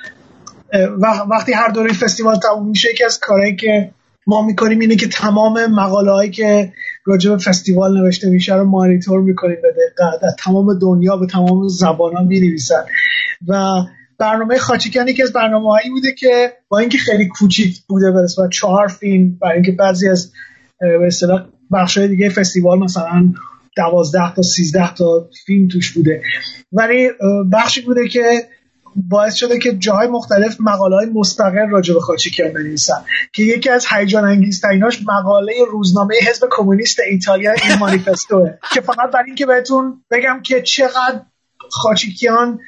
وقتی 1.31 1.53
هر 1.53 1.69
دوره 1.69 1.93
فستیوال 1.93 2.39
تموم 2.39 2.69
میشه 2.69 2.91
یکی 2.91 3.05
از 3.05 3.21
کارهایی 3.21 3.57
که 3.57 3.91
ما 4.27 4.43
می‌کنیم 4.43 4.79
اینه 4.81 4.97
که 4.97 5.09
تمام 5.09 5.67
مقاله 5.67 6.13
هایی 6.13 6.31
که 6.31 6.73
راجع 7.05 7.31
به 7.31 7.37
فستیوال 7.37 8.01
نوشته 8.01 8.31
میشه 8.31 8.55
رو 8.55 8.65
مانیتور 8.65 9.21
می‌کنیم 9.21 9.57
به 9.63 9.69
دقت. 9.69 10.21
در 10.23 10.29
تمام 10.39 10.79
دنیا 10.79 11.17
به 11.17 11.27
تمام 11.27 11.69
زبان 11.69 12.17
ها 12.17 12.23
می 12.23 12.57
و 13.49 13.65
برنامه 14.19 14.59
خاچیکن 14.59 15.09
یکی 15.09 15.23
از 15.23 15.33
برنامه 15.33 15.71
هایی 15.71 15.91
بوده 15.91 16.13
که 16.13 16.53
با 16.69 16.79
اینکه 16.79 16.99
خیلی 16.99 17.29
کوچیک 17.29 17.81
بوده 17.89 18.11
به 18.11 18.21
نسبت 18.21 18.51
چهار 18.51 18.89
فیلم 18.89 19.39
برای 19.41 19.55
اینکه 19.55 19.73
بعضی 19.73 20.09
از 20.09 20.33
به 20.81 21.07
اصطلاح 21.07 21.47
بخش 21.73 21.99
دیگه 21.99 22.29
فستیوال 22.29 22.79
مثلا 22.79 23.33
دوازده 23.77 24.35
تا 24.35 24.43
سیزده 24.43 24.95
تا 24.95 25.29
فیلم 25.47 25.69
توش 25.69 25.93
بوده. 25.93 26.23
ولی 26.73 27.09
بخشی 27.53 27.81
بوده 27.81 28.09
که 28.09 28.23
باعث 28.97 29.35
شده 29.35 29.59
که 29.59 29.73
جاهای 29.73 30.09
مختلف 30.09 30.57
مقاله 30.61 30.97
های 30.97 31.07
مستقل 31.07 31.69
راجع 31.71 31.95
به 31.95 32.01
خاچیکیان 32.01 32.53
بنویسن. 32.53 33.05
که 33.33 33.43
یکی 33.43 33.71
از 33.71 33.87
هیجان 33.91 34.25
انگیزتریناش 34.25 35.03
مقاله 35.07 35.53
روزنامه 35.71 36.15
حزب 36.29 36.49
کمونیست 36.51 36.99
ایتالیا 37.11 37.53
این 37.53 37.79
مانیفستوه. 37.81 38.51
که 38.75 38.81
فقط 38.81 39.11
برای 39.13 39.27
اینکه 39.27 39.47
بهتون 39.47 40.05
بگم 40.11 40.41
که 40.43 40.63
چقدر 40.63 41.21
خاچیکیان 41.71 42.59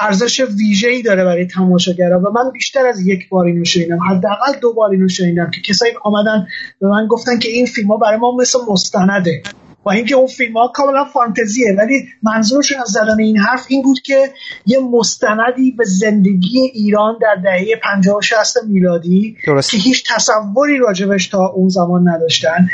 ارزش 0.00 0.40
ای 0.84 1.02
داره 1.02 1.24
برای 1.24 1.46
تماشاگرا 1.46 2.20
و 2.20 2.32
من 2.32 2.50
بیشتر 2.52 2.86
از 2.86 3.06
یک 3.06 3.28
بار 3.28 3.46
اینو 3.46 3.64
شنیدم. 3.64 3.98
حداقل 4.02 4.52
دو 4.60 4.72
بار 4.72 4.90
اینو 4.90 5.08
شنیدم 5.08 5.50
که 5.50 5.60
کسایی 5.60 5.92
آمدن 6.02 6.46
به 6.80 6.88
من 6.88 7.06
گفتن 7.06 7.38
که 7.38 7.48
این 7.48 7.66
فیلم 7.66 7.88
ها 7.88 7.96
برای 7.96 8.16
ما 8.16 8.36
مثل 8.36 8.58
مستنده. 8.68 9.42
و 9.86 9.90
اینکه 9.90 10.14
اون 10.14 10.26
فیلم 10.26 10.56
ها 10.56 10.68
کاملا 10.68 11.04
فانتزیه. 11.04 11.74
ولی 11.78 12.08
منظورشون 12.22 12.80
از 12.80 12.88
زدن 12.88 13.20
این 13.20 13.38
حرف 13.38 13.66
این 13.68 13.82
بود 13.82 14.00
که 14.00 14.30
یه 14.66 14.78
مستندی 14.80 15.70
به 15.70 15.84
زندگی 15.84 16.60
ایران 16.60 17.18
در 17.20 17.34
دهه 17.42 17.76
50 17.82 18.16
و 18.16 18.20
60 18.20 18.64
میلادی 18.68 19.36
درست. 19.46 19.70
که 19.70 19.76
هیچ 19.76 20.04
تصوری 20.14 20.78
راجبش 20.78 21.28
تا 21.28 21.46
اون 21.46 21.68
زمان 21.68 22.08
نداشتن. 22.08 22.68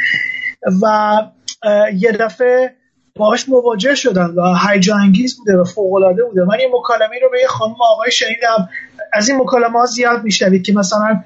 و 0.83 1.17
یه 1.95 2.13
دفعه 2.13 2.75
باهاش 3.17 3.49
مواجه 3.49 3.95
شدن 3.95 4.27
و 4.37 4.55
هیجان 4.69 5.01
انگیز 5.01 5.39
بوده 5.39 5.57
و 5.59 5.65
فوق 5.65 5.95
العاده 5.95 6.25
بوده. 6.25 6.45
من 6.45 6.57
این 6.59 6.71
مکالمه 6.75 7.19
رو 7.23 7.31
به 7.31 7.41
یه 7.41 7.47
خانم 7.47 7.75
آقای 7.93 8.11
شنیدم. 8.11 8.69
از 9.13 9.29
این 9.29 9.39
مکالمه 9.39 9.79
ها 9.79 9.87
زیاد 9.87 10.25
میشنوید 10.25 10.63
که 10.63 10.73
مثلا 10.73 11.23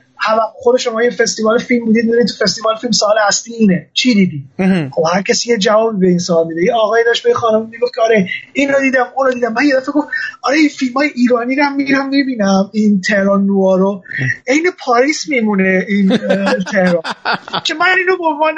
خود 0.54 0.76
شما 0.76 1.02
یه 1.02 1.10
فستیوال 1.10 1.58
فیلم 1.58 1.84
بودید 1.84 2.04
می‌دونید 2.04 2.26
تو 2.26 2.44
فستیوال 2.44 2.76
فیلم 2.76 2.92
سال 2.92 3.14
اصلی 3.28 3.54
اینه. 3.54 3.86
چی 3.92 4.14
دیدی؟ 4.14 4.44
خب 4.90 5.02
هر 5.14 5.22
کسی 5.22 5.50
یه 5.50 5.58
جواب 5.58 6.00
به 6.00 6.06
این 6.06 6.18
سوال 6.18 6.46
میده. 6.46 6.62
یه 6.62 6.74
آقای 6.74 7.04
داشت 7.04 7.22
به 7.22 7.34
خانم 7.34 7.68
می‌گفت 7.70 7.94
که 7.94 8.00
آره 8.00 8.28
این 8.52 8.68
رو 8.68 8.80
دیدم 8.80 9.06
اون 9.16 9.26
رو 9.26 9.34
دیدم. 9.34 9.52
من 9.52 9.64
یه 9.64 9.76
دفعه 9.76 9.92
گفت 9.92 10.08
آره 10.42 10.56
این 10.56 10.68
فیلم 10.68 10.92
های 10.92 11.08
ایرانی 11.14 11.56
رو 11.56 11.70
میرم 11.70 12.08
می‌بینم. 12.08 12.70
این 12.72 13.00
تهران 13.00 13.46
نوارو 13.46 14.02
عین 14.48 14.70
پاریس 14.78 15.28
میمونه 15.28 15.84
این 15.88 16.16
تهران. 16.72 17.02
که 17.64 17.74
من 17.74 17.86
اینو 17.98 18.16
به 18.16 18.26
عنوان 18.26 18.54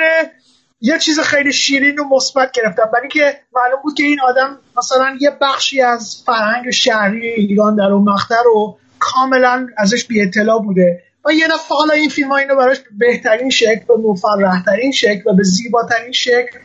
یه 0.80 0.98
چیز 0.98 1.20
خیلی 1.20 1.52
شیرین 1.52 1.98
و 1.98 2.14
مثبت 2.14 2.52
گرفتم. 2.52 2.84
برای 2.92 3.02
اینکه 3.02 3.38
معلوم 3.56 3.82
بود 3.82 3.94
که 3.94 4.02
این 4.02 4.20
آدم 4.20 4.58
مثلا 4.78 5.16
یه 5.20 5.30
بخشی 5.40 5.82
از 5.82 6.22
فرهنگ 6.26 6.70
شهری 6.70 7.28
ایران 7.28 7.76
در 7.76 7.92
اون 7.92 8.08
مقطع 8.08 8.42
رو 8.44 8.78
کاملا 8.98 9.68
ازش 9.76 10.04
بی 10.04 10.22
اطلاع 10.22 10.62
بوده. 10.62 11.02
و 11.24 11.32
یه 11.32 11.46
دفعه 11.46 11.76
حالا 11.78 11.94
این 11.94 12.08
فیلم 12.08 12.28
ها 12.28 12.36
اینو 12.36 12.56
براش 12.56 12.76
بهترین 12.98 13.50
شکل 13.50 13.84
به 13.88 13.96
مفرحترین 13.96 14.92
شکل 14.92 15.30
و 15.30 15.34
به 15.34 15.42
زیباترین 15.42 16.12
شکل 16.12 16.58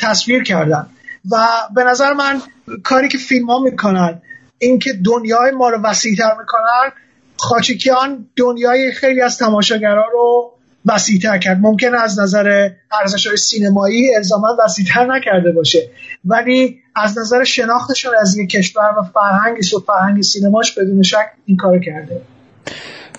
تصویر 0.00 0.42
کردن. 0.42 0.86
و 1.30 1.46
به 1.74 1.84
نظر 1.84 2.12
من 2.12 2.42
کاری 2.82 3.08
که 3.08 3.18
فیلم 3.18 3.50
ها 3.50 3.58
می‌کنن 3.58 4.22
اینکه 4.58 4.92
دنیای 5.04 5.50
ما 5.50 5.68
رو 5.68 5.82
وسیعتر 5.82 6.36
می‌کنن 6.38 6.92
خاچکیان 7.36 8.26
دنیای 8.36 8.92
خیلی 8.92 9.20
از 9.20 9.38
تماشاگرها 9.38 10.04
رو 10.12 10.52
وسیعتر 10.84 11.38
کرد. 11.38 11.58
ممکن 11.60 11.94
از 11.94 12.20
نظر 12.20 12.70
ارزش 13.00 13.26
های 13.26 13.36
سینمایی 13.36 14.14
الزاما 14.14 14.56
وسیعتر 14.64 15.06
نکرده 15.06 15.52
باشه. 15.52 15.90
ولی 16.24 16.78
از 16.96 17.18
نظر 17.18 17.44
شناختشون 17.44 18.12
از 18.20 18.36
یک 18.36 18.50
کشور 18.50 18.94
و 18.98 19.02
فرهنگش 19.02 19.74
و 19.74 19.80
فرهنگ 19.86 20.22
سینماش 20.22 20.72
بدون 20.72 21.02
شک 21.02 21.30
این 21.46 21.56
کار 21.56 21.78
کرده. 21.78 22.20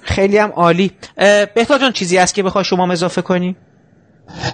خیلی 0.02 0.38
هم 0.38 0.50
عالی. 0.50 0.92
بهتا 1.56 1.78
جان 1.78 1.92
چیزی 1.92 2.18
هست 2.18 2.34
که 2.34 2.44
بخوای 2.44 2.64
شما 2.64 2.92
اضافه 2.92 3.22
کنی؟ 3.22 3.56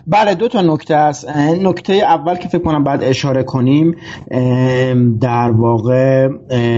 بله 0.07 0.35
دو 0.35 0.47
تا 0.47 0.61
نکته 0.61 0.95
است. 0.95 1.29
نکته 1.61 1.93
اول 1.93 2.35
که 2.35 2.47
فکر 2.47 2.63
کنم 2.63 2.83
بعد 2.83 3.03
اشاره 3.03 3.43
کنیم 3.43 3.95
در 5.21 5.51
واقع 5.51 6.27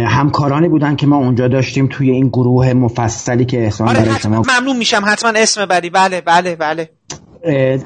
همکارانی 0.08 0.70
بودن 0.70 0.96
که 0.96 1.08
ما 1.08 1.18
اونجا 1.18 1.48
داشتیم 1.48 1.88
توی 1.88 2.12
این 2.12 2.28
گروه 2.28 2.74
مفصلی 2.74 3.46
که 3.46 3.64
احسان 3.64 3.88
آره 3.88 4.28
ممنون 4.28 4.78
میشم. 4.78 5.04
حتما 5.06 5.32
اسم 5.36 5.66
بری 5.66 5.90
بله 5.90 6.22
بله 6.22 6.56
بله. 6.56 6.90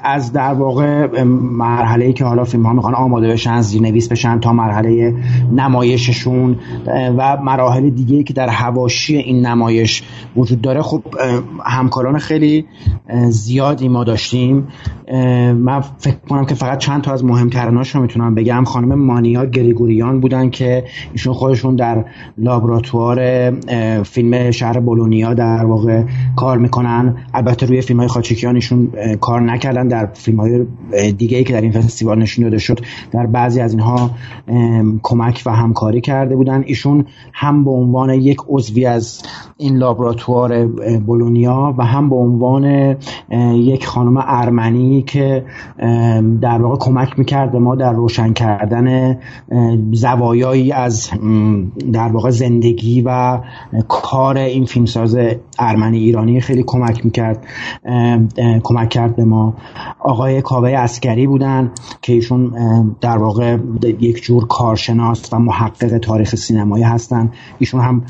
از 0.03 0.33
در 0.33 0.53
واقع 0.53 1.23
مرحله 1.23 2.05
ای 2.05 2.13
که 2.13 2.25
حالا 2.25 2.43
فیلم 2.43 2.65
ها 2.65 2.73
می‌خوان 2.73 2.95
آماده 2.95 3.27
بشن 3.27 3.61
زیرنویس 3.61 4.07
بشن 4.07 4.39
تا 4.39 4.53
مرحله 4.53 5.15
نمایششون 5.51 6.55
و 7.17 7.37
مراحل 7.43 7.89
دیگه 7.89 8.23
که 8.23 8.33
در 8.33 8.49
هواشی 8.49 9.17
این 9.17 9.45
نمایش 9.45 10.03
وجود 10.35 10.61
داره. 10.61 10.81
خب 10.81 11.03
همکاران 11.65 12.17
خیلی 12.17 12.65
زیادی 13.29 13.87
ما 13.87 14.03
داشتیم. 14.03 14.67
من 15.53 15.81
فکر 15.97 16.15
کنم 16.29 16.45
که 16.45 16.55
فقط 16.55 16.77
چند 16.77 17.01
تا 17.01 17.13
از 17.13 17.25
مهمتریناش 17.25 17.95
رو 17.95 18.01
می‌تونم 18.01 18.35
بگم. 18.35 18.63
خانم 18.63 18.99
مانیا 18.99 19.45
گریگوریان 19.45 20.19
بودن 20.19 20.49
که 20.49 20.83
ایشون 21.13 21.33
خودشون 21.33 21.75
در 21.75 22.05
لابراتوار 22.37 23.51
فیلم 24.03 24.51
شهر 24.51 24.79
بولونیا 24.79 25.33
در 25.33 25.65
واقع 25.65 26.03
کار 26.35 26.57
می‌کنن. 26.57 27.15
البته 27.33 27.65
روی 27.65 27.81
فیلم 27.81 27.99
های 27.99 28.07
خاچیکیان 28.07 28.55
ایشون 28.55 28.91
کار 29.21 29.46
نکردن 29.49 29.87
در 29.87 30.05
فیلم 30.13 30.39
های 30.39 30.65
دیگه 31.11 31.37
ای 31.37 31.43
که 31.43 31.53
در 31.53 31.61
این 31.61 31.71
فستیوال 31.71 32.19
نشون 32.19 32.43
داده 32.43 32.57
شد 32.57 32.79
در 33.11 33.25
بعضی 33.25 33.61
از 33.61 33.73
اینها 33.73 34.11
کمک 35.03 35.43
و 35.45 35.51
همکاری 35.51 36.01
کرده 36.01 36.35
بودن. 36.35 36.63
ایشون 36.65 37.05
هم 37.33 37.63
به 37.63 37.71
عنوان 37.71 38.09
یک 38.09 38.37
عضوی 38.47 38.85
از 38.85 39.21
این 39.57 39.77
لابراتوار 39.77 40.67
بولونیا 40.97 41.75
و 41.77 41.85
هم 41.85 42.09
به 42.09 42.15
عنوان 42.15 42.95
یک 43.53 43.85
خانم 43.85 44.17
ارمنی 44.17 45.01
که 45.01 45.45
در 46.41 46.61
واقع 46.61 46.75
کمک 46.79 47.19
می‌کرد 47.19 47.55
ما 47.55 47.75
در 47.75 47.93
روشن 47.93 48.33
کردن 48.33 49.17
زوایایی 49.91 50.71
از 50.71 51.09
در 51.93 52.07
واقع 52.07 52.29
زندگی 52.29 53.01
و 53.01 53.39
کار 53.87 54.37
این 54.37 54.65
فیلمساز 54.65 55.17
ارمنی 55.59 55.97
ایرانی 55.97 56.41
خیلی 56.41 56.63
کمک 56.63 57.05
می‌کرد 57.05 57.45
کمک 58.63 58.89
کرد 58.89 59.15
به 59.15 59.23
ما. 59.23 59.36
آقای 59.99 60.41
کاوه 60.41 60.69
اسکری 60.69 61.27
بودن 61.27 61.71
که 62.01 62.13
ایشون 62.13 62.53
در 63.01 63.17
واقع 63.17 63.57
یک 63.99 64.23
جور 64.23 64.47
کارشناس 64.47 65.33
و 65.33 65.39
محقق 65.39 65.97
تاریخ 65.97 66.35
سینمایی 66.35 66.83
هستن. 66.83 67.31
ایشون 67.59 67.81
هم 67.81 68.03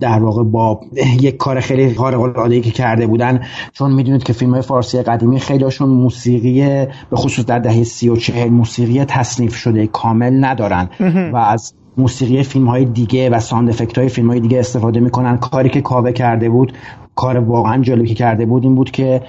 در 0.00 0.22
واقع 0.22 0.42
با 0.42 0.80
یک 1.20 1.36
کار 1.36 1.60
خیلی 1.60 1.94
خارق 1.94 2.20
العاده 2.20 2.60
که 2.60 2.70
کرده 2.70 3.06
بودن. 3.06 3.40
چون 3.72 3.92
می‌دونید 3.92 4.22
که 4.22 4.32
فیلم 4.32 4.52
های 4.52 4.62
فارسی 4.62 5.02
قدیمی 5.02 5.40
خیلیشون 5.40 5.88
موسیقی 5.88 6.86
به 7.10 7.16
خصوص 7.16 7.44
در 7.44 7.58
دهه 7.58 7.84
سی 7.84 8.08
و 8.08 8.16
چهل 8.16 8.48
موسیقی 8.48 9.04
تصنیف 9.04 9.54
شده 9.54 9.86
کامل 9.86 10.44
ندارن. 10.44 10.88
و 11.32 11.36
از 11.36 11.74
موسیقی 11.96 12.42
فیلم 12.42 12.68
های 12.68 12.84
دیگه 12.84 13.30
و 13.30 13.40
ساند 13.40 13.68
افکت 13.68 13.98
های 13.98 14.08
فیلم 14.08 14.30
های 14.30 14.40
دیگه 14.40 14.58
استفاده 14.58 15.00
می‌کنن. 15.00 15.36
کاری 15.36 15.68
که 15.68 15.80
کاوه 15.80 16.12
کرده 16.12 16.48
بود 16.48 16.72
کار 17.20 17.38
واقعا 17.38 17.82
جالبی 17.82 18.08
که 18.08 18.14
کرده 18.14 18.46
بود 18.46 18.64
این 18.64 18.74
بود 18.74 18.90
که 18.90 19.22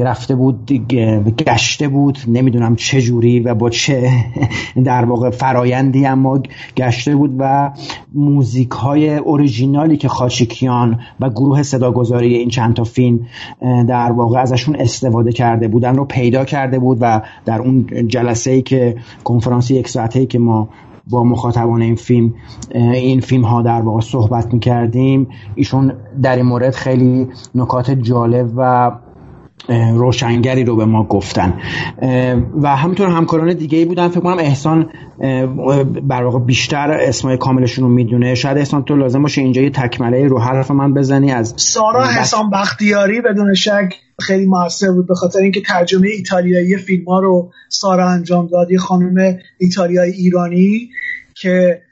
رفته 0.00 0.34
بود 0.34 0.72
گشته 1.46 1.88
بود 1.88 2.18
نمی‌دونم 2.28 2.76
چه 2.76 3.00
جوری 3.00 3.40
و 3.40 3.54
با 3.54 3.70
چه 3.70 4.10
در 4.84 5.04
واقع 5.04 5.30
فرایندی 5.30 6.06
اما 6.06 6.42
گشته 6.76 7.16
بود 7.16 7.34
و 7.38 7.70
موزیک 8.14 8.70
های 8.70 9.16
اوریژینالی 9.16 9.96
که 9.96 10.08
خاشکیان 10.08 11.00
و 11.20 11.30
گروه 11.30 11.62
صداگذاری 11.62 12.34
این 12.34 12.48
چند 12.48 12.74
تا 12.74 12.84
فیلم 12.84 13.20
در 13.88 14.12
واقع 14.12 14.40
ازشون 14.40 14.76
استفاده 14.76 15.32
کرده 15.32 15.68
بودن 15.68 15.96
رو 15.96 16.04
پیدا 16.04 16.44
کرده 16.44 16.78
بود 16.78 16.98
و 17.00 17.22
در 17.44 17.58
اون 17.58 17.86
جلسه 18.08 18.50
ای 18.50 18.62
که 18.62 18.96
کنفرانسی 19.24 19.74
یک 19.74 19.88
ساعته 19.88 20.20
ای 20.20 20.26
که 20.26 20.38
ما 20.38 20.68
با 21.10 21.24
مخاطبان 21.24 21.82
این 21.82 21.94
فیلم 21.94 22.34
این 22.74 23.20
فیلم 23.20 23.44
ها 23.44 23.62
در 23.62 23.80
واقع 23.80 24.00
صحبت 24.00 24.54
می‌کردیم. 24.54 25.28
ایشون 25.54 25.92
در 26.22 26.36
این 26.36 26.46
مورد 26.46 26.74
خیلی 26.74 27.28
نکات 27.54 27.90
جالب 27.90 28.52
و 28.56 28.92
روشنگری 29.68 30.64
رو 30.64 30.76
به 30.76 30.84
ما 30.84 31.04
گفتن. 31.04 31.60
و 32.62 32.76
همینطور 32.76 33.08
همکاران 33.08 33.54
دیگه 33.54 33.78
ای 33.78 33.84
بودن 33.84 34.08
فکر 34.08 34.20
کنم 34.20 34.38
احسان 34.38 34.90
بر 36.02 36.22
واقع 36.22 36.38
بیشتر 36.38 36.90
اسمای 36.90 37.36
کاملشون 37.36 37.84
رو 37.84 37.90
می‌دونه. 37.90 38.34
شاید 38.34 38.58
احسان 38.58 38.84
تو 38.84 38.96
لازم 38.96 39.22
باشه 39.22 39.40
اینجا 39.40 39.62
یه 39.62 39.70
تکمله 39.70 40.26
رو 40.26 40.38
حرف 40.38 40.70
من 40.70 40.94
بزنی 40.94 41.32
از 41.32 41.54
سارا 41.56 42.06
حسان 42.06 42.50
بختیاری 42.50 43.20
بدون 43.20 43.54
شک 43.54 43.94
خیلی 44.20 44.46
موثر 44.46 44.90
بود 44.90 45.06
به 45.06 45.14
خاطر 45.14 45.38
اینکه 45.38 45.60
ترجمه 45.60 46.08
ایتالیایی 46.08 46.76
فیلم 46.76 47.04
ها 47.04 47.20
رو 47.20 47.50
سارا 47.68 48.08
انجام 48.08 48.46
داد. 48.46 48.70
یه 48.70 48.78
خانم 48.78 49.38
ایتالیایی 49.58 50.12
ایرانی 50.12 50.88
که 51.34 51.82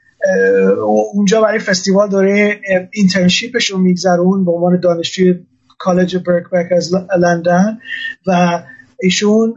اونجا 1.13 1.41
برای 1.41 1.59
فستیوال 1.59 2.09
داره 2.09 2.59
اینترنشیپش 2.93 3.69
رو 3.69 3.77
میگذرون 3.77 4.45
به 4.45 4.51
عنوان 4.51 4.79
دانشجوی 4.79 5.35
کالج 5.79 6.17
برکبک 6.17 6.71
از 6.71 6.91
لندن 7.19 7.79
و 8.27 8.61
ایشون 9.01 9.55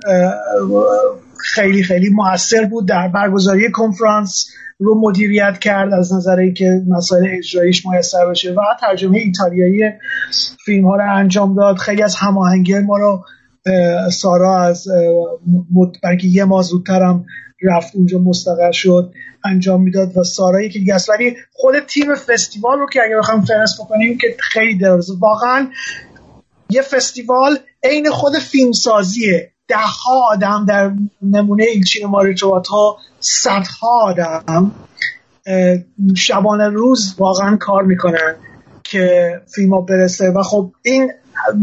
خیلی 1.44 1.82
خیلی 1.82 2.10
موثر 2.10 2.64
بود 2.64 2.88
در 2.88 3.08
برگزاری 3.08 3.70
کنفرانس 3.70 4.46
رو 4.78 5.00
مدیریت 5.00 5.58
کرد 5.58 5.92
از 5.92 6.12
نظر 6.12 6.50
که 6.50 6.82
مسائل 6.88 7.26
اجرایش 7.28 7.86
میسر 7.86 8.26
بشه 8.30 8.52
و 8.52 8.60
ترجمه 8.80 9.18
ایتالیایی 9.18 9.82
فیلم 10.64 10.88
ها 10.88 10.96
رو 10.96 11.16
انجام 11.16 11.54
داد. 11.54 11.76
خیلی 11.76 12.02
از 12.02 12.16
هماهنگی 12.16 12.78
ما 12.78 12.96
رو 12.96 13.24
سارا 14.10 14.62
از 14.62 14.88
بلکه 16.02 16.26
یه 16.26 16.44
ماه 16.44 16.62
زودتر 16.62 17.02
هم 17.02 17.24
رفت 17.62 17.96
اونجا 17.96 18.18
مستقر 18.18 18.72
شد 18.72 19.12
انجام 19.44 19.82
می‌داد 19.82 20.16
و 20.16 20.24
سارا 20.24 20.62
یکی 20.62 20.78
دیگه 20.78 20.96
ولی 21.08 21.36
خود 21.52 21.74
تیم 21.78 22.14
فستیوال 22.14 22.78
رو 22.78 22.86
که 22.92 23.00
اگر 23.04 23.18
بخوام 23.18 23.44
فرست 23.44 23.80
بکنیم 23.80 24.18
که 24.18 24.26
خیلی 24.38 24.78
درز 24.78 25.10
واقعا 25.10 25.68
یه 26.72 26.82
فستیوال 26.82 27.58
عین 27.82 28.10
خود 28.10 28.38
فیلمسازیه. 28.38 29.52
ده 29.68 29.76
ها 29.76 30.20
آدم 30.32 30.64
در 30.68 30.92
نمونه 31.22 31.64
ایلچین 31.64 32.06
ماریچوات 32.06 32.66
ها 32.66 32.96
صدها 33.20 34.02
آدم 34.02 34.70
شبانه 36.16 36.68
روز 36.68 37.14
واقعا 37.18 37.56
کار 37.56 37.82
می‌کنن 37.82 38.34
که 38.84 39.32
فیلم 39.54 39.84
برسه. 39.86 40.30
و 40.30 40.42
خب 40.42 40.72
این 40.82 41.12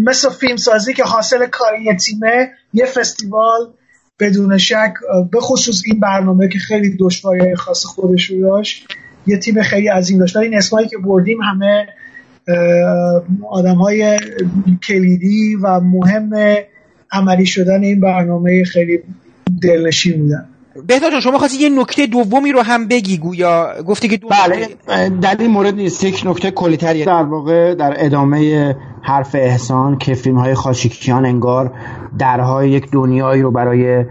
مثل 0.05 0.29
فیلم 0.29 0.57
سازی 0.57 0.93
که 0.93 1.03
حاصل 1.03 1.45
کار 1.45 1.79
یه 1.79 1.95
تیمه 1.95 2.51
یه 2.73 2.85
فستیوال 2.85 3.73
بدون 4.19 4.57
شک 4.57 4.93
به 5.31 5.39
خصوص 5.39 5.81
این 5.85 5.99
برنامه 5.99 6.47
که 6.47 6.59
خیلی 6.59 6.97
دشواری 6.99 7.55
خاص 7.55 7.85
خودش 7.85 8.25
رو 8.25 8.41
داشت 8.41 8.87
یه 9.27 9.37
تیم 9.37 9.63
خیلی 9.63 9.87
عظیم 9.87 10.19
داشت. 10.19 10.37
این 10.37 10.57
اسمایی 10.57 10.87
که 10.87 10.97
بردیم 10.97 11.41
همه 11.41 11.87
آدم 13.49 13.75
های 13.75 14.19
کلیدی 14.87 15.55
و 15.55 15.79
مهم 15.79 16.29
عملی 17.11 17.45
شدن 17.45 17.83
این 17.83 17.99
برنامه 17.99 18.63
خیلی 18.63 18.99
دلنشین 19.61 20.21
بودن. 20.21 20.45
بهتر 20.87 21.11
جان 21.11 21.21
شما 21.21 21.37
خواستی 21.37 21.63
یه 21.63 21.69
نکته 21.69 22.07
دومی 22.07 22.51
رو 22.51 22.61
هم 22.61 22.87
بگی 22.87 23.17
گویا 23.17 23.73
گفتی 23.87 24.07
که 24.07 24.17
دو 24.17 24.27
بله 24.27 24.67
در 25.21 25.35
این 25.39 25.51
مورد 25.51 25.75
نیست 25.75 26.03
یک 26.03 26.23
نکته 26.25 26.51
کلیتریه. 26.51 27.05
در 27.05 27.23
واقع 27.23 27.75
در 27.75 27.93
ادامه 27.97 28.75
حرف 29.01 29.35
احسان 29.35 29.97
که 29.97 30.13
فیلم 30.13 30.37
های 30.37 30.53
خاشیکیان 30.53 31.25
انگار 31.25 31.73
درهای 32.19 32.69
یک 32.69 32.91
دنیایی 32.91 33.41
رو 33.41 33.51
برای 33.51 34.05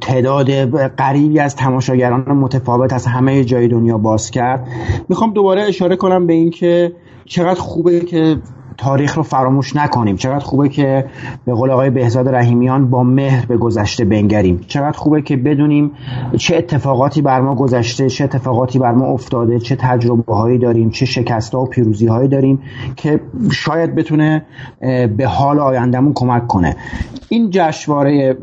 تعداد 0.00 0.50
قریبی 0.96 1.38
از 1.38 1.56
تماشاگران 1.56 2.20
متفاوت 2.20 2.92
از 2.92 3.06
همه 3.06 3.44
جای 3.44 3.68
دنیا 3.68 3.98
باز 3.98 4.30
کرد. 4.30 4.68
می‌خوام 5.08 5.32
دوباره 5.32 5.62
اشاره 5.62 5.96
کنم 5.96 6.26
به 6.26 6.32
اینکه 6.32 6.92
چقدر 7.26 7.60
خوبه 7.60 8.00
که 8.00 8.42
تاریخ 8.78 9.14
رو 9.16 9.22
فراموش 9.22 9.76
نکنیم. 9.76 10.16
چقدر 10.16 10.44
خوبه 10.44 10.68
که 10.68 11.04
به 11.44 11.54
قول 11.54 11.70
آقای 11.70 11.90
بهزاد 11.90 12.28
رحیمیان 12.28 12.90
با 12.90 13.02
مهر 13.02 13.46
به 13.46 13.56
گذشته 13.56 14.04
بنگریم. 14.04 14.60
چقدر 14.66 14.98
خوبه 14.98 15.22
که 15.22 15.36
بدونیم 15.36 15.90
چه 16.36 16.56
اتفاقاتی 16.56 17.22
بر 17.22 17.40
ما 17.40 17.54
گذشته 17.54 18.08
چه 18.08 18.24
اتفاقاتی 18.24 18.78
بر 18.78 18.92
ما 18.92 19.06
افتاده 19.06 19.58
چه 19.58 19.76
تجربه 19.76 20.34
هایی 20.34 20.58
داریم 20.58 20.90
چه 20.90 21.06
شکست 21.06 21.54
و 21.54 21.66
پیروزی 21.66 22.06
هایی 22.06 22.28
داریم 22.28 22.62
که 22.96 23.20
شاید 23.52 23.94
بتونه 23.94 24.46
به 25.16 25.26
حال 25.26 25.58
آیندهمون 25.58 26.12
کمک 26.14 26.46
کنه. 26.46 26.76
این 27.28 27.50
جشنواره 27.50 28.36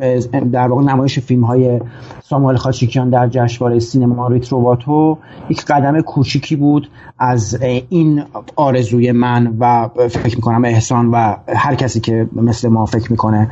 در 0.52 0.68
واقع 0.68 0.84
نمایش 0.84 1.20
فیلم 1.20 1.44
های 1.44 1.80
ساموئل 2.24 2.56
خاچیکیان 2.56 3.10
در 3.10 3.28
جشنواره 3.28 3.80
سینما 3.80 4.28
ریتروواتو 4.28 5.18
یک 5.50 5.66
قدم 5.66 6.02
کوچیکی 6.02 6.56
بود 6.56 6.90
از 7.20 7.60
این 7.90 8.24
آرزوی 8.56 9.12
من 9.12 9.56
و 9.60 9.90
فکر 10.24 10.36
می‌کنم 10.36 10.66
احسان 10.66 11.08
و 11.08 11.36
هر 11.56 11.76
کسی 11.76 12.00
که 12.00 12.28
مثل 12.34 12.68
ما 12.68 12.86
فکر 12.86 13.12
می‌کنه. 13.12 13.50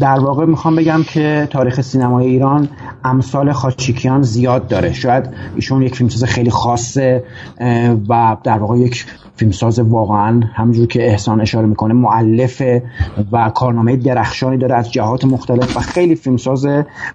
در 0.00 0.18
واقع 0.20 0.46
می‌خوام 0.46 0.76
بگم 0.76 1.02
که 1.02 1.48
تاریخ 1.50 1.80
سینمای 1.80 2.26
ایران 2.26 2.68
امثال 3.04 3.52
خاچیکیان 3.52 4.22
زیاد 4.22 4.68
داره. 4.68 4.92
شاید 4.92 5.24
ایشون 5.56 5.82
یک 5.82 5.96
فیلمساز 5.96 6.24
خیلی 6.24 6.50
خاصه 6.50 7.24
و 8.08 8.36
در 8.44 8.58
واقع 8.58 8.78
یک 8.78 9.06
فیلمساز 9.38 9.78
واقعا 9.78 10.40
همونجور 10.54 10.86
که 10.86 11.06
احسان 11.06 11.40
اشاره 11.40 11.66
می‌کنه 11.66 11.94
معلف 11.94 12.62
و 13.32 13.50
کارنامه 13.54 13.96
درخشانی 13.96 14.58
داره 14.58 14.74
از 14.74 14.92
جهات 14.92 15.24
مختلف 15.24 15.76
و 15.76 15.80
خیلی 15.80 16.14
فیلمساز 16.14 16.66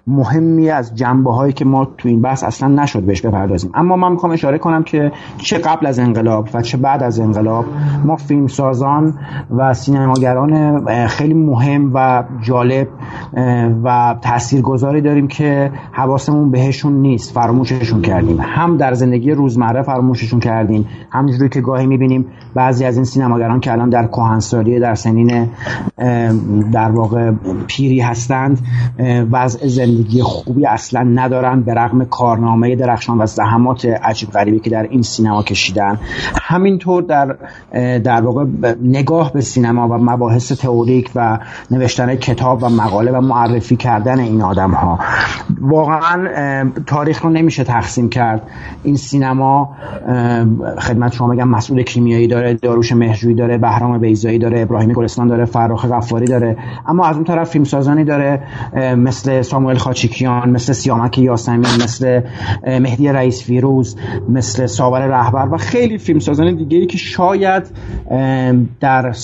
مهمی 0.06 0.70
از 0.70 0.94
جنبه 0.94 1.32
هایی 1.32 1.52
که 1.52 1.64
ما 1.64 1.84
تو 1.98 2.08
این 2.08 2.22
بحث 2.22 2.44
اصلا 2.44 2.68
نشد 2.68 3.02
بهش 3.02 3.20
بپردازیم. 3.20 3.70
اما 3.74 3.96
من 3.96 4.12
می‌خوام 4.12 4.32
اشاره 4.32 4.58
کنم 4.58 4.82
که 4.82 5.12
چه 5.38 5.58
قبل 5.58 5.86
از 5.86 5.98
انقلاب 5.98 6.48
و 6.54 6.62
چه 6.62 6.76
بعد 6.76 7.02
از 7.02 7.20
انقلاب 7.20 7.64
ما 8.04 8.16
فیلمسازان 8.16 9.14
و 9.50 9.74
سینماگران 9.74 10.84
خیلی 11.06 11.34
مهم 11.34 11.90
و 11.94 12.24
جالب 12.42 12.88
و 13.84 14.16
تاثیرگذاری 14.22 15.00
داریم 15.00 15.28
که 15.28 15.70
حواسمون 15.92 16.50
بهشون 16.50 16.92
نیست 16.92 17.32
فراموششون 17.34 18.02
کردیم. 18.02 18.40
هم 18.40 18.76
در 18.76 18.94
زندگی 18.94 19.30
روزمره 19.30 19.82
فراموششون 19.82 20.40
کردیم 20.40 20.86
همونجوری 21.10 21.48
که 21.48 21.60
گاهی 21.60 21.86
می‌بینیم 21.86 22.13
بعضی 22.54 22.84
از 22.84 22.96
این 22.96 23.04
سینماگران 23.04 23.60
که 23.60 23.72
الان 23.72 23.90
در 23.90 24.06
کهنسالی 24.06 24.80
در 24.80 24.94
سنین 24.94 25.48
در 26.72 26.90
واقع 26.90 27.32
پیری 27.66 28.00
هستند 28.00 28.58
وضع 29.30 29.66
زندگی 29.66 30.22
خوبی 30.22 30.66
اصلا 30.66 31.02
ندارن 31.02 31.62
به 31.62 31.74
رغم 31.74 32.04
کارنامه 32.04 32.76
درخشان 32.76 33.18
و 33.18 33.26
زحمات 33.26 33.84
عجیب 33.84 34.30
غریبی 34.30 34.60
که 34.60 34.70
در 34.70 34.82
این 34.82 35.02
سینما 35.02 35.42
کشیدن. 35.42 35.98
همینطور 36.42 37.02
در 37.02 37.36
در 37.98 38.20
واقع 38.20 38.44
نگاه 38.82 39.32
به 39.32 39.40
سینما 39.40 39.88
و 39.88 39.92
مباحث 39.92 40.52
تئوریک 40.52 41.10
و 41.14 41.38
نوشتن 41.70 42.14
کتاب 42.14 42.62
و 42.62 42.68
مقاله 42.68 43.12
و 43.12 43.20
معرفی 43.20 43.76
کردن 43.76 44.20
این 44.20 44.42
آدم 44.42 44.70
ها 44.70 44.98
واقعا 45.60 46.70
تاریخ 46.86 47.22
رو 47.22 47.30
نمیشه 47.30 47.64
تقسیم 47.64 48.08
کرد. 48.08 48.42
این 48.82 48.96
سینما 48.96 49.76
خدمت 50.78 51.12
شما 51.12 51.28
بگم 51.28 51.48
مسئول 51.48 51.82
کیمیایی 52.04 52.26
داره 52.26 52.54
داروش 52.54 52.92
مهجویی 52.92 53.34
داره 53.34 53.58
بهرام 53.58 53.98
بیزایی 53.98 54.38
داره 54.38 54.60
ابراهیم 54.60 54.92
گلستان 54.92 55.26
داره 55.26 55.44
فرخ 55.44 55.86
غفاری 55.86 56.26
داره. 56.26 56.56
اما 56.86 57.06
از 57.06 57.16
اون 57.16 57.24
طرف 57.24 57.50
فیلمسازانی 57.50 58.04
داره 58.04 58.40
مثل 58.96 59.42
ساموئل 59.42 59.76
خاچیکیان 59.76 60.50
مثل 60.50 60.72
سیامک 60.72 61.18
یاسمین 61.18 61.82
مثل 61.84 62.20
مهدی 62.66 63.08
رئیس 63.08 63.44
فیروز 63.44 63.96
مثل 64.28 64.66
ساور 64.66 65.06
رهبر 65.06 65.48
و 65.48 65.56
خیلی 65.56 65.98
فیلمسازان 65.98 66.54
دیگه 66.54 66.78
ای 66.78 66.86
که 66.86 66.98
شاید 66.98 67.62
در 68.80 69.14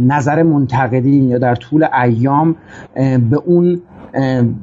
نظر 0.00 0.42
منتقدین 0.42 1.28
یا 1.28 1.38
در 1.38 1.54
طول 1.54 1.86
ایام 2.02 2.56
به 3.30 3.36
اون 3.46 3.80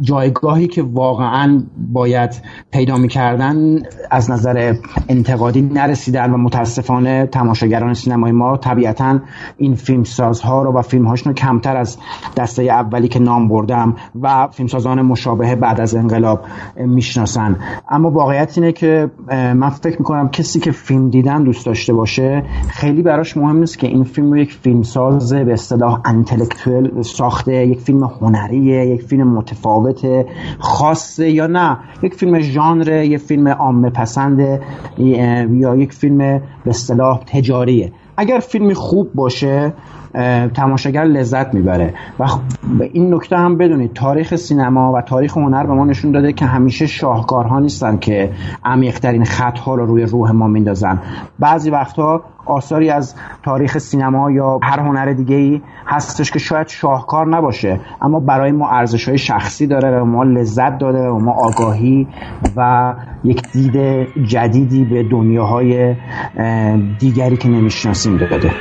جایگاهی 0.02 0.68
که 0.68 0.84
واقعا 0.84 1.61
باید 1.94 2.41
پیدا 2.72 2.98
می‌کردن 2.98 3.80
از 4.11 4.32
نظر 4.32 4.74
انتقادی 5.10 5.61
نرسیدن 5.61 6.32
و 6.32 6.38
متاسفانه 6.38 7.26
تماشاگران 7.26 7.94
سینمای 7.94 8.32
ما 8.32 8.57
طبیعتا 8.57 9.19
این 9.57 9.76
فیلمسازها 9.76 10.64
رو 10.64 10.74
و 10.74 10.82
فیلمهاشون 10.82 11.32
رو 11.32 11.36
کمتر 11.36 11.78
از 11.78 11.98
دسته 12.38 12.64
اولی 12.64 13.07
که 13.07 13.19
نام 13.19 13.48
بردم 13.48 13.95
و 14.22 14.48
فیلمسازان 14.52 15.02
مشابه 15.02 15.56
بعد 15.56 15.82
از 15.82 15.95
انقلاب 15.95 16.45
می‌شناسن. 16.76 17.56
اما 17.90 18.11
واقعیت 18.11 18.57
اینه 18.57 18.72
که 18.72 19.11
من 19.32 19.69
فکر 19.69 19.98
می‌کنم 19.99 20.30
کسی 20.30 20.60
که 20.60 20.72
فیلم 20.72 21.10
دیدن 21.10 21.44
دوست 21.44 21.65
داشته 21.65 21.94
باشه 21.94 22.44
خیلی 22.69 23.02
براش 23.02 23.38
مهم 23.38 23.57
نیست 23.57 23.80
که 23.80 23.88
این 23.88 24.03
فیلم 24.03 24.32
رو 24.32 24.38
یک 24.38 24.53
فیلمساز 24.53 25.34
به 25.34 25.53
اصطلاح 25.53 26.02
انتلکتوال 26.06 27.02
ساخته 27.02 27.68
یک 27.68 27.80
فیلم 27.80 28.03
هنریه 28.03 28.86
یک 28.86 29.02
فیلم 29.02 29.36
متفاوت 29.38 30.26
خاصه 30.59 31.30
یا 31.31 31.47
نه. 31.47 31.77
یک 32.03 32.14
فیلم 32.14 32.39
ژانر 32.39 33.03
یک 33.03 33.18
فیلم 33.18 33.47
عامه 33.47 33.89
پسند 33.89 34.61
یا 34.97 35.76
یک 35.76 35.93
فیلم 35.93 36.18
به 36.18 36.41
اصطلاح 36.65 37.23
تجاریه. 37.23 37.91
اگر 38.18 38.39
فیلمی 38.39 38.73
خوب 38.73 39.14
باشه 39.14 39.73
تماشاگر 40.53 41.03
لذت 41.03 41.53
می‌بره. 41.53 41.93
و 42.19 42.25
این 42.93 43.13
نکته 43.13 43.38
هم 43.38 43.57
بدونید 43.57 43.93
تاریخ 43.93 44.35
سینما 44.35 44.93
و 44.93 45.01
تاریخ 45.01 45.38
هنر 45.38 45.65
به 45.65 45.73
ما 45.73 45.85
نشون 45.85 46.11
داده 46.11 46.34
که 46.34 46.45
همیشه 46.45 46.85
شاهکارها 46.85 47.59
نیستن 47.59 47.97
که 47.97 48.31
عمیقترین 48.65 49.25
خطها 49.25 49.75
رو 49.75 49.85
روی 49.85 50.03
روح 50.03 50.31
ما 50.31 50.47
میندازن. 50.47 50.99
بعضی 51.39 51.69
وقتها 51.69 52.23
آثاری 52.45 52.89
از 52.89 53.15
تاریخ 53.43 53.77
سینما 53.77 54.31
یا 54.31 54.59
هر 54.63 54.79
هنر 54.79 55.13
دیگه 55.13 55.35
ای 55.35 55.61
هستش 55.88 56.31
که 56.31 56.39
شاید 56.39 56.67
شاهکار 56.67 57.27
نباشه 57.27 57.79
اما 58.01 58.19
برای 58.19 58.51
ما 58.51 58.69
ارزش 58.69 59.07
های 59.07 59.17
شخصی 59.17 59.67
داره 59.67 60.01
و 60.01 60.05
ما 60.05 60.23
لذت 60.23 60.77
داده 60.77 61.07
و 61.07 61.19
ما 61.19 61.31
آگاهی 61.31 62.07
و 62.55 62.93
یک 63.23 63.51
دید 63.51 64.07
جدیدی 64.25 64.85
به 64.85 65.03
دنیاهای 65.03 65.95
دیگری 66.99 67.38
که 67.38 67.49
نمی‌شناسیم 67.49 68.17
داده. 68.17 68.51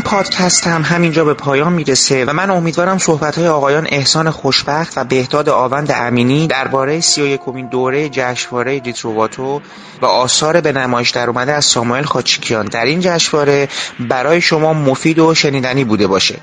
این 0.00 0.10
پادکست 0.10 0.66
هم 0.66 0.82
همینجا 0.82 1.24
به 1.24 1.34
پایان 1.34 1.72
می‌رسه 1.72 2.24
و 2.24 2.32
من 2.32 2.50
امیدوارم 2.50 2.98
صحبت 2.98 3.38
های 3.38 3.48
آقایان 3.48 3.86
احسان 3.90 4.30
خوشبخت 4.30 4.98
و 4.98 5.04
بهداد 5.04 5.48
آوند 5.48 5.92
امینی 5.94 6.46
درباره 6.46 7.00
سی 7.00 7.22
و 7.22 7.26
یکمین 7.26 7.66
دوره 7.66 8.08
جشنواره 8.08 8.80
دیتروواتو 8.80 9.60
و 10.02 10.06
آثار 10.06 10.60
به 10.60 10.72
نمایش 10.72 11.10
در 11.10 11.30
اومده 11.30 11.52
از 11.52 11.64
ساموئل 11.64 12.02
خاچیکیان. 12.02 12.66
در 12.66 12.84
این 12.84 13.00
جشنواره 13.00 13.68
برای 14.00 14.40
شما 14.40 14.72
مفید 14.72 15.18
و 15.18 15.34
شنیدنی 15.34 15.84
بوده 15.84 16.06
باشه. 16.06 16.40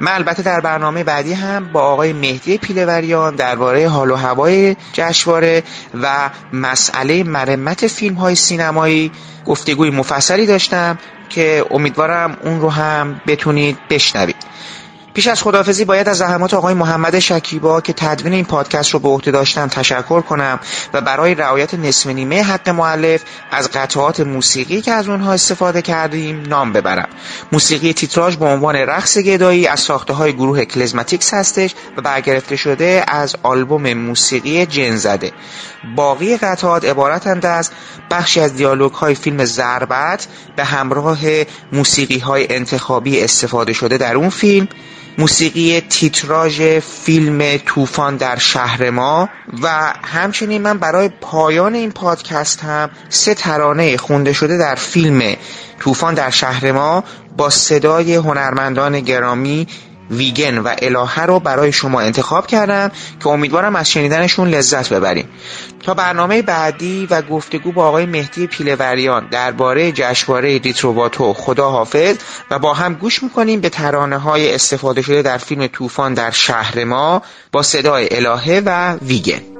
من 0.00 0.12
البته 0.12 0.42
در 0.42 0.60
برنامه 0.60 1.04
بعدی 1.04 1.32
هم 1.32 1.72
با 1.72 1.80
آقای 1.82 2.12
مهدی 2.12 2.58
پیلوریان 2.58 3.34
درباره 3.34 3.88
حال 3.88 4.10
و 4.10 4.16
هوای 4.16 4.76
جشنواره 4.92 5.62
و 6.02 6.30
مسئله 6.52 7.22
مرمت 7.22 7.86
فیلم 7.86 8.14
های 8.14 8.34
سینمایی 8.34 9.12
گفتگوی 9.46 9.90
مفصلی 9.90 10.46
داشتم 10.46 10.98
که 11.28 11.64
امیدوارم 11.70 12.36
اون 12.44 12.60
رو 12.60 12.70
هم 12.70 13.20
بتونید 13.26 13.78
بشنوید. 13.90 14.36
پیش 15.20 15.28
از 15.28 15.42
خدافزی 15.42 15.84
باید 15.84 16.08
از 16.08 16.18
زحمات 16.18 16.54
آقای 16.54 16.74
محمد 16.74 17.18
شکیبا 17.18 17.80
که 17.80 17.92
تدوین 17.92 18.32
این 18.32 18.44
پادکست 18.44 18.90
رو 18.90 18.98
به 18.98 19.08
عهده 19.08 19.30
داشتن 19.30 19.68
تشکر 19.68 20.20
کنم 20.20 20.60
و 20.92 21.00
برای 21.00 21.34
رعایت 21.34 21.74
نصف 21.74 22.06
نیمه 22.06 22.42
حق 22.42 22.68
معلف 22.68 23.22
از 23.50 23.70
قطعات 23.70 24.20
موسیقی 24.20 24.80
که 24.80 24.92
از 24.92 25.08
اونها 25.08 25.32
استفاده 25.32 25.82
کردیم 25.82 26.42
نام 26.42 26.72
ببرم. 26.72 27.08
موسیقی 27.52 27.92
تیتراژ 27.92 28.36
به 28.36 28.44
عنوان 28.44 28.76
رقص 28.76 29.18
گدایی 29.18 29.66
از 29.66 29.80
ساخته 29.80 30.12
های 30.12 30.32
گروه 30.32 30.64
کلزماتیکس 30.64 31.34
هستش 31.34 31.74
و 31.96 32.02
برگرفته 32.02 32.56
شده 32.56 33.04
از 33.08 33.36
آلبوم 33.42 33.94
موسیقی 33.94 34.66
جن 34.66 34.96
زده. 34.96 35.32
باقی 35.96 36.36
قطعات 36.36 36.84
عبارتند 36.84 37.46
از 37.46 37.70
بخشی 38.10 38.40
از 38.40 38.54
دیالوگ 38.54 38.92
های 38.92 39.14
فیلم 39.14 39.44
زربت 39.44 40.26
به 40.56 40.64
همراه 40.64 41.20
موسیقی 41.72 42.18
های 42.18 42.54
انتخابی 42.54 43.20
استفاده 43.20 43.72
شده 43.72 43.98
در 43.98 44.16
اون 44.16 44.28
فیلم 44.28 44.68
موسیقی 45.18 45.80
تیتراژ 45.80 46.62
فیلم 46.78 47.56
طوفان 47.66 48.16
در 48.16 48.38
شهر 48.38 48.90
ما 48.90 49.28
و 49.62 49.92
همچنین 50.02 50.62
من 50.62 50.78
برای 50.78 51.08
پایان 51.20 51.74
این 51.74 51.92
پادکست 51.92 52.60
هم 52.64 52.90
سه 53.08 53.34
ترانه 53.34 53.96
خونده 53.96 54.32
شده 54.32 54.58
در 54.58 54.74
فیلم 54.74 55.36
طوفان 55.80 56.14
در 56.14 56.30
شهر 56.30 56.72
ما 56.72 57.04
با 57.36 57.50
صدای 57.50 58.14
هنرمندان 58.14 59.00
گرامی 59.00 59.66
ویگن 60.10 60.58
و 60.58 60.74
الهه 60.82 61.20
رو 61.20 61.40
برای 61.40 61.72
شما 61.72 62.00
انتخاب 62.00 62.46
کردم 62.46 62.90
که 63.20 63.28
امیدوارم 63.28 63.76
از 63.76 63.90
شنیدنشون 63.90 64.48
لذت 64.48 64.92
ببریم. 64.92 65.28
تا 65.82 65.94
برنامه 65.94 66.42
بعدی 66.42 67.06
و 67.10 67.22
گفتگو 67.22 67.72
با 67.72 67.86
آقای 67.86 68.06
مهدی 68.06 68.46
پیلوریان 68.46 69.28
درباره 69.30 69.92
جشنواره 69.92 70.58
ریتروواتو 70.58 71.32
خدا 71.32 71.70
حافظ 71.70 72.16
و 72.50 72.58
با 72.58 72.74
هم 72.74 72.94
گوش 72.94 73.22
می‌کنیم 73.22 73.60
به 73.60 73.68
ترانه 73.68 74.18
های 74.18 74.54
استفاده 74.54 75.02
شده 75.02 75.22
در 75.22 75.38
فیلم 75.38 75.66
طوفان 75.66 76.14
در 76.14 76.30
شهر 76.30 76.84
ما 76.84 77.22
با 77.52 77.62
صدای 77.62 78.16
الهه 78.16 78.62
و 78.66 78.96
ویگن. 79.02 79.59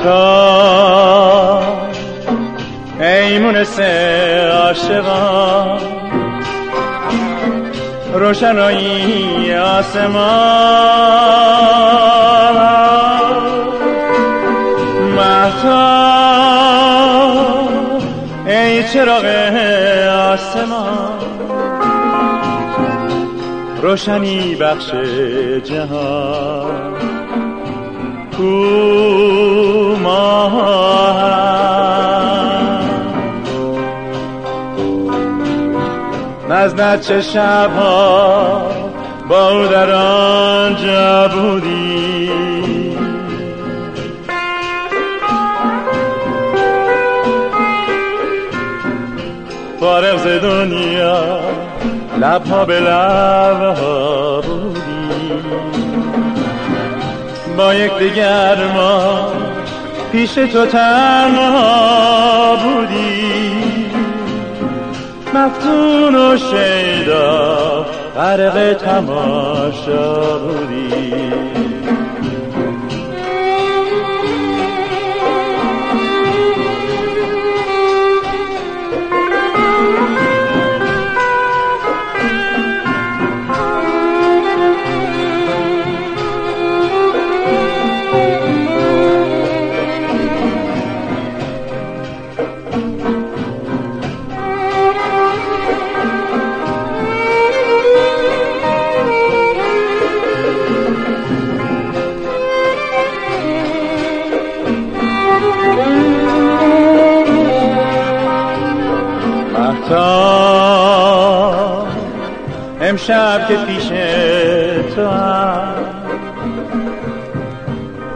محتا 0.00 1.60
ایمونس 3.00 3.80
عاشقا 4.50 5.78
روشنایی 8.14 9.54
آسمان. 9.54 10.20
محتا 15.16 16.00
ای 18.46 18.84
چراغ 18.84 19.24
آسمان. 20.32 21.20
روشنی 23.82 24.56
بخش 24.60 24.90
جهان. 25.64 26.89
کو 28.40 28.80
نزد 36.50 37.00
چه 37.00 37.20
شبها 37.20 38.62
با 39.28 39.48
او 39.48 39.66
در 39.66 39.92
آنجا 39.92 41.28
بودی. 41.28 42.30
فارغ 49.80 50.16
ز 50.16 50.26
دنیا 50.26 51.40
لبها 52.20 52.64
به 52.64 52.80
لبها 52.80 54.40
بودی. 54.40 54.89
با 57.60 57.74
یک 57.74 57.98
دیگر 57.98 58.66
ما 58.74 59.32
پیش 60.12 60.34
تو 60.34 60.66
تنها 60.66 62.56
بودی. 62.56 63.52
مفتون 65.34 66.14
و 66.14 66.36
شیدا 66.36 67.86
غرق 68.16 68.72
تماشا 68.72 70.38
بودی. 70.38 71.14
امشب 113.00 113.48
که 113.48 113.56
پیش 113.56 113.88
تو 114.94 115.08
هم. 115.08 115.74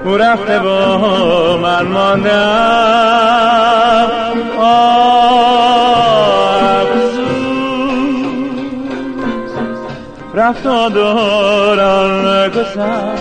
او 0.05 0.17
رفته 0.17 0.59
با 0.59 1.57
من 1.57 1.83
ماندم. 1.83 2.85
رفت 10.35 10.67
و 10.67 10.89
دوران 10.89 12.49
گذر 12.49 13.17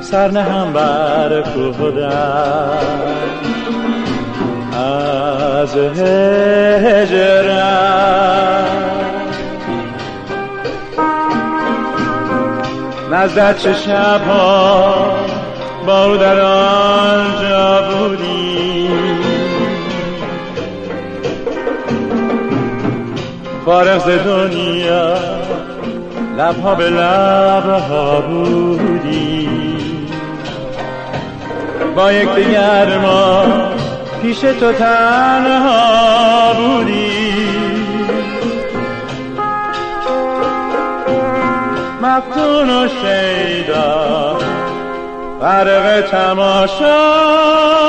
سر 0.00 0.30
نهم 0.30 0.72
بر 0.72 1.42
کودم 1.42 2.70
از 4.72 5.76
هجرم 6.86 7.84
نزدت 13.14 13.58
چه 13.58 13.74
شبها 13.74 14.94
با 15.86 16.16
در 16.16 16.40
آنجا 16.40 17.82
بودی؟ 17.90 18.88
فارغ 23.64 24.24
دنیا 24.24 25.14
لبها 26.38 26.74
به 26.74 26.90
لبها 26.90 28.20
بودی. 28.20 29.48
با 31.96 32.12
یک 32.12 32.34
دیگر 32.34 32.98
ما 32.98 33.44
پیش 34.22 34.40
تو 34.40 34.72
تنها 34.72 36.54
بودی. 36.54 36.93
مفتون 42.14 42.70
و 42.70 42.88
شیدا. 42.88 44.38
غرق 45.40 46.00
تماشا 46.00 47.83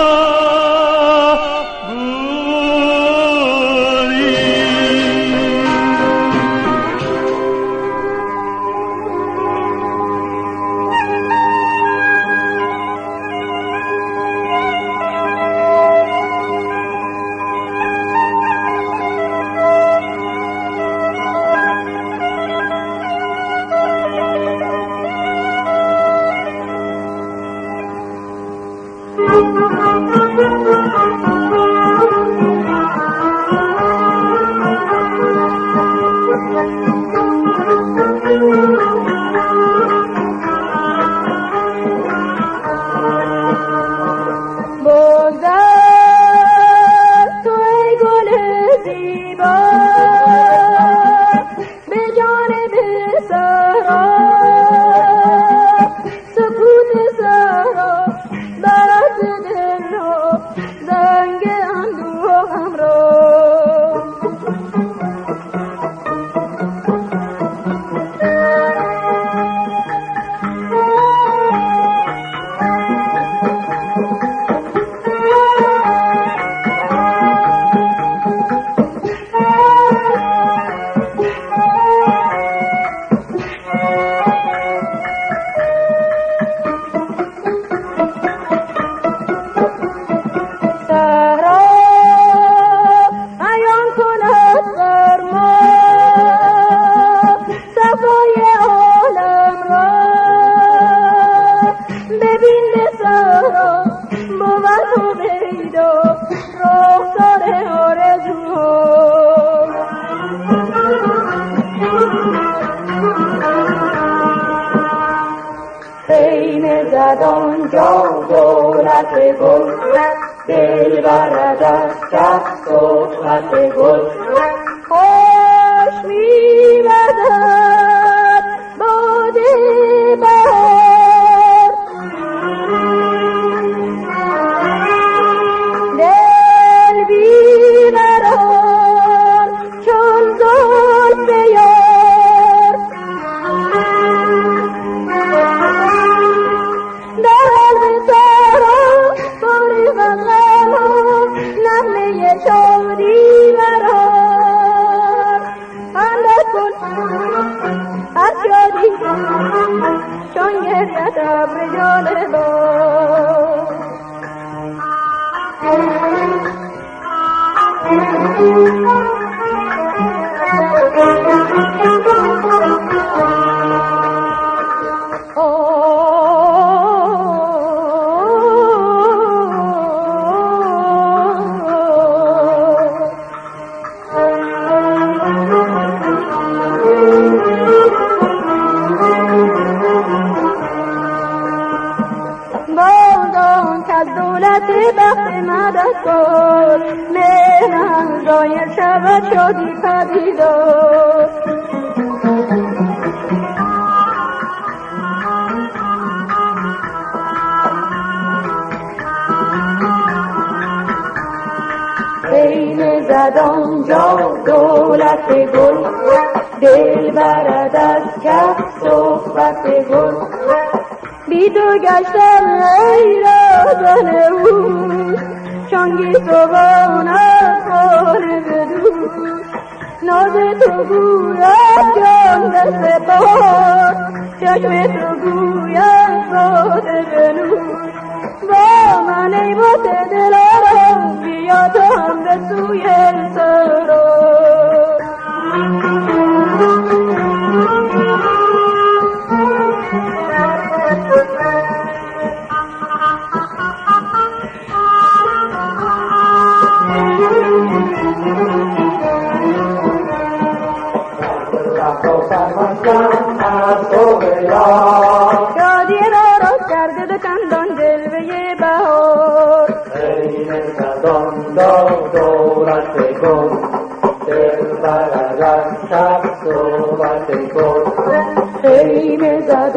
شادی 265.57 266.01
را 266.11 266.27
را 266.41 266.53
کرده 266.69 267.05
به 267.05 267.19
چندان 267.23 267.67
جلوه 267.75 268.55
بهار. 268.59 269.69
خیمه 269.93 270.61
زد 270.71 271.05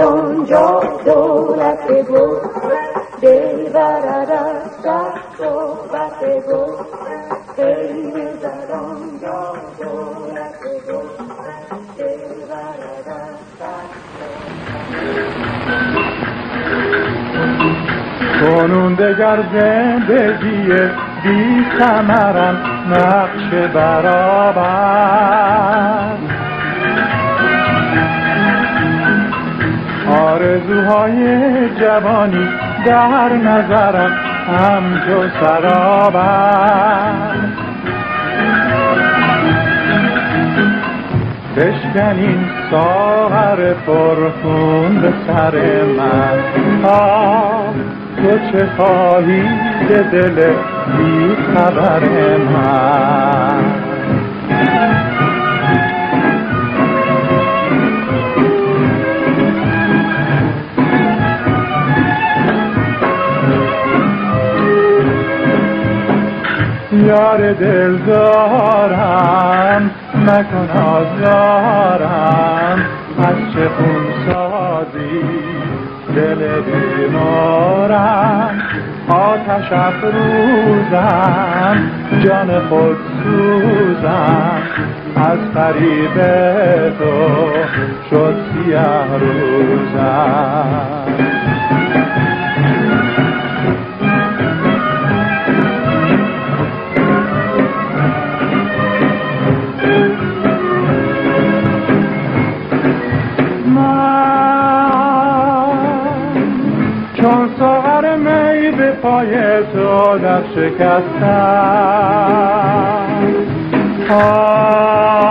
آنجا 0.01 0.27
کنون 18.40 18.94
دگر 18.94 19.42
زندگی 19.52 20.68
بی 21.22 21.66
ثمرم 21.78 22.56
نقش 22.90 23.48
برابر. 23.74 25.18
آرزوهای 30.39 31.69
جوانی 31.81 32.48
در 32.86 33.32
نظرم 33.32 34.12
همچو 34.48 35.28
سرابر 35.40 37.35
بشکن 41.56 42.19
این 42.19 42.44
ساغر 42.70 43.73
پرخون 43.86 45.01
به 45.01 45.12
سر 45.27 45.85
من. 45.98 46.39
آه 46.85 47.74
تو 48.16 48.39
چه 48.52 48.69
خواهی 48.77 49.43
به 49.89 50.02
دل 50.02 50.52
بی 50.97 51.36
خبر 51.55 52.01
من؟ 52.36 53.57
یار 67.09 67.52
دل 67.52 67.97
دارم 67.97 69.90
مکن 70.14 70.68
آزارم. 70.80 72.78
از 73.18 73.36
چه 73.55 73.68
خون 73.68 74.06
سازی 74.26 75.20
دل 76.16 76.60
بیمارم. 76.60 78.55
آتش 79.09 79.72
افروزم 79.72 81.76
جان 82.24 82.51
خود 82.68 82.97
سوزم. 83.24 84.62
از 85.16 85.39
فریب 85.55 86.16
تو 86.98 87.14
شد 88.10 88.36
سیه 88.52 88.89
روزم. 89.20 90.89
پای 109.09 109.62
تو 109.72 110.18
در 110.18 110.43
شکستم. 110.55 111.28
آه، 114.10 115.28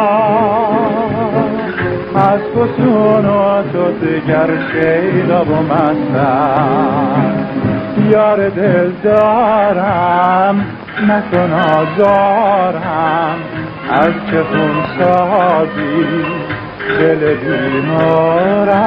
از 2.15 2.39
فسون 2.39 3.25
و 3.25 3.63
تو 3.73 3.91
دگر 3.91 4.49
شیدا 4.71 5.41
و 5.43 5.55
مستم. 5.63 7.35
یار 8.11 8.49
دل 8.49 8.91
دارم 9.03 10.65
نکن 11.07 11.53
آزارم. 11.53 13.37
از 13.91 14.13
چه 14.31 14.43
خون 14.43 14.75
سازی 14.99 16.05
دل 16.99 17.21
بیمارم. 17.35 18.77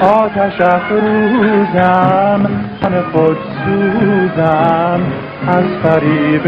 آتش 0.00 0.60
افروزم 0.60 2.40
من 2.82 3.02
خود 3.12 3.36
سوزم. 3.64 5.00
از 5.48 5.64
فریب 5.82 6.42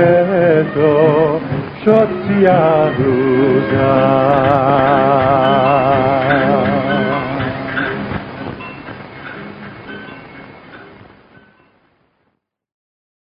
تو 0.75 1.41
شد 1.85 2.09
سیاه 2.29 2.91
روزم. 2.99 4.13